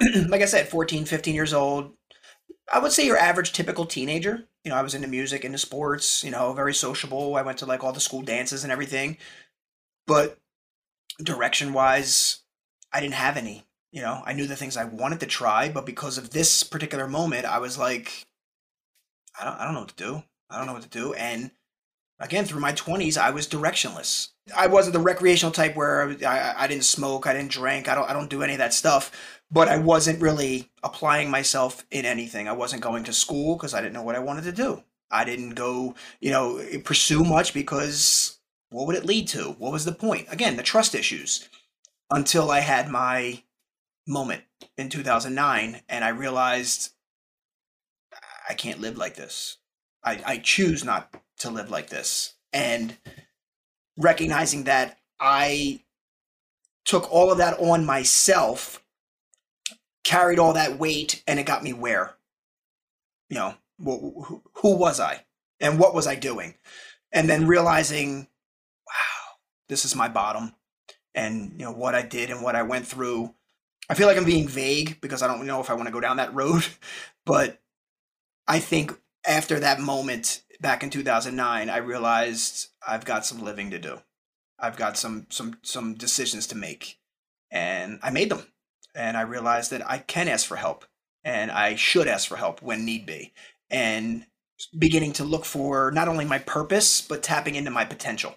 like 0.28 0.41
I 0.41 0.45
said, 0.45 0.68
14, 0.68 1.06
15 1.06 1.34
years 1.34 1.53
old. 1.53 1.94
I 2.72 2.80
would 2.80 2.91
say 2.91 3.06
your 3.06 3.18
average 3.18 3.53
typical 3.53 3.86
teenager. 3.86 4.48
You 4.65 4.71
know, 4.71 4.77
I 4.77 4.81
was 4.81 4.95
into 4.95 5.07
music, 5.07 5.45
into 5.45 5.57
sports, 5.57 6.23
you 6.23 6.31
know, 6.31 6.51
very 6.51 6.73
sociable. 6.73 7.35
I 7.35 7.43
went 7.43 7.59
to 7.59 7.65
like 7.65 7.83
all 7.83 7.93
the 7.93 7.99
school 7.99 8.23
dances 8.23 8.63
and 8.63 8.73
everything. 8.73 9.17
But 10.07 10.39
direction 11.23 11.71
wise, 11.71 12.39
I 12.91 12.99
didn't 12.99 13.13
have 13.13 13.37
any. 13.37 13.63
You 13.91 14.01
know, 14.01 14.23
I 14.25 14.33
knew 14.33 14.47
the 14.47 14.57
things 14.57 14.75
I 14.75 14.83
wanted 14.83 15.21
to 15.21 15.25
try, 15.25 15.69
but 15.69 15.85
because 15.85 16.17
of 16.17 16.31
this 16.31 16.63
particular 16.63 17.07
moment, 17.07 17.45
I 17.45 17.59
was 17.59 17.77
like, 17.77 18.25
I 19.39 19.45
don't, 19.45 19.57
I 19.57 19.63
don't 19.63 19.73
know 19.73 19.79
what 19.81 19.95
to 19.95 20.03
do. 20.03 20.23
I 20.49 20.57
don't 20.57 20.67
know 20.67 20.73
what 20.73 20.81
to 20.81 20.89
do. 20.89 21.13
And 21.13 21.51
again, 22.19 22.45
through 22.45 22.59
my 22.59 22.73
20s, 22.73 23.17
I 23.17 23.29
was 23.29 23.47
directionless. 23.47 24.29
I 24.55 24.67
wasn't 24.67 24.93
the 24.93 24.99
recreational 24.99 25.51
type 25.51 25.75
where 25.75 26.15
I, 26.25 26.55
I 26.57 26.67
didn't 26.67 26.85
smoke, 26.85 27.25
I 27.25 27.33
didn't 27.33 27.51
drink, 27.51 27.87
I 27.87 27.95
don't, 27.95 28.09
I 28.09 28.13
don't 28.13 28.29
do 28.29 28.43
any 28.43 28.53
of 28.53 28.59
that 28.59 28.73
stuff. 28.73 29.35
But 29.51 29.69
I 29.69 29.77
wasn't 29.77 30.22
really 30.22 30.72
applying 30.84 31.30
myself 31.30 31.85
in 31.91 32.05
anything. 32.05 32.47
I 32.47 32.53
wasn't 32.53 32.81
going 32.81 33.03
to 33.05 33.13
school 33.13 33.55
because 33.55 33.73
I 33.73 33.81
didn't 33.81 33.93
know 33.93 34.03
what 34.03 34.15
I 34.15 34.19
wanted 34.19 34.43
to 34.45 34.51
do. 34.51 34.84
I 35.11 35.23
didn't 35.23 35.51
go, 35.51 35.95
you 36.19 36.31
know, 36.31 36.61
pursue 36.84 37.23
much 37.23 37.53
because 37.53 38.39
what 38.69 38.88
would 38.88 38.95
it 38.95 39.05
lead 39.05 39.27
to? 39.30 39.51
What 39.51 39.72
was 39.72 39.85
the 39.85 39.91
point? 39.93 40.27
Again, 40.30 40.57
the 40.57 40.63
trust 40.63 40.95
issues. 40.95 41.47
Until 42.09 42.51
I 42.51 42.59
had 42.59 42.89
my 42.89 43.43
moment 44.07 44.43
in 44.77 44.89
2009 44.89 45.81
and 45.89 46.03
I 46.03 46.09
realized 46.09 46.91
I 48.47 48.53
can't 48.53 48.81
live 48.81 48.97
like 48.97 49.15
this. 49.15 49.57
I, 50.03 50.22
I 50.26 50.38
choose 50.38 50.84
not 50.84 51.13
to 51.39 51.49
live 51.49 51.72
like 51.72 51.89
this. 51.89 52.35
And 52.53 52.97
recognizing 53.97 54.65
that 54.65 54.99
I 55.19 55.81
took 56.85 57.11
all 57.11 57.31
of 57.31 57.39
that 57.39 57.59
on 57.59 57.85
myself, 57.85 58.84
carried 60.06 60.40
all 60.40 60.53
that 60.53 60.80
weight, 60.80 61.22
and 61.27 61.40
it 61.40 61.45
got 61.45 61.64
me 61.64 61.73
where? 61.73 62.15
You 63.30 63.38
know, 63.38 63.56
who, 63.84 64.41
who 64.53 64.77
was 64.77 65.02
I? 65.02 65.26
and 65.60 65.80
what 65.80 65.94
was 65.94 66.07
I 66.07 66.15
doing? 66.15 66.56
And 67.11 67.30
then 67.30 67.48
realizing, 67.48 68.27
wow, 68.86 69.38
this 69.69 69.86
is 69.86 69.95
my 69.95 70.07
bottom, 70.07 70.53
and 71.14 71.53
you 71.57 71.65
know 71.65 71.72
what 71.72 71.95
I 71.95 72.02
did 72.02 72.30
and 72.30 72.41
what 72.41 72.56
I 72.56 72.64
went 72.64 72.88
through. 72.88 73.34
I 73.90 73.94
feel 73.94 74.07
like 74.07 74.18
I'm 74.18 74.26
being 74.26 74.48
vague 74.48 74.99
because 74.99 75.22
I 75.22 75.27
don't 75.27 75.45
know 75.45 75.61
if 75.61 75.69
I 75.69 75.76
want 75.76 75.88
to 75.88 75.94
go 75.94 75.99
down 75.99 76.18
that 76.18 76.34
road, 76.34 76.65
but 77.26 77.61
I 78.48 78.60
think 78.60 78.94
after 79.26 79.60
that 79.60 79.80
moment 79.80 80.44
back 80.60 80.84
in 80.84 80.90
2009, 80.90 81.69
I 81.69 81.77
realized 81.77 82.69
I've 82.86 83.06
got 83.06 83.26
some 83.26 83.44
living 83.44 83.72
to 83.72 83.80
do. 83.80 83.99
I've 84.60 84.77
got 84.77 84.98
some 84.98 85.27
some 85.30 85.57
some 85.64 85.94
decisions 85.95 86.48
to 86.48 86.56
make, 86.56 86.99
and 87.52 87.99
I 88.02 88.10
made 88.10 88.30
them. 88.30 88.45
And 88.95 89.17
I 89.17 89.22
realized 89.22 89.72
that 89.72 89.88
I 89.89 89.99
can 89.99 90.27
ask 90.27 90.45
for 90.45 90.55
help, 90.55 90.85
and 91.23 91.51
I 91.51 91.76
should 91.76 92.07
ask 92.07 92.27
for 92.27 92.38
help 92.38 92.61
when 92.61 92.85
need 92.85 93.05
be. 93.05 93.34
And 93.69 94.26
beginning 94.77 95.13
to 95.13 95.23
look 95.23 95.45
for 95.45 95.91
not 95.91 96.07
only 96.07 96.26
my 96.26 96.39
purpose 96.39 97.01
but 97.01 97.22
tapping 97.22 97.55
into 97.55 97.72
my 97.72 97.85
potential. 97.85 98.35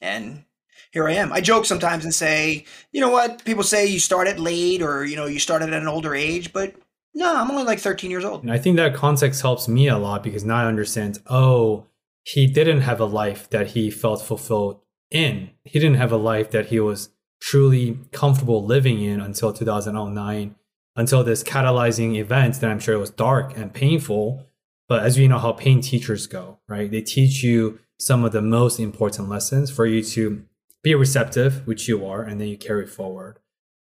And 0.00 0.44
here 0.92 1.08
I 1.08 1.14
am. 1.14 1.32
I 1.32 1.40
joke 1.40 1.66
sometimes 1.66 2.04
and 2.04 2.14
say, 2.14 2.64
you 2.92 3.00
know 3.00 3.10
what? 3.10 3.44
People 3.44 3.62
say 3.62 3.86
you 3.86 4.00
started 4.00 4.40
late 4.40 4.82
or 4.82 5.04
you 5.04 5.16
know 5.16 5.26
you 5.26 5.38
started 5.38 5.72
at 5.72 5.82
an 5.82 5.88
older 5.88 6.14
age, 6.14 6.52
but 6.52 6.74
no, 7.14 7.34
I'm 7.34 7.50
only 7.50 7.64
like 7.64 7.80
13 7.80 8.10
years 8.10 8.24
old. 8.24 8.42
And 8.42 8.52
I 8.52 8.58
think 8.58 8.76
that 8.76 8.94
context 8.94 9.42
helps 9.42 9.68
me 9.68 9.88
a 9.88 9.98
lot 9.98 10.22
because 10.22 10.44
now 10.44 10.56
I 10.56 10.66
understand, 10.66 11.18
oh, 11.26 11.86
he 12.22 12.46
didn't 12.46 12.82
have 12.82 13.00
a 13.00 13.06
life 13.06 13.48
that 13.50 13.68
he 13.68 13.90
felt 13.90 14.22
fulfilled 14.22 14.80
in. 15.10 15.50
He 15.64 15.78
didn't 15.78 15.96
have 15.96 16.12
a 16.12 16.16
life 16.16 16.50
that 16.50 16.66
he 16.66 16.78
was 16.78 17.10
truly 17.40 17.98
comfortable 18.12 18.64
living 18.64 19.00
in 19.00 19.20
until 19.20 19.52
2009, 19.52 20.54
until 20.96 21.24
this 21.24 21.44
catalyzing 21.44 22.16
event 22.16 22.60
that 22.60 22.70
I'm 22.70 22.80
sure 22.80 22.94
it 22.94 22.98
was 22.98 23.10
dark 23.10 23.56
and 23.56 23.72
painful. 23.72 24.46
But 24.88 25.04
as 25.04 25.18
you 25.18 25.28
know 25.28 25.38
how 25.38 25.52
pain 25.52 25.80
teachers 25.80 26.26
go, 26.26 26.58
right? 26.66 26.90
They 26.90 27.02
teach 27.02 27.42
you 27.42 27.78
some 27.98 28.24
of 28.24 28.32
the 28.32 28.42
most 28.42 28.80
important 28.80 29.28
lessons 29.28 29.70
for 29.70 29.86
you 29.86 30.02
to 30.02 30.44
be 30.82 30.94
receptive, 30.94 31.66
which 31.66 31.88
you 31.88 32.06
are, 32.06 32.22
and 32.22 32.40
then 32.40 32.48
you 32.48 32.56
carry 32.56 32.86
forward. 32.86 33.38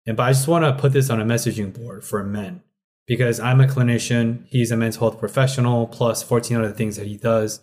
And 0.06 0.16
but 0.16 0.24
I 0.24 0.32
just 0.32 0.48
want 0.48 0.64
to 0.64 0.80
put 0.80 0.92
this 0.92 1.10
on 1.10 1.20
a 1.20 1.24
messaging 1.24 1.72
board 1.72 2.04
for 2.04 2.22
men 2.22 2.62
because 3.06 3.40
I'm 3.40 3.60
a 3.60 3.66
clinician, 3.66 4.46
he's 4.46 4.70
a 4.70 4.76
mental 4.76 5.08
health 5.08 5.20
professional, 5.20 5.86
plus 5.86 6.22
14 6.22 6.56
other 6.56 6.72
things 6.72 6.96
that 6.96 7.06
he 7.06 7.16
does. 7.16 7.60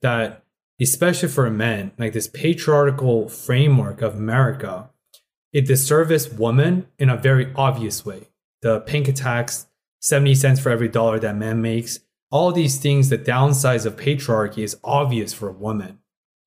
That, 0.00 0.44
especially 0.80 1.28
for 1.28 1.48
men, 1.50 1.92
like 1.98 2.12
this 2.12 2.28
patriarchal 2.28 3.28
framework 3.28 4.02
of 4.02 4.16
America, 4.16 4.90
it 5.52 5.66
disservices 5.66 6.32
women 6.32 6.86
in 6.98 7.08
a 7.08 7.16
very 7.16 7.52
obvious 7.54 8.04
way. 8.04 8.28
The 8.62 8.80
pink 8.80 9.14
tax, 9.14 9.66
70 10.00 10.34
cents 10.34 10.60
for 10.60 10.70
every 10.70 10.88
dollar 10.88 11.18
that 11.18 11.36
man 11.36 11.60
makes, 11.60 12.00
all 12.30 12.50
these 12.50 12.78
things, 12.78 13.10
the 13.10 13.18
downsides 13.18 13.84
of 13.84 13.96
patriarchy 13.96 14.64
is 14.64 14.78
obvious 14.82 15.34
for 15.34 15.52
women. 15.52 15.98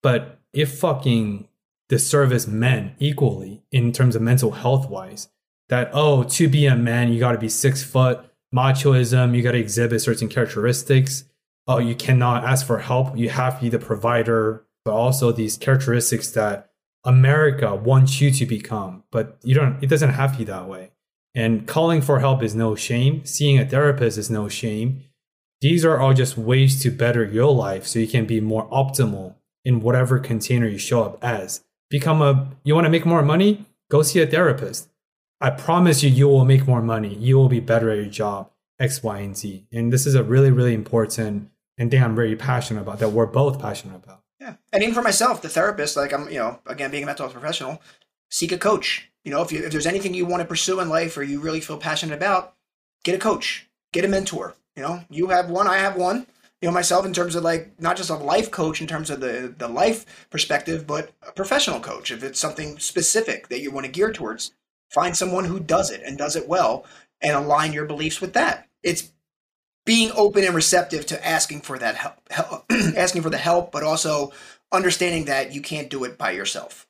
But 0.01 0.39
if 0.51 0.79
fucking 0.79 1.47
disservice 1.89 2.47
men 2.47 2.95
equally 2.97 3.63
in 3.71 3.91
terms 3.91 4.15
of 4.15 4.21
mental 4.21 4.51
health 4.51 4.89
wise, 4.89 5.29
that, 5.69 5.91
oh, 5.93 6.23
to 6.23 6.47
be 6.47 6.65
a 6.65 6.75
man, 6.75 7.11
you 7.13 7.19
got 7.19 7.33
to 7.33 7.37
be 7.37 7.49
six 7.49 7.83
foot, 7.83 8.25
machoism, 8.53 9.35
you 9.35 9.43
got 9.43 9.51
to 9.51 9.59
exhibit 9.59 10.01
certain 10.01 10.27
characteristics. 10.27 11.25
Oh, 11.67 11.77
you 11.77 11.95
cannot 11.95 12.43
ask 12.43 12.65
for 12.65 12.79
help. 12.79 13.17
You 13.17 13.29
have 13.29 13.57
to 13.57 13.63
be 13.63 13.69
the 13.69 13.79
provider, 13.79 14.65
but 14.83 14.93
also 14.93 15.31
these 15.31 15.57
characteristics 15.57 16.31
that 16.31 16.71
America 17.05 17.75
wants 17.75 18.19
you 18.19 18.31
to 18.31 18.45
become, 18.45 19.03
but 19.11 19.37
you 19.43 19.53
don't, 19.55 19.81
it 19.83 19.87
doesn't 19.87 20.11
have 20.11 20.33
to 20.33 20.39
be 20.39 20.43
that 20.45 20.67
way. 20.67 20.91
And 21.35 21.67
calling 21.67 22.01
for 22.01 22.19
help 22.19 22.41
is 22.41 22.55
no 22.55 22.75
shame. 22.75 23.23
Seeing 23.25 23.59
a 23.59 23.65
therapist 23.65 24.17
is 24.17 24.29
no 24.29 24.49
shame. 24.49 25.03
These 25.61 25.85
are 25.85 25.99
all 25.99 26.13
just 26.13 26.37
ways 26.37 26.81
to 26.81 26.91
better 26.91 27.23
your 27.23 27.53
life 27.53 27.85
so 27.85 27.99
you 27.99 28.07
can 28.07 28.25
be 28.25 28.39
more 28.39 28.69
optimal 28.69 29.35
in 29.63 29.81
whatever 29.81 30.19
container 30.19 30.67
you 30.67 30.77
show 30.77 31.03
up 31.03 31.23
as. 31.23 31.63
Become 31.89 32.21
a, 32.21 32.51
you 32.63 32.73
want 32.73 32.85
to 32.85 32.91
make 32.91 33.05
more 33.05 33.21
money? 33.21 33.65
Go 33.89 34.01
see 34.01 34.21
a 34.21 34.27
therapist. 34.27 34.89
I 35.41 35.49
promise 35.51 36.01
you, 36.03 36.09
you 36.09 36.27
will 36.27 36.45
make 36.45 36.67
more 36.67 36.81
money. 36.81 37.13
You 37.15 37.35
will 37.37 37.49
be 37.49 37.59
better 37.59 37.89
at 37.91 37.97
your 37.97 38.05
job, 38.05 38.49
X, 38.79 39.03
Y, 39.03 39.19
and 39.19 39.35
Z. 39.37 39.65
And 39.71 39.91
this 39.91 40.05
is 40.05 40.15
a 40.15 40.23
really, 40.23 40.51
really 40.51 40.73
important 40.73 41.49
and 41.77 41.91
thing 41.91 42.01
I'm 42.01 42.15
very 42.15 42.35
passionate 42.35 42.81
about 42.81 42.99
that 42.99 43.09
we're 43.09 43.25
both 43.25 43.59
passionate 43.59 43.95
about. 43.95 44.21
Yeah. 44.45 44.55
And 44.71 44.83
even 44.83 44.93
for 44.93 45.01
myself, 45.01 45.41
the 45.41 45.49
therapist, 45.49 45.97
like 45.97 46.13
I'm, 46.13 46.29
you 46.29 46.39
know, 46.39 46.59
again, 46.65 46.91
being 46.91 47.03
a 47.03 47.05
mental 47.05 47.25
health 47.25 47.33
professional, 47.33 47.81
seek 48.29 48.51
a 48.51 48.57
coach. 48.57 49.09
You 49.23 49.31
know, 49.31 49.41
if 49.41 49.51
you 49.51 49.65
if 49.65 49.71
there's 49.71 49.87
anything 49.87 50.13
you 50.13 50.25
want 50.25 50.41
to 50.41 50.47
pursue 50.47 50.79
in 50.79 50.87
life 50.87 51.17
or 51.17 51.23
you 51.23 51.41
really 51.41 51.61
feel 51.61 51.77
passionate 51.77 52.15
about, 52.15 52.53
get 53.03 53.15
a 53.15 53.19
coach, 53.19 53.67
get 53.91 54.05
a 54.05 54.07
mentor. 54.07 54.55
You 54.75 54.83
know, 54.83 55.03
you 55.09 55.27
have 55.27 55.49
one, 55.49 55.67
I 55.67 55.77
have 55.77 55.95
one. 55.95 56.27
You 56.61 56.69
know, 56.69 56.73
myself 56.73 57.05
in 57.05 57.13
terms 57.13 57.35
of 57.35 57.43
like 57.43 57.79
not 57.79 57.97
just 57.97 58.09
a 58.09 58.15
life 58.15 58.51
coach 58.51 58.81
in 58.81 58.87
terms 58.87 59.09
of 59.09 59.19
the 59.19 59.53
the 59.57 59.67
life 59.67 60.29
perspective, 60.29 60.85
but 60.85 61.11
a 61.27 61.31
professional 61.31 61.79
coach. 61.79 62.11
If 62.11 62.23
it's 62.23 62.39
something 62.39 62.77
specific 62.77 63.49
that 63.49 63.61
you 63.61 63.71
want 63.71 63.87
to 63.87 63.91
gear 63.91 64.13
towards, 64.13 64.51
Find 64.89 65.15
someone 65.17 65.45
who 65.45 65.59
does 65.59 65.91
it 65.91 66.01
and 66.05 66.17
does 66.17 66.35
it 66.35 66.47
well 66.47 66.85
and 67.21 67.35
align 67.35 67.73
your 67.73 67.85
beliefs 67.85 68.21
with 68.21 68.33
that. 68.33 68.67
It's 68.83 69.11
being 69.85 70.11
open 70.15 70.43
and 70.43 70.55
receptive 70.55 71.05
to 71.07 71.27
asking 71.27 71.61
for 71.61 71.77
that 71.77 71.95
help, 71.95 72.15
help 72.29 72.65
asking 72.97 73.21
for 73.21 73.29
the 73.29 73.37
help, 73.37 73.71
but 73.71 73.83
also 73.83 74.31
understanding 74.71 75.25
that 75.25 75.53
you 75.53 75.61
can't 75.61 75.89
do 75.89 76.03
it 76.03 76.17
by 76.17 76.31
yourself. 76.31 76.87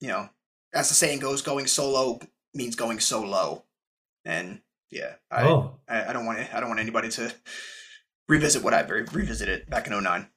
You 0.00 0.08
know, 0.08 0.28
as 0.74 0.88
the 0.88 0.94
saying 0.94 1.20
goes, 1.20 1.42
going 1.42 1.66
solo 1.66 2.20
means 2.54 2.76
going 2.76 3.00
so 3.00 3.22
low. 3.22 3.64
And 4.24 4.60
yeah, 4.90 5.14
I, 5.30 5.44
oh. 5.44 5.78
I, 5.88 6.10
I 6.10 6.12
don't 6.12 6.26
want 6.26 6.38
I 6.54 6.60
don't 6.60 6.68
want 6.68 6.80
anybody 6.80 7.08
to 7.10 7.32
revisit 8.28 8.62
what 8.62 8.74
I 8.74 8.82
revisited 8.82 9.68
back 9.70 9.86
in 9.86 10.02
09. 10.02 10.28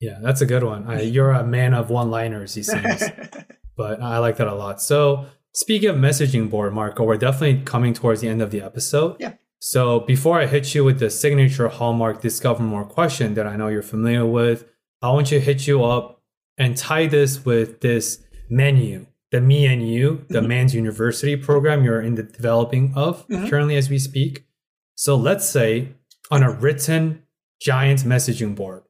Yeah, 0.00 0.18
that's 0.22 0.40
a 0.40 0.46
good 0.46 0.64
one. 0.64 0.88
I, 0.88 1.02
you're 1.02 1.30
a 1.30 1.44
man 1.44 1.74
of 1.74 1.90
one-liners, 1.90 2.54
he 2.54 2.62
seems. 2.62 3.02
but 3.76 4.00
I 4.00 4.16
like 4.16 4.38
that 4.38 4.46
a 4.46 4.54
lot. 4.54 4.80
So 4.80 5.26
Speaking 5.52 5.88
of 5.88 5.96
messaging 5.96 6.48
board, 6.48 6.72
Marco, 6.72 7.02
we're 7.02 7.16
definitely 7.16 7.62
coming 7.64 7.92
towards 7.92 8.20
the 8.20 8.28
end 8.28 8.40
of 8.40 8.50
the 8.50 8.62
episode. 8.62 9.16
Yeah. 9.18 9.34
So 9.60 10.00
before 10.00 10.40
I 10.40 10.46
hit 10.46 10.74
you 10.74 10.84
with 10.84 10.98
the 10.98 11.10
signature 11.10 11.68
hallmark 11.68 12.22
discover 12.22 12.62
more 12.62 12.84
question 12.84 13.34
that 13.34 13.46
I 13.46 13.56
know 13.56 13.68
you're 13.68 13.82
familiar 13.82 14.24
with, 14.24 14.64
I 15.02 15.10
want 15.10 15.26
to 15.28 15.40
hit 15.40 15.66
you 15.66 15.84
up 15.84 16.22
and 16.56 16.76
tie 16.76 17.06
this 17.06 17.44
with 17.44 17.80
this 17.80 18.22
menu, 18.48 19.06
the 19.30 19.40
Me 19.42 19.66
and 19.66 19.86
You, 19.86 20.24
the 20.28 20.38
mm-hmm. 20.38 20.48
Man's 20.48 20.74
University 20.74 21.36
program 21.36 21.84
you're 21.84 22.00
in 22.00 22.14
the 22.14 22.22
developing 22.22 22.94
of 22.96 23.28
mm-hmm. 23.28 23.48
currently 23.48 23.76
as 23.76 23.90
we 23.90 23.98
speak. 23.98 24.46
So 24.94 25.14
let's 25.14 25.48
say 25.48 25.90
on 26.30 26.42
a 26.42 26.50
written 26.50 27.22
giant 27.60 28.00
messaging 28.00 28.56
board, 28.56 28.82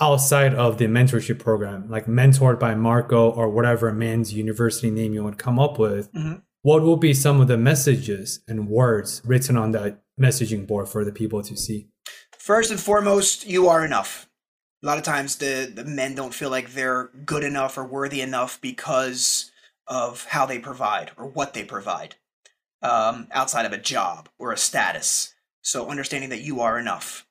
outside 0.00 0.54
of 0.54 0.78
the 0.78 0.86
mentorship 0.86 1.38
program, 1.38 1.88
like 1.88 2.06
mentored 2.06 2.58
by 2.58 2.74
Marco 2.74 3.30
or 3.30 3.48
whatever 3.48 3.92
man's 3.92 4.34
university 4.34 4.90
name 4.90 5.14
you 5.14 5.22
would 5.22 5.38
come 5.38 5.60
up 5.60 5.78
with, 5.78 6.12
mm-hmm. 6.12 6.40
what 6.62 6.82
will 6.82 6.96
be 6.96 7.14
some 7.14 7.40
of 7.40 7.46
the 7.46 7.56
messages 7.56 8.40
and 8.48 8.68
words 8.68 9.22
written 9.24 9.56
on 9.56 9.70
that 9.72 10.02
messaging 10.18 10.66
board 10.66 10.88
for 10.88 11.04
the 11.04 11.12
people 11.12 11.42
to 11.42 11.56
see? 11.56 11.88
First 12.38 12.70
and 12.70 12.80
foremost, 12.80 13.46
you 13.46 13.68
are 13.68 13.84
enough. 13.84 14.28
A 14.82 14.86
lot 14.86 14.98
of 14.98 15.04
times 15.04 15.36
the, 15.36 15.70
the 15.72 15.84
men 15.84 16.14
don't 16.14 16.34
feel 16.34 16.50
like 16.50 16.72
they're 16.72 17.10
good 17.24 17.44
enough 17.44 17.76
or 17.76 17.84
worthy 17.84 18.20
enough 18.20 18.60
because 18.60 19.50
of 19.86 20.24
how 20.26 20.46
they 20.46 20.58
provide 20.58 21.10
or 21.16 21.26
what 21.26 21.54
they 21.54 21.64
provide 21.64 22.16
um, 22.82 23.26
outside 23.32 23.66
of 23.66 23.72
a 23.72 23.78
job 23.78 24.28
or 24.38 24.52
a 24.52 24.56
status. 24.56 25.34
So 25.62 25.88
understanding 25.88 26.30
that 26.30 26.42
you 26.42 26.60
are 26.60 26.78
enough. 26.78 27.26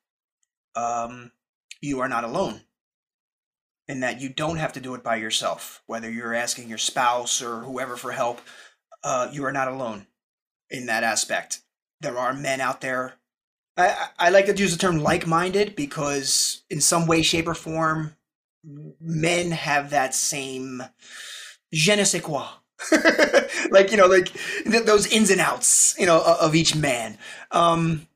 Um, 0.76 1.32
you 1.82 2.00
are 2.02 2.10
not 2.10 2.24
alone 2.24 2.62
and 3.88 4.04
that 4.04 4.20
you 4.20 4.30
don't 4.30 4.58
have 4.58 4.74
to 4.74 4.80
do 4.80 4.94
it 4.96 5.04
by 5.04 5.16
yourself. 5.16 5.82
Whether 5.88 6.12
you're 6.12 6.34
asking 6.34 6.70
your 6.70 6.78
spouse 6.78 7.42
or 7.42 7.62
whoever 7.62 7.96
for 7.96 8.12
help, 8.12 8.42
uh, 9.04 9.30
you 9.32 9.46
are 9.46 9.52
not 9.52 9.68
alone 9.68 10.08
in 10.70 10.88
that 10.88 11.04
aspect. 11.04 11.62
There 12.02 12.18
are 12.18 12.34
men 12.34 12.62
out 12.62 12.82
there. 12.82 13.16
I, 13.76 14.08
I 14.18 14.30
like 14.30 14.46
to 14.48 14.56
use 14.56 14.72
the 14.72 14.78
term 14.78 15.00
like 15.00 15.28
minded 15.28 15.76
because, 15.76 16.64
in 16.70 16.82
some 16.82 17.06
way, 17.06 17.22
shape, 17.22 17.48
or 17.48 17.54
form, 17.54 18.16
men 19.00 19.52
have 19.52 19.92
that 19.92 20.16
same 20.16 20.84
je 21.72 21.96
ne 21.96 22.04
sais 22.04 22.22
quoi. 22.22 22.48
like, 23.72 23.92
you 23.92 23.98
know, 23.98 24.08
like 24.08 24.32
th- 24.64 24.86
those 24.86 25.08
ins 25.08 25.30
and 25.30 25.42
outs, 25.42 25.96
you 25.98 26.06
know, 26.06 26.22
of 26.40 26.56
each 26.56 26.76
man. 26.76 27.18
Um, 27.52 28.08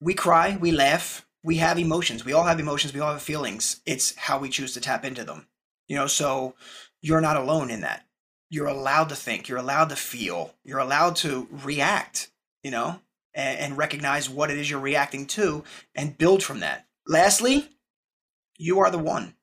we 0.00 0.14
cry, 0.14 0.56
we 0.60 0.72
laugh, 0.72 1.26
we 1.46 1.56
have 1.56 1.78
emotions. 1.78 2.24
We 2.24 2.32
all 2.32 2.44
have 2.44 2.58
emotions. 2.58 2.92
We 2.92 3.00
all 3.00 3.12
have 3.12 3.22
feelings. 3.22 3.80
It's 3.86 4.16
how 4.16 4.38
we 4.38 4.48
choose 4.48 4.74
to 4.74 4.80
tap 4.80 5.04
into 5.04 5.22
them. 5.22 5.46
You 5.86 5.96
know, 5.96 6.08
so 6.08 6.54
you're 7.02 7.20
not 7.20 7.36
alone 7.36 7.70
in 7.70 7.82
that. 7.82 8.04
You're 8.50 8.66
allowed 8.66 9.08
to 9.10 9.16
think. 9.16 9.48
You're 9.48 9.58
allowed 9.58 9.90
to 9.90 9.96
feel. 9.96 10.54
You're 10.64 10.80
allowed 10.80 11.14
to 11.16 11.46
react, 11.50 12.30
you 12.66 12.72
know, 12.72 12.98
and, 13.32 13.60
and 13.60 13.78
recognize 13.78 14.28
what 14.28 14.50
it 14.50 14.58
is 14.58 14.68
you're 14.68 14.80
reacting 14.80 15.24
to 15.24 15.62
and 15.94 16.18
build 16.18 16.42
from 16.42 16.58
that. 16.58 16.84
Lastly, 17.06 17.68
you 18.58 18.80
are 18.80 18.90
the 18.90 18.98
one. 18.98 19.34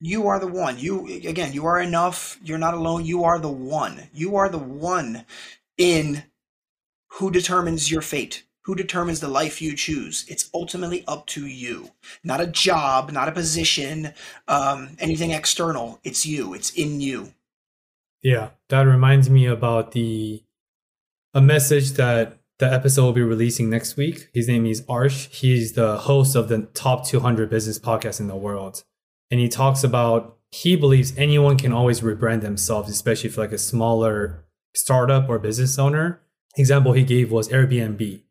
You 0.00 0.28
are 0.28 0.38
the 0.38 0.46
one. 0.46 0.78
You, 0.78 1.06
again, 1.06 1.52
you 1.52 1.66
are 1.66 1.78
enough. 1.78 2.38
You're 2.42 2.56
not 2.56 2.72
alone. 2.72 3.04
You 3.04 3.24
are 3.24 3.38
the 3.38 3.50
one. 3.50 4.08
You 4.14 4.36
are 4.36 4.48
the 4.48 4.56
one 4.56 5.26
in 5.76 6.24
who 7.18 7.30
determines 7.30 7.90
your 7.90 8.00
fate 8.00 8.44
who 8.62 8.74
determines 8.74 9.20
the 9.20 9.28
life 9.28 9.60
you 9.60 9.74
choose. 9.74 10.24
It's 10.28 10.48
ultimately 10.54 11.02
up 11.06 11.26
to 11.28 11.46
you, 11.46 11.90
not 12.22 12.40
a 12.40 12.46
job, 12.46 13.10
not 13.10 13.28
a 13.28 13.32
position, 13.32 14.14
um, 14.48 14.96
anything 14.98 15.32
external. 15.32 15.98
It's 16.04 16.24
you. 16.24 16.54
It's 16.54 16.70
in 16.70 17.00
you. 17.00 17.34
Yeah, 18.22 18.50
that 18.68 18.82
reminds 18.82 19.28
me 19.28 19.46
about 19.46 19.92
the 19.92 20.42
a 21.34 21.40
message 21.40 21.92
that 21.92 22.38
the 22.58 22.70
episode 22.70 23.04
will 23.04 23.12
be 23.12 23.22
releasing 23.22 23.70
next 23.70 23.96
week. 23.96 24.28
His 24.34 24.48
name 24.48 24.66
is 24.66 24.82
Arsh. 24.82 25.28
He's 25.28 25.72
the 25.72 25.98
host 25.98 26.36
of 26.36 26.48
the 26.48 26.62
top 26.74 27.06
200 27.06 27.48
business 27.48 27.78
podcasts 27.78 28.20
in 28.20 28.28
the 28.28 28.36
world. 28.36 28.84
And 29.30 29.40
he 29.40 29.48
talks 29.48 29.84
about 29.84 30.36
he 30.50 30.74
believes 30.76 31.16
anyone 31.16 31.56
can 31.56 31.72
always 31.72 32.00
rebrand 32.00 32.40
themselves, 32.40 32.90
especially 32.90 33.30
for 33.30 33.40
like 33.42 33.52
a 33.52 33.58
smaller 33.58 34.44
startup 34.74 35.28
or 35.28 35.38
business 35.38 35.78
owner. 35.78 36.20
Example 36.56 36.92
he 36.92 37.04
gave 37.04 37.30
was 37.30 37.48
Airbnb, 37.48 38.22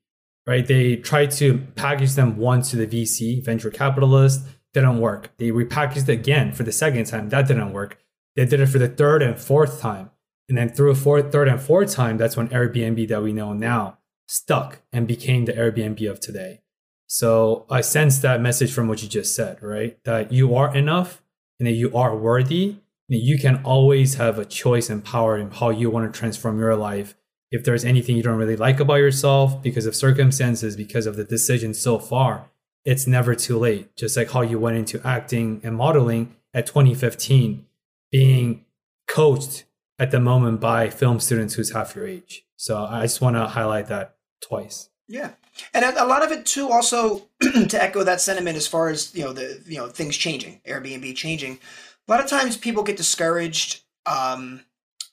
right? 0.46 0.68
They 0.68 0.98
tried 0.98 1.32
to 1.32 1.60
package 1.76 2.14
them 2.14 2.38
once 2.38 2.72
to 2.72 2.78
the 2.78 2.86
VC, 2.86 3.44
venture 3.44 3.70
capitalist, 3.70 4.46
didn't 4.74 5.00
work. 5.00 5.32
They 5.38 5.50
repackaged 5.50 6.10
it 6.10 6.14
again 6.14 6.52
for 6.52 6.64
the 6.64 6.74
second 6.74 7.06
time, 7.06 7.30
that 7.30 7.48
didn't 7.48 7.72
work. 7.72 7.98
They 8.36 8.46
did 8.46 8.60
it 8.60 8.68
for 8.68 8.78
the 8.78 8.90
third 8.90 9.24
and 9.24 9.40
fourth 9.40 9.80
time. 9.80 10.12
And 10.50 10.58
then 10.58 10.70
through 10.70 10.92
a 10.92 10.96
fourth, 10.96 11.32
third 11.32 11.48
and 11.48 11.62
fourth 11.62 11.94
time, 11.94 12.18
that's 12.18 12.36
when 12.36 12.50
Airbnb 12.50 13.08
that 13.08 13.22
we 13.22 13.32
know 13.32 13.54
now 13.54 14.00
stuck 14.28 14.82
and 14.92 15.08
became 15.08 15.46
the 15.46 15.54
Airbnb 15.54 16.10
of 16.10 16.20
today. 16.20 16.62
So 17.06 17.66
I 17.70 17.82
sense 17.82 18.20
that 18.20 18.42
message 18.42 18.74
from 18.74 18.88
what 18.88 19.02
you 19.02 19.10
just 19.10 19.36
said, 19.36 19.62
right? 19.62 20.04
That 20.04 20.32
you 20.32 20.56
are 20.56 20.76
enough 20.76 21.22
and 21.60 21.68
that 21.68 21.74
you 21.74 21.96
are 21.96 22.16
worthy. 22.16 22.78
And 23.10 23.20
you 23.20 23.40
can 23.40 23.64
always 23.64 24.16
have 24.16 24.38
a 24.38 24.46
choice 24.46 24.90
and 24.90 25.04
power 25.04 25.38
in 25.38 25.50
how 25.52 25.70
you 25.70 25.90
want 25.90 26.12
to 26.12 26.20
transform 26.20 26.60
your 26.60 26.76
life. 26.76 27.16
If 27.52 27.64
there's 27.64 27.84
anything 27.84 28.16
you 28.16 28.22
don't 28.22 28.38
really 28.38 28.56
like 28.56 28.80
about 28.80 28.96
yourself 28.96 29.62
because 29.64 29.88
of 29.88 29.96
circumstances, 29.96 30.76
because 30.76 31.08
of 31.08 31.16
the 31.16 31.24
decision 31.24 31.74
so 31.74 31.98
far, 31.98 32.52
it's 32.86 33.08
never 33.08 33.34
too 33.34 33.58
late. 33.58 33.96
Just 33.96 34.16
like 34.16 34.32
how 34.32 34.42
you 34.42 34.60
went 34.60 34.78
into 34.78 35.02
acting 35.06 35.62
and 35.64 35.76
modeling 35.76 36.36
at 36.54 36.68
2015, 36.68 37.66
being 38.12 38.66
coached 39.08 39.66
at 40.00 40.12
the 40.12 40.20
moment 40.20 40.62
by 40.62 40.90
film 40.90 41.20
students 41.20 41.54
who's 41.54 41.72
half 41.72 41.96
your 41.96 42.08
age. 42.08 42.46
So 42.56 42.84
I 42.84 43.04
just 43.04 43.22
want 43.22 43.36
to 43.36 43.46
highlight 43.46 43.88
that 43.88 44.16
twice. 44.42 44.90
Yeah. 45.08 45.32
And 45.74 45.84
a 45.84 46.06
lot 46.06 46.24
of 46.24 46.32
it 46.32 46.46
too 46.46 46.70
also 46.70 47.28
to 47.42 47.84
echo 47.84 48.04
that 48.04 48.22
sentiment 48.22 48.56
as 48.56 48.68
far 48.68 48.90
as, 48.90 49.14
you 49.14 49.24
know, 49.24 49.34
the 49.34 49.62
you 49.66 49.78
know, 49.78 49.88
things 49.88 50.16
changing, 50.16 50.62
Airbnb 50.66 51.16
changing. 51.16 51.60
A 52.08 52.12
lot 52.12 52.24
of 52.24 52.30
times 52.30 52.56
people 52.56 52.84
get 52.84 52.98
discouraged 52.98 53.84
um, 54.06 54.62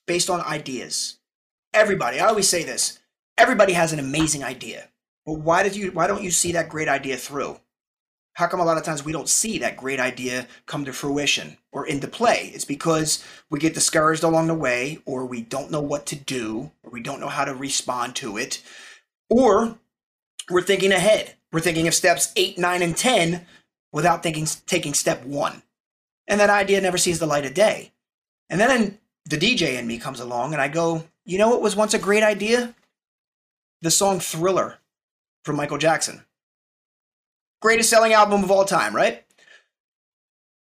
based 0.06 0.30
on 0.30 0.40
ideas. 0.42 1.18
Everybody, 1.74 2.20
I 2.20 2.28
always 2.28 2.48
say 2.48 2.62
this, 2.62 3.00
everybody 3.36 3.72
has 3.72 3.92
an 3.92 3.98
amazing 3.98 4.44
idea. 4.44 4.88
But 5.24 5.40
why 5.40 5.64
did 5.64 5.74
you 5.74 5.90
why 5.90 6.06
don't 6.06 6.22
you 6.22 6.30
see 6.30 6.52
that 6.52 6.68
great 6.68 6.88
idea 6.88 7.16
through? 7.16 7.58
How 8.36 8.46
come 8.46 8.60
a 8.60 8.64
lot 8.66 8.76
of 8.76 8.84
times 8.84 9.02
we 9.02 9.12
don't 9.12 9.30
see 9.30 9.56
that 9.58 9.78
great 9.78 9.98
idea 9.98 10.46
come 10.66 10.84
to 10.84 10.92
fruition 10.92 11.56
or 11.72 11.86
into 11.86 12.06
play? 12.06 12.50
It's 12.52 12.66
because 12.66 13.24
we 13.48 13.58
get 13.58 13.72
discouraged 13.72 14.22
along 14.22 14.48
the 14.48 14.54
way, 14.54 14.98
or 15.06 15.24
we 15.24 15.40
don't 15.40 15.70
know 15.70 15.80
what 15.80 16.04
to 16.06 16.16
do, 16.16 16.70
or 16.84 16.90
we 16.90 17.00
don't 17.00 17.18
know 17.18 17.30
how 17.30 17.46
to 17.46 17.54
respond 17.54 18.14
to 18.16 18.36
it, 18.36 18.62
or 19.30 19.78
we're 20.50 20.60
thinking 20.60 20.92
ahead. 20.92 21.34
We're 21.50 21.60
thinking 21.60 21.88
of 21.88 21.94
steps 21.94 22.34
eight, 22.36 22.58
nine, 22.58 22.82
and 22.82 22.94
10 22.94 23.46
without 23.90 24.22
thinking, 24.22 24.46
taking 24.66 24.92
step 24.92 25.24
one. 25.24 25.62
And 26.28 26.38
that 26.38 26.50
idea 26.50 26.82
never 26.82 26.98
sees 26.98 27.18
the 27.18 27.24
light 27.24 27.46
of 27.46 27.54
day. 27.54 27.92
And 28.50 28.60
then 28.60 28.98
the 29.24 29.38
DJ 29.38 29.78
in 29.78 29.86
me 29.86 29.96
comes 29.96 30.20
along 30.20 30.52
and 30.52 30.60
I 30.60 30.68
go, 30.68 31.04
you 31.24 31.38
know 31.38 31.48
what 31.48 31.62
was 31.62 31.74
once 31.74 31.94
a 31.94 31.98
great 31.98 32.22
idea? 32.22 32.74
The 33.80 33.90
song 33.90 34.20
Thriller 34.20 34.76
from 35.42 35.56
Michael 35.56 35.78
Jackson. 35.78 36.25
Greatest 37.60 37.90
selling 37.90 38.12
album 38.12 38.44
of 38.44 38.50
all 38.50 38.64
time, 38.64 38.94
right? 38.94 39.24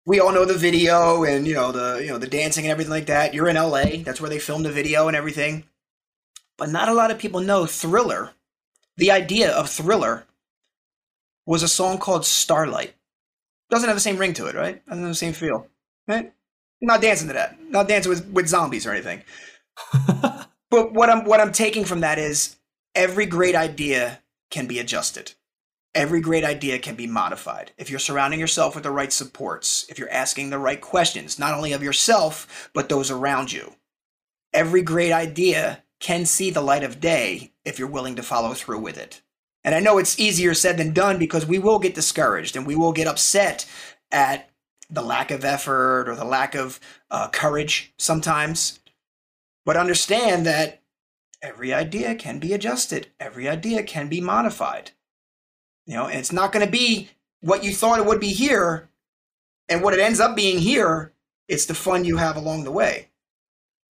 We 0.06 0.20
all 0.20 0.34
know 0.34 0.45
the 0.45 0.53
video 0.53 1.24
and 1.24 1.48
you 1.48 1.53
know 1.53 1.72
the 1.72 2.02
you 2.03 2.10
know 2.10 2.18
the 2.18 2.28
dancing 2.28 2.65
and 2.65 2.72
everything 2.72 2.91
like 2.91 3.06
that. 3.07 3.34
You're 3.34 3.48
in 3.48 3.56
LA, 3.56 4.03
that's 4.03 4.20
where 4.20 4.30
they 4.30 4.40
filmed 4.40 4.65
the 4.65 4.72
video 4.72 5.07
and 5.07 5.15
everything. 5.15 5.64
But 6.57 6.70
not 6.70 6.90
a 6.90 6.94
lot 6.94 7.11
of 7.11 7.20
people 7.20 7.40
know 7.40 7.65
Thriller 7.65 8.32
the 8.98 9.11
idea 9.11 9.52
of 9.52 9.70
Thriller 9.70 10.26
was 11.45 11.64
a 11.64 11.68
song 11.68 11.98
called 11.98 12.26
Starlight. 12.26 12.94
Doesn't 13.70 13.90
have 13.90 13.98
the 13.98 14.02
same 14.02 14.18
ring 14.18 14.34
to 14.34 14.48
it, 14.48 14.56
right? 14.56 14.86
Doesn't 14.86 15.03
have 15.03 15.11
the 15.11 15.15
same 15.15 15.34
feel, 15.34 15.68
right? 16.07 16.34
not 16.82 17.02
dancing 17.02 17.30
to 17.30 17.34
that. 17.34 17.57
Not 17.70 17.88
dancing 17.88 18.10
with, 18.10 18.28
with 18.28 18.48
zombies 18.48 18.86
or 18.86 18.91
anything. 18.91 19.24
but 20.70 20.94
what 20.94 21.10
I'm 21.10 21.24
what 21.24 21.40
I'm 21.40 21.53
taking 21.53 21.86
from 21.86 22.02
that 22.02 22.20
is 22.20 22.57
every 22.94 23.26
great 23.26 23.56
idea 23.56 24.20
can 24.52 24.68
be 24.68 24.80
adjusted. 24.80 25.32
Every 25.95 26.22
great 26.22 26.44
idea 26.44 26.80
can 26.80 26.95
be 26.95 27.06
modified. 27.06 27.72
If 27.78 27.90
you're 27.90 27.99
surrounding 27.99 28.40
yourself 28.40 28.74
with 28.74 28.84
the 28.84 28.91
right 28.91 29.14
supports, 29.14 29.86
if 29.90 29.99
you're 29.99 30.10
asking 30.10 30.49
the 30.49 30.57
right 30.57 30.82
questions, 30.82 31.38
not 31.38 31.53
only 31.53 31.72
of 31.72 31.84
yourself, 31.84 32.70
but 32.74 32.90
those 32.90 33.11
around 33.11 33.52
you. 33.52 33.76
Every 34.53 34.82
great 34.82 35.11
idea 35.11 35.84
can 35.99 36.26
see 36.26 36.49
the 36.49 36.61
light 36.61 36.84
of 36.84 36.99
day 36.99 37.52
if 37.64 37.78
you're 37.78 37.88
willing 37.88 38.15
to 38.15 38.24
follow 38.24 38.53
through 38.53 38.80
with 38.80 38.98
it. 38.98 39.22
And 39.64 39.74
I 39.76 39.80
know 39.80 39.98
it's 39.98 40.20
easier 40.20 40.53
said 40.53 40.78
than 40.78 40.94
done 40.94 41.18
because 41.18 41.45
we 41.45 41.60
will 41.60 41.80
get 41.80 41.95
discouraged 41.95 42.56
and 42.56 42.65
we 42.65 42.76
will 42.76 42.91
get 42.91 43.07
upset 43.07 43.65
at 44.11 44.49
the 44.90 45.02
lack 45.02 45.32
of 45.32 45.45
effort 45.45 46.10
or 46.10 46.15
the 46.15 46.26
lack 46.26 46.56
of 46.56 46.80
uh, 47.10 47.30
courage 47.30 47.94
sometimes. 47.98 48.80
But 49.65 49.78
understand 49.78 50.45
that 50.45 50.82
every 51.41 51.74
idea 51.74 52.15
can 52.15 52.40
be 52.40 52.52
adjusted, 52.53 53.07
every 53.20 53.48
idea 53.48 53.84
can 53.84 54.10
be 54.10 54.20
modified. 54.20 54.91
You 55.85 55.95
know, 55.95 56.07
and 56.07 56.19
it's 56.19 56.31
not 56.31 56.51
going 56.51 56.65
to 56.65 56.72
be 56.72 57.10
what 57.41 57.64
you 57.64 57.73
thought 57.73 57.99
it 57.99 58.05
would 58.05 58.19
be 58.19 58.30
here 58.30 58.89
and 59.69 59.81
what 59.81 59.93
it 59.93 59.99
ends 59.99 60.19
up 60.19 60.35
being 60.35 60.60
here. 60.60 61.14
It's 61.47 61.65
the 61.65 61.73
fun 61.73 62.05
you 62.05 62.18
have 62.18 62.38
along 62.38 62.64
the 62.64 62.72
way. 62.72 63.10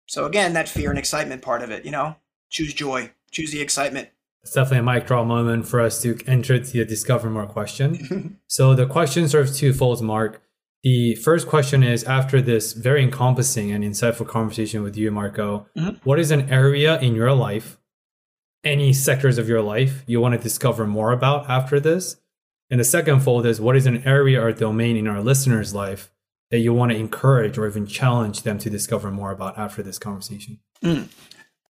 So 0.07 0.27
again, 0.27 0.53
that 0.55 0.69
fear 0.69 0.91
and 0.91 0.99
excitement 0.99 1.43
part 1.43 1.63
of 1.63 1.71
it, 1.71 1.85
you 1.85 1.91
know, 1.91 2.17
choose 2.51 2.75
joy, 2.75 3.13
choose 3.31 3.53
the 3.53 3.61
excitement. 3.61 4.09
It's 4.43 4.53
definitely 4.53 4.79
a 4.79 4.95
mic 4.95 5.07
drop 5.07 5.27
moment 5.27 5.67
for 5.67 5.81
us 5.81 6.01
to 6.03 6.19
enter 6.27 6.59
the 6.59 6.85
discover 6.85 7.29
more 7.29 7.47
question. 7.47 8.39
so 8.47 8.75
the 8.75 8.87
question 8.87 9.29
serves 9.29 9.59
twofold, 9.59 10.03
Mark. 10.03 10.43
The 10.83 11.17
first 11.17 11.49
question 11.49 11.83
is 11.83 12.05
after 12.05 12.41
this 12.41 12.73
very 12.73 13.03
encompassing 13.03 13.73
and 13.73 13.83
insightful 13.83 14.29
conversation 14.29 14.83
with 14.83 14.97
you, 14.97 15.11
Marco, 15.11 15.67
mm-hmm. 15.77 15.97
what 16.05 16.21
is 16.21 16.31
an 16.31 16.49
area 16.51 17.01
in 17.01 17.15
your 17.15 17.33
life, 17.33 17.78
any 18.65 18.93
sectors 18.93 19.39
of 19.39 19.49
your 19.49 19.63
life 19.63 20.03
you 20.07 20.21
want 20.21 20.35
to 20.35 20.41
discover 20.41 20.87
more 20.87 21.13
about 21.13 21.49
after 21.49 21.81
this? 21.81 22.17
And 22.71 22.79
the 22.79 22.85
second 22.85 23.21
fold 23.21 23.47
is 23.47 23.61
what 23.61 23.77
is 23.77 23.87
an 23.87 24.03
area 24.05 24.43
or 24.43 24.53
domain 24.53 24.97
in 24.97 25.07
our 25.07 25.23
listeners' 25.23 25.75
life 25.75 26.11
that 26.51 26.59
you 26.59 26.75
want 26.75 26.93
to 26.93 26.99
encourage 26.99 27.59
or 27.59 27.67
even 27.67 27.87
challenge 27.87 28.43
them 28.43 28.59
to 28.59 28.71
discover 28.71 29.11
more 29.11 29.31
about 29.31 29.59
after 29.59 29.83
this 29.83 29.99
conversation? 29.99 30.61
Mm. 30.83 31.09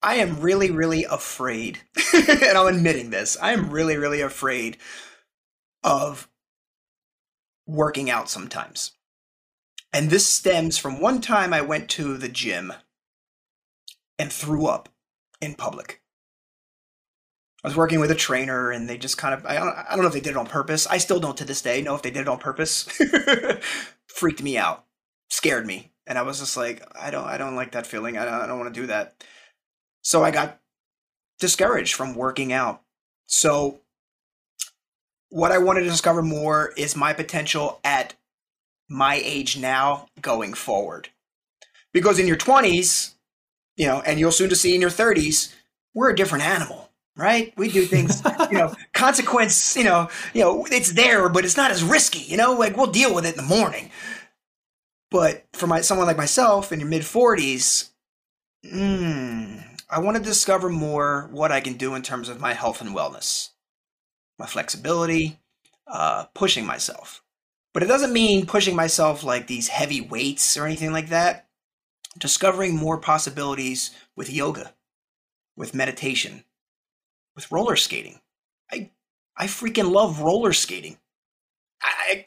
I 0.02 0.16
am 0.16 0.40
really, 0.40 0.72
really 0.72 1.04
afraid, 1.04 1.80
and 2.14 2.58
I'm 2.58 2.76
admitting 2.76 3.10
this. 3.10 3.38
I 3.42 3.54
am 3.54 3.70
really, 3.70 3.98
really 3.98 4.22
afraid 4.22 4.78
of 5.84 6.30
working 7.66 8.10
out 8.10 8.30
sometimes. 8.30 8.94
And 9.94 10.10
this 10.10 10.28
stems 10.28 10.78
from 10.78 11.02
one 11.02 11.22
time 11.22 11.54
I 11.54 11.62
went 11.62 11.90
to 11.92 12.18
the 12.18 12.30
gym 12.30 12.74
and 14.20 14.32
threw 14.32 14.68
up 14.68 14.90
in 15.42 15.56
public. 15.56 16.02
I 17.64 17.68
was 17.68 17.76
working 17.76 18.00
with 18.00 18.12
a 18.12 18.16
trainer 18.16 18.72
and 18.72 18.88
they 18.88 18.98
just 18.98 19.18
kind 19.18 19.34
of, 19.34 19.46
I 19.46 19.56
don't, 19.56 19.70
I 19.70 19.92
don't 19.92 20.02
know 20.02 20.08
if 20.08 20.14
they 20.14 20.20
did 20.20 20.32
it 20.32 20.38
on 20.38 20.46
purpose. 20.46 20.88
I 20.88 20.98
still 21.00 21.20
don't 21.20 21.38
to 21.38 21.46
this 21.46 21.62
day 21.62 21.82
know 21.82 21.96
if 21.96 22.02
they 22.02 22.12
did 22.12 22.22
it 22.22 22.28
on 22.28 22.38
purpose. 22.38 22.88
freaked 24.08 24.42
me 24.42 24.58
out, 24.58 24.86
scared 25.30 25.66
me, 25.66 25.92
and 26.06 26.18
I 26.18 26.22
was 26.22 26.40
just 26.40 26.56
like, 26.58 26.84
I 27.00 27.12
don't, 27.12 27.26
I 27.26 27.38
don't 27.38 27.56
like 27.56 27.72
that 27.72 27.88
feeling. 27.88 28.18
I 28.18 28.26
don't, 28.26 28.34
I 28.34 28.48
don't 28.48 28.60
want 28.60 28.74
to 28.74 28.82
do 28.82 28.88
that. 28.88 29.24
So 30.02 30.24
I 30.24 30.32
got 30.32 30.60
discouraged 31.40 31.94
from 31.94 32.16
working 32.16 32.54
out. 32.54 32.82
So 33.26 33.82
what 35.30 35.52
I 35.52 35.58
wanted 35.58 35.82
to 35.82 35.90
discover 35.90 36.22
more 36.22 36.74
is 36.78 36.96
my 36.96 37.14
potential 37.14 37.80
at 37.84 38.16
my 38.90 39.22
age 39.24 39.58
now 39.58 40.08
going 40.22 40.54
forward. 40.54 41.10
Because 41.94 42.20
in 42.20 42.28
your 42.28 42.38
20s, 42.38 43.16
you 43.76 43.88
know, 43.88 44.02
and 44.06 44.20
you'll 44.20 44.32
soon 44.32 44.50
to 44.50 44.56
see 44.56 44.74
in 44.74 44.82
your 44.82 44.90
30s, 44.90 45.54
we're 45.94 46.10
a 46.10 46.16
different 46.16 46.46
animal, 46.46 46.87
right? 47.18 47.52
We 47.58 47.70
do 47.70 47.86
things, 47.86 48.22
you 48.52 48.58
know, 48.58 48.74
consequence, 48.94 49.76
you 49.76 49.84
know, 49.84 50.10
you 50.34 50.42
know, 50.42 50.66
it's 50.70 50.94
there, 50.94 51.28
but 51.30 51.44
it's 51.44 51.58
not 51.58 51.72
as 51.72 51.84
risky, 51.84 52.20
you 52.20 52.38
know, 52.38 52.54
like 52.54 52.78
we'll 52.78 52.88
deal 52.88 53.14
with 53.14 53.26
it 53.26 53.38
in 53.38 53.44
the 53.44 53.56
morning. 53.56 53.90
But 55.10 55.46
for 55.54 55.68
my 55.68 55.82
someone 55.82 56.08
like 56.08 56.18
myself 56.18 56.72
in 56.72 56.80
your 56.80 56.90
mid 56.90 57.02
40s, 57.02 57.90
mm, 58.66 59.64
I 59.90 60.00
want 60.00 60.18
to 60.18 60.24
discover 60.24 60.70
more 60.70 61.28
what 61.32 61.52
I 61.52 61.62
can 61.62 61.74
do 61.74 61.96
in 61.96 62.02
terms 62.02 62.30
of 62.30 62.40
my 62.40 62.54
health 62.54 62.82
and 62.82 62.96
wellness, 62.96 63.50
my 64.38 64.46
flexibility, 64.46 65.40
uh, 65.88 66.26
pushing 66.34 66.66
myself. 66.66 67.24
But 67.74 67.84
it 67.84 67.88
doesn't 67.88 68.14
mean 68.14 68.46
pushing 68.46 68.76
myself 68.76 69.24
like 69.24 69.48
these 69.48 69.70
heavy 69.70 70.02
weights 70.02 70.58
or 70.58 70.66
anything 70.66 70.92
like 70.92 71.10
that. 71.10 71.48
Discovering 72.18 72.76
more 72.76 72.98
possibilities 72.98 73.92
with 74.16 74.34
yoga, 74.34 74.74
with 75.56 75.76
meditation, 75.76 76.44
with 77.38 77.50
roller 77.52 77.78
skating. 77.78 78.20
I 78.70 78.90
I 79.38 79.46
freaking 79.46 79.92
love 79.92 80.20
roller 80.20 80.52
skating. 80.52 80.98
I, 81.82 82.26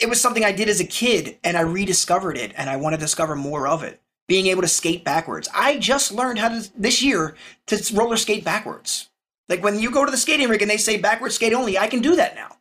it 0.00 0.08
was 0.08 0.20
something 0.20 0.44
I 0.44 0.52
did 0.52 0.68
as 0.68 0.80
a 0.80 0.84
kid 0.84 1.38
and 1.44 1.56
I 1.56 1.60
rediscovered 1.60 2.38
it 2.38 2.52
and 2.56 2.70
I 2.70 2.76
want 2.76 2.94
to 2.94 3.00
discover 3.00 3.36
more 3.36 3.68
of 3.68 3.84
it. 3.84 4.00
Being 4.26 4.46
able 4.46 4.62
to 4.62 4.68
skate 4.68 5.04
backwards. 5.04 5.48
I 5.54 5.78
just 5.78 6.10
learned 6.10 6.38
how 6.38 6.48
to 6.48 6.68
this 6.76 7.02
year 7.02 7.36
to 7.66 7.94
roller 7.94 8.16
skate 8.16 8.44
backwards. 8.44 9.10
Like 9.48 9.62
when 9.62 9.78
you 9.78 9.90
go 9.90 10.04
to 10.04 10.10
the 10.10 10.16
skating 10.16 10.48
rink 10.48 10.62
and 10.62 10.70
they 10.70 10.76
say 10.78 10.98
backwards 10.98 11.36
skate 11.36 11.52
only, 11.52 11.78
I 11.78 11.86
can 11.86 12.00
do 12.00 12.16
that 12.16 12.34
now. 12.34 12.56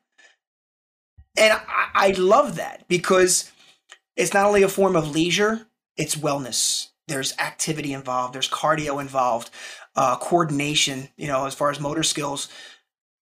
And 1.38 1.54
I, 1.54 1.90
I 1.94 2.12
love 2.12 2.56
that 2.58 2.88
because 2.88 3.52
it's 4.16 4.34
not 4.34 4.46
only 4.46 4.64
a 4.64 4.70
form 4.70 4.96
of 4.96 5.12
leisure, 5.12 5.68
it's 5.96 6.16
wellness. 6.16 6.90
There's 7.08 7.38
activity 7.38 7.94
involved, 7.94 8.34
there's 8.34 8.50
cardio 8.50 9.00
involved, 9.00 9.50
uh, 9.98 10.16
coordination, 10.18 11.10
you 11.18 11.28
know, 11.28 11.46
as 11.46 11.54
far 11.54 11.70
as 11.70 11.80
motor 11.80 12.04
skills 12.04 12.48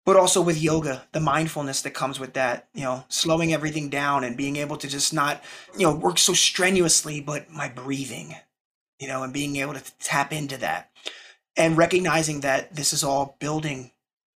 but 0.05 0.17
also 0.17 0.41
with 0.41 0.61
yoga, 0.61 1.07
the 1.13 1.19
mindfulness 1.19 1.81
that 1.81 1.93
comes 1.93 2.19
with 2.19 2.33
that, 2.33 2.67
you 2.73 2.83
know, 2.83 3.05
slowing 3.07 3.53
everything 3.53 3.89
down 3.89 4.23
and 4.23 4.35
being 4.35 4.57
able 4.57 4.75
to 4.77 4.87
just 4.87 5.13
not, 5.13 5.41
you 5.77 5.85
know, 5.85 5.95
work 5.95 6.17
so 6.17 6.33
strenuously, 6.33 7.21
but 7.21 7.49
my 7.49 7.69
breathing, 7.69 8.35
you 8.99 9.07
know, 9.07 9.23
and 9.23 9.33
being 9.33 9.55
able 9.57 9.73
to 9.73 9.97
tap 9.99 10.33
into 10.33 10.57
that 10.57 10.91
and 11.55 11.77
recognizing 11.77 12.41
that 12.41 12.75
this 12.75 12.91
is 12.91 13.03
all 13.03 13.37
building 13.39 13.91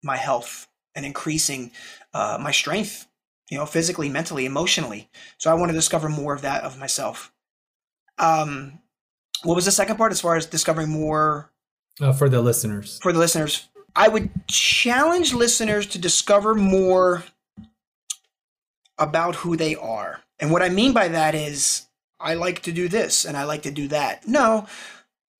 my 0.04 0.18
health 0.18 0.68
and 0.96 1.06
increasing 1.06 1.72
uh, 2.14 2.38
my 2.42 2.52
strength, 2.52 3.08
you 3.50 3.58
know, 3.58 3.66
physically, 3.66 4.10
mentally, 4.10 4.46
emotionally. 4.46 5.10
So 5.38 5.50
I 5.50 5.54
want 5.54 5.70
to 5.70 5.78
discover 5.78 6.10
more 6.10 6.34
of 6.34 6.42
that 6.42 6.64
of 6.64 6.78
myself. 6.78 7.32
Um, 8.18 8.80
what 9.44 9.56
was 9.56 9.66
the 9.66 9.72
second 9.72 9.96
part 9.96 10.12
as 10.12 10.22
far 10.22 10.36
as 10.36 10.46
discovering 10.46 10.90
more? 10.90 11.53
Uh, 12.02 12.14
for 12.14 12.30
the 12.30 12.42
listeners. 12.42 13.00
For 13.02 13.14
the 13.14 13.20
listeners, 13.20 13.70
I 13.96 14.08
would 14.08 14.30
challenge 14.48 15.34
listeners 15.34 15.86
to 15.88 16.00
discover 16.00 16.56
more 16.56 17.24
about 18.98 19.36
who 19.36 19.56
they 19.56 19.76
are. 19.76 20.22
And 20.40 20.52
what 20.52 20.64
I 20.64 20.70
mean 20.70 20.94
by 20.94 21.08
that 21.10 21.36
is, 21.36 21.88
I 22.20 22.36
like 22.36 22.62
to 22.64 22.72
do 22.72 22.88
this 22.88 23.26
and 23.26 23.36
I 23.36 23.44
like 23.44 23.64
to 23.64 23.72
do 23.72 23.88
that. 23.90 24.28
No, 24.28 24.66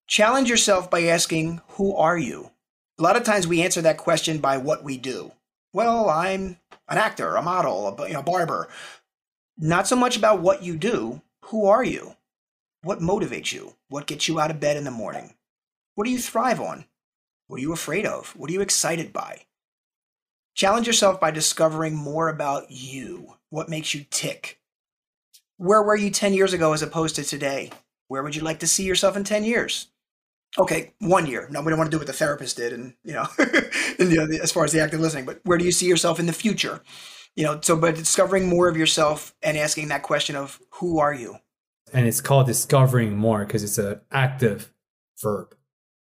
challenge 0.08 0.50
yourself 0.50 0.90
by 0.92 1.04
asking, 1.04 1.62
Who 1.70 1.96
are 1.96 2.18
you? 2.18 2.52
A 3.00 3.02
lot 3.02 3.16
of 3.16 3.24
times 3.24 3.48
we 3.48 3.64
answer 3.64 3.82
that 3.82 3.98
question 3.98 4.38
by 4.38 4.58
what 4.58 4.84
we 4.84 4.98
do. 4.98 5.32
Well, 5.72 6.10
I'm 6.10 6.58
an 6.88 6.98
actor, 6.98 7.36
a 7.36 7.42
model, 7.42 7.88
a 7.88 8.08
you 8.08 8.14
know, 8.14 8.22
barber. 8.22 8.68
Not 9.58 9.88
so 9.88 9.96
much 9.96 10.18
about 10.18 10.42
what 10.42 10.62
you 10.62 10.76
do. 10.76 11.22
Who 11.46 11.66
are 11.66 11.84
you? 11.84 12.16
What 12.84 13.00
motivates 13.00 13.52
you? 13.52 13.76
What 13.90 14.08
gets 14.08 14.28
you 14.28 14.40
out 14.40 14.52
of 14.52 14.60
bed 14.60 14.78
in 14.78 14.84
the 14.84 14.92
morning? 14.92 15.34
What 15.96 16.06
do 16.06 16.12
you 16.12 16.18
thrive 16.18 16.60
on? 16.60 16.86
What 17.48 17.58
are 17.58 17.62
you 17.62 17.74
afraid 17.74 18.06
of? 18.06 18.36
What 18.36 18.50
are 18.50 18.54
you 18.54 18.62
excited 18.62 19.14
by? 19.14 19.42
Challenge 20.56 20.88
yourself 20.88 21.20
by 21.20 21.32
discovering 21.32 21.96
more 21.96 22.30
about 22.30 22.72
you. 22.72 23.36
What 23.50 23.70
makes 23.70 23.94
you 23.94 24.06
tick? 24.10 24.60
Where 25.58 25.84
were 25.84 25.96
you 25.96 26.10
10 26.10 26.34
years 26.34 26.54
ago 26.54 26.74
as 26.74 26.82
opposed 26.82 27.16
to 27.16 27.24
today? 27.24 27.72
Where 28.08 28.24
would 28.24 28.36
you 28.36 28.42
like 28.42 28.60
to 28.60 28.68
see 28.68 28.84
yourself 28.84 29.16
in 29.16 29.24
10 29.24 29.44
years? 29.44 29.88
Okay, 30.58 30.94
one 31.00 31.26
year. 31.26 31.48
No, 31.52 31.62
we 31.62 31.70
don't 31.70 31.78
want 31.78 31.90
to 31.90 31.96
do 31.96 32.00
what 32.00 32.06
the 32.06 32.14
therapist 32.14 32.58
did, 32.58 32.74
and 32.74 32.94
you 33.04 33.14
know, 33.14 33.26
and, 33.40 34.12
you 34.12 34.18
know, 34.18 34.28
as 34.42 34.52
far 34.52 34.64
as 34.64 34.72
the 34.72 34.82
active 34.82 35.00
listening. 35.00 35.26
But 35.26 35.40
where 35.44 35.58
do 35.58 35.66
you 35.66 35.72
see 35.72 35.88
yourself 35.88 36.20
in 36.20 36.28
the 36.28 36.34
future? 36.34 36.84
You 37.36 37.44
know, 37.44 37.60
so 37.60 37.76
by 37.76 37.92
discovering 37.92 38.48
more 38.48 38.68
of 38.68 38.78
yourself 38.78 39.34
and 39.42 39.58
asking 39.58 39.88
that 39.88 40.04
question 40.04 40.36
of 40.36 40.60
who 40.74 41.00
are 41.00 41.14
you? 41.14 41.38
And 41.92 42.06
it's 42.08 42.22
called 42.22 42.46
discovering 42.46 43.18
more 43.18 43.46
because 43.46 43.64
it's 43.64 43.80
an 43.80 44.02
active 44.12 44.72
verb 45.20 45.56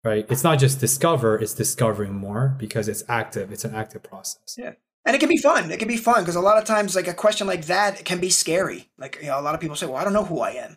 right? 0.04 0.26
It's 0.28 0.44
not 0.44 0.58
just 0.58 0.80
discover, 0.80 1.38
it's 1.38 1.54
discovering 1.54 2.14
more 2.14 2.54
because 2.58 2.88
it's 2.88 3.04
active. 3.08 3.52
It's 3.52 3.64
an 3.64 3.74
active 3.74 4.02
process. 4.02 4.56
Yeah. 4.56 4.72
And 5.04 5.16
it 5.16 5.18
can 5.18 5.28
be 5.28 5.38
fun. 5.38 5.70
It 5.70 5.78
can 5.78 5.88
be 5.88 5.96
fun 5.96 6.22
because 6.22 6.36
a 6.36 6.40
lot 6.40 6.58
of 6.58 6.64
times, 6.64 6.94
like 6.94 7.08
a 7.08 7.14
question 7.14 7.46
like 7.46 7.66
that 7.66 8.04
can 8.04 8.20
be 8.20 8.30
scary. 8.30 8.90
Like, 8.98 9.18
you 9.20 9.28
know, 9.28 9.40
a 9.40 9.42
lot 9.42 9.54
of 9.54 9.60
people 9.60 9.76
say, 9.76 9.86
well, 9.86 9.96
I 9.96 10.04
don't 10.04 10.12
know 10.12 10.24
who 10.24 10.40
I 10.40 10.50
am. 10.50 10.76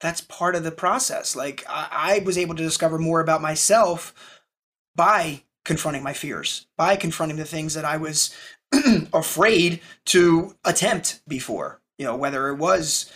That's 0.00 0.20
part 0.22 0.54
of 0.54 0.64
the 0.64 0.70
process. 0.70 1.36
Like, 1.36 1.64
I, 1.68 1.88
I 1.90 2.18
was 2.24 2.38
able 2.38 2.54
to 2.54 2.62
discover 2.62 2.98
more 2.98 3.20
about 3.20 3.42
myself 3.42 4.14
by 4.94 5.42
confronting 5.64 6.02
my 6.02 6.14
fears, 6.14 6.66
by 6.76 6.96
confronting 6.96 7.36
the 7.36 7.44
things 7.44 7.74
that 7.74 7.84
I 7.84 7.98
was 7.98 8.34
afraid 9.12 9.80
to 10.06 10.54
attempt 10.64 11.20
before. 11.28 11.80
You 11.98 12.06
know, 12.06 12.16
whether 12.16 12.48
it 12.48 12.56
was 12.56 13.10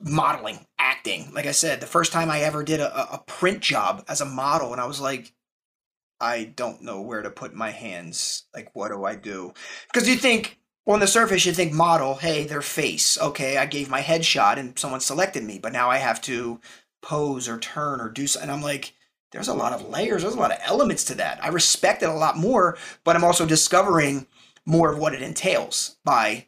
modeling, 0.00 0.66
acting. 0.78 1.32
Like 1.32 1.46
I 1.46 1.52
said, 1.52 1.80
the 1.80 1.86
first 1.86 2.12
time 2.12 2.30
I 2.30 2.40
ever 2.40 2.62
did 2.62 2.80
a, 2.80 3.14
a 3.14 3.18
print 3.18 3.60
job 3.60 4.04
as 4.08 4.20
a 4.20 4.26
model, 4.26 4.72
and 4.72 4.80
I 4.80 4.86
was 4.86 5.00
like, 5.00 5.32
I 6.20 6.44
don't 6.44 6.82
know 6.82 7.00
where 7.02 7.22
to 7.22 7.30
put 7.30 7.54
my 7.54 7.70
hands. 7.70 8.44
Like, 8.54 8.70
what 8.74 8.88
do 8.88 9.04
I 9.04 9.16
do? 9.16 9.52
Because 9.92 10.08
you 10.08 10.16
think, 10.16 10.58
on 10.86 11.00
the 11.00 11.06
surface, 11.06 11.44
you 11.44 11.52
think 11.52 11.72
model, 11.72 12.14
hey, 12.14 12.44
their 12.44 12.62
face. 12.62 13.20
Okay, 13.20 13.56
I 13.56 13.66
gave 13.66 13.90
my 13.90 14.00
headshot 14.00 14.56
and 14.56 14.78
someone 14.78 15.00
selected 15.00 15.42
me, 15.42 15.58
but 15.58 15.72
now 15.72 15.90
I 15.90 15.98
have 15.98 16.20
to 16.22 16.60
pose 17.02 17.48
or 17.48 17.58
turn 17.58 18.00
or 18.00 18.08
do 18.08 18.26
something. 18.26 18.48
And 18.48 18.56
I'm 18.56 18.62
like, 18.62 18.94
there's 19.32 19.48
a 19.48 19.54
lot 19.54 19.72
of 19.72 19.88
layers, 19.88 20.22
there's 20.22 20.34
a 20.34 20.40
lot 20.40 20.52
of 20.52 20.58
elements 20.62 21.04
to 21.04 21.14
that. 21.16 21.44
I 21.44 21.48
respect 21.48 22.02
it 22.02 22.08
a 22.08 22.14
lot 22.14 22.38
more, 22.38 22.78
but 23.04 23.16
I'm 23.16 23.24
also 23.24 23.44
discovering 23.44 24.26
more 24.64 24.92
of 24.92 24.98
what 24.98 25.12
it 25.12 25.22
entails 25.22 25.96
by, 26.04 26.46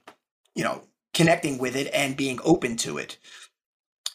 you 0.54 0.64
know, 0.64 0.82
connecting 1.12 1.58
with 1.58 1.74
it 1.74 1.90
and 1.92 2.16
being 2.16 2.38
open 2.44 2.76
to 2.76 2.96
it. 2.96 3.18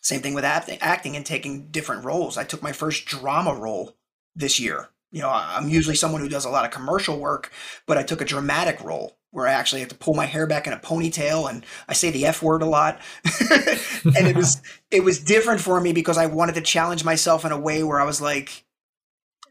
Same 0.03 0.21
thing 0.21 0.34
with 0.34 0.43
acting, 0.43 0.77
acting 0.81 1.15
and 1.15 1.25
taking 1.25 1.67
different 1.67 2.03
roles. 2.03 2.38
I 2.38 2.43
took 2.43 2.61
my 2.61 2.73
first 2.73 3.05
drama 3.05 3.55
role 3.55 3.95
this 4.35 4.59
year. 4.59 4.89
You 5.11 5.21
know, 5.21 5.30
I'm 5.30 5.69
usually 5.69 5.95
someone 5.95 6.21
who 6.21 6.30
does 6.30 6.43
a 6.43 6.49
lot 6.49 6.65
of 6.65 6.71
commercial 6.71 7.19
work, 7.19 7.51
but 7.88 7.97
I 7.97 8.03
took 8.03 8.19
a 8.19 8.25
dramatic 8.25 8.84
role 8.84 9.17
where 9.31 9.47
I 9.47 9.53
actually 9.53 9.80
have 9.80 9.89
to 9.89 9.95
pull 9.95 10.13
my 10.13 10.25
hair 10.25 10.45
back 10.45 10.67
in 10.67 10.73
a 10.73 10.77
ponytail 10.77 11.49
and 11.49 11.65
I 11.88 11.93
say 11.93 12.11
the 12.11 12.25
F 12.25 12.43
word 12.43 12.61
a 12.61 12.65
lot. 12.65 12.99
and 13.23 14.27
it 14.27 14.35
was 14.35 14.61
it 14.91 15.03
was 15.03 15.23
different 15.23 15.61
for 15.61 15.80
me 15.80 15.93
because 15.93 16.17
I 16.17 16.25
wanted 16.25 16.55
to 16.55 16.61
challenge 16.61 17.05
myself 17.05 17.45
in 17.45 17.51
a 17.51 17.59
way 17.59 17.84
where 17.84 18.01
I 18.01 18.05
was 18.05 18.21
like, 18.21 18.65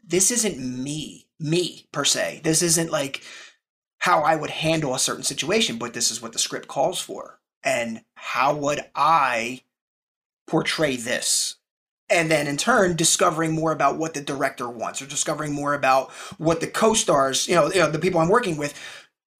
this 0.05 0.29
isn't 0.31 0.59
me, 0.59 1.27
me 1.39 1.87
per 1.91 2.05
se. 2.05 2.41
This 2.43 2.61
isn't 2.61 2.91
like 2.91 3.23
how 3.99 4.21
I 4.21 4.35
would 4.35 4.51
handle 4.51 4.93
a 4.93 4.99
certain 4.99 5.23
situation, 5.23 5.77
but 5.77 5.93
this 5.93 6.11
is 6.11 6.21
what 6.21 6.33
the 6.33 6.39
script 6.39 6.67
calls 6.67 6.99
for. 6.99 7.39
And 7.63 8.03
how 8.15 8.53
would 8.55 8.85
I 8.95 9.61
portray 10.47 10.95
this. 10.95 11.55
And 12.09 12.29
then 12.29 12.47
in 12.47 12.57
turn 12.57 12.95
discovering 12.95 13.53
more 13.53 13.71
about 13.71 13.97
what 13.97 14.13
the 14.13 14.21
director 14.21 14.69
wants 14.69 15.01
or 15.01 15.07
discovering 15.07 15.53
more 15.53 15.73
about 15.73 16.11
what 16.37 16.59
the 16.59 16.67
co-stars 16.67 17.47
you 17.47 17.55
know, 17.55 17.71
you 17.71 17.79
know 17.79 17.89
the 17.89 17.97
people 17.97 18.19
i'm 18.19 18.29
working 18.29 18.57
with 18.57 18.77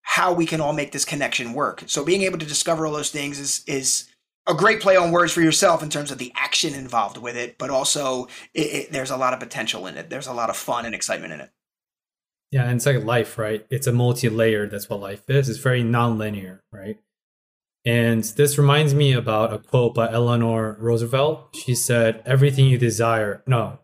how 0.03 0.33
we 0.33 0.45
can 0.45 0.61
all 0.61 0.73
make 0.73 0.91
this 0.91 1.05
connection 1.05 1.53
work. 1.53 1.83
So 1.87 2.03
being 2.03 2.21
able 2.23 2.37
to 2.37 2.45
discover 2.45 2.85
all 2.85 2.93
those 2.93 3.09
things 3.09 3.39
is 3.39 3.63
is 3.67 4.09
a 4.45 4.53
great 4.53 4.81
play 4.81 4.97
on 4.97 5.11
words 5.11 5.31
for 5.31 5.41
yourself 5.41 5.81
in 5.81 5.89
terms 5.89 6.11
of 6.11 6.17
the 6.17 6.31
action 6.35 6.73
involved 6.73 7.17
with 7.17 7.37
it 7.37 7.57
but 7.57 7.69
also 7.69 8.25
it, 8.53 8.61
it, 8.61 8.91
there's 8.91 9.11
a 9.11 9.17
lot 9.17 9.33
of 9.33 9.39
potential 9.39 9.87
in 9.87 9.97
it. 9.97 10.09
There's 10.09 10.27
a 10.27 10.33
lot 10.33 10.49
of 10.49 10.57
fun 10.57 10.85
and 10.85 10.93
excitement 10.93 11.33
in 11.33 11.41
it. 11.41 11.49
Yeah 12.51 12.63
and 12.65 12.75
it's 12.75 12.85
like 12.85 13.03
life 13.03 13.37
right? 13.37 13.65
It's 13.69 13.87
a 13.87 13.93
multi-layered 13.93 14.71
that's 14.71 14.89
what 14.89 14.99
life 14.99 15.29
is. 15.29 15.49
It's 15.49 15.59
very 15.59 15.83
non-linear 15.83 16.63
right 16.71 16.97
and 17.85 18.23
this 18.23 18.57
reminds 18.57 18.93
me 18.93 19.11
about 19.11 19.53
a 19.53 19.59
quote 19.59 19.93
by 19.93 20.09
Eleanor 20.09 20.77
Roosevelt. 20.79 21.55
She 21.55 21.75
said, 21.75 22.21
Everything 22.25 22.65
you 22.67 22.77
desire, 22.77 23.43
no, 23.45 23.79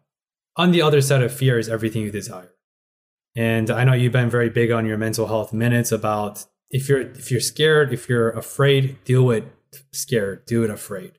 on 0.55 0.71
the 0.71 0.81
other 0.81 1.01
side 1.01 1.21
of 1.21 1.33
fear 1.33 1.59
is 1.59 1.67
everything 1.67 2.03
you 2.03 2.11
desire. 2.11 2.53
And 3.35 3.69
I 3.69 3.83
know 3.83 3.93
you've 3.93 4.13
been 4.13 4.29
very 4.29 4.49
big 4.49 4.71
on 4.71 4.85
your 4.85 4.97
mental 4.97 5.27
health 5.27 5.53
minutes 5.53 5.91
about 5.91 6.45
if 6.69 6.87
you're 6.87 7.01
if 7.01 7.31
you're 7.31 7.39
scared, 7.39 7.93
if 7.93 8.07
you're 8.07 8.29
afraid, 8.31 8.97
do 9.03 9.31
it 9.31 9.45
scared, 9.91 10.45
do 10.45 10.63
it 10.63 10.69
afraid. 10.69 11.13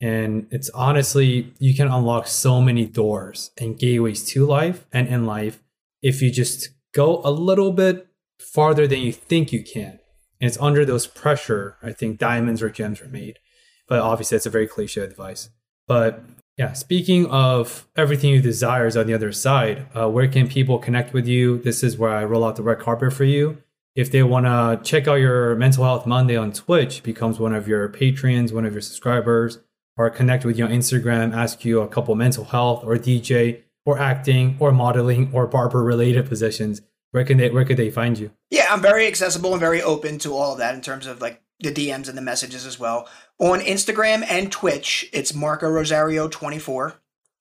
And 0.00 0.48
it's 0.50 0.68
honestly, 0.70 1.52
you 1.58 1.74
can 1.74 1.86
unlock 1.86 2.26
so 2.26 2.60
many 2.60 2.86
doors 2.86 3.52
and 3.58 3.78
gateways 3.78 4.24
to 4.30 4.44
life 4.44 4.84
and 4.92 5.08
in 5.08 5.26
life 5.26 5.62
if 6.02 6.20
you 6.20 6.30
just 6.30 6.70
go 6.92 7.22
a 7.24 7.30
little 7.30 7.72
bit 7.72 8.08
farther 8.40 8.86
than 8.86 9.00
you 9.00 9.12
think 9.12 9.52
you 9.52 9.62
can. 9.62 10.00
And 10.42 10.48
it's 10.48 10.58
under 10.60 10.84
those 10.84 11.06
pressure, 11.06 11.76
I 11.84 11.92
think 11.92 12.18
diamonds 12.18 12.62
or 12.62 12.68
gems 12.68 13.00
are 13.00 13.08
made. 13.08 13.38
But 13.86 14.00
obviously, 14.00 14.36
that's 14.36 14.46
a 14.46 14.50
very 14.50 14.66
cliche 14.66 15.00
advice. 15.00 15.50
But 15.86 16.24
yeah, 16.58 16.72
speaking 16.72 17.26
of 17.26 17.86
everything 17.96 18.30
you 18.30 18.42
desire 18.42 18.86
is 18.86 18.96
on 18.96 19.06
the 19.06 19.14
other 19.14 19.30
side, 19.30 19.86
uh, 19.94 20.10
where 20.10 20.26
can 20.26 20.48
people 20.48 20.80
connect 20.80 21.12
with 21.12 21.28
you? 21.28 21.58
This 21.58 21.84
is 21.84 21.96
where 21.96 22.10
I 22.10 22.24
roll 22.24 22.44
out 22.44 22.56
the 22.56 22.64
red 22.64 22.80
carpet 22.80 23.12
for 23.12 23.24
you. 23.24 23.58
If 23.94 24.10
they 24.10 24.24
want 24.24 24.46
to 24.46 24.80
check 24.82 25.06
out 25.06 25.16
your 25.16 25.54
Mental 25.54 25.84
Health 25.84 26.06
Monday 26.06 26.36
on 26.36 26.52
Twitch, 26.52 27.04
becomes 27.04 27.38
one 27.38 27.54
of 27.54 27.68
your 27.68 27.88
patrons, 27.88 28.52
one 28.52 28.64
of 28.64 28.72
your 28.72 28.82
subscribers, 28.82 29.60
or 29.96 30.10
connect 30.10 30.44
with 30.44 30.58
you 30.58 30.64
on 30.64 30.72
Instagram, 30.72 31.34
ask 31.34 31.64
you 31.64 31.80
a 31.80 31.88
couple 31.88 32.16
mental 32.16 32.46
health 32.46 32.82
or 32.84 32.96
DJ 32.96 33.62
or 33.86 33.98
acting 33.98 34.56
or 34.58 34.72
modeling 34.72 35.30
or 35.32 35.46
barber 35.46 35.84
related 35.84 36.26
positions, 36.28 36.82
where 37.12 37.24
can 37.24 37.38
they 37.38 37.50
where 37.50 37.64
could 37.64 37.76
they 37.76 37.90
find 37.90 38.18
you? 38.18 38.32
Yeah, 38.50 38.66
I'm 38.68 38.82
very 38.82 39.06
accessible 39.06 39.52
and 39.52 39.60
very 39.60 39.80
open 39.80 40.18
to 40.20 40.34
all 40.34 40.52
of 40.52 40.58
that 40.58 40.74
in 40.74 40.80
terms 40.80 41.06
of 41.06 41.20
like 41.20 41.40
the 41.60 41.72
DMs 41.72 42.08
and 42.08 42.18
the 42.18 42.22
messages 42.22 42.66
as 42.66 42.78
well. 42.78 43.08
On 43.38 43.60
Instagram 43.60 44.24
and 44.28 44.50
Twitch, 44.50 45.08
it's 45.12 45.34
Marco 45.34 45.68
Rosario 45.68 46.28
24. 46.28 46.94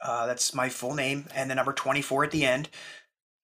Uh, 0.04 0.28
that's 0.28 0.54
my 0.54 0.70
full 0.70 0.94
name 0.94 1.26
and 1.34 1.50
the 1.50 1.56
number 1.56 1.74
24 1.74 2.26
at 2.26 2.32
the 2.32 2.46
end. 2.46 2.70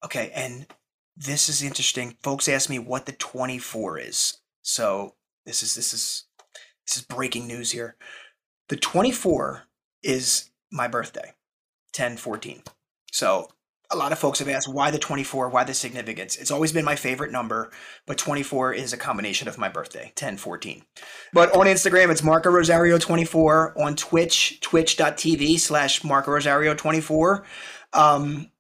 Okay, 0.04 0.32
and 0.36 0.68
this 1.16 1.50
is 1.50 1.64
interesting. 1.64 2.18
Folks 2.22 2.48
ask 2.48 2.70
me 2.70 2.78
what 2.78 3.06
the 3.06 3.12
24 3.14 3.98
is. 4.00 4.38
So 4.62 5.16
this 5.46 5.64
is 5.64 5.76
this 5.76 5.94
is 5.94 6.26
this 6.86 6.98
is 6.98 7.04
breaking 7.04 7.48
news 7.48 7.72
here. 7.72 7.96
The 8.70 8.76
24 8.76 9.64
is 10.04 10.52
my 10.72 10.90
birthday, 10.90 11.34
10 11.94 12.18
14. 12.18 12.64
So 13.12 13.50
a 13.90 13.96
lot 13.96 14.12
of 14.12 14.20
folks 14.20 14.40
have 14.40 14.50
asked 14.50 14.68
why 14.68 14.92
the 14.92 15.00
24, 15.00 15.50
why 15.50 15.64
the 15.64 15.74
significance. 15.74 16.36
It's 16.36 16.52
always 16.52 16.74
been 16.74 16.84
my 16.84 16.96
favorite 16.96 17.32
number, 17.32 17.72
but 18.06 18.18
24 18.18 18.74
is 18.74 18.92
a 18.92 18.98
combination 18.98 19.48
of 19.48 19.58
my 19.58 19.70
birthday, 19.70 20.12
10 20.16 20.38
14. 20.38 20.84
But 21.34 21.56
on 21.56 21.68
Instagram, 21.68 22.12
it's 22.12 22.24
Marco 22.24 22.50
Rosario 22.50 22.98
24. 22.98 23.82
On 23.82 23.96
Twitch, 23.96 24.60
twitch.tv 24.62 25.60
slash 25.60 26.04
Marco 26.04 26.32
Rosario 26.32 26.74
24. 26.74 27.46
Um, 27.94 28.52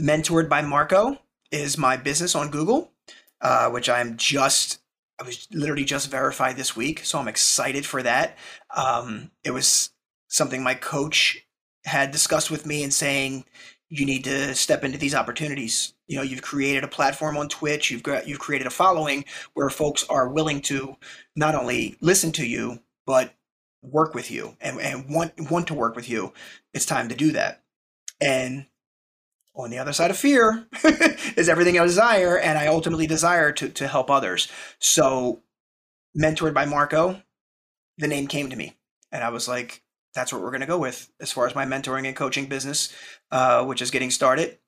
mentored 0.00 0.48
by 0.48 0.62
Marco 0.62 1.18
is 1.52 1.78
my 1.78 1.96
business 1.96 2.34
on 2.34 2.50
Google, 2.50 2.92
uh, 3.40 3.70
which 3.70 3.88
I'm 3.88 4.16
just 4.16 4.80
I 5.20 5.22
was 5.22 5.46
literally 5.52 5.84
just 5.84 6.10
verified 6.10 6.56
this 6.56 6.74
week, 6.74 7.04
so 7.04 7.20
I'm 7.20 7.28
excited 7.28 7.86
for 7.86 8.02
that. 8.02 8.36
Um, 8.74 9.30
it 9.44 9.52
was 9.52 9.90
something 10.26 10.62
my 10.62 10.74
coach 10.74 11.46
had 11.84 12.10
discussed 12.10 12.50
with 12.50 12.66
me 12.66 12.82
and 12.82 12.92
saying 12.92 13.44
you 13.88 14.06
need 14.06 14.24
to 14.24 14.54
step 14.54 14.82
into 14.82 14.98
these 14.98 15.14
opportunities. 15.14 15.94
You 16.06 16.16
know, 16.16 16.22
you've 16.22 16.42
created 16.42 16.84
a 16.84 16.88
platform 16.88 17.36
on 17.36 17.48
Twitch, 17.48 17.90
you've 17.90 18.02
got 18.02 18.26
you've 18.26 18.38
created 18.38 18.66
a 18.66 18.70
following 18.70 19.24
where 19.54 19.70
folks 19.70 20.04
are 20.08 20.28
willing 20.28 20.60
to 20.62 20.96
not 21.36 21.54
only 21.54 21.96
listen 22.00 22.32
to 22.32 22.46
you 22.46 22.80
but 23.06 23.34
work 23.82 24.14
with 24.14 24.30
you 24.30 24.56
and, 24.60 24.80
and 24.80 25.08
want 25.10 25.32
want 25.50 25.66
to 25.68 25.74
work 25.74 25.96
with 25.96 26.08
you. 26.08 26.32
It's 26.72 26.86
time 26.86 27.08
to 27.08 27.14
do 27.14 27.32
that. 27.32 27.62
And 28.20 28.66
on 29.54 29.70
the 29.70 29.78
other 29.78 29.92
side 29.92 30.10
of 30.10 30.16
fear 30.16 30.66
is 31.36 31.48
everything 31.48 31.78
I 31.78 31.84
desire, 31.84 32.38
and 32.38 32.58
I 32.58 32.66
ultimately 32.66 33.06
desire 33.06 33.52
to 33.52 33.68
to 33.68 33.88
help 33.88 34.10
others. 34.10 34.48
So, 34.78 35.42
mentored 36.18 36.54
by 36.54 36.64
Marco, 36.64 37.22
the 37.98 38.08
name 38.08 38.26
came 38.26 38.50
to 38.50 38.56
me, 38.56 38.76
and 39.12 39.22
I 39.22 39.28
was 39.28 39.46
like, 39.46 39.82
"That's 40.14 40.32
what 40.32 40.42
we're 40.42 40.50
going 40.50 40.60
to 40.60 40.66
go 40.66 40.78
with." 40.78 41.10
As 41.20 41.32
far 41.32 41.46
as 41.46 41.54
my 41.54 41.64
mentoring 41.64 42.06
and 42.06 42.16
coaching 42.16 42.46
business, 42.46 42.92
uh, 43.30 43.64
which 43.64 43.82
is 43.82 43.90
getting 43.90 44.10
started, 44.10 44.58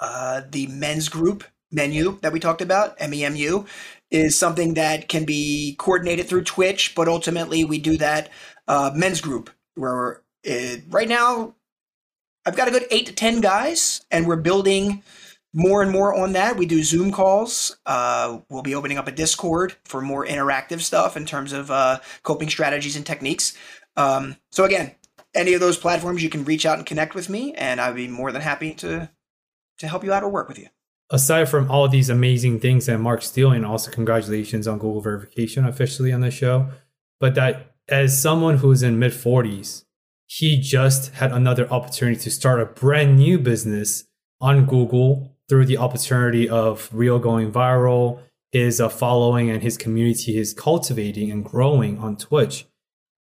uh, 0.00 0.42
the 0.50 0.66
men's 0.68 1.08
group 1.08 1.44
menu 1.70 2.18
that 2.22 2.32
we 2.32 2.40
talked 2.40 2.62
about, 2.62 2.98
MEMU, 2.98 3.66
is 4.10 4.38
something 4.38 4.74
that 4.74 5.08
can 5.08 5.24
be 5.24 5.74
coordinated 5.78 6.26
through 6.28 6.44
Twitch, 6.44 6.94
but 6.94 7.08
ultimately 7.08 7.64
we 7.64 7.78
do 7.78 7.96
that 7.96 8.30
uh, 8.68 8.90
men's 8.94 9.20
group 9.20 9.50
where 9.74 10.22
it, 10.44 10.84
right 10.88 11.08
now 11.08 11.54
I've 12.46 12.56
got 12.56 12.68
a 12.68 12.70
good 12.70 12.86
eight 12.90 13.06
to 13.06 13.12
10 13.12 13.40
guys, 13.40 14.04
and 14.10 14.26
we're 14.26 14.36
building 14.36 15.02
more 15.54 15.82
and 15.82 15.90
more 15.90 16.14
on 16.14 16.32
that. 16.32 16.56
We 16.56 16.66
do 16.66 16.82
Zoom 16.82 17.10
calls. 17.10 17.76
Uh, 17.86 18.40
we'll 18.50 18.62
be 18.62 18.74
opening 18.74 18.98
up 18.98 19.08
a 19.08 19.12
Discord 19.12 19.74
for 19.84 20.02
more 20.02 20.26
interactive 20.26 20.80
stuff 20.80 21.16
in 21.16 21.24
terms 21.24 21.52
of 21.52 21.70
uh, 21.70 22.00
coping 22.22 22.50
strategies 22.50 22.96
and 22.96 23.06
techniques. 23.06 23.56
Um, 23.96 24.36
so, 24.50 24.64
again, 24.64 24.94
any 25.34 25.54
of 25.54 25.60
those 25.60 25.76
platforms, 25.76 26.22
you 26.22 26.30
can 26.30 26.44
reach 26.44 26.66
out 26.66 26.78
and 26.78 26.86
connect 26.86 27.14
with 27.14 27.28
me, 27.28 27.52
and 27.54 27.80
I'd 27.80 27.94
be 27.94 28.08
more 28.08 28.32
than 28.32 28.42
happy 28.42 28.74
to 28.74 29.10
to 29.78 29.88
help 29.88 30.04
you 30.04 30.12
out 30.12 30.22
or 30.22 30.28
work 30.28 30.48
with 30.48 30.58
you. 30.58 30.68
Aside 31.10 31.48
from 31.48 31.70
all 31.70 31.88
these 31.88 32.08
amazing 32.08 32.60
things 32.60 32.86
that 32.86 32.98
Mark's 32.98 33.30
doing, 33.30 33.64
also 33.64 33.90
congratulations 33.90 34.68
on 34.68 34.78
Google 34.78 35.00
verification 35.00 35.64
officially 35.64 36.12
on 36.12 36.20
the 36.20 36.30
show. 36.30 36.68
But 37.20 37.34
that 37.34 37.74
as 37.88 38.20
someone 38.20 38.58
who's 38.58 38.82
in 38.82 38.98
mid 38.98 39.12
40s, 39.12 39.84
he 40.26 40.60
just 40.60 41.14
had 41.14 41.32
another 41.32 41.70
opportunity 41.70 42.18
to 42.20 42.30
start 42.30 42.60
a 42.60 42.66
brand 42.66 43.16
new 43.16 43.38
business 43.38 44.04
on 44.40 44.66
Google 44.66 45.36
through 45.48 45.66
the 45.66 45.76
opportunity 45.76 46.48
of 46.48 46.88
Reel 46.92 47.18
going 47.18 47.52
viral, 47.52 48.20
his 48.52 48.80
uh, 48.80 48.88
following 48.88 49.50
and 49.50 49.62
his 49.62 49.76
community 49.76 50.38
is 50.38 50.54
cultivating 50.54 51.30
and 51.30 51.44
growing 51.44 51.98
on 51.98 52.16
Twitch. 52.16 52.66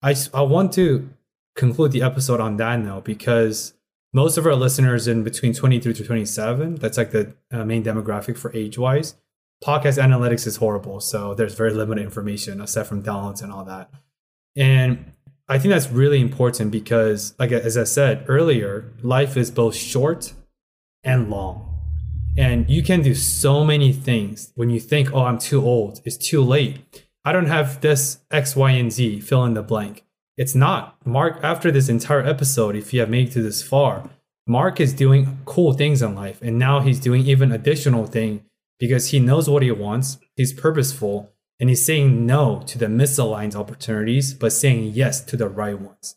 I, 0.03 0.15
I 0.33 0.41
want 0.41 0.73
to 0.73 1.09
conclude 1.55 1.93
the 1.93 2.01
episode 2.01 2.39
on 2.41 2.57
that 2.57 2.79
note 2.79 3.05
because 3.05 3.73
most 4.13 4.37
of 4.37 4.45
our 4.45 4.55
listeners 4.55 5.07
in 5.07 5.23
between 5.23 5.53
23 5.53 5.93
to 5.93 6.03
27, 6.03 6.75
that's 6.75 6.97
like 6.97 7.11
the 7.11 7.33
uh, 7.51 7.63
main 7.63 7.83
demographic 7.83 8.37
for 8.37 8.53
age 8.55 8.77
wise. 8.77 9.15
Podcast 9.63 9.97
analytics 9.97 10.45
is 10.45 10.57
horrible. 10.57 10.99
So 10.99 11.33
there's 11.33 11.55
very 11.55 11.73
limited 11.73 12.03
information 12.03 12.61
aside 12.61 12.85
from 12.85 13.01
downloads 13.01 13.41
and 13.41 13.51
all 13.51 13.63
that. 13.63 13.89
And 14.57 15.13
I 15.47 15.57
think 15.57 15.73
that's 15.73 15.89
really 15.89 16.21
important 16.21 16.69
because, 16.71 17.33
like 17.39 17.51
as 17.51 17.77
I 17.77 17.85
said 17.85 18.25
earlier, 18.27 18.91
life 19.01 19.37
is 19.37 19.51
both 19.51 19.75
short 19.75 20.33
and 21.03 21.29
long. 21.29 21.69
And 22.37 22.69
you 22.69 22.83
can 22.83 23.01
do 23.01 23.15
so 23.15 23.63
many 23.63 23.93
things 23.93 24.51
when 24.55 24.69
you 24.69 24.79
think, 24.79 25.13
oh, 25.13 25.23
I'm 25.23 25.37
too 25.37 25.63
old, 25.63 26.01
it's 26.03 26.17
too 26.17 26.41
late. 26.41 27.02
I 27.25 27.31
don't 27.31 27.47
have 27.47 27.81
this 27.81 28.19
X, 28.31 28.55
Y, 28.55 28.71
and 28.71 28.91
Z, 28.91 29.21
fill 29.21 29.45
in 29.45 29.53
the 29.53 29.63
blank. 29.63 30.03
It's 30.35 30.55
not. 30.55 30.95
Mark, 31.05 31.39
after 31.43 31.71
this 31.71 31.89
entire 31.89 32.25
episode, 32.25 32.75
if 32.75 32.93
you 32.93 32.99
have 32.99 33.09
made 33.09 33.29
it 33.29 33.31
to 33.33 33.41
this 33.41 33.61
far, 33.61 34.09
Mark 34.45 34.79
is 34.79 34.93
doing 34.93 35.39
cool 35.45 35.73
things 35.73 36.01
in 36.01 36.15
life. 36.15 36.41
And 36.41 36.59
now 36.59 36.81
he's 36.81 36.99
doing 36.99 37.25
even 37.25 37.51
additional 37.51 38.07
thing 38.07 38.43
because 38.79 39.09
he 39.09 39.19
knows 39.19 39.49
what 39.49 39.63
he 39.63 39.71
wants. 39.71 40.17
He's 40.35 40.51
purposeful 40.51 41.31
and 41.59 41.69
he's 41.69 41.85
saying 41.85 42.25
no 42.25 42.63
to 42.67 42.77
the 42.77 42.87
misaligned 42.87 43.55
opportunities, 43.55 44.33
but 44.33 44.51
saying 44.51 44.91
yes 44.93 45.21
to 45.21 45.37
the 45.37 45.47
right 45.47 45.79
ones. 45.79 46.15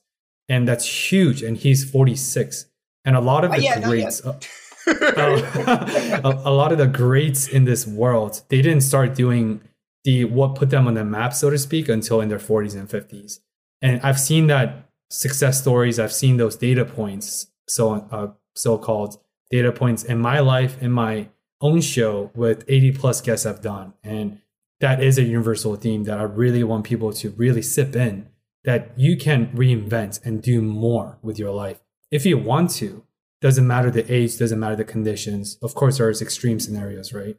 And 0.49 0.67
that's 0.67 1.13
huge. 1.13 1.43
And 1.43 1.57
he's 1.57 1.89
46. 1.89 2.67
And 3.05 3.15
a 3.15 3.21
lot 3.21 3.45
of 3.45 3.53
the 3.53 3.63
yeah, 3.63 3.81
greats, 3.81 4.25
uh, 4.25 4.41
uh, 4.89 6.21
a, 6.25 6.49
a 6.49 6.51
lot 6.51 6.73
of 6.73 6.79
the 6.79 6.89
greats 6.89 7.47
in 7.47 7.65
this 7.65 7.87
world, 7.87 8.43
they 8.49 8.63
didn't 8.63 8.81
start 8.81 9.15
doing 9.15 9.61
the 10.07 10.25
what 10.25 10.55
put 10.55 10.71
them 10.71 10.87
on 10.87 10.95
the 10.95 11.05
map, 11.05 11.35
so 11.35 11.51
to 11.51 11.59
speak, 11.59 11.89
until 11.89 12.21
in 12.21 12.29
their 12.29 12.39
40s 12.39 12.75
and 12.75 12.89
50s. 12.89 13.41
And 13.83 14.01
I've 14.03 14.21
seen 14.21 14.47
that 14.47 14.89
success 15.11 15.61
stories. 15.61 15.99
I've 15.99 16.13
seen 16.13 16.37
those 16.37 16.57
data 16.57 16.85
points, 16.85 17.49
so 17.69 18.07
uh, 18.11 18.29
so-called 18.55 19.19
data 19.51 19.73
points 19.73 20.05
in 20.05 20.19
my 20.19 20.39
life, 20.39 20.81
in 20.81 20.93
my 20.93 21.29
own 21.61 21.81
show 21.81 22.31
with 22.35 22.65
80 22.69 22.93
plus 22.93 23.21
guests 23.21 23.45
I've 23.45 23.61
done, 23.61 23.95
and 24.05 24.41
that 24.81 25.03
is 25.03 25.19
a 25.19 25.25
universal 25.25 25.75
theme 25.75 26.05
that 26.05 26.19
I 26.19 26.23
really 26.23 26.63
want 26.63 26.85
people 26.85 27.13
to 27.13 27.31
really 27.31 27.63
sip 27.63 27.97
in 27.97 28.29
that 28.65 28.93
you 28.97 29.17
can 29.17 29.49
reinvent 29.49 30.25
and 30.25 30.41
do 30.41 30.63
more 30.63 31.19
with 31.21 31.39
your 31.39 31.51
life 31.51 31.81
if 32.13 32.25
you 32.25 32.39
want 32.39 32.71
to. 32.73 33.03
Doesn't 33.41 33.67
matter 33.67 33.91
the 33.91 34.11
age, 34.13 34.39
doesn't 34.39 34.59
matter 34.59 34.77
the 34.77 34.85
conditions. 34.85 35.59
Of 35.63 35.75
course, 35.75 35.99
there's 35.99 36.23
extreme 36.23 36.59
scenarios, 36.59 37.13
right? 37.13 37.37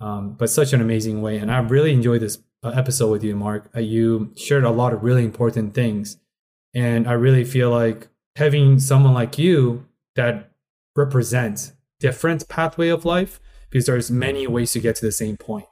Um, 0.00 0.34
but 0.34 0.48
such 0.50 0.72
an 0.72 0.80
amazing 0.80 1.22
way. 1.22 1.38
And 1.38 1.50
I 1.50 1.58
really 1.58 1.92
enjoyed 1.92 2.20
this 2.20 2.38
uh, 2.62 2.68
episode 2.68 3.10
with 3.10 3.24
you, 3.24 3.34
Mark. 3.34 3.70
Uh, 3.74 3.80
you 3.80 4.32
shared 4.36 4.64
a 4.64 4.70
lot 4.70 4.92
of 4.92 5.02
really 5.02 5.24
important 5.24 5.74
things. 5.74 6.18
And 6.74 7.08
I 7.08 7.12
really 7.12 7.44
feel 7.44 7.70
like 7.70 8.08
having 8.36 8.78
someone 8.78 9.14
like 9.14 9.38
you 9.38 9.86
that 10.14 10.50
represents 10.94 11.72
different 11.98 12.48
pathway 12.48 12.88
of 12.88 13.04
life, 13.04 13.40
because 13.70 13.86
there's 13.86 14.10
many 14.10 14.46
ways 14.46 14.72
to 14.72 14.80
get 14.80 14.96
to 14.96 15.04
the 15.04 15.12
same 15.12 15.36
point, 15.36 15.66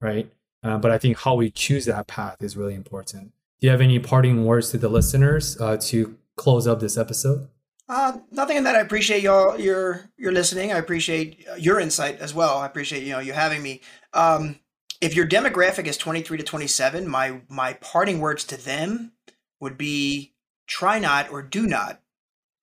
right? 0.00 0.30
Uh, 0.62 0.78
but 0.78 0.90
I 0.90 0.98
think 0.98 1.18
how 1.18 1.36
we 1.36 1.50
choose 1.50 1.86
that 1.86 2.06
path 2.06 2.42
is 2.42 2.56
really 2.56 2.74
important. 2.74 3.32
Do 3.60 3.66
you 3.66 3.70
have 3.70 3.80
any 3.80 3.98
parting 3.98 4.44
words 4.44 4.70
to 4.70 4.78
the 4.78 4.88
listeners 4.88 5.60
uh, 5.60 5.76
to 5.82 6.16
close 6.36 6.66
up 6.66 6.80
this 6.80 6.98
episode? 6.98 7.48
Uh, 7.90 8.18
nothing 8.30 8.56
in 8.56 8.62
that. 8.62 8.76
I 8.76 8.80
appreciate 8.80 9.20
y'all 9.20 9.58
your 9.58 10.08
your 10.16 10.30
listening. 10.30 10.72
I 10.72 10.78
appreciate 10.78 11.44
your 11.58 11.80
insight 11.80 12.20
as 12.20 12.32
well. 12.32 12.58
I 12.58 12.66
appreciate 12.66 13.02
you 13.02 13.10
know 13.10 13.18
you 13.18 13.32
having 13.32 13.64
me. 13.64 13.80
Um, 14.12 14.60
if 15.00 15.16
your 15.16 15.26
demographic 15.26 15.86
is 15.86 15.96
23 15.96 16.38
to 16.38 16.44
27, 16.44 17.08
my 17.08 17.40
my 17.48 17.72
parting 17.72 18.20
words 18.20 18.44
to 18.44 18.56
them 18.56 19.10
would 19.58 19.76
be 19.76 20.34
try 20.68 21.00
not 21.00 21.32
or 21.32 21.42
do 21.42 21.66
not 21.66 22.00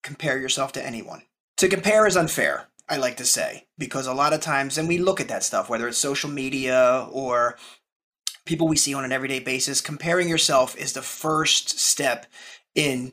compare 0.01 0.39
yourself 0.39 0.71
to 0.71 0.85
anyone. 0.85 1.23
To 1.57 1.67
compare 1.67 2.07
is 2.07 2.15
unfair, 2.15 2.69
I 2.87 2.95
like 2.95 3.17
to 3.17 3.25
say, 3.25 3.67
because 3.77 4.07
a 4.07 4.13
lot 4.13 4.31
of 4.31 4.39
times, 4.39 4.77
and 4.77 4.87
we 4.87 4.97
look 4.97 5.19
at 5.19 5.27
that 5.27 5.43
stuff, 5.43 5.69
whether 5.69 5.89
it's 5.89 5.97
social 5.97 6.29
media 6.29 7.05
or 7.11 7.57
people 8.45 8.69
we 8.69 8.77
see 8.77 8.93
on 8.93 9.03
an 9.03 9.11
everyday 9.11 9.41
basis, 9.41 9.81
comparing 9.81 10.29
yourself 10.29 10.77
is 10.77 10.93
the 10.93 11.01
first 11.01 11.79
step 11.79 12.27
in 12.75 13.11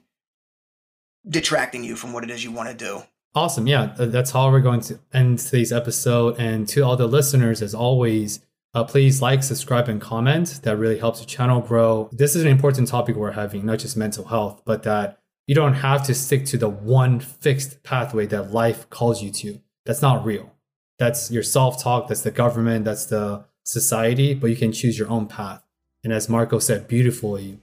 detracting 1.29 1.85
you 1.85 1.97
from 1.97 2.13
what 2.13 2.25
it 2.25 2.31
is 2.31 2.45
you 2.45 2.53
want 2.53 2.69
to 2.69 2.75
do. 2.75 3.03
Awesome. 3.35 3.67
Yeah, 3.67 3.95
that's 3.97 4.31
how 4.31 4.51
we're 4.51 4.61
going 4.61 4.81
to 4.83 5.01
end 5.13 5.41
today's 5.41 5.73
episode. 5.73 6.39
And 6.39 6.69
to 6.69 6.83
all 6.83 6.97
the 6.97 7.09
listeners, 7.09 7.63
as 7.63 7.75
always, 7.75 8.41
uh, 8.75 8.85
please 8.85 9.21
like, 9.21 9.43
subscribe, 9.43 9.89
and 9.89 10.01
comment. 10.01 10.61
That 10.63 10.77
really 10.77 10.99
helps 10.99 11.21
the 11.21 11.27
channel 11.27 11.61
grow. 11.61 12.09
This 12.13 12.37
is 12.37 12.43
an 12.43 12.49
important 12.49 12.89
topic 12.89 13.17
we're 13.17 13.33
having, 13.33 13.67
not 13.67 13.81
just 13.81 13.97
mental 13.97 14.27
health, 14.27 14.63
but 14.65 14.85
that 14.85 15.19
you 15.47 15.55
don't 15.55 15.75
have 15.75 16.05
to 16.07 16.15
stick 16.15 16.47
to 16.47 16.59
the 16.59 16.69
one 16.69 17.21
fixed 17.21 17.83
pathway 17.83 18.27
that 18.27 18.53
life 18.53 18.89
calls 18.89 19.23
you 19.23 19.31
to. 19.33 19.61
That's 19.85 20.03
not 20.03 20.25
real. 20.25 20.53
That's 20.99 21.31
your 21.31 21.43
self 21.43 21.83
talk, 21.83 22.09
that's 22.09 22.23
the 22.23 22.31
government, 22.31 22.85
that's 22.85 23.07
the 23.07 23.45
society, 23.65 24.35
but 24.35 24.49
you 24.49 24.57
can 24.57 24.73
choose 24.73 24.99
your 24.99 25.11
own 25.11 25.27
path. 25.27 25.63
And 26.05 26.13
as 26.13 26.29
Marco 26.29 26.59
said 26.61 26.87
beautifully, 26.87 27.59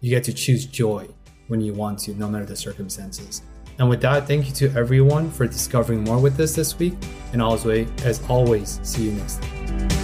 you 0.00 0.10
get 0.10 0.24
to 0.24 0.32
choose 0.32 0.64
joy 0.64 1.08
when 1.48 1.60
you 1.60 1.72
want 1.74 1.98
to, 2.00 2.14
no 2.14 2.28
matter 2.28 2.46
the 2.46 2.56
circumstances. 2.56 3.42
And 3.78 3.88
with 3.88 4.00
that, 4.00 4.26
thank 4.26 4.46
you 4.46 4.52
to 4.54 4.78
everyone 4.78 5.30
for 5.30 5.46
discovering 5.46 6.04
more 6.04 6.18
with 6.18 6.38
us 6.40 6.54
this 6.54 6.78
week. 6.78 6.94
And 7.32 7.42
always, 7.42 7.88
as 8.04 8.22
always, 8.28 8.80
see 8.82 9.04
you 9.04 9.12
next 9.12 9.42
time. 9.42 9.97